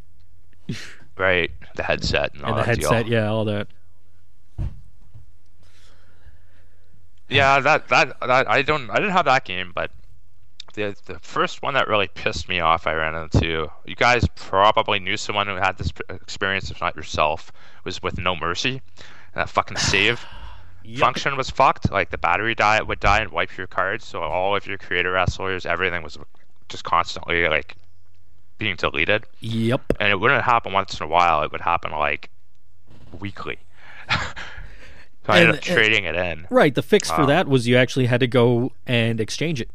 Right, 1.17 1.51
the 1.75 1.83
headset 1.83 2.33
and 2.33 2.43
all 2.43 2.51
and 2.51 2.59
the 2.59 2.63
headset, 2.65 3.05
deal. 3.05 3.13
yeah, 3.13 3.27
all 3.27 3.45
that. 3.45 3.67
Yeah, 7.29 7.59
that, 7.59 7.87
that 7.87 8.19
that 8.19 8.49
I 8.49 8.61
don't 8.61 8.89
I 8.89 8.95
didn't 8.95 9.11
have 9.11 9.25
that 9.25 9.45
game, 9.45 9.71
but 9.73 9.91
the 10.75 10.95
the 11.05 11.17
first 11.19 11.61
one 11.63 11.73
that 11.73 11.87
really 11.87 12.07
pissed 12.07 12.47
me 12.47 12.59
off 12.59 12.85
I 12.85 12.93
ran 12.93 13.15
into. 13.15 13.71
You 13.85 13.95
guys 13.95 14.25
probably 14.35 14.99
knew 14.99 15.17
someone 15.17 15.47
who 15.47 15.55
had 15.55 15.77
this 15.77 15.91
experience, 16.09 16.69
if 16.69 16.81
not 16.81 16.95
yourself, 16.95 17.51
was 17.85 18.03
with 18.03 18.17
No 18.19 18.35
Mercy. 18.35 18.81
And 19.33 19.41
that 19.41 19.49
fucking 19.49 19.77
save 19.77 20.25
function 20.97 21.37
was 21.37 21.49
fucked. 21.49 21.91
Like 21.91 22.09
the 22.09 22.17
battery 22.17 22.55
die 22.55 22.81
would 22.81 22.99
die 22.99 23.19
and 23.19 23.31
wipe 23.31 23.55
your 23.57 23.67
cards, 23.67 24.05
so 24.05 24.21
all 24.21 24.55
of 24.55 24.67
your 24.67 24.77
creator 24.77 25.11
wrestlers, 25.11 25.65
everything 25.65 26.03
was 26.03 26.17
just 26.69 26.83
constantly 26.83 27.47
like 27.47 27.75
being 28.57 28.75
deleted. 28.75 29.25
Yep. 29.39 29.81
And 29.99 30.09
it 30.09 30.19
wouldn't 30.19 30.43
happen 30.43 30.73
once 30.73 30.99
in 30.99 31.05
a 31.05 31.07
while. 31.07 31.43
It 31.43 31.51
would 31.51 31.61
happen 31.61 31.91
like 31.91 32.29
weekly. 33.19 33.59
so 34.09 34.17
I 35.27 35.39
ended 35.39 35.55
up 35.55 35.61
trading 35.61 36.05
it 36.05 36.15
in. 36.15 36.47
Right. 36.49 36.73
The 36.73 36.81
fix 36.81 37.09
for 37.09 37.25
that 37.25 37.47
was 37.47 37.67
you 37.67 37.77
actually 37.77 38.05
had 38.05 38.19
to 38.19 38.27
go 38.27 38.71
and 38.85 39.19
exchange 39.19 39.61
it. 39.61 39.69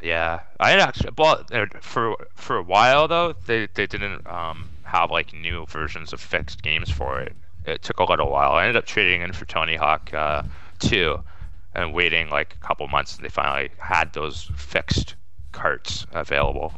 Yeah, 0.00 0.40
I 0.60 0.70
had 0.70 0.80
actually. 0.80 1.10
Well, 1.18 1.44
uh, 1.50 1.66
for 1.80 2.14
for 2.34 2.56
a 2.56 2.62
while 2.62 3.08
though, 3.08 3.34
they 3.46 3.66
they 3.74 3.86
didn't 3.86 4.26
um 4.28 4.68
have 4.88 5.10
like 5.10 5.32
new 5.32 5.66
versions 5.66 6.12
of 6.12 6.20
fixed 6.20 6.62
games 6.62 6.90
for 6.90 7.20
it. 7.20 7.34
It 7.66 7.82
took 7.82 7.98
a 7.98 8.04
little 8.04 8.30
while. 8.30 8.52
I 8.52 8.62
ended 8.62 8.76
up 8.76 8.86
trading 8.86 9.20
in 9.22 9.32
for 9.32 9.44
Tony 9.44 9.76
Hawk 9.76 10.12
uh, 10.14 10.42
two, 10.78 11.22
and 11.74 11.92
waiting 11.92 12.30
like 12.30 12.54
a 12.60 12.66
couple 12.66 12.88
months, 12.88 13.16
and 13.16 13.24
they 13.24 13.28
finally 13.28 13.70
had 13.78 14.12
those 14.14 14.50
fixed 14.56 15.14
carts 15.52 16.06
available. 16.12 16.72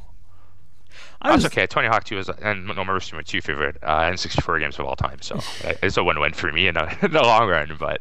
I 1.23 1.31
That's 1.31 1.45
was, 1.45 1.53
okay. 1.53 1.67
Tony 1.67 1.87
Hawk 1.87 2.05
2 2.05 2.19
is 2.19 2.29
and 2.43 2.67
No 2.67 2.85
Mercy 2.85 3.15
my 3.15 3.23
two 3.23 3.41
favorite 3.41 3.77
uh, 3.83 4.01
N64 4.01 4.59
games 4.59 4.79
of 4.79 4.87
all 4.87 4.97
time, 4.97 5.21
so 5.21 5.39
it's 5.83 5.97
a 5.97 6.03
win-win 6.05 6.33
for 6.33 6.51
me 6.51 6.67
in 6.67 6.75
the, 6.75 6.97
in 7.05 7.13
the 7.13 7.23
long 7.23 7.49
run. 7.49 7.77
But 7.79 8.01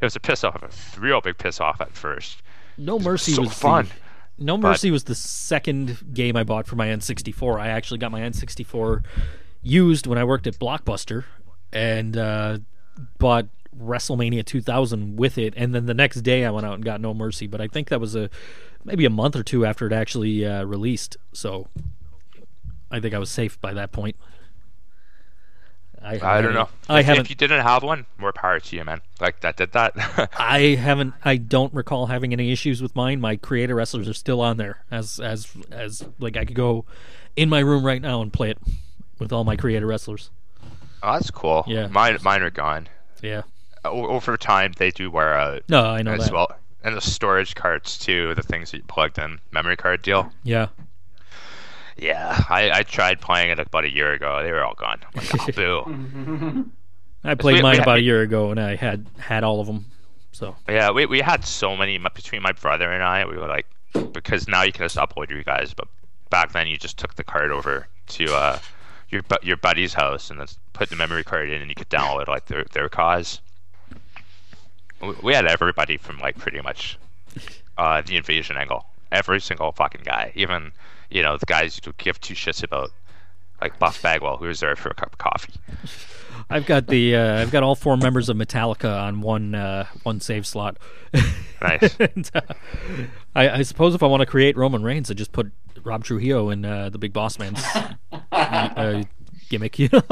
it 0.00 0.04
was 0.04 0.14
a 0.16 0.20
piss 0.20 0.44
off, 0.44 0.96
a 0.96 1.00
real 1.00 1.20
big 1.20 1.38
piss 1.38 1.60
off 1.60 1.80
at 1.80 1.92
first. 1.92 2.42
No 2.76 2.98
Mercy 2.98 3.32
so 3.32 3.42
was 3.42 3.50
the- 3.50 3.56
fun. 3.56 3.88
No 4.40 4.56
Mercy 4.56 4.92
was 4.92 5.02
the 5.04 5.16
second 5.16 6.14
game 6.14 6.36
I 6.36 6.44
bought 6.44 6.68
for 6.68 6.76
my 6.76 6.86
N64. 6.86 7.58
I 7.58 7.68
actually 7.68 7.98
got 7.98 8.12
my 8.12 8.20
N64 8.20 9.02
used 9.62 10.06
when 10.06 10.18
I 10.18 10.24
worked 10.24 10.46
at 10.46 10.58
Blockbuster 10.58 11.24
and 11.72 12.16
uh, 12.16 12.58
bought 13.18 13.46
WrestleMania 13.76 14.44
2000 14.44 15.16
with 15.16 15.38
it. 15.38 15.54
And 15.56 15.74
then 15.74 15.86
the 15.86 15.94
next 15.94 16.22
day 16.22 16.44
I 16.44 16.50
went 16.50 16.66
out 16.66 16.74
and 16.74 16.84
got 16.84 17.00
No 17.00 17.14
Mercy. 17.14 17.46
But 17.46 17.60
I 17.60 17.68
think 17.68 17.88
that 17.88 18.00
was 18.00 18.14
a 18.14 18.30
maybe 18.84 19.04
a 19.04 19.10
month 19.10 19.36
or 19.36 19.42
two 19.42 19.64
after 19.64 19.86
it 19.86 19.92
actually 19.92 20.44
uh, 20.44 20.64
released. 20.64 21.16
So 21.32 21.68
I 22.90 23.00
think 23.00 23.14
I 23.14 23.18
was 23.18 23.30
safe 23.30 23.60
by 23.60 23.74
that 23.74 23.92
point. 23.92 24.16
I, 26.00 26.38
I 26.38 26.40
don't 26.40 26.54
know. 26.54 26.68
I 26.88 27.00
if, 27.00 27.06
haven't. 27.06 27.22
If 27.22 27.30
you 27.30 27.34
didn't 27.34 27.62
have 27.62 27.82
one, 27.82 28.06
more 28.18 28.32
power 28.32 28.60
to 28.60 28.76
you, 28.76 28.84
man. 28.84 29.00
Like 29.20 29.40
that 29.40 29.56
did 29.56 29.72
that. 29.72 30.30
I 30.38 30.76
haven't. 30.78 31.14
I 31.24 31.36
don't 31.36 31.74
recall 31.74 32.06
having 32.06 32.32
any 32.32 32.52
issues 32.52 32.80
with 32.80 32.94
mine. 32.94 33.20
My 33.20 33.34
creator 33.34 33.74
wrestlers 33.74 34.08
are 34.08 34.14
still 34.14 34.40
on 34.40 34.58
there, 34.58 34.84
as 34.92 35.18
as 35.18 35.48
as 35.72 36.04
like 36.20 36.36
I 36.36 36.44
could 36.44 36.54
go 36.54 36.84
in 37.34 37.48
my 37.48 37.58
room 37.58 37.84
right 37.84 38.00
now 38.00 38.22
and 38.22 38.32
play 38.32 38.50
it 38.50 38.58
with 39.18 39.32
all 39.32 39.44
my 39.44 39.56
creator 39.56 39.86
wrestlers. 39.86 40.30
oh, 41.02 41.12
that's 41.14 41.30
cool. 41.30 41.64
Yeah. 41.66 41.86
Mine 41.88 42.18
mine 42.22 42.42
are 42.42 42.50
gone. 42.50 42.88
Yeah. 43.22 43.42
Over 43.84 44.36
time, 44.36 44.72
they 44.76 44.90
do 44.90 45.10
wear 45.10 45.34
out 45.38 45.62
No, 45.68 45.84
I 45.84 46.02
know 46.02 46.12
as 46.12 46.24
that. 46.26 46.32
well. 46.32 46.50
And 46.84 46.96
the 46.96 47.00
storage 47.00 47.54
cards 47.54 47.98
too, 47.98 48.34
the 48.34 48.42
things 48.42 48.70
that 48.70 48.78
you 48.78 48.82
plugged 48.84 49.18
in, 49.18 49.40
memory 49.50 49.76
card 49.76 50.02
deal. 50.02 50.32
Yeah. 50.42 50.68
Yeah, 51.96 52.44
I, 52.48 52.70
I 52.70 52.82
tried 52.84 53.20
playing 53.20 53.50
it 53.50 53.58
about 53.58 53.84
a 53.84 53.92
year 53.92 54.12
ago. 54.12 54.40
They 54.42 54.52
were 54.52 54.64
all 54.64 54.74
gone. 54.74 55.00
Like, 55.16 55.58
oh, 55.58 55.82
boo. 55.84 56.70
I 57.24 57.34
played 57.34 57.56
we- 57.56 57.62
mine 57.62 57.78
we- 57.78 57.82
about 57.82 57.98
a 57.98 58.02
year 58.02 58.22
ago, 58.22 58.50
and 58.52 58.60
I 58.60 58.76
had 58.76 59.06
had 59.18 59.42
all 59.42 59.60
of 59.60 59.66
them. 59.66 59.86
So 60.30 60.54
Yeah, 60.68 60.92
we, 60.92 61.06
we 61.06 61.20
had 61.20 61.44
so 61.44 61.76
many 61.76 61.98
between 61.98 62.42
my 62.42 62.52
brother 62.52 62.90
and 62.92 63.02
I. 63.02 63.24
We 63.26 63.36
were 63.36 63.48
like, 63.48 63.66
because 64.12 64.46
now 64.46 64.62
you 64.62 64.70
can 64.70 64.84
just 64.84 64.96
upload 64.96 65.30
your 65.30 65.42
guys, 65.42 65.74
but 65.74 65.88
back 66.30 66.52
then 66.52 66.68
you 66.68 66.76
just 66.76 66.96
took 66.98 67.14
the 67.16 67.24
card 67.24 67.50
over 67.50 67.88
to 68.08 68.32
uh, 68.32 68.58
your 69.10 69.22
your 69.42 69.56
buddy's 69.56 69.94
house 69.94 70.30
and 70.30 70.40
then 70.40 70.46
put 70.72 70.90
the 70.90 70.96
memory 70.96 71.24
card 71.24 71.50
in, 71.50 71.60
and 71.60 71.70
you 71.70 71.74
could 71.74 71.88
download 71.88 72.28
like 72.28 72.46
their 72.46 72.64
their 72.72 72.88
cause. 72.88 73.40
We, 75.22 75.32
had 75.32 75.46
everybody 75.46 75.96
from 75.96 76.18
like 76.18 76.38
pretty 76.38 76.60
much 76.60 76.98
uh, 77.76 78.02
the 78.02 78.16
invasion 78.16 78.56
angle, 78.56 78.84
every 79.12 79.40
single 79.40 79.70
fucking 79.70 80.02
guy, 80.04 80.32
even 80.34 80.72
you 81.10 81.22
know 81.22 81.36
the 81.36 81.46
guys 81.46 81.80
you 81.84 81.92
give 81.98 82.20
two 82.20 82.34
shits 82.34 82.64
about, 82.64 82.90
like 83.60 83.78
Buff 83.78 84.02
Bagwell, 84.02 84.38
who 84.38 84.46
was 84.46 84.60
there 84.60 84.74
for 84.76 84.88
a 84.90 84.94
cup 84.94 85.12
of 85.12 85.18
coffee. 85.18 85.54
I've 86.50 86.66
got 86.66 86.86
the 86.86 87.14
uh, 87.14 87.42
I've 87.42 87.50
got 87.50 87.62
all 87.62 87.74
four 87.74 87.96
members 87.96 88.28
of 88.28 88.36
Metallica 88.36 89.02
on 89.02 89.20
one 89.20 89.54
uh, 89.54 89.86
one 90.02 90.20
save 90.20 90.46
slot. 90.46 90.78
Nice. 91.60 91.96
and, 91.98 92.30
uh, 92.36 92.40
I, 93.34 93.50
I 93.50 93.62
suppose 93.62 93.92
if 93.92 94.04
I 94.04 94.06
want 94.06 94.20
to 94.20 94.26
create 94.26 94.56
Roman 94.56 94.84
Reigns, 94.84 95.10
I 95.10 95.14
just 95.14 95.32
put 95.32 95.50
Rob 95.82 96.04
Trujillo 96.04 96.50
in 96.50 96.64
uh, 96.64 96.88
the 96.88 96.98
Big 96.98 97.12
Boss 97.12 97.36
Man's 97.36 97.60
uh, 98.32 99.02
gimmick. 99.48 99.76
You 99.76 99.88
know. 99.92 100.02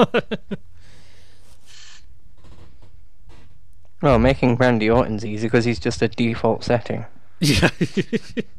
Well, 4.03 4.19
making 4.19 4.57
Randy 4.57 4.91
Orton's 4.91 5.25
easy 5.25 5.47
because 5.47 5.65
he's 5.65 5.79
just 5.79 6.03
a 6.03 6.09
default 6.09 6.65
setting. 6.65 7.07
Yeah. 7.41 7.71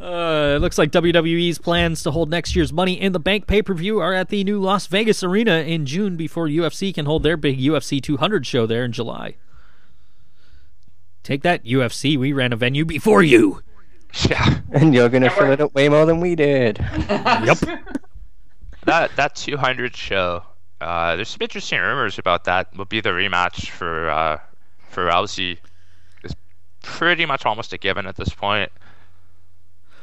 Uh, 0.00 0.54
it 0.56 0.60
looks 0.60 0.78
like 0.78 0.90
WWE's 0.90 1.58
plans 1.58 2.02
to 2.02 2.10
hold 2.10 2.30
next 2.30 2.56
year's 2.56 2.72
Money 2.72 2.98
in 2.98 3.12
the 3.12 3.20
Bank 3.20 3.46
pay 3.46 3.60
per 3.60 3.74
view 3.74 4.00
are 4.00 4.14
at 4.14 4.30
the 4.30 4.42
new 4.44 4.58
Las 4.58 4.86
Vegas 4.86 5.22
Arena 5.22 5.56
in 5.58 5.84
June 5.84 6.16
before 6.16 6.46
UFC 6.48 6.94
can 6.94 7.04
hold 7.04 7.22
their 7.22 7.36
big 7.36 7.58
UFC 7.60 8.02
200 8.02 8.46
show 8.46 8.64
there 8.66 8.82
in 8.84 8.92
July. 8.92 9.34
Take 11.22 11.42
that, 11.42 11.64
UFC. 11.66 12.16
We 12.16 12.32
ran 12.32 12.52
a 12.52 12.56
venue 12.56 12.86
before 12.86 13.22
you. 13.22 13.62
yeah. 14.28 14.60
And 14.72 14.94
you're 14.94 15.08
going 15.10 15.24
to 15.24 15.30
fill 15.30 15.50
it 15.50 15.60
up 15.60 15.74
way 15.74 15.88
more 15.88 16.06
than 16.06 16.20
we 16.20 16.34
did. 16.34 16.78
Yep. 17.10 17.58
that 18.84 19.14
that 19.16 19.34
200 19.34 19.94
show. 19.94 20.42
Uh, 20.80 21.16
there's 21.16 21.28
some 21.28 21.42
interesting 21.42 21.78
rumors 21.78 22.18
about 22.18 22.44
that. 22.44 22.74
Will 22.74 22.86
be 22.86 23.00
the 23.02 23.10
rematch 23.10 23.68
for 23.68 24.08
uh, 24.08 24.38
for 24.88 25.06
Rousey. 25.08 25.58
Is 26.24 26.34
pretty 26.82 27.26
much 27.26 27.44
almost 27.44 27.74
a 27.74 27.78
given 27.78 28.06
at 28.06 28.16
this 28.16 28.30
point. 28.30 28.72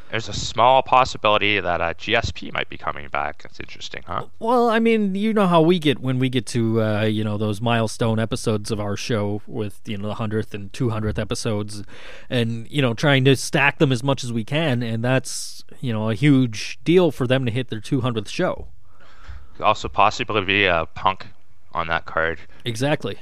There's 0.10 0.30
a 0.30 0.34
small 0.34 0.84
possibility 0.84 1.60
that 1.60 1.82
uh, 1.82 1.94
GSP 1.94 2.54
might 2.54 2.70
be 2.70 2.78
coming 2.78 3.10
back. 3.10 3.44
That's 3.44 3.60
interesting, 3.60 4.04
huh? 4.08 4.28
Well, 4.40 4.70
I 4.70 4.80
mean, 4.80 5.16
you 5.16 5.34
know 5.34 5.48
how 5.48 5.62
we 5.62 5.80
get 5.80 6.00
when 6.00 6.18
we 6.18 6.30
get 6.30 6.46
to 6.48 6.82
uh, 6.82 7.02
you 7.04 7.24
know 7.26 7.38
those 7.38 7.60
milestone 7.60 8.18
episodes 8.18 8.72
of 8.72 8.80
our 8.80 8.96
show 8.96 9.42
with 9.46 9.82
you 9.86 9.98
know 9.98 10.08
the 10.08 10.14
hundredth 10.16 10.54
and 10.54 10.72
two 10.72 10.92
hundredth 10.92 11.20
episodes, 11.20 11.84
and 12.30 12.70
you 12.72 12.82
know 12.82 12.94
trying 12.94 13.26
to 13.26 13.36
stack 13.36 13.80
them 13.80 13.92
as 13.92 14.02
much 14.02 14.24
as 14.24 14.32
we 14.32 14.46
can, 14.46 14.82
and 14.82 15.04
that's 15.04 15.66
you 15.82 15.92
know 15.92 16.10
a 16.10 16.16
huge 16.16 16.80
deal 16.86 17.12
for 17.12 17.28
them 17.28 17.46
to 17.46 17.52
hit 17.52 17.68
their 17.68 17.82
two 17.82 18.00
hundredth 18.00 18.30
show. 18.30 18.70
Could 19.56 19.66
also 19.66 19.90
possibly 19.90 20.44
be 20.46 20.66
a 20.66 20.86
Punk 20.96 21.28
on 21.74 21.88
that 21.88 22.06
card. 22.06 22.40
Exactly. 22.64 23.18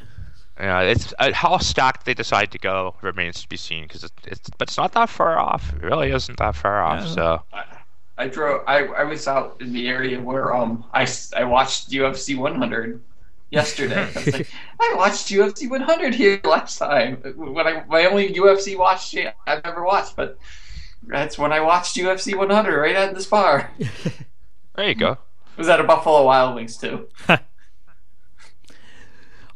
Yeah, 0.60 0.82
it's 0.82 1.14
uh, 1.20 1.34
how 1.34 1.58
stacked 1.58 2.06
they 2.06 2.14
decide 2.14 2.52
to 2.54 2.58
go 2.58 2.96
remains 3.02 3.42
to 3.42 3.50
be 3.50 3.58
seen 3.58 3.84
because 3.84 4.04
it's, 4.06 4.14
it's 4.26 4.50
but 4.58 4.70
it's 4.70 4.78
not 4.78 4.94
that 4.94 5.10
far 5.10 5.38
off. 5.38 5.74
It 5.74 5.82
really 5.84 6.12
isn't 6.12 6.38
that 6.38 6.56
far 6.56 6.82
off. 6.82 7.02
Yeah. 7.04 7.14
So 7.14 7.44
I 8.18 8.28
drove. 8.28 8.64
I, 8.66 8.86
I 8.86 9.04
was 9.04 9.28
out 9.28 9.58
in 9.60 9.74
the 9.74 9.88
area 9.90 10.22
where 10.22 10.56
um 10.56 10.86
I, 10.94 11.04
s- 11.04 11.34
I 11.36 11.44
watched 11.44 11.90
UFC 11.90 12.38
100 12.38 13.02
yesterday. 13.50 14.04
I, 14.04 14.06
was 14.14 14.34
like, 14.34 14.48
I 14.80 14.94
watched 14.96 15.28
UFC 15.28 15.70
100 15.70 16.14
here 16.14 16.40
last 16.46 16.78
time 16.78 17.18
when 17.36 17.68
I 17.68 17.84
my 17.90 18.06
only 18.06 18.34
UFC 18.34 18.78
watch 18.78 19.14
I've 19.46 19.62
ever 19.66 19.84
watched, 19.84 20.16
but 20.16 20.38
that's 21.04 21.38
when 21.38 21.52
I 21.52 21.60
watched 21.60 21.98
UFC 21.98 22.34
100 22.34 22.80
right 22.80 22.96
at 22.96 23.14
this 23.14 23.26
bar. 23.26 23.72
there 24.76 24.88
you 24.88 24.96
go. 24.96 25.12
It 25.12 25.58
was 25.58 25.68
at 25.70 25.82
a 25.82 25.84
Buffalo 25.84 26.24
Wild 26.24 26.56
Wings 26.56 26.78
too. 26.78 27.08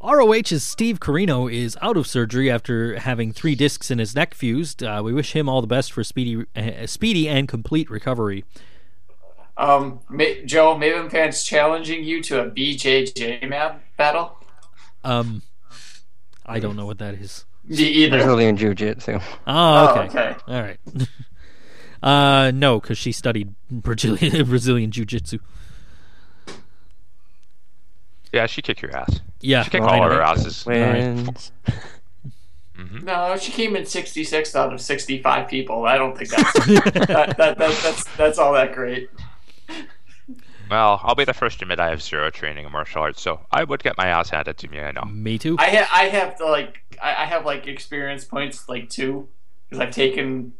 ROH's 0.02 0.64
Steve 0.64 1.00
Corino 1.00 1.52
is 1.52 1.78
out 1.82 1.98
of 1.98 2.08
surgery 2.08 2.50
after 2.50 2.98
having 3.00 3.32
three 3.34 3.54
discs 3.56 3.92
in 3.92 4.00
his 4.00 4.16
neck 4.16 4.34
fused. 4.34 4.82
Uh, 4.82 5.02
we 5.04 5.12
wish 5.14 5.34
him 5.34 5.50
all 5.50 5.60
the 5.62 5.68
best 5.68 5.92
for 5.92 6.04
speedy, 6.04 6.46
uh, 6.56 6.86
speedy 6.88 7.28
and 7.28 7.48
complete 7.48 7.90
recovery. 7.90 8.46
Um, 9.58 10.00
Ma- 10.10 10.24
Joe, 10.46 10.76
Maven 10.76 11.12
fans 11.12 11.44
challenging 11.44 12.04
you 12.06 12.24
to 12.24 12.42
a 12.46 12.50
BJJ 12.50 13.48
map 13.50 13.84
battle. 13.98 14.38
Um, 15.04 15.42
I 16.46 16.60
don't 16.60 16.78
know 16.78 16.86
what 16.86 17.00
that 17.00 17.16
is. 17.16 17.46
Me 17.68 17.76
either. 17.84 18.18
Brazilian 18.18 18.56
Jiu 18.56 18.74
Jitsu. 18.74 19.16
Oh, 19.16 19.22
Oh, 19.48 20.00
okay. 20.00 20.00
okay. 20.10 20.36
All 20.48 20.62
right. 20.62 20.80
uh, 22.04 22.52
no, 22.52 22.80
because 22.80 22.98
she 22.98 23.12
studied 23.12 23.54
Brazilian 23.70 24.46
Brazilian 24.50 24.92
jiu-jitsu. 24.92 25.40
Yeah, 28.32 28.46
she 28.46 28.62
kicked 28.62 28.82
your 28.82 28.96
ass. 28.96 29.20
Yeah, 29.42 29.64
She 29.64 29.72
kicked 29.72 29.84
all 29.84 29.98
know. 29.98 30.04
our 30.04 30.22
asses. 30.22 30.66
Wins. 30.66 31.52
Mm-hmm. 32.78 33.06
No, 33.06 33.36
she 33.38 33.52
came 33.52 33.76
in 33.76 33.86
66 33.86 34.56
out 34.56 34.72
of 34.74 34.80
65 34.80 35.48
people. 35.50 35.86
I 35.86 35.98
don't 35.98 36.18
think 36.18 36.30
that's 36.30 36.54
that, 36.68 37.06
that, 37.08 37.38
that, 37.38 37.58
that's 37.58 38.04
that's 38.16 38.38
all 38.40 38.54
that 38.54 38.74
great. 38.74 39.10
Well, 40.70 41.02
I'll 41.04 41.16
be 41.16 41.26
the 41.26 41.34
first 41.34 41.60
to 41.60 41.66
admit 41.66 41.80
I 41.80 41.90
have 41.90 42.02
zero 42.02 42.30
training 42.30 42.66
in 42.66 42.72
martial 42.72 43.02
arts, 43.02 43.22
so 43.22 43.42
I 43.52 43.64
would 43.64 43.82
get 43.84 43.98
my 43.98 44.08
ass 44.08 44.30
handed 44.30 44.58
to 44.60 44.68
me. 44.70 44.80
I 44.80 44.92
know. 44.92 45.04
Me 45.06 45.38
too. 45.40 45.56
I 45.58 45.70
ha- 45.70 45.90
I 45.92 46.04
have 46.06 46.38
the 46.38 46.46
like 46.46 46.82
I, 47.02 47.24
I 47.24 47.26
have 47.26 47.44
like 47.46 47.68
experience 47.68 48.24
points 48.24 48.70
like 48.70 48.90
two 48.90 49.28
because 49.68 49.82
I've 49.82 49.92
taken 49.94 50.54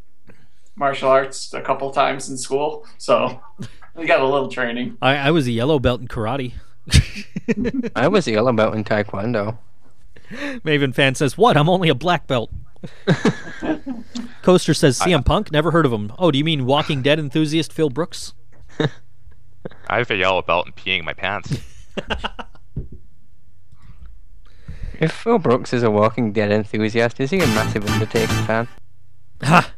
martial 0.76 1.10
arts 1.10 1.54
a 1.54 1.62
couple 1.62 1.92
times 1.92 2.28
in 2.30 2.38
school, 2.38 2.86
so 2.98 3.40
we 3.96 4.08
got 4.08 4.20
a 4.22 4.26
little 4.28 4.50
training. 4.50 4.98
I, 5.02 5.16
I 5.16 5.32
was 5.32 5.48
a 5.48 5.52
yellow 5.52 5.78
belt 5.80 6.02
in 6.02 6.08
karate. 6.08 6.54
I 7.96 8.08
was 8.08 8.28
a 8.28 8.32
yellow 8.32 8.54
belt 8.54 8.76
in 8.76 8.84
Taekwondo. 8.84 9.58
Maven 10.32 10.94
fan 10.94 11.16
says, 11.16 11.38
"What? 11.38 11.58
I'm 11.58 11.70
only 11.70 11.90
a 11.90 11.96
black 11.96 12.28
belt." 12.28 12.52
Coaster 14.42 14.74
says, 14.74 15.00
"CM 15.00 15.26
Punk. 15.26 15.52
Never 15.52 15.72
heard 15.72 15.86
of 15.86 15.94
him. 15.94 16.14
Oh, 16.20 16.32
do 16.32 16.38
you 16.38 16.44
mean 16.44 16.66
Walking 16.66 17.02
Dead 17.02 17.20
enthusiast 17.20 17.74
Phil 17.74 17.90
Brooks?" 17.90 18.34
I 19.90 19.98
have 19.98 20.12
a 20.12 20.16
yellow 20.16 20.42
belt 20.42 20.68
and 20.68 20.76
peeing 20.76 21.04
my 21.04 21.14
pants. 21.14 21.58
If 25.00 25.14
Phil 25.14 25.40
Brooks 25.40 25.72
is 25.72 25.82
a 25.82 25.90
Walking 25.90 26.34
Dead 26.34 26.52
enthusiast, 26.52 27.20
is 27.22 27.32
he 27.32 27.40
a 27.40 27.48
massive 27.48 27.88
Undertaker 27.90 28.34
fan? 28.44 28.68
Ha! 29.44 29.74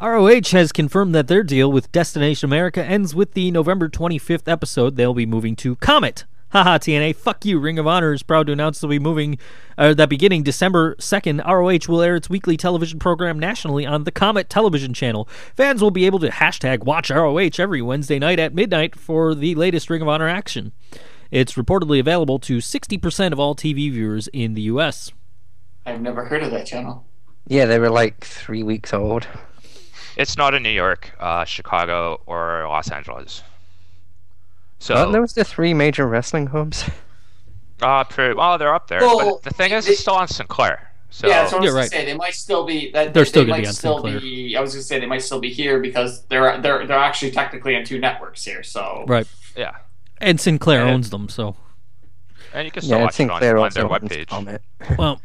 ROH 0.00 0.50
has 0.50 0.72
confirmed 0.72 1.14
that 1.14 1.26
their 1.26 1.42
deal 1.42 1.72
with 1.72 1.90
Destination 1.90 2.46
America 2.46 2.84
ends 2.84 3.14
with 3.14 3.32
the 3.32 3.50
November 3.50 3.88
25th 3.88 4.46
episode. 4.46 4.96
They'll 4.96 5.14
be 5.14 5.24
moving 5.24 5.56
to 5.56 5.76
Comet. 5.76 6.26
Haha, 6.50 6.76
TNA, 6.76 7.16
fuck 7.16 7.46
you. 7.46 7.58
Ring 7.58 7.78
of 7.78 7.86
Honor 7.86 8.12
is 8.12 8.22
proud 8.22 8.46
to 8.46 8.52
announce 8.52 8.78
they'll 8.78 8.90
be 8.90 8.98
moving, 8.98 9.38
uh, 9.78 9.94
that 9.94 10.10
beginning 10.10 10.42
December 10.42 10.96
2nd, 10.96 11.42
ROH 11.46 11.90
will 11.90 12.02
air 12.02 12.14
its 12.14 12.28
weekly 12.28 12.58
television 12.58 12.98
program 12.98 13.38
nationally 13.38 13.86
on 13.86 14.04
the 14.04 14.12
Comet 14.12 14.50
television 14.50 14.92
channel. 14.92 15.26
Fans 15.54 15.80
will 15.80 15.90
be 15.90 16.04
able 16.04 16.18
to 16.18 16.28
hashtag 16.28 16.84
watch 16.84 17.10
ROH 17.10 17.58
every 17.58 17.80
Wednesday 17.80 18.18
night 18.18 18.38
at 18.38 18.54
midnight 18.54 18.94
for 18.94 19.34
the 19.34 19.54
latest 19.54 19.88
Ring 19.88 20.02
of 20.02 20.08
Honor 20.08 20.28
action. 20.28 20.72
It's 21.30 21.54
reportedly 21.54 22.00
available 22.00 22.38
to 22.40 22.58
60% 22.58 23.32
of 23.32 23.40
all 23.40 23.54
TV 23.54 23.90
viewers 23.90 24.28
in 24.28 24.52
the 24.52 24.62
U.S. 24.62 25.12
I've 25.86 26.02
never 26.02 26.26
heard 26.26 26.42
of 26.42 26.50
that 26.50 26.66
channel. 26.66 27.06
Yeah, 27.48 27.64
they 27.64 27.78
were 27.78 27.90
like 27.90 28.24
three 28.24 28.62
weeks 28.62 28.92
old. 28.92 29.26
It's 30.16 30.36
not 30.36 30.54
in 30.54 30.62
New 30.62 30.70
York, 30.70 31.12
uh, 31.20 31.44
Chicago, 31.44 32.20
or 32.26 32.66
Los 32.68 32.90
Angeles. 32.90 33.42
So, 34.78 34.94
Aren't 34.94 35.12
those 35.12 35.32
the 35.34 35.44
three 35.44 35.74
major 35.74 36.06
wrestling 36.06 36.48
hubs? 36.48 36.88
uh, 37.82 38.04
pretty, 38.04 38.34
well, 38.34 38.58
they're 38.58 38.74
up 38.74 38.88
there. 38.88 39.00
Well, 39.00 39.34
but 39.34 39.42
the 39.42 39.50
thing 39.50 39.72
is, 39.72 39.86
they- 39.86 39.92
it's 39.92 40.00
still 40.00 40.14
on 40.14 40.28
Sinclair. 40.28 40.90
So, 41.08 41.28
yeah, 41.28 41.42
that's 41.42 41.52
what 41.52 41.58
I 41.58 41.60
was 41.60 41.64
You're 41.66 41.72
gonna 41.72 41.82
right. 41.82 41.90
say. 41.90 42.04
They 42.04 42.14
might 42.14 42.34
still 42.34 42.66
be 42.66 42.90
that 42.90 43.14
They're 43.14 43.24
they, 43.24 43.28
still 43.28 43.42
they 43.42 43.46
gonna 43.46 43.58
might 43.58 43.62
be 43.62 43.68
on 43.68 43.72
still 43.74 43.94
Sinclair. 44.02 44.20
be. 44.20 44.56
I 44.56 44.60
was 44.60 44.72
gonna 44.72 44.82
say 44.82 44.98
they 44.98 45.06
might 45.06 45.22
still 45.22 45.38
be 45.40 45.50
here 45.50 45.80
because 45.80 46.24
they're 46.26 46.60
they're 46.60 46.86
they're 46.86 46.98
actually 46.98 47.30
technically 47.30 47.74
on 47.76 47.84
two 47.84 47.98
networks 47.98 48.44
here. 48.44 48.62
So 48.62 49.04
Right. 49.06 49.26
yeah. 49.56 49.76
And 50.18 50.38
Sinclair 50.40 50.84
Yeah. 50.84 50.92
owns 50.92 51.08
them, 51.10 51.28
so. 51.30 51.56
And 52.52 52.64
you 52.66 52.70
can 52.72 52.82
still 52.82 52.98
Yeah, 52.98 53.04
watch 53.04 53.20
it 53.20 53.22
on, 53.24 53.30
on 53.30 53.40
their 53.40 53.56
owns 53.56 53.74
webpage. 53.76 54.26
Comet. 54.26 54.62
Well, 54.98 55.14
s- 55.14 55.20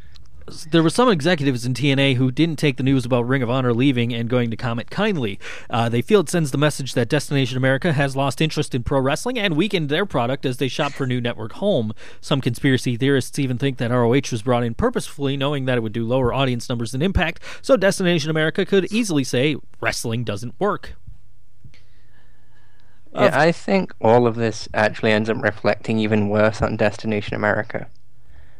there 0.69 0.83
were 0.83 0.89
some 0.89 1.09
executives 1.09 1.65
in 1.65 1.73
TNA 1.73 2.15
who 2.15 2.31
didn't 2.31 2.57
take 2.57 2.77
the 2.77 2.83
news 2.83 3.05
about 3.05 3.27
Ring 3.27 3.43
of 3.43 3.49
Honor 3.49 3.73
leaving 3.73 4.13
and 4.13 4.29
going 4.29 4.51
to 4.51 4.57
Comet 4.57 4.89
kindly. 4.89 5.39
Uh, 5.69 5.89
they 5.89 6.01
feel 6.01 6.21
it 6.21 6.29
sends 6.29 6.51
the 6.51 6.57
message 6.57 6.93
that 6.93 7.09
Destination 7.09 7.57
America 7.57 7.93
has 7.93 8.15
lost 8.15 8.41
interest 8.41 8.75
in 8.75 8.83
pro 8.83 8.99
wrestling 8.99 9.37
and 9.37 9.55
weakened 9.55 9.89
their 9.89 10.05
product 10.05 10.45
as 10.45 10.57
they 10.57 10.67
shop 10.67 10.91
for 10.91 11.05
new 11.05 11.21
network 11.21 11.53
home. 11.53 11.93
Some 12.19 12.41
conspiracy 12.41 12.97
theorists 12.97 13.37
even 13.39 13.57
think 13.57 13.77
that 13.77 13.91
ROH 13.91 14.31
was 14.31 14.41
brought 14.41 14.63
in 14.63 14.73
purposefully, 14.73 15.37
knowing 15.37 15.65
that 15.65 15.77
it 15.77 15.81
would 15.81 15.93
do 15.93 16.05
lower 16.05 16.33
audience 16.33 16.69
numbers 16.69 16.91
than 16.91 17.01
Impact, 17.01 17.41
so 17.61 17.77
Destination 17.77 18.29
America 18.29 18.65
could 18.65 18.91
easily 18.91 19.23
say 19.23 19.55
wrestling 19.79 20.23
doesn't 20.23 20.55
work. 20.59 20.95
Yeah, 23.13 23.37
I 23.37 23.51
think 23.51 23.93
all 23.99 24.25
of 24.25 24.35
this 24.35 24.69
actually 24.73 25.11
ends 25.11 25.29
up 25.29 25.41
reflecting 25.41 25.99
even 25.99 26.29
worse 26.29 26.61
on 26.61 26.77
Destination 26.77 27.35
America. 27.35 27.87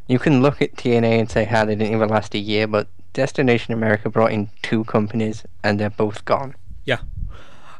You 0.07 0.19
can 0.19 0.41
look 0.41 0.61
at 0.61 0.75
TNA 0.75 1.19
and 1.19 1.29
say 1.29 1.45
how 1.45 1.65
they 1.65 1.75
didn't 1.75 1.93
even 1.93 2.09
last 2.09 2.33
a 2.35 2.39
year, 2.39 2.67
but 2.67 2.87
Destination 3.13 3.73
America 3.73 4.09
brought 4.09 4.31
in 4.31 4.49
two 4.61 4.83
companies 4.85 5.43
and 5.63 5.79
they're 5.79 5.89
both 5.89 6.25
gone. 6.25 6.55
Yeah. 6.85 6.99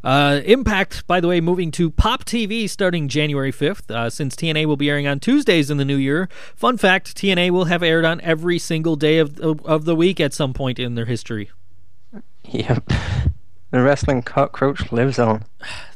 Uh, 0.03 0.41
Impact, 0.45 1.06
by 1.06 1.19
the 1.19 1.27
way, 1.27 1.39
moving 1.39 1.69
to 1.72 1.91
Pop 1.91 2.26
TV 2.26 2.69
starting 2.69 3.07
January 3.07 3.52
5th, 3.52 3.91
uh, 3.91 4.10
since 4.10 4.35
TNA 4.35 4.65
will 4.65 4.77
be 4.77 4.89
airing 4.89 5.06
on 5.06 5.19
Tuesdays 5.19 5.69
in 5.69 5.77
the 5.77 5.85
new 5.85 5.98
year. 5.98 6.27
Fun 6.56 6.77
fact 6.77 7.15
TNA 7.15 7.52
will 7.52 7.65
have 7.65 7.84
aired 7.84 8.06
on 8.06 8.19
every 8.22 8.57
single 8.57 8.95
day 8.95 9.19
of, 9.19 9.39
of, 9.39 9.64
of 9.65 9.85
the 9.85 9.95
week 9.95 10.19
at 10.19 10.34
some 10.34 10.53
point 10.53 10.80
in 10.80 10.95
their 10.95 11.06
history. 11.06 11.52
Yep. 12.45 12.91
The 13.72 13.81
wrestling 13.81 14.22
cockroach 14.22 14.91
lives 14.91 15.18
on. 15.18 15.43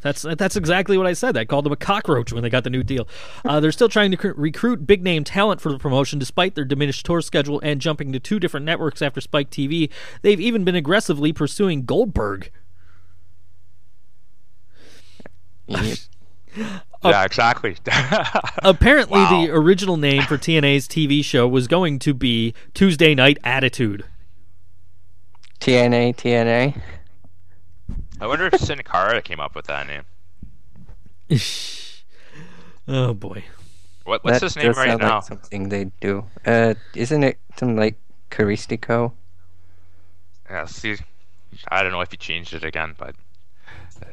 That's 0.01 0.21
that's 0.37 0.55
exactly 0.55 0.97
what 0.97 1.07
I 1.07 1.11
said. 1.13 1.35
I 1.35 1.43
called 1.43 1.65
them 1.65 1.73
a 1.73 1.75
cockroach 1.77 2.31
when 2.31 2.41
they 2.41 2.49
got 2.49 2.63
the 2.63 2.69
new 2.69 2.83
deal. 2.83 3.05
Uh, 3.43 3.59
they're 3.59 3.73
still 3.73 3.89
trying 3.89 4.11
to 4.11 4.17
cr- 4.17 4.29
recruit 4.37 4.87
big 4.87 5.03
name 5.03 5.25
talent 5.25 5.59
for 5.59 5.71
the 5.73 5.77
promotion, 5.77 6.17
despite 6.17 6.55
their 6.55 6.63
diminished 6.63 7.05
tour 7.05 7.19
schedule 7.21 7.59
and 7.63 7.81
jumping 7.81 8.13
to 8.13 8.19
two 8.19 8.39
different 8.39 8.65
networks 8.65 9.01
after 9.01 9.19
Spike 9.19 9.49
TV. 9.49 9.91
They've 10.21 10.39
even 10.39 10.63
been 10.63 10.75
aggressively 10.75 11.33
pursuing 11.33 11.83
Goldberg. 11.83 12.49
Yep. 15.67 15.97
Yeah, 17.03 17.23
exactly. 17.25 17.75
Apparently, 18.63 19.19
Wow. 19.19 19.45
the 19.45 19.51
original 19.51 19.97
name 19.97 20.21
for 20.23 20.37
TNA's 20.37 20.87
TV 20.87 21.23
show 21.23 21.47
was 21.47 21.67
going 21.67 21.99
to 21.99 22.13
be 22.13 22.53
Tuesday 22.73 23.13
Night 23.13 23.37
Attitude. 23.43 24.05
TNA, 25.59 26.15
TNA. 26.15 26.81
I 28.19 28.27
wonder 28.27 28.45
if 28.47 28.59
Sin 28.59 28.81
came 29.23 29.39
up 29.39 29.55
with 29.55 29.67
that 29.67 29.87
name. 29.87 30.03
oh 32.87 33.13
boy. 33.13 33.43
What, 34.05 34.23
what's 34.23 34.39
that 34.39 34.45
his 34.45 34.55
name 34.55 34.67
does 34.67 34.77
right 34.77 34.89
sound 34.89 35.01
now? 35.01 35.15
Like 35.15 35.23
something 35.23 35.69
they 35.69 35.85
do. 35.99 36.25
Uh, 36.45 36.75
isn't 36.95 37.23
it 37.23 37.39
something 37.57 37.75
like 37.75 37.97
Caristico? 38.29 39.13
Yeah, 40.49 40.65
see, 40.65 40.97
I 41.69 41.81
don't 41.81 41.91
know 41.91 42.01
if 42.01 42.11
he 42.11 42.17
changed 42.17 42.53
it 42.53 42.63
again, 42.63 42.93
but 42.97 43.15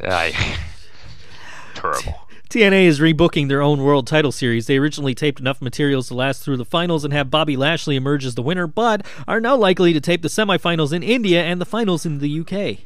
I 0.02 0.32
terrible. 1.74 2.26
TNA 2.48 2.84
is 2.84 3.00
rebooking 3.00 3.48
their 3.48 3.62
own 3.62 3.82
world 3.82 4.06
title 4.06 4.32
series. 4.32 4.66
They 4.66 4.76
originally 4.76 5.14
taped 5.14 5.40
enough 5.40 5.62
materials 5.62 6.08
to 6.08 6.14
last 6.14 6.42
through 6.42 6.58
the 6.58 6.64
finals 6.64 7.04
and 7.04 7.12
have 7.12 7.30
Bobby 7.30 7.56
Lashley 7.56 7.96
emerge 7.96 8.24
as 8.26 8.34
the 8.34 8.42
winner, 8.42 8.66
but 8.66 9.06
are 9.26 9.40
now 9.40 9.56
likely 9.56 9.92
to 9.92 10.00
tape 10.00 10.22
the 10.22 10.28
semifinals 10.28 10.92
in 10.92 11.02
India 11.02 11.42
and 11.42 11.60
the 11.60 11.66
finals 11.66 12.04
in 12.04 12.18
the 12.18 12.40
UK. 12.40 12.80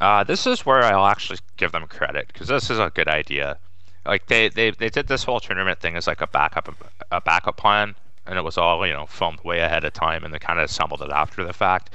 Uh, 0.00 0.22
this 0.24 0.46
is 0.46 0.64
where 0.64 0.84
I'll 0.84 1.06
actually 1.06 1.38
give 1.56 1.72
them 1.72 1.86
credit 1.86 2.28
because 2.28 2.48
this 2.48 2.70
is 2.70 2.78
a 2.78 2.90
good 2.94 3.08
idea. 3.08 3.58
Like 4.06 4.26
they, 4.26 4.48
they 4.48 4.70
they 4.70 4.88
did 4.88 5.08
this 5.08 5.24
whole 5.24 5.40
tournament 5.40 5.80
thing 5.80 5.96
as 5.96 6.06
like 6.06 6.20
a 6.20 6.26
backup 6.26 6.74
a 7.10 7.20
backup 7.20 7.56
plan, 7.56 7.94
and 8.26 8.38
it 8.38 8.42
was 8.42 8.56
all 8.56 8.86
you 8.86 8.92
know 8.92 9.06
filmed 9.06 9.40
way 9.44 9.60
ahead 9.60 9.84
of 9.84 9.92
time, 9.92 10.24
and 10.24 10.32
they 10.32 10.38
kind 10.38 10.58
of 10.58 10.66
assembled 10.66 11.02
it 11.02 11.10
after 11.10 11.44
the 11.44 11.52
fact. 11.52 11.90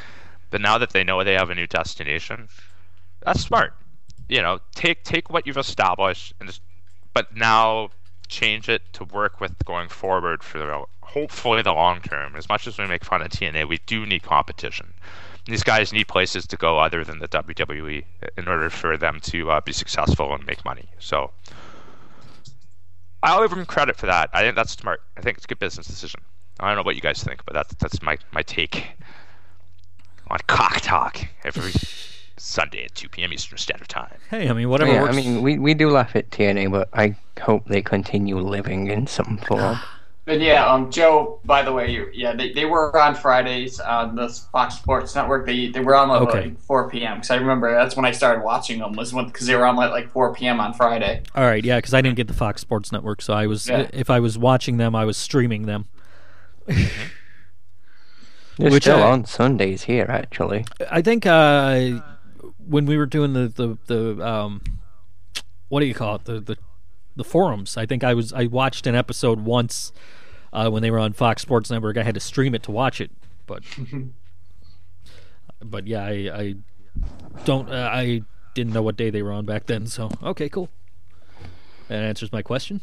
But 0.52 0.62
now 0.62 0.78
that 0.78 0.92
they 0.92 1.04
know 1.04 1.24
they 1.24 1.34
have 1.34 1.50
a 1.50 1.56
new 1.56 1.66
destination, 1.66 2.50
that's 3.22 3.42
smart. 3.42 3.74
You 4.30 4.42
know, 4.42 4.60
take 4.76 5.04
take 5.04 5.30
what 5.30 5.48
you've 5.48 5.58
established 5.58 6.34
and 6.40 6.48
just, 6.48 6.62
but 7.14 7.36
now 7.36 7.90
change 8.28 8.70
it 8.70 8.82
to 8.94 9.04
work 9.06 9.40
with 9.40 9.54
going 9.66 9.90
forward 9.90 10.44
for 10.44 10.58
the, 10.58 10.84
hopefully 11.02 11.62
the 11.62 11.74
long 11.74 12.02
term. 12.02 12.36
As 12.36 12.50
much 12.50 12.68
as 12.68 12.78
we 12.78 12.86
make 12.88 13.06
fun 13.06 13.22
of 13.22 13.30
TNA, 13.30 13.68
we 13.68 13.80
do 13.86 14.06
need 14.06 14.24
competition. 14.24 14.94
These 15.45 15.64
guys 15.64 15.91
need 15.91 16.07
places 16.07 16.48
to 16.48 16.57
go 16.57 16.80
other 16.80 17.03
than 17.03 17.20
the 17.20 17.28
WWE 17.28 18.06
in 18.38 18.48
order 18.48 18.70
for 18.70 18.95
them 18.98 19.20
to 19.24 19.52
uh, 19.52 19.61
be 19.61 19.74
successful 19.74 20.34
and 20.34 20.45
make 20.45 20.64
money. 20.64 20.90
So 20.99 21.32
I'll 23.22 23.41
give 23.41 23.56
them 23.56 23.65
credit 23.65 23.95
for 23.98 24.06
that. 24.06 24.30
I 24.34 24.41
think 24.41 24.56
that's 24.56 24.72
smart. 24.74 25.02
I 25.18 25.22
think 25.22 25.38
it's 25.38 25.45
a 25.45 25.48
good 25.48 25.60
business 25.60 25.88
decision. 25.88 26.22
I 26.60 26.68
don't 26.68 26.78
know 26.78 26.84
what 26.84 26.95
you 26.95 27.02
guys 27.02 27.24
think, 27.24 27.45
but 27.45 27.53
that's 27.53 27.74
that's 27.76 28.02
my, 28.02 28.18
my 28.32 28.41
take 28.44 28.91
on 30.30 30.40
cock 30.48 30.82
talk 30.82 31.20
every 31.44 31.72
Sunday 32.38 32.86
at 32.86 32.95
2 32.95 33.10
p.m. 33.10 33.34
Eastern 33.34 33.57
Standard 33.57 33.90
Time. 33.90 34.18
Hey, 34.30 34.49
I 34.49 34.53
mean, 34.53 34.70
whatever 34.70 34.91
yeah, 34.91 35.02
works. 35.02 35.14
I 35.14 35.22
mean, 35.22 35.41
we, 35.41 35.57
we 35.57 35.74
do 35.74 35.90
laugh 35.90 36.15
at 36.15 36.30
TNA, 36.30 36.72
but 36.72 36.90
I 36.94 37.15
hope 37.41 37.65
they 37.68 37.82
continue 37.82 38.38
living 38.40 38.88
in 38.88 39.07
some 39.07 39.38
form. 39.38 39.80
But 40.26 40.40
yeah, 40.40 40.66
um, 40.66 40.90
Joe. 40.90 41.41
By 41.44 41.64
the 41.64 41.74
way, 41.74 41.91
you, 41.91 42.10
yeah, 42.14 42.34
they, 42.34 42.54
they 42.54 42.64
were 42.64 42.98
on 42.98 43.14
Fridays 43.14 43.82
on 43.82 44.16
the 44.16 44.30
Fox 44.54 44.76
Sports 44.76 45.14
Network. 45.16 45.45
They 45.45 45.68
they 45.68 45.82
were 45.82 45.95
on 45.95 46.08
like, 46.08 46.22
Okay. 46.22 46.41
like 46.45 46.60
4 46.62 46.90
p.m. 46.90 47.16
Because 47.18 47.30
I 47.32 47.36
remember 47.36 47.74
that's 47.74 47.98
when 47.98 48.06
I 48.06 48.12
started 48.12 48.41
watching 48.41 48.80
them 48.80 48.94
was 48.94 49.14
when 49.14 49.26
because 49.26 49.48
they 49.48 49.56
were 49.56 49.66
on 49.66 49.76
like, 49.76 49.91
like 49.91 50.10
4 50.12 50.34
p.m. 50.34 50.62
on 50.62 50.74
Friday. 50.74 51.24
All 51.36 51.44
right, 51.44 51.64
yeah, 51.66 51.78
because 51.78 51.94
I 51.94 52.00
didn't 52.02 52.16
get 52.16 52.28
the 52.28 52.34
Fox 52.34 52.62
Sports 52.62 52.91
Network, 52.94 53.22
so 53.22 53.34
I 53.34 53.48
was 53.48 53.68
Yeah. 53.68 53.90
if 53.91 54.10
I 54.10 54.22
was 54.22 54.38
watching 54.38 54.78
them, 54.78 54.95
I 54.95 55.04
was 55.04 55.18
streaming 55.18 55.64
them. 55.66 55.88
They're 58.58 58.70
Which 58.72 58.84
still 58.84 59.04
I- 59.04 59.12
on 59.12 59.26
Sundays 59.26 59.84
here, 59.84 60.06
actually. 60.10 60.66
I 60.90 61.02
think 61.02 61.26
uh, 61.26 62.00
when 62.66 62.86
we 62.86 62.98
were 62.98 63.08
doing 63.08 63.34
the 63.34 63.48
the 63.50 63.78
the 63.88 64.26
um, 64.26 64.62
what 65.70 65.80
do 65.80 65.86
you 65.88 65.94
call 65.95 66.16
it? 66.16 66.26
The 66.26 66.40
the 66.40 66.58
the 67.15 67.23
forums. 67.23 67.77
I 67.77 67.85
think 67.85 68.03
I 68.03 68.14
was 68.14 68.34
I 68.34 68.45
watched 68.45 68.88
an 68.88 68.95
episode 68.95 69.41
once 69.41 69.91
uh, 70.52 70.69
when 70.69 70.81
they 70.81 70.91
were 70.91 70.99
on 70.99 71.14
Fox 71.14 71.41
Sports 71.41 71.69
Network. 71.69 71.98
I 71.98 72.03
had 72.03 72.14
to 72.15 72.19
stream 72.19 72.56
it 72.56 72.64
to 72.64 72.72
watch 72.72 73.02
it, 73.02 73.11
but 73.48 73.64
but 75.64 75.88
yeah, 75.88 76.03
I, 76.03 76.11
I 76.11 76.56
don't 77.45 77.69
uh, 77.69 77.90
I 77.91 78.22
didn't 78.53 78.73
know 78.73 78.81
what 78.81 78.98
day 78.98 79.10
they 79.10 79.22
were 79.22 79.31
on 79.31 79.45
back 79.45 79.65
then. 79.65 79.88
So 79.88 80.10
okay, 80.22 80.49
cool. 80.49 80.69
That 81.88 82.03
answers 82.03 82.31
my 82.31 82.41
question. 82.41 82.81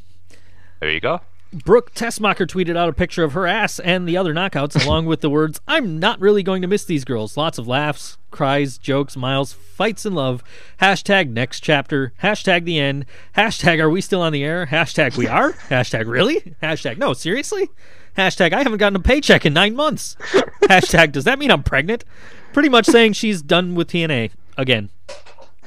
There 0.81 0.91
you 0.91 1.01
go. 1.01 1.21
Brooke 1.53 1.93
Tessmacher 1.95 2.47
tweeted 2.47 2.77
out 2.77 2.89
a 2.89 2.93
picture 2.93 3.25
of 3.25 3.33
her 3.33 3.45
ass 3.45 3.81
and 3.81 4.09
the 4.09 4.17
other 4.17 4.33
knockouts, 4.33 4.81
along 4.87 5.07
with 5.07 5.21
the 5.21 5.31
words, 5.31 5.61
I'm 5.67 5.99
not 5.99 6.21
really 6.21 6.45
going 6.45 6.63
to 6.63 6.69
miss 6.69 6.85
these 6.85 7.05
girls. 7.05 7.37
Lots 7.37 7.59
of 7.59 7.67
laughs, 7.67 8.19
cries, 8.31 8.79
jokes, 8.79 9.17
miles, 9.17 9.53
fights, 9.53 10.07
and 10.07 10.15
love. 10.15 10.45
Hashtag 10.81 11.29
next 11.29 11.61
chapter. 11.61 12.13
Hashtag 12.23 12.65
the 12.65 12.79
end. 12.79 13.05
Hashtag 13.37 13.81
are 13.81 13.91
we 13.91 14.01
still 14.01 14.23
on 14.23 14.33
the 14.33 14.45
air? 14.45 14.67
Hashtag 14.67 15.17
we 15.17 15.27
are? 15.27 15.53
Hashtag 15.69 16.07
really? 16.07 16.55
Hashtag 16.63 16.99
no, 16.99 17.15
seriously? 17.15 17.69
Hashtag 18.17 18.53
I 18.53 18.63
haven't 18.63 18.79
gotten 18.79 18.97
a 18.97 19.01
paycheck 19.01 19.45
in 19.45 19.53
nine 19.53 19.75
months. 19.75 20.17
Hashtag 20.63 21.11
does 21.11 21.25
that 21.25 21.39
mean 21.39 21.51
I'm 21.51 21.65
pregnant? 21.65 22.05
Pretty 22.53 22.69
much 22.69 22.87
saying 22.87 23.15
she's 23.15 23.43
done 23.43 23.75
with 23.75 23.89
TNA 23.89 24.31
again. 24.57 24.91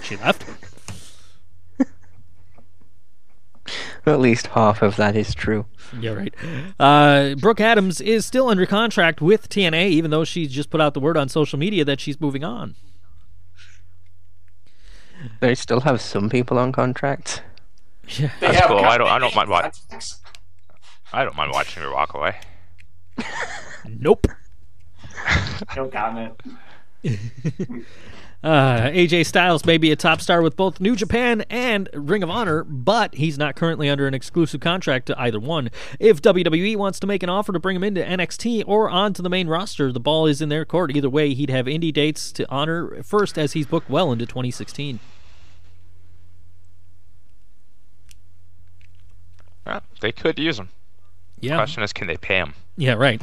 She 0.02 0.16
left. 0.16 0.46
At 4.06 4.20
least 4.20 4.48
half 4.48 4.82
of 4.82 4.98
that 4.98 5.16
is 5.16 5.34
true. 5.34 5.66
Yeah, 6.00 6.12
right. 6.12 6.34
Uh, 6.80 7.36
Brooke 7.36 7.62
Adams 7.62 8.02
is 8.02 8.26
still 8.26 8.50
under 8.50 8.66
contract 8.66 9.22
with 9.22 9.48
TNA, 9.48 9.90
even 9.90 10.12
though 10.12 10.26
she's 10.26 10.52
just 10.52 10.70
put 10.70 10.82
out 10.82 10.94
the 10.94 11.00
word 11.00 11.16
on 11.16 11.30
social 11.30 11.58
media 11.58 11.86
that 11.86 12.02
she's 12.02 12.20
moving 12.20 12.44
on. 12.44 12.76
They 15.40 15.56
still 15.56 15.80
have 15.82 16.02
some 16.02 16.30
people 16.30 16.58
on 16.60 16.72
contracts. 16.74 17.40
Yeah. 18.10 18.32
That's 18.42 18.68
cool. 18.68 18.80
I 18.80 18.98
don't- 18.98 19.08
I 19.08 19.20
don't 19.20 19.34
mind 19.36 19.50
what- 19.50 19.80
I 21.14 21.24
don't 21.24 21.36
mind 21.38 21.52
watching 21.54 21.82
her 21.84 21.92
walk 21.94 22.14
away. 22.14 22.36
Nope. 23.88 24.28
No 25.78 25.88
comment. 25.88 26.34
Uh, 28.44 28.90
AJ 28.90 29.26
Styles 29.26 29.64
may 29.64 29.78
be 29.78 29.90
a 29.92 29.96
top 29.96 30.20
star 30.20 30.42
with 30.42 30.58
both 30.58 30.82
New 30.82 30.98
Japan 30.98 31.46
and 31.50 31.90
Ring 31.94 32.24
of 32.24 32.30
Honor, 32.30 32.66
but 32.66 33.16
he's 33.16 33.38
not 33.38 33.56
currently 33.56 33.90
under 33.90 34.06
an 34.06 34.14
exclusive 34.14 34.60
contract 34.60 35.06
to 35.06 35.20
either 35.20 35.40
one. 35.40 35.70
If 35.98 36.22
WWE 36.22 36.76
wants 36.76 37.00
to 37.00 37.08
make 37.08 37.24
an 37.24 37.30
offer 37.30 37.54
to 37.54 37.60
bring 37.60 37.78
him 37.78 37.86
into 37.86 38.04
NXT 38.04 38.66
or 38.68 38.90
onto 38.90 39.24
the 39.24 39.30
main 39.30 39.48
roster, 39.48 39.94
the 39.94 40.00
ball 40.02 40.28
is 40.28 40.42
in 40.42 40.50
their 40.50 40.66
court. 40.66 40.94
Either 40.94 41.10
way, 41.10 41.34
he'd 41.34 41.50
have 41.50 41.68
indie 41.68 41.94
dates 41.94 42.34
to 42.34 42.50
honor 42.50 43.02
first 43.02 43.38
as 43.38 43.54
he's 43.54 43.66
booked 43.66 43.90
well 43.90 44.12
into 44.12 44.26
2016. 44.26 45.00
Yeah, 49.66 49.80
they 50.02 50.12
could 50.12 50.38
use 50.38 50.60
him. 50.60 50.68
Yeah. 51.40 51.56
Question 51.56 51.84
is, 51.84 51.94
can 51.94 52.08
they 52.08 52.18
pay 52.18 52.40
him? 52.40 52.56
Yeah, 52.76 52.94
right. 52.94 53.22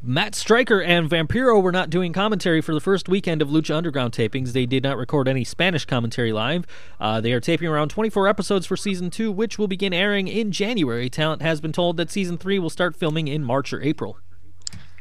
Matt 0.00 0.36
Striker 0.36 0.80
and 0.80 1.10
Vampiro 1.10 1.60
were 1.60 1.72
not 1.72 1.90
doing 1.90 2.12
commentary 2.12 2.60
for 2.60 2.72
the 2.72 2.80
first 2.80 3.08
weekend 3.08 3.42
of 3.42 3.48
Lucha 3.48 3.74
Underground 3.74 4.12
tapings. 4.12 4.52
They 4.52 4.64
did 4.64 4.84
not 4.84 4.96
record 4.96 5.26
any 5.26 5.42
Spanish 5.42 5.84
commentary 5.84 6.32
live. 6.32 6.66
Uh, 7.00 7.20
they 7.20 7.32
are 7.32 7.40
taping 7.40 7.66
around 7.66 7.88
24 7.88 8.28
episodes 8.28 8.64
for 8.64 8.76
season 8.76 9.10
two, 9.10 9.32
which 9.32 9.58
will 9.58 9.66
begin 9.66 9.92
airing 9.92 10.28
in 10.28 10.52
January. 10.52 11.10
Talent 11.10 11.42
has 11.42 11.60
been 11.60 11.72
told 11.72 11.96
that 11.96 12.12
season 12.12 12.38
three 12.38 12.60
will 12.60 12.70
start 12.70 12.94
filming 12.94 13.26
in 13.26 13.42
March 13.42 13.72
or 13.72 13.82
April. 13.82 14.18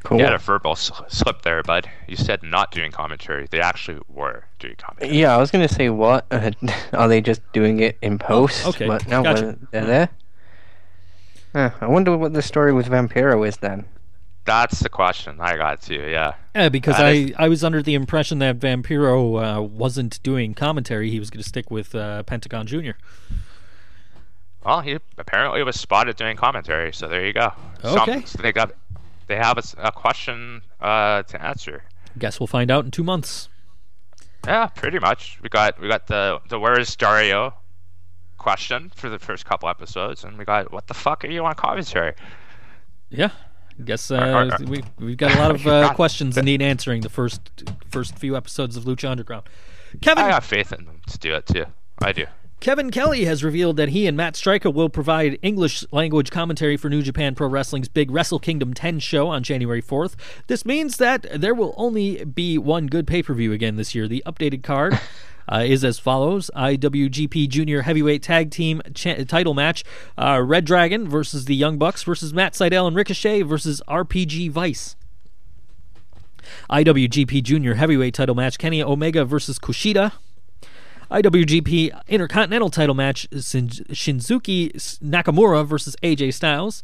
Cool. 0.04 0.18
You 0.18 0.24
had 0.24 0.34
a 0.34 0.40
verbal 0.40 0.76
slip 0.76 1.44
there, 1.44 1.62
bud. 1.62 1.88
You 2.08 2.16
said 2.16 2.42
not 2.42 2.72
doing 2.72 2.92
commentary. 2.92 3.46
They 3.52 3.60
actually 3.60 4.00
were 4.08 4.46
doing 4.58 4.76
commentary. 4.78 5.20
Yeah, 5.20 5.36
I 5.36 5.38
was 5.38 5.52
gonna 5.52 5.68
say 5.68 5.90
what 5.90 6.26
uh, 6.32 6.52
are 6.94 7.08
they 7.08 7.22
just 7.22 7.42
doing 7.52 7.82
it 7.82 7.98
in 8.02 8.18
post? 8.18 8.66
okay. 8.66 8.88
but 8.88 9.08
no, 9.08 9.22
Gotcha. 9.22 9.58
they're 9.72 9.86
there. 9.86 10.10
Huh, 11.54 11.72
I 11.82 11.88
wonder 11.88 12.18
what 12.18 12.34
the 12.34 12.42
story 12.42 12.74
with 12.74 12.88
Vampiro 12.88 13.48
is 13.48 13.58
then. 13.58 13.86
That's 14.48 14.80
the 14.80 14.90
question 14.90 15.38
I 15.42 15.58
got 15.58 15.82
too. 15.82 16.08
Yeah. 16.10 16.34
Yeah, 16.56 16.70
because 16.70 16.96
That 16.98 17.06
I, 17.06 17.10
is- 17.12 17.34
I 17.38 17.48
was 17.50 17.64
under 17.64 17.84
the 17.84 17.94
impression 17.94 18.40
that 18.40 18.58
Vampiro 18.60 19.58
uh, 19.58 19.62
wasn't 19.62 20.24
doing 20.24 20.54
commentary. 20.56 21.12
He 21.12 21.20
was 21.20 21.30
going 21.30 21.44
to 21.44 21.48
stick 21.48 21.70
with 21.70 21.94
uh, 21.94 22.24
Pentagon 22.24 22.66
Jr. 22.66 22.92
Well, 24.66 24.82
he 24.82 24.98
apparently 25.18 25.62
was 25.64 25.80
spotted 25.80 26.16
doing 26.16 26.36
commentary, 26.38 26.92
so 26.94 27.08
there 27.08 27.26
you 27.26 27.34
go. 27.34 27.52
Okay. 27.84 28.24
so 28.26 28.42
they 28.42 28.52
got, 28.52 28.72
they 29.28 29.36
have 29.36 29.58
a 29.78 29.92
question 29.92 30.62
uh, 30.82 31.24
to 31.24 31.42
answer. 31.46 31.84
Guess 32.18 32.40
we'll 32.40 32.48
find 32.48 32.72
out 32.72 32.86
in 32.86 32.92
two 32.92 33.04
months. 33.04 33.50
Yeah, 34.46 34.68
pretty 34.68 35.00
much. 35.00 35.40
We 35.42 35.50
got 35.50 35.80
we 35.80 35.88
got 35.90 36.08
the 36.08 36.40
the 36.48 36.58
where 36.60 36.80
is 36.80 36.96
Dario 36.96 37.54
question 38.38 38.92
for 38.96 39.10
the 39.10 39.20
first 39.20 39.46
couple 39.46 39.68
episodes, 39.68 40.24
and 40.24 40.38
we 40.38 40.46
got 40.46 40.72
what 40.72 40.88
the 40.88 40.94
fuck 40.94 41.26
are 41.26 41.28
you 41.28 41.46
on 41.46 41.54
commentary? 41.56 42.14
Yeah, 43.10 43.32
guess 43.84 44.12
uh, 44.12 44.16
Are- 44.18 44.52
are- 44.52 44.66
we 44.66 44.84
we've 45.00 45.18
got 45.18 45.36
a 45.36 45.40
lot 45.40 45.52
of 45.52 45.68
uh, 45.68 45.94
questions 45.94 46.36
that 46.36 46.46
need 46.46 46.62
answering. 46.62 47.02
The 47.02 47.10
first 47.10 47.64
first 47.90 48.18
few 48.18 48.36
episodes 48.36 48.76
of 48.78 48.84
Lucha 48.86 49.10
Underground. 49.10 49.44
Kevin 50.02 50.26
I 50.26 50.34
have 50.34 50.46
faith 50.46 50.74
in 50.74 50.86
them 50.86 51.02
to 51.10 51.18
do 51.18 51.34
it 51.34 51.46
too. 51.46 51.66
I 52.02 52.12
do. 52.12 52.26
Kevin 52.60 52.90
Kelly 52.90 53.26
has 53.26 53.44
revealed 53.44 53.78
that 53.78 53.90
he 53.90 54.08
and 54.08 54.18
Matt 54.18 54.36
Striker 54.36 54.72
will 54.72 54.90
provide 54.90 55.38
English 55.44 55.86
language 55.92 56.32
commentary 56.32 56.76
for 56.76 56.90
New 56.90 57.04
Japan 57.04 57.36
Pro 57.36 57.48
Wrestling's 57.48 57.88
big 57.88 58.10
Wrestle 58.10 58.40
Kingdom 58.40 58.74
10 58.74 58.98
show 58.98 59.28
on 59.28 59.44
January 59.44 59.82
4th. 59.82 60.16
This 60.48 60.66
means 60.66 60.98
that 60.98 61.28
there 61.40 61.54
will 61.54 61.76
only 61.78 62.26
be 62.26 62.58
one 62.58 62.88
good 62.88 63.06
pay 63.06 63.22
per 63.22 63.36
view 63.36 63.54
again 63.54 63.76
this 63.76 63.94
year. 63.94 64.08
The 64.08 64.24
updated 64.26 64.64
card. 64.64 65.00
Uh, 65.50 65.64
is 65.66 65.84
as 65.84 65.98
follows: 66.00 66.52
IWGP 66.56 67.48
Junior 67.50 67.84
Heavyweight 67.84 68.22
Tag 68.24 68.52
Team 68.52 68.82
cha- 68.94 69.24
title 69.28 69.54
match: 69.54 69.84
uh, 70.18 70.42
Red 70.44 70.66
Dragon 70.66 71.08
versus 71.08 71.46
the 71.46 71.56
Young 71.56 71.78
Bucks 71.78 72.04
versus 72.04 72.34
Matt 72.34 72.54
Sydal 72.54 72.88
and 72.88 72.96
Ricochet 72.96 73.44
versus 73.44 73.82
RPG 73.88 74.52
Vice. 74.52 74.96
IWGP 76.70 77.44
Junior 77.44 77.76
Heavyweight 77.76 78.14
title 78.14 78.36
match: 78.36 78.58
Kenny 78.58 78.82
Omega 78.84 79.26
versus 79.26 79.60
Kushida. 79.60 80.12
IWGP 81.10 81.98
Intercontinental 82.08 82.70
title 82.70 82.96
match 82.96 83.28
Shin- 83.32 83.70
Shinsuke 83.70 84.74
Nakamura 85.02 85.66
versus 85.66 85.96
AJ 86.04 86.34
Styles. 86.34 86.84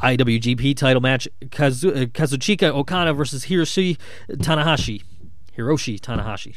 IWGP 0.00 0.76
title 0.76 1.00
match 1.00 1.26
Kazu- 1.46 1.90
uh, 1.90 2.06
Kazuchika 2.06 2.70
Okada 2.70 3.12
versus 3.12 3.46
Hiroshi 3.46 3.98
Tanahashi. 4.30 5.02
Hiroshi 5.56 5.98
Tanahashi. 5.98 6.56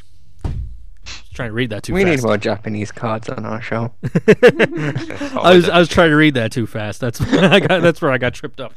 Trying 1.34 1.48
to 1.48 1.52
read 1.54 1.70
that 1.70 1.82
too 1.82 1.94
We 1.94 2.04
need 2.04 2.12
fast. 2.16 2.24
more 2.24 2.36
Japanese 2.36 2.92
cards 2.92 3.28
on 3.28 3.44
our 3.44 3.60
show. 3.62 3.92
I 4.04 5.52
was 5.54 5.68
I 5.68 5.78
was 5.78 5.88
trying 5.88 6.10
to 6.10 6.16
read 6.16 6.34
that 6.34 6.52
too 6.52 6.66
fast. 6.66 7.00
That's 7.00 7.20
I 7.32 7.60
got, 7.60 7.82
that's 7.82 8.00
where 8.02 8.10
I 8.10 8.18
got 8.18 8.34
tripped 8.34 8.60
up. 8.60 8.74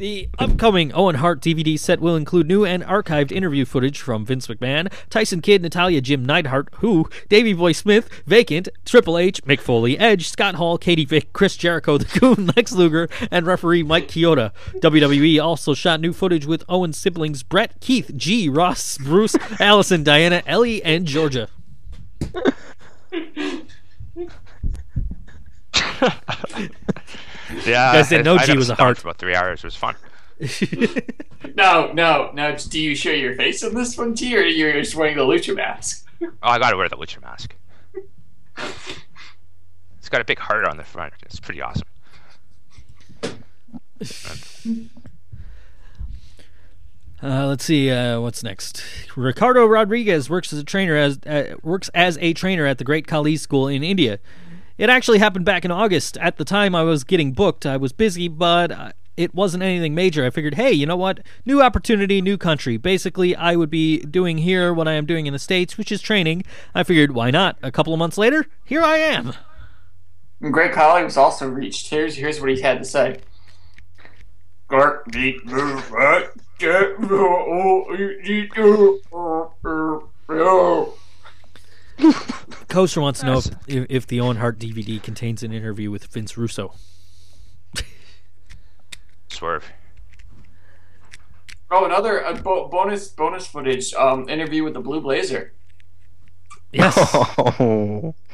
The 0.00 0.30
upcoming 0.38 0.94
Owen 0.94 1.16
Hart 1.16 1.42
DVD 1.42 1.78
set 1.78 2.00
will 2.00 2.16
include 2.16 2.46
new 2.46 2.64
and 2.64 2.82
archived 2.82 3.30
interview 3.30 3.66
footage 3.66 4.00
from 4.00 4.24
Vince 4.24 4.46
McMahon, 4.46 4.90
Tyson 5.10 5.42
Kidd, 5.42 5.60
Natalya 5.60 6.00
Jim 6.00 6.24
Neidhart, 6.24 6.70
Who, 6.76 7.06
Davey 7.28 7.52
Boy 7.52 7.72
Smith, 7.72 8.08
Vacant, 8.24 8.70
Triple 8.86 9.18
H, 9.18 9.44
Mick 9.44 9.60
Foley, 9.60 9.98
Edge, 9.98 10.26
Scott 10.26 10.54
Hall, 10.54 10.78
Katie 10.78 11.04
Vick, 11.04 11.34
Chris 11.34 11.54
Jericho, 11.54 11.98
The 11.98 12.18
Goon, 12.18 12.46
Lex 12.56 12.72
Luger, 12.72 13.10
and 13.30 13.44
referee 13.44 13.82
Mike 13.82 14.08
Chioda. 14.08 14.52
WWE 14.76 15.44
also 15.44 15.74
shot 15.74 16.00
new 16.00 16.14
footage 16.14 16.46
with 16.46 16.64
Owen's 16.66 16.96
siblings 16.96 17.42
Bret, 17.42 17.78
Keith, 17.80 18.10
G, 18.16 18.48
Ross, 18.48 18.96
Bruce, 18.96 19.36
Alison, 19.60 20.02
Diana, 20.02 20.42
Ellie, 20.46 20.82
and 20.82 21.04
Georgia. 21.04 21.50
Yeah, 27.66 27.92
guys 27.92 28.08
didn't 28.08 28.24
know 28.24 28.34
I 28.36 28.44
G 28.46 28.48
got 28.48 28.56
was 28.56 28.70
a 28.70 28.74
heart. 28.74 28.98
for 28.98 29.08
about 29.08 29.18
three 29.18 29.34
hours. 29.34 29.60
It 29.60 29.66
was 29.66 29.76
fun. 29.76 29.96
No, 31.56 31.90
no, 31.92 32.30
no. 32.34 32.54
Do 32.56 32.78
you 32.80 32.94
show 32.94 33.10
your 33.10 33.34
face 33.34 33.62
in 33.62 33.74
this 33.74 33.96
one, 33.96 34.14
T, 34.14 34.36
or 34.36 34.42
you're 34.42 34.72
just 34.80 34.94
wearing 34.94 35.16
the 35.16 35.22
lucha 35.24 35.54
mask? 35.56 36.06
Oh, 36.22 36.28
I 36.42 36.58
gotta 36.58 36.76
wear 36.76 36.88
the 36.88 36.96
lucha 36.96 37.20
mask. 37.22 37.54
It's 39.98 40.08
got 40.10 40.20
a 40.20 40.24
big 40.24 40.38
heart 40.38 40.64
on 40.66 40.76
the 40.76 40.84
front. 40.84 41.14
It's 41.24 41.40
pretty 41.40 41.60
awesome. 41.62 41.88
Uh, 47.22 47.46
let's 47.46 47.64
see 47.64 47.90
uh, 47.90 48.18
what's 48.20 48.42
next. 48.42 48.82
Ricardo 49.14 49.66
Rodriguez 49.66 50.30
works 50.30 50.52
as 50.52 50.58
a 50.60 50.64
trainer 50.64 50.96
as 50.96 51.18
uh, 51.26 51.54
works 51.62 51.90
as 51.94 52.16
a 52.20 52.32
trainer 52.32 52.64
at 52.64 52.78
the 52.78 52.84
Great 52.84 53.06
Khali 53.06 53.36
School 53.36 53.68
in 53.68 53.82
India. 53.82 54.18
It 54.80 54.88
actually 54.88 55.18
happened 55.18 55.44
back 55.44 55.66
in 55.66 55.70
August. 55.70 56.16
At 56.22 56.38
the 56.38 56.44
time 56.46 56.74
I 56.74 56.82
was 56.84 57.04
getting 57.04 57.32
booked, 57.32 57.66
I 57.66 57.76
was 57.76 57.92
busy, 57.92 58.28
but 58.28 58.72
uh, 58.72 58.92
it 59.14 59.34
wasn't 59.34 59.62
anything 59.62 59.94
major. 59.94 60.24
I 60.24 60.30
figured, 60.30 60.54
hey, 60.54 60.72
you 60.72 60.86
know 60.86 60.96
what? 60.96 61.20
New 61.44 61.60
opportunity, 61.60 62.22
new 62.22 62.38
country. 62.38 62.78
Basically, 62.78 63.36
I 63.36 63.56
would 63.56 63.68
be 63.68 63.98
doing 63.98 64.38
here 64.38 64.72
what 64.72 64.88
I 64.88 64.94
am 64.94 65.04
doing 65.04 65.26
in 65.26 65.34
the 65.34 65.38
states, 65.38 65.76
which 65.76 65.92
is 65.92 66.00
training. 66.00 66.44
I 66.74 66.82
figured, 66.82 67.12
why 67.12 67.30
not? 67.30 67.58
A 67.62 67.70
couple 67.70 67.92
of 67.92 67.98
months 67.98 68.16
later, 68.16 68.46
here 68.64 68.80
I 68.80 68.96
am. 68.96 69.34
And 70.40 70.50
Great 70.50 70.72
Khali 70.72 71.04
was 71.04 71.18
also 71.18 71.46
reached. 71.46 71.90
Here's 71.90 72.16
here's 72.16 72.40
what 72.40 72.48
he 72.48 72.62
had 72.62 72.78
to 72.78 72.86
say. 72.86 73.20
Gart 74.68 75.04
beat 75.12 75.44
move 75.44 75.90
right. 75.90 76.26
Get 76.56 76.98
Coaster 82.68 83.00
wants 83.00 83.20
to 83.20 83.26
know 83.26 83.38
if, 83.38 83.46
if, 83.66 83.86
if 83.88 84.06
the 84.06 84.20
Owen 84.20 84.36
Hart 84.36 84.58
DVD 84.58 85.02
contains 85.02 85.42
an 85.42 85.52
interview 85.52 85.90
with 85.90 86.06
Vince 86.06 86.36
Russo. 86.36 86.74
Swerve. 89.28 89.64
Oh, 91.70 91.84
another 91.84 92.24
uh, 92.24 92.34
bo- 92.34 92.68
bonus 92.68 93.08
bonus 93.08 93.46
footage 93.46 93.94
um, 93.94 94.28
interview 94.28 94.64
with 94.64 94.74
the 94.74 94.80
Blue 94.80 95.00
Blazer. 95.00 95.52
Yes. 96.72 96.94
Oh. 97.14 98.14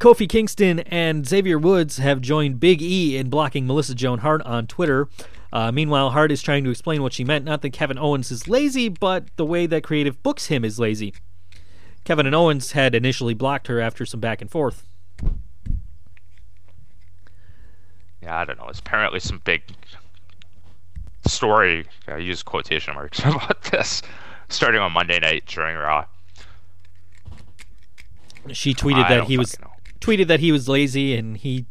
Kofi 0.00 0.28
Kingston 0.28 0.80
and 0.80 1.28
Xavier 1.28 1.58
Woods 1.58 1.98
have 1.98 2.22
joined 2.22 2.58
Big 2.58 2.80
E 2.80 3.18
in 3.18 3.28
blocking 3.28 3.66
Melissa 3.66 3.94
Joan 3.94 4.20
Hart 4.20 4.40
on 4.42 4.66
Twitter. 4.66 5.08
Uh, 5.52 5.72
meanwhile, 5.72 6.10
Hart 6.10 6.30
is 6.30 6.42
trying 6.42 6.64
to 6.64 6.70
explain 6.70 7.02
what 7.02 7.12
she 7.12 7.24
meant. 7.24 7.44
Not 7.44 7.62
that 7.62 7.70
Kevin 7.70 7.98
Owens 7.98 8.30
is 8.30 8.46
lazy, 8.46 8.88
but 8.88 9.24
the 9.36 9.44
way 9.44 9.66
that 9.66 9.82
creative 9.82 10.22
books 10.22 10.46
him 10.46 10.64
is 10.64 10.78
lazy. 10.78 11.14
Kevin 12.04 12.26
and 12.26 12.34
Owens 12.34 12.72
had 12.72 12.94
initially 12.94 13.34
blocked 13.34 13.66
her 13.66 13.80
after 13.80 14.06
some 14.06 14.20
back 14.20 14.40
and 14.40 14.50
forth. 14.50 14.84
Yeah, 18.22 18.38
I 18.38 18.44
don't 18.44 18.58
know. 18.58 18.68
It's 18.68 18.80
apparently 18.80 19.20
some 19.20 19.40
big 19.44 19.62
story. 21.26 21.86
I 22.06 22.18
use 22.18 22.42
quotation 22.42 22.94
marks 22.94 23.18
about 23.24 23.62
this, 23.64 24.02
starting 24.48 24.80
on 24.80 24.92
Monday 24.92 25.18
night 25.18 25.44
during 25.46 25.76
Raw. 25.76 26.06
She 28.52 28.74
tweeted 28.74 29.04
I 29.04 29.16
that 29.16 29.24
he 29.24 29.36
was 29.36 29.58
know. 29.60 29.70
tweeted 30.00 30.26
that 30.28 30.40
he 30.40 30.52
was 30.52 30.68
lazy, 30.68 31.14
and 31.14 31.36
he 31.36 31.66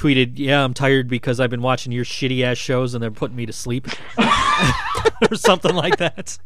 tweeted, 0.00 0.32
"Yeah, 0.36 0.64
I'm 0.64 0.72
tired 0.74 1.08
because 1.08 1.40
I've 1.40 1.50
been 1.50 1.62
watching 1.62 1.92
your 1.92 2.04
shitty 2.04 2.42
ass 2.42 2.56
shows, 2.56 2.94
and 2.94 3.02
they're 3.02 3.10
putting 3.10 3.36
me 3.36 3.44
to 3.46 3.52
sleep," 3.52 3.86
or 5.30 5.34
something 5.36 5.74
like 5.74 5.98
that. 5.98 6.38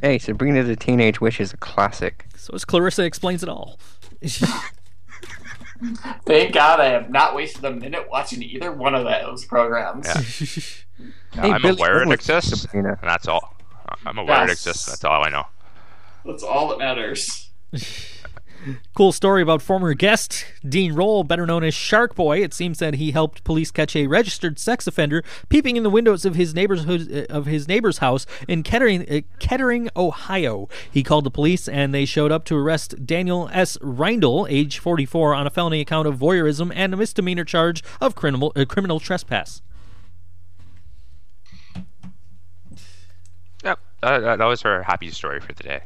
Hey, 0.00 0.18
Sabrina 0.18 0.62
the 0.62 0.76
Teenage 0.76 1.20
Witch 1.20 1.40
is 1.40 1.52
a 1.52 1.56
classic. 1.56 2.26
So 2.36 2.54
as 2.54 2.64
Clarissa 2.64 3.04
explains 3.04 3.42
it 3.42 3.48
all. 3.48 3.78
Thank 6.24 6.54
God 6.54 6.80
I 6.80 6.86
have 6.86 7.10
not 7.10 7.34
wasted 7.34 7.64
a 7.64 7.70
minute 7.70 8.06
watching 8.10 8.42
either 8.42 8.72
one 8.72 8.94
of 8.94 9.04
those 9.04 9.44
programs. 9.44 10.06
Yeah. 10.06 10.22
Hey, 11.32 11.50
I'm 11.50 11.60
Billy 11.62 11.76
aware 11.78 12.00
it 12.04 12.12
exists, 12.12 12.60
Sabrina. 12.60 12.90
and 12.90 13.10
that's 13.10 13.26
all. 13.26 13.56
I'm 14.06 14.16
aware 14.18 14.44
it 14.44 14.50
exists. 14.50 14.86
That's 14.86 15.02
all 15.02 15.24
I 15.24 15.30
know. 15.30 15.42
That's 16.24 16.44
all 16.44 16.68
that 16.68 16.78
matters. 16.78 17.50
Cool 18.94 19.12
story 19.12 19.42
about 19.42 19.60
former 19.60 19.92
guest 19.94 20.46
Dean 20.66 20.94
Roll, 20.94 21.24
better 21.24 21.46
known 21.46 21.64
as 21.64 21.74
Shark 21.74 22.14
Boy. 22.14 22.42
It 22.42 22.54
seems 22.54 22.78
that 22.78 22.94
he 22.94 23.10
helped 23.10 23.44
police 23.44 23.70
catch 23.70 23.94
a 23.94 24.06
registered 24.06 24.58
sex 24.58 24.86
offender 24.86 25.22
peeping 25.48 25.76
in 25.76 25.82
the 25.82 25.90
windows 25.90 26.24
of 26.24 26.34
his 26.34 26.54
neighbor's 26.54 26.86
uh, 26.86 27.26
of 27.28 27.46
his 27.46 27.68
neighbor's 27.68 27.98
house 27.98 28.26
in 28.48 28.62
Kettering, 28.62 29.08
uh, 29.10 29.20
Kettering, 29.38 29.90
Ohio. 29.96 30.68
He 30.90 31.02
called 31.02 31.24
the 31.24 31.30
police, 31.30 31.68
and 31.68 31.92
they 31.94 32.04
showed 32.04 32.32
up 32.32 32.44
to 32.46 32.56
arrest 32.56 33.04
Daniel 33.04 33.50
S. 33.52 33.76
Reindl, 33.78 34.46
age 34.50 34.78
44, 34.78 35.34
on 35.34 35.46
a 35.46 35.50
felony 35.50 35.80
account 35.80 36.08
of 36.08 36.16
voyeurism 36.16 36.72
and 36.74 36.94
a 36.94 36.96
misdemeanor 36.96 37.44
charge 37.44 37.82
of 38.00 38.14
criminal 38.14 38.52
uh, 38.56 38.64
criminal 38.64 39.00
trespass. 39.00 39.60
Yep, 43.62 43.78
that 44.02 44.38
that 44.38 44.44
was 44.44 44.62
her 44.62 44.82
happy 44.84 45.10
story 45.10 45.40
for 45.40 45.52
the 45.52 45.62
day. 45.62 45.82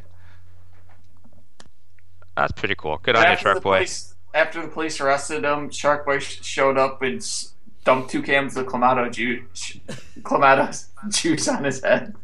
That's 2.39 2.53
pretty 2.53 2.75
cool. 2.77 2.99
Good 3.03 3.17
on 3.17 3.23
you, 3.23 3.29
after, 3.31 3.43
the 3.45 3.51
Shark 3.55 3.63
Boy. 3.65 3.77
police, 3.79 4.15
after 4.33 4.63
the 4.63 4.69
police 4.69 5.01
arrested 5.01 5.45
him, 5.45 5.71
Shark 5.71 6.07
Boy 6.07 6.21
sh- 6.21 6.39
showed 6.45 6.79
up 6.79 7.03
and 7.03 7.17
s- 7.17 7.55
dumped 7.85 8.11
two 8.11 8.23
cans 8.23 8.57
of 8.57 8.67
Clamato 8.67 9.11
juice, 9.13 9.79
Clamato 10.21 10.87
juice 11.11 11.49
on 11.49 11.65
his 11.65 11.83
head. 11.83 12.15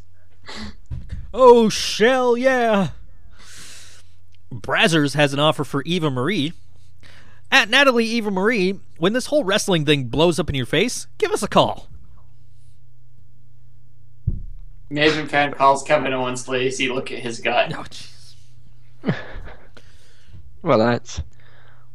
Oh, 1.32 1.68
shell, 1.68 2.36
yeah. 2.36 2.90
Brazzers 4.52 5.14
has 5.14 5.32
an 5.32 5.40
offer 5.40 5.64
for 5.64 5.82
Eva 5.82 6.10
Marie. 6.10 6.52
At 7.50 7.68
Natalie 7.68 8.04
Eva 8.06 8.30
Marie, 8.30 8.78
when 8.98 9.14
this 9.14 9.26
whole 9.26 9.42
wrestling 9.42 9.84
thing 9.84 10.04
blows 10.04 10.38
up 10.38 10.48
in 10.48 10.54
your 10.54 10.66
face, 10.66 11.08
give 11.18 11.32
us 11.32 11.42
a 11.42 11.48
call. 11.48 11.88
Imagine 14.90 15.26
fan 15.26 15.52
calls 15.54 15.82
Kevin 15.82 16.12
Owens 16.12 16.46
lazy. 16.46 16.88
Look 16.88 17.10
at 17.10 17.18
his 17.18 17.40
gut. 17.40 17.72
Oh, 17.76 17.82
jeez. 17.82 18.34
Well, 20.64 20.78
that's 20.78 21.20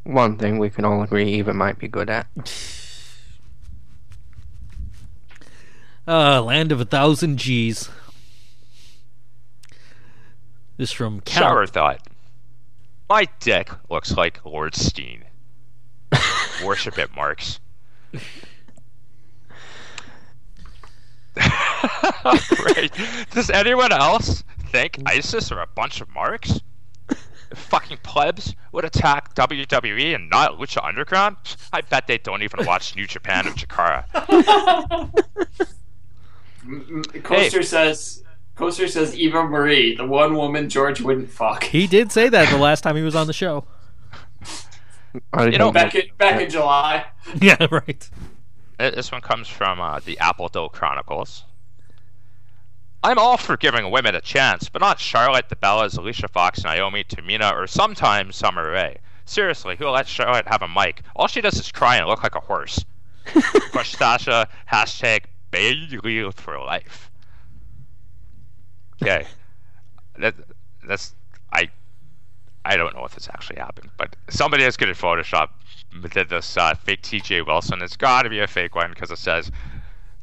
one 0.04 0.38
thing 0.38 0.60
we 0.60 0.70
can 0.70 0.86
all 0.86 1.02
agree 1.02 1.26
Eva 1.34 1.54
might 1.54 1.80
be 1.80 1.88
good 1.90 2.10
at. 2.10 2.28
Uh, 6.08 6.42
land 6.42 6.72
of 6.72 6.82
a 6.82 6.86
thousand 6.86 7.38
G's. 7.38 7.88
This 10.76 10.92
from 10.92 11.20
Cal. 11.20 11.44
Shower 11.44 11.68
thought. 11.68 12.02
My 13.08 13.28
deck 13.40 13.70
looks 13.92 14.18
like 14.18 14.44
Lord 14.44 14.74
Steen. 14.74 15.26
Worship 16.66 16.98
it, 16.98 17.14
Marks. 17.16 17.60
right. 21.36 22.92
Does 23.30 23.52
anyone 23.52 23.92
else 23.92 24.44
think 24.72 24.98
ISIS 25.06 25.52
are 25.52 25.62
a 25.62 25.68
bunch 25.68 26.02
of 26.02 26.10
marks? 26.10 26.60
Fucking 27.54 27.98
plebs 28.04 28.56
would 28.72 28.86
attack 28.86 29.34
WWE 29.36 30.14
and 30.16 30.30
not 30.30 30.60
Lucha 30.60 30.86
Underground? 30.86 31.38
I 31.74 31.82
bet 31.82 32.08
they 32.08 32.18
don't 32.18 32.44
even 32.44 32.66
watch 32.66 32.96
New 32.96 33.08
Japan 33.08 33.48
or 33.48 33.52
Chikara. 33.52 34.06
Coaster 37.24 37.64
says. 37.64 38.24
Coaster 38.56 38.90
says 38.90 39.16
Eva 39.16 39.44
Marie, 39.46 39.96
the 39.96 40.06
one 40.06 40.36
woman 40.36 40.68
George 40.68 41.00
wouldn't 41.00 41.30
fuck. 41.30 41.64
He 41.64 41.88
did 41.88 42.12
say 42.12 42.28
that 42.28 42.50
the 42.50 42.58
last 42.58 42.82
time 42.82 42.98
he 42.98 43.02
was 43.04 43.16
on 43.16 43.26
the 43.26 43.34
show. 43.34 43.64
I 45.32 45.48
You 45.48 45.58
know, 45.58 45.72
Back 45.72 45.96
in 45.96 46.04
back 46.18 46.42
in 46.42 46.50
July. 46.50 47.06
Yeah, 47.42 47.68
right. 47.72 48.10
This 48.78 49.12
one 49.12 49.22
comes 49.22 49.48
from 49.48 49.80
uh, 49.80 50.00
the 50.04 50.20
Apple 50.20 50.50
Doe 50.50 50.70
Chronicles. 50.70 51.46
I'm 53.04 53.18
all 53.18 53.38
for 53.38 53.56
giving 53.56 53.92
women 53.92 54.16
a 54.16 54.22
chance, 54.22 54.68
but 54.70 54.82
not 54.82 55.00
Charlotte, 55.00 55.50
the 55.50 55.56
Bellas, 55.56 55.98
Alicia 55.98 56.28
Fox, 56.28 56.64
Naomi, 56.64 57.04
Tamina, 57.04 57.54
or 57.54 57.66
sometimes 57.66 58.36
Summer 58.36 58.72
Rae. 58.72 58.98
Seriously, 59.26 59.76
who 59.78 59.88
lets 59.88 60.10
Charlotte 60.10 60.48
have 60.48 60.62
a 60.62 60.68
mic? 60.68 61.04
All 61.16 61.28
she 61.28 61.42
does 61.42 61.60
is 61.60 61.72
cry 61.72 61.98
and 61.98 62.08
look 62.08 62.24
like 62.24 62.36
a 62.36 62.42
horse. 62.42 62.84
Push 63.72 63.96
Sasha, 63.96 64.48
hashtag 64.72 65.26
Bayley 65.52 66.32
for 66.32 66.60
life. 66.60 67.10
Okay. 69.02 69.26
That, 70.18 70.36
that's 70.86 71.14
I 71.54 71.70
I 72.66 72.76
don't 72.76 72.94
know 72.96 73.06
if 73.06 73.16
this 73.16 73.30
actually 73.30 73.60
happened, 73.60 73.92
but 73.98 74.16
somebody 74.30 74.64
is 74.64 74.76
good 74.76 74.90
at 74.90 74.98
Photoshop 74.98 75.50
did 76.12 76.30
this 76.30 76.58
uh, 76.58 76.74
fake 76.76 77.02
TJ 77.02 77.46
Wilson. 77.46 77.82
It's 77.82 77.98
got 77.98 78.24
to 78.24 78.30
be 78.30 78.40
a 78.40 78.48
fake 78.48 78.76
one 78.76 78.90
because 78.90 79.12
it 79.12 79.18
says 79.18 79.52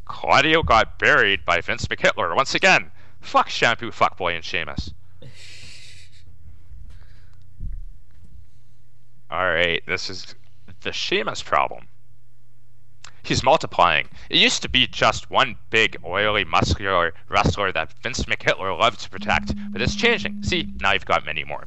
Claudio 0.07 0.63
got 0.63 0.99
buried 0.99 1.45
by 1.45 1.61
Vince 1.61 1.87
McHitler 1.87 2.35
once 2.35 2.55
again. 2.55 2.91
Fuck 3.21 3.49
Shampoo, 3.49 3.91
Fuckboy, 3.91 4.35
and 4.35 4.45
Sheamus. 4.45 4.93
All 9.31 9.51
right, 9.51 9.83
this 9.87 10.09
is 10.09 10.35
the 10.83 10.93
Sheamus 10.93 11.43
problem. 11.43 11.89
He's 13.25 13.43
multiplying. 13.43 14.09
It 14.31 14.39
used 14.39 14.63
to 14.63 14.69
be 14.69 14.87
just 14.87 15.31
one 15.31 15.57
big, 15.71 15.97
oily, 16.05 16.45
muscular 16.45 17.13
wrestler 17.29 17.73
that 17.73 17.93
Vince 18.01 18.23
McHitler 18.23 18.79
loved 18.79 19.01
to 19.01 19.11
protect, 19.11 19.53
but 19.73 19.83
it's 19.83 19.97
changing. 19.97 20.45
See, 20.45 20.73
now 20.81 20.93
you've 20.93 21.05
got 21.05 21.27
many 21.27 21.43
more. 21.43 21.67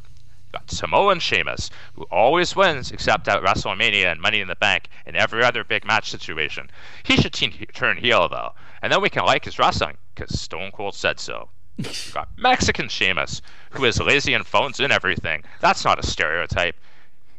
Got 0.51 0.71
Samoan 0.71 1.19
Sheamus, 1.19 1.69
who 1.93 2.03
always 2.03 2.55
wins 2.55 2.91
except 2.91 3.27
at 3.27 3.43
WrestleMania 3.43 4.11
and 4.11 4.19
Money 4.19 4.41
in 4.41 4.47
the 4.47 4.55
Bank 4.55 4.89
and 5.05 5.15
every 5.15 5.43
other 5.43 5.63
big 5.63 5.85
match 5.85 6.09
situation. 6.09 6.71
He 7.03 7.17
should 7.17 7.33
te- 7.33 7.67
turn 7.67 7.97
heel, 7.97 8.27
though, 8.27 8.53
and 8.81 8.91
then 8.91 9.01
we 9.01 9.09
can 9.09 9.25
like 9.25 9.45
his 9.45 9.59
wrestling, 9.59 9.97
because 10.15 10.39
Stone 10.39 10.71
Cold 10.71 10.95
said 10.95 11.19
so. 11.19 11.49
Got 12.13 12.29
Mexican 12.35 12.89
Sheamus, 12.89 13.41
who 13.71 13.85
is 13.85 13.99
lazy 13.99 14.33
and 14.33 14.45
phones 14.45 14.79
in 14.79 14.91
everything. 14.91 15.43
That's 15.61 15.85
not 15.85 16.03
a 16.03 16.07
stereotype. 16.07 16.75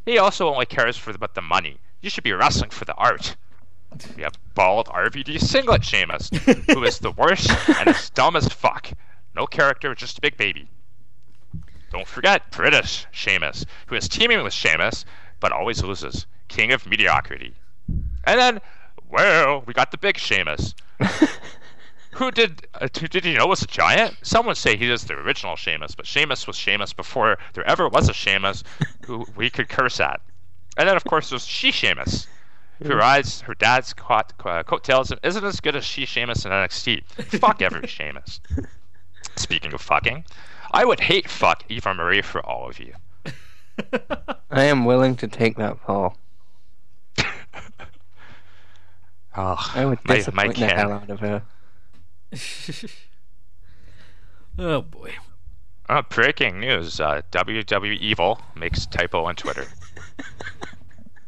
He 0.05 0.17
also 0.19 0.49
only 0.49 0.67
cares 0.67 0.97
for 0.97 1.11
about 1.11 1.35
the 1.35 1.43
money. 1.43 1.79
You 2.01 2.11
should 2.11 2.25
be 2.25 2.33
wrestling 2.33 2.71
for 2.71 2.85
the 2.85 2.95
art. 2.95 3.37
We 4.17 4.23
have 4.23 4.39
bald 4.55 4.87
RVD 4.87 5.41
singlet 5.41 5.85
Sheamus, 5.85 6.31
who 6.69 6.85
is 6.85 7.01
the 7.01 7.11
worst 7.11 7.51
and 7.69 7.89
is 7.89 8.09
dumb 8.15 8.37
as 8.37 8.49
fuck. 8.49 8.93
No 9.35 9.47
character, 9.47 9.95
just 9.95 10.19
a 10.19 10.21
big 10.21 10.37
baby. 10.37 10.69
Don't 11.91 12.07
forget 12.07 12.51
British 12.51 13.07
Sheamus, 13.11 13.67
who 13.87 13.97
is 13.97 14.09
teaming 14.09 14.43
with 14.43 14.53
Sheamus, 14.53 15.05
but 15.41 15.53
always 15.53 15.83
loses. 15.83 16.27
King 16.49 16.73
of 16.73 16.87
mediocrity. 16.87 17.55
And 18.25 18.39
then, 18.39 18.61
well, 19.09 19.63
we 19.67 19.73
got 19.75 19.91
the 19.91 19.99
big 19.99 20.19
Sheamus. 20.19 20.75
who 22.13 22.31
did 22.31 22.67
uh, 22.75 22.89
did 22.93 23.25
you 23.25 23.37
know 23.39 23.47
was 23.47 23.63
a 23.63 23.67
giant? 23.67 24.17
Some 24.23 24.47
would 24.47 24.57
say 24.57 24.77
he 24.77 24.91
is 24.91 25.05
the 25.05 25.15
original 25.15 25.57
Sheamus, 25.57 25.95
but 25.95 26.07
Sheamus 26.07 26.47
was 26.47 26.57
Sheamus 26.57 26.93
before 26.93 27.39
there 27.55 27.67
ever 27.67 27.89
was 27.89 28.09
a 28.09 28.13
Sheamus 28.13 28.63
who 29.07 29.27
we 29.37 29.51
could 29.51 29.69
curse 29.69 30.01
at. 30.01 30.21
And 30.77 30.89
then, 30.89 30.97
of 30.97 31.05
course, 31.05 31.31
there's 31.31 31.47
She 31.47 31.73
Sheamus. 31.73 32.27
who 32.83 32.95
rides 32.95 33.43
her 33.43 33.55
dad's 33.55 33.93
coat, 33.93 34.33
uh, 34.45 34.63
coattails 34.63 35.11
and 35.11 35.21
isn't 35.23 35.45
as 35.45 35.61
good 35.61 35.77
as 35.77 35.85
she 35.85 36.07
Sheamus 36.07 36.45
in 36.45 36.53
NXT. 36.53 37.05
fuck 37.41 37.61
every 37.61 37.87
Sheamus. 37.87 38.41
Speaking 39.37 39.73
of 39.75 39.81
fucking, 39.81 40.25
I 40.71 40.85
would 40.85 41.01
hate 41.01 41.29
fuck 41.29 41.65
Eva 41.69 41.95
Marie 41.95 42.23
for 42.23 42.45
all 42.45 42.69
of 42.69 42.79
you. 42.79 42.95
I 44.51 44.65
am 44.65 44.85
willing 44.85 45.17
to 45.17 45.27
take 45.29 45.57
that 45.57 45.81
fall. 45.81 46.17
Oh, 49.37 49.71
I 49.75 49.85
would 49.85 50.01
my, 50.05 50.17
disappoint 50.17 50.59
my 50.59 50.67
the 50.67 50.75
hell 50.75 50.93
out 50.93 51.09
of 51.09 51.21
her. 51.21 51.43
oh 54.59 54.83
boy. 54.83 55.15
Uh, 55.89 56.03
breaking 56.03 56.61
news: 56.61 57.01
uh, 57.01 57.23
WWE 57.33 57.97
Evil 57.99 58.41
makes 58.57 58.87
typo 58.87 59.25
on 59.25 59.37
Twitter. 59.37 59.67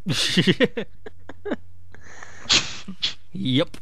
yep. 3.33 3.77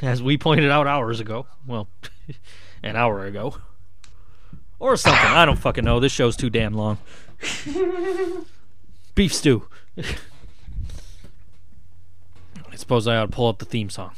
As 0.00 0.22
we 0.22 0.38
pointed 0.38 0.70
out 0.70 0.86
hours 0.86 1.20
ago. 1.20 1.46
Well, 1.66 1.88
an 2.82 2.96
hour 2.96 3.24
ago. 3.26 3.56
Or 4.82 4.96
something. 4.96 5.24
I 5.24 5.44
don't 5.46 5.60
fucking 5.60 5.84
know. 5.84 6.00
This 6.00 6.10
show's 6.10 6.36
too 6.36 6.50
damn 6.50 6.74
long. 6.74 6.98
Beef 9.14 9.32
stew. 9.32 9.68
I 9.96 10.02
suppose 12.74 13.06
I 13.06 13.16
ought 13.16 13.26
to 13.26 13.30
pull 13.30 13.46
up 13.46 13.60
the 13.60 13.64
theme 13.64 13.90
song. 13.90 14.10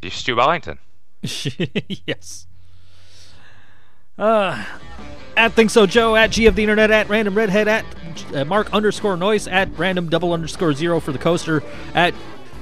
Beef 0.00 0.14
Stu 0.14 0.36
Wellington. 0.36 0.78
yes. 1.22 2.46
Uh, 4.16 4.64
at 5.36 5.54
Think 5.54 5.70
So 5.70 5.86
Joe, 5.86 6.14
at 6.14 6.30
G 6.30 6.46
of 6.46 6.54
the 6.54 6.62
Internet, 6.62 6.92
at 6.92 7.08
Random 7.08 7.34
Redhead, 7.34 7.66
at 7.66 7.84
uh, 8.32 8.44
Mark 8.44 8.72
underscore 8.72 9.16
Noise, 9.16 9.48
at 9.48 9.76
Random 9.76 10.08
double 10.08 10.32
underscore 10.32 10.72
zero 10.72 11.00
for 11.00 11.10
the 11.10 11.18
coaster, 11.18 11.64
at 11.94 12.14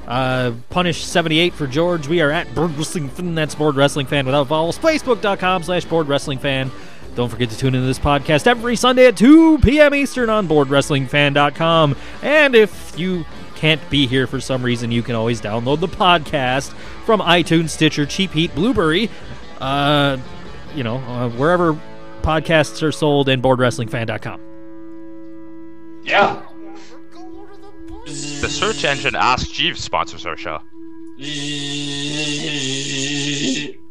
uh, 0.07 0.53
Punish 0.70 1.05
78 1.05 1.55
for 1.55 1.66
George. 1.66 2.09
We 2.09 2.20
are 2.20 2.31
at 2.31 2.55
Bored 2.55 2.77
Wrestling 2.77 3.09
Fan, 3.09 3.35
that's 3.35 3.55
Bored 3.55 3.77
Wrestling 3.77 4.07
Fan 4.07 4.27
without 4.27 4.47
vowels, 4.47 4.78
Facebook.com 4.78 5.62
slash 5.65 5.85
Bored 5.85 6.09
Wrestling 6.09 6.39
Fan. 6.39 6.70
Don't 7.15 7.31
forget 7.31 7.49
to 7.49 7.57
tune 7.57 7.74
into 7.74 7.87
this 7.87 7.99
podcast 7.99 8.47
every 8.47 8.77
Sunday 8.77 9.07
at 9.07 9.16
2 9.16 9.59
p.m. 9.59 9.95
Eastern 9.95 10.28
on 10.28 10.47
BoredWrestlingFan.com. 10.47 11.97
And 12.23 12.55
if 12.55 12.99
you 12.99 13.24
can't 13.57 13.81
be 13.89 14.07
here 14.07 14.27
for 14.27 14.39
some 14.39 14.62
reason, 14.62 14.93
you 14.93 15.03
can 15.03 15.15
always 15.15 15.41
download 15.41 15.81
the 15.81 15.89
podcast 15.89 16.74
from 17.07 17.20
iTunes, 17.20 17.70
Stitcher, 17.70 18.05
Cheap 18.05 18.33
Heat, 18.33 18.55
Blubrry, 18.55 19.09
uh, 19.61 20.19
you 20.74 20.85
know, 20.85 20.97
uh, 20.99 21.31
wherever 21.31 21.73
podcasts 22.20 22.83
are 22.83 22.93
sold, 22.93 23.31
and 23.31 23.43
BoredWrestlingFan.com. 23.43 24.41
Yeah. 26.05 26.43
The 28.07 28.49
search 28.49 28.85
engine 28.85 29.16
Ask 29.16 29.51
Jeeves 29.51 29.83
sponsors 29.83 30.27
our 30.27 30.37
show. 30.37 30.61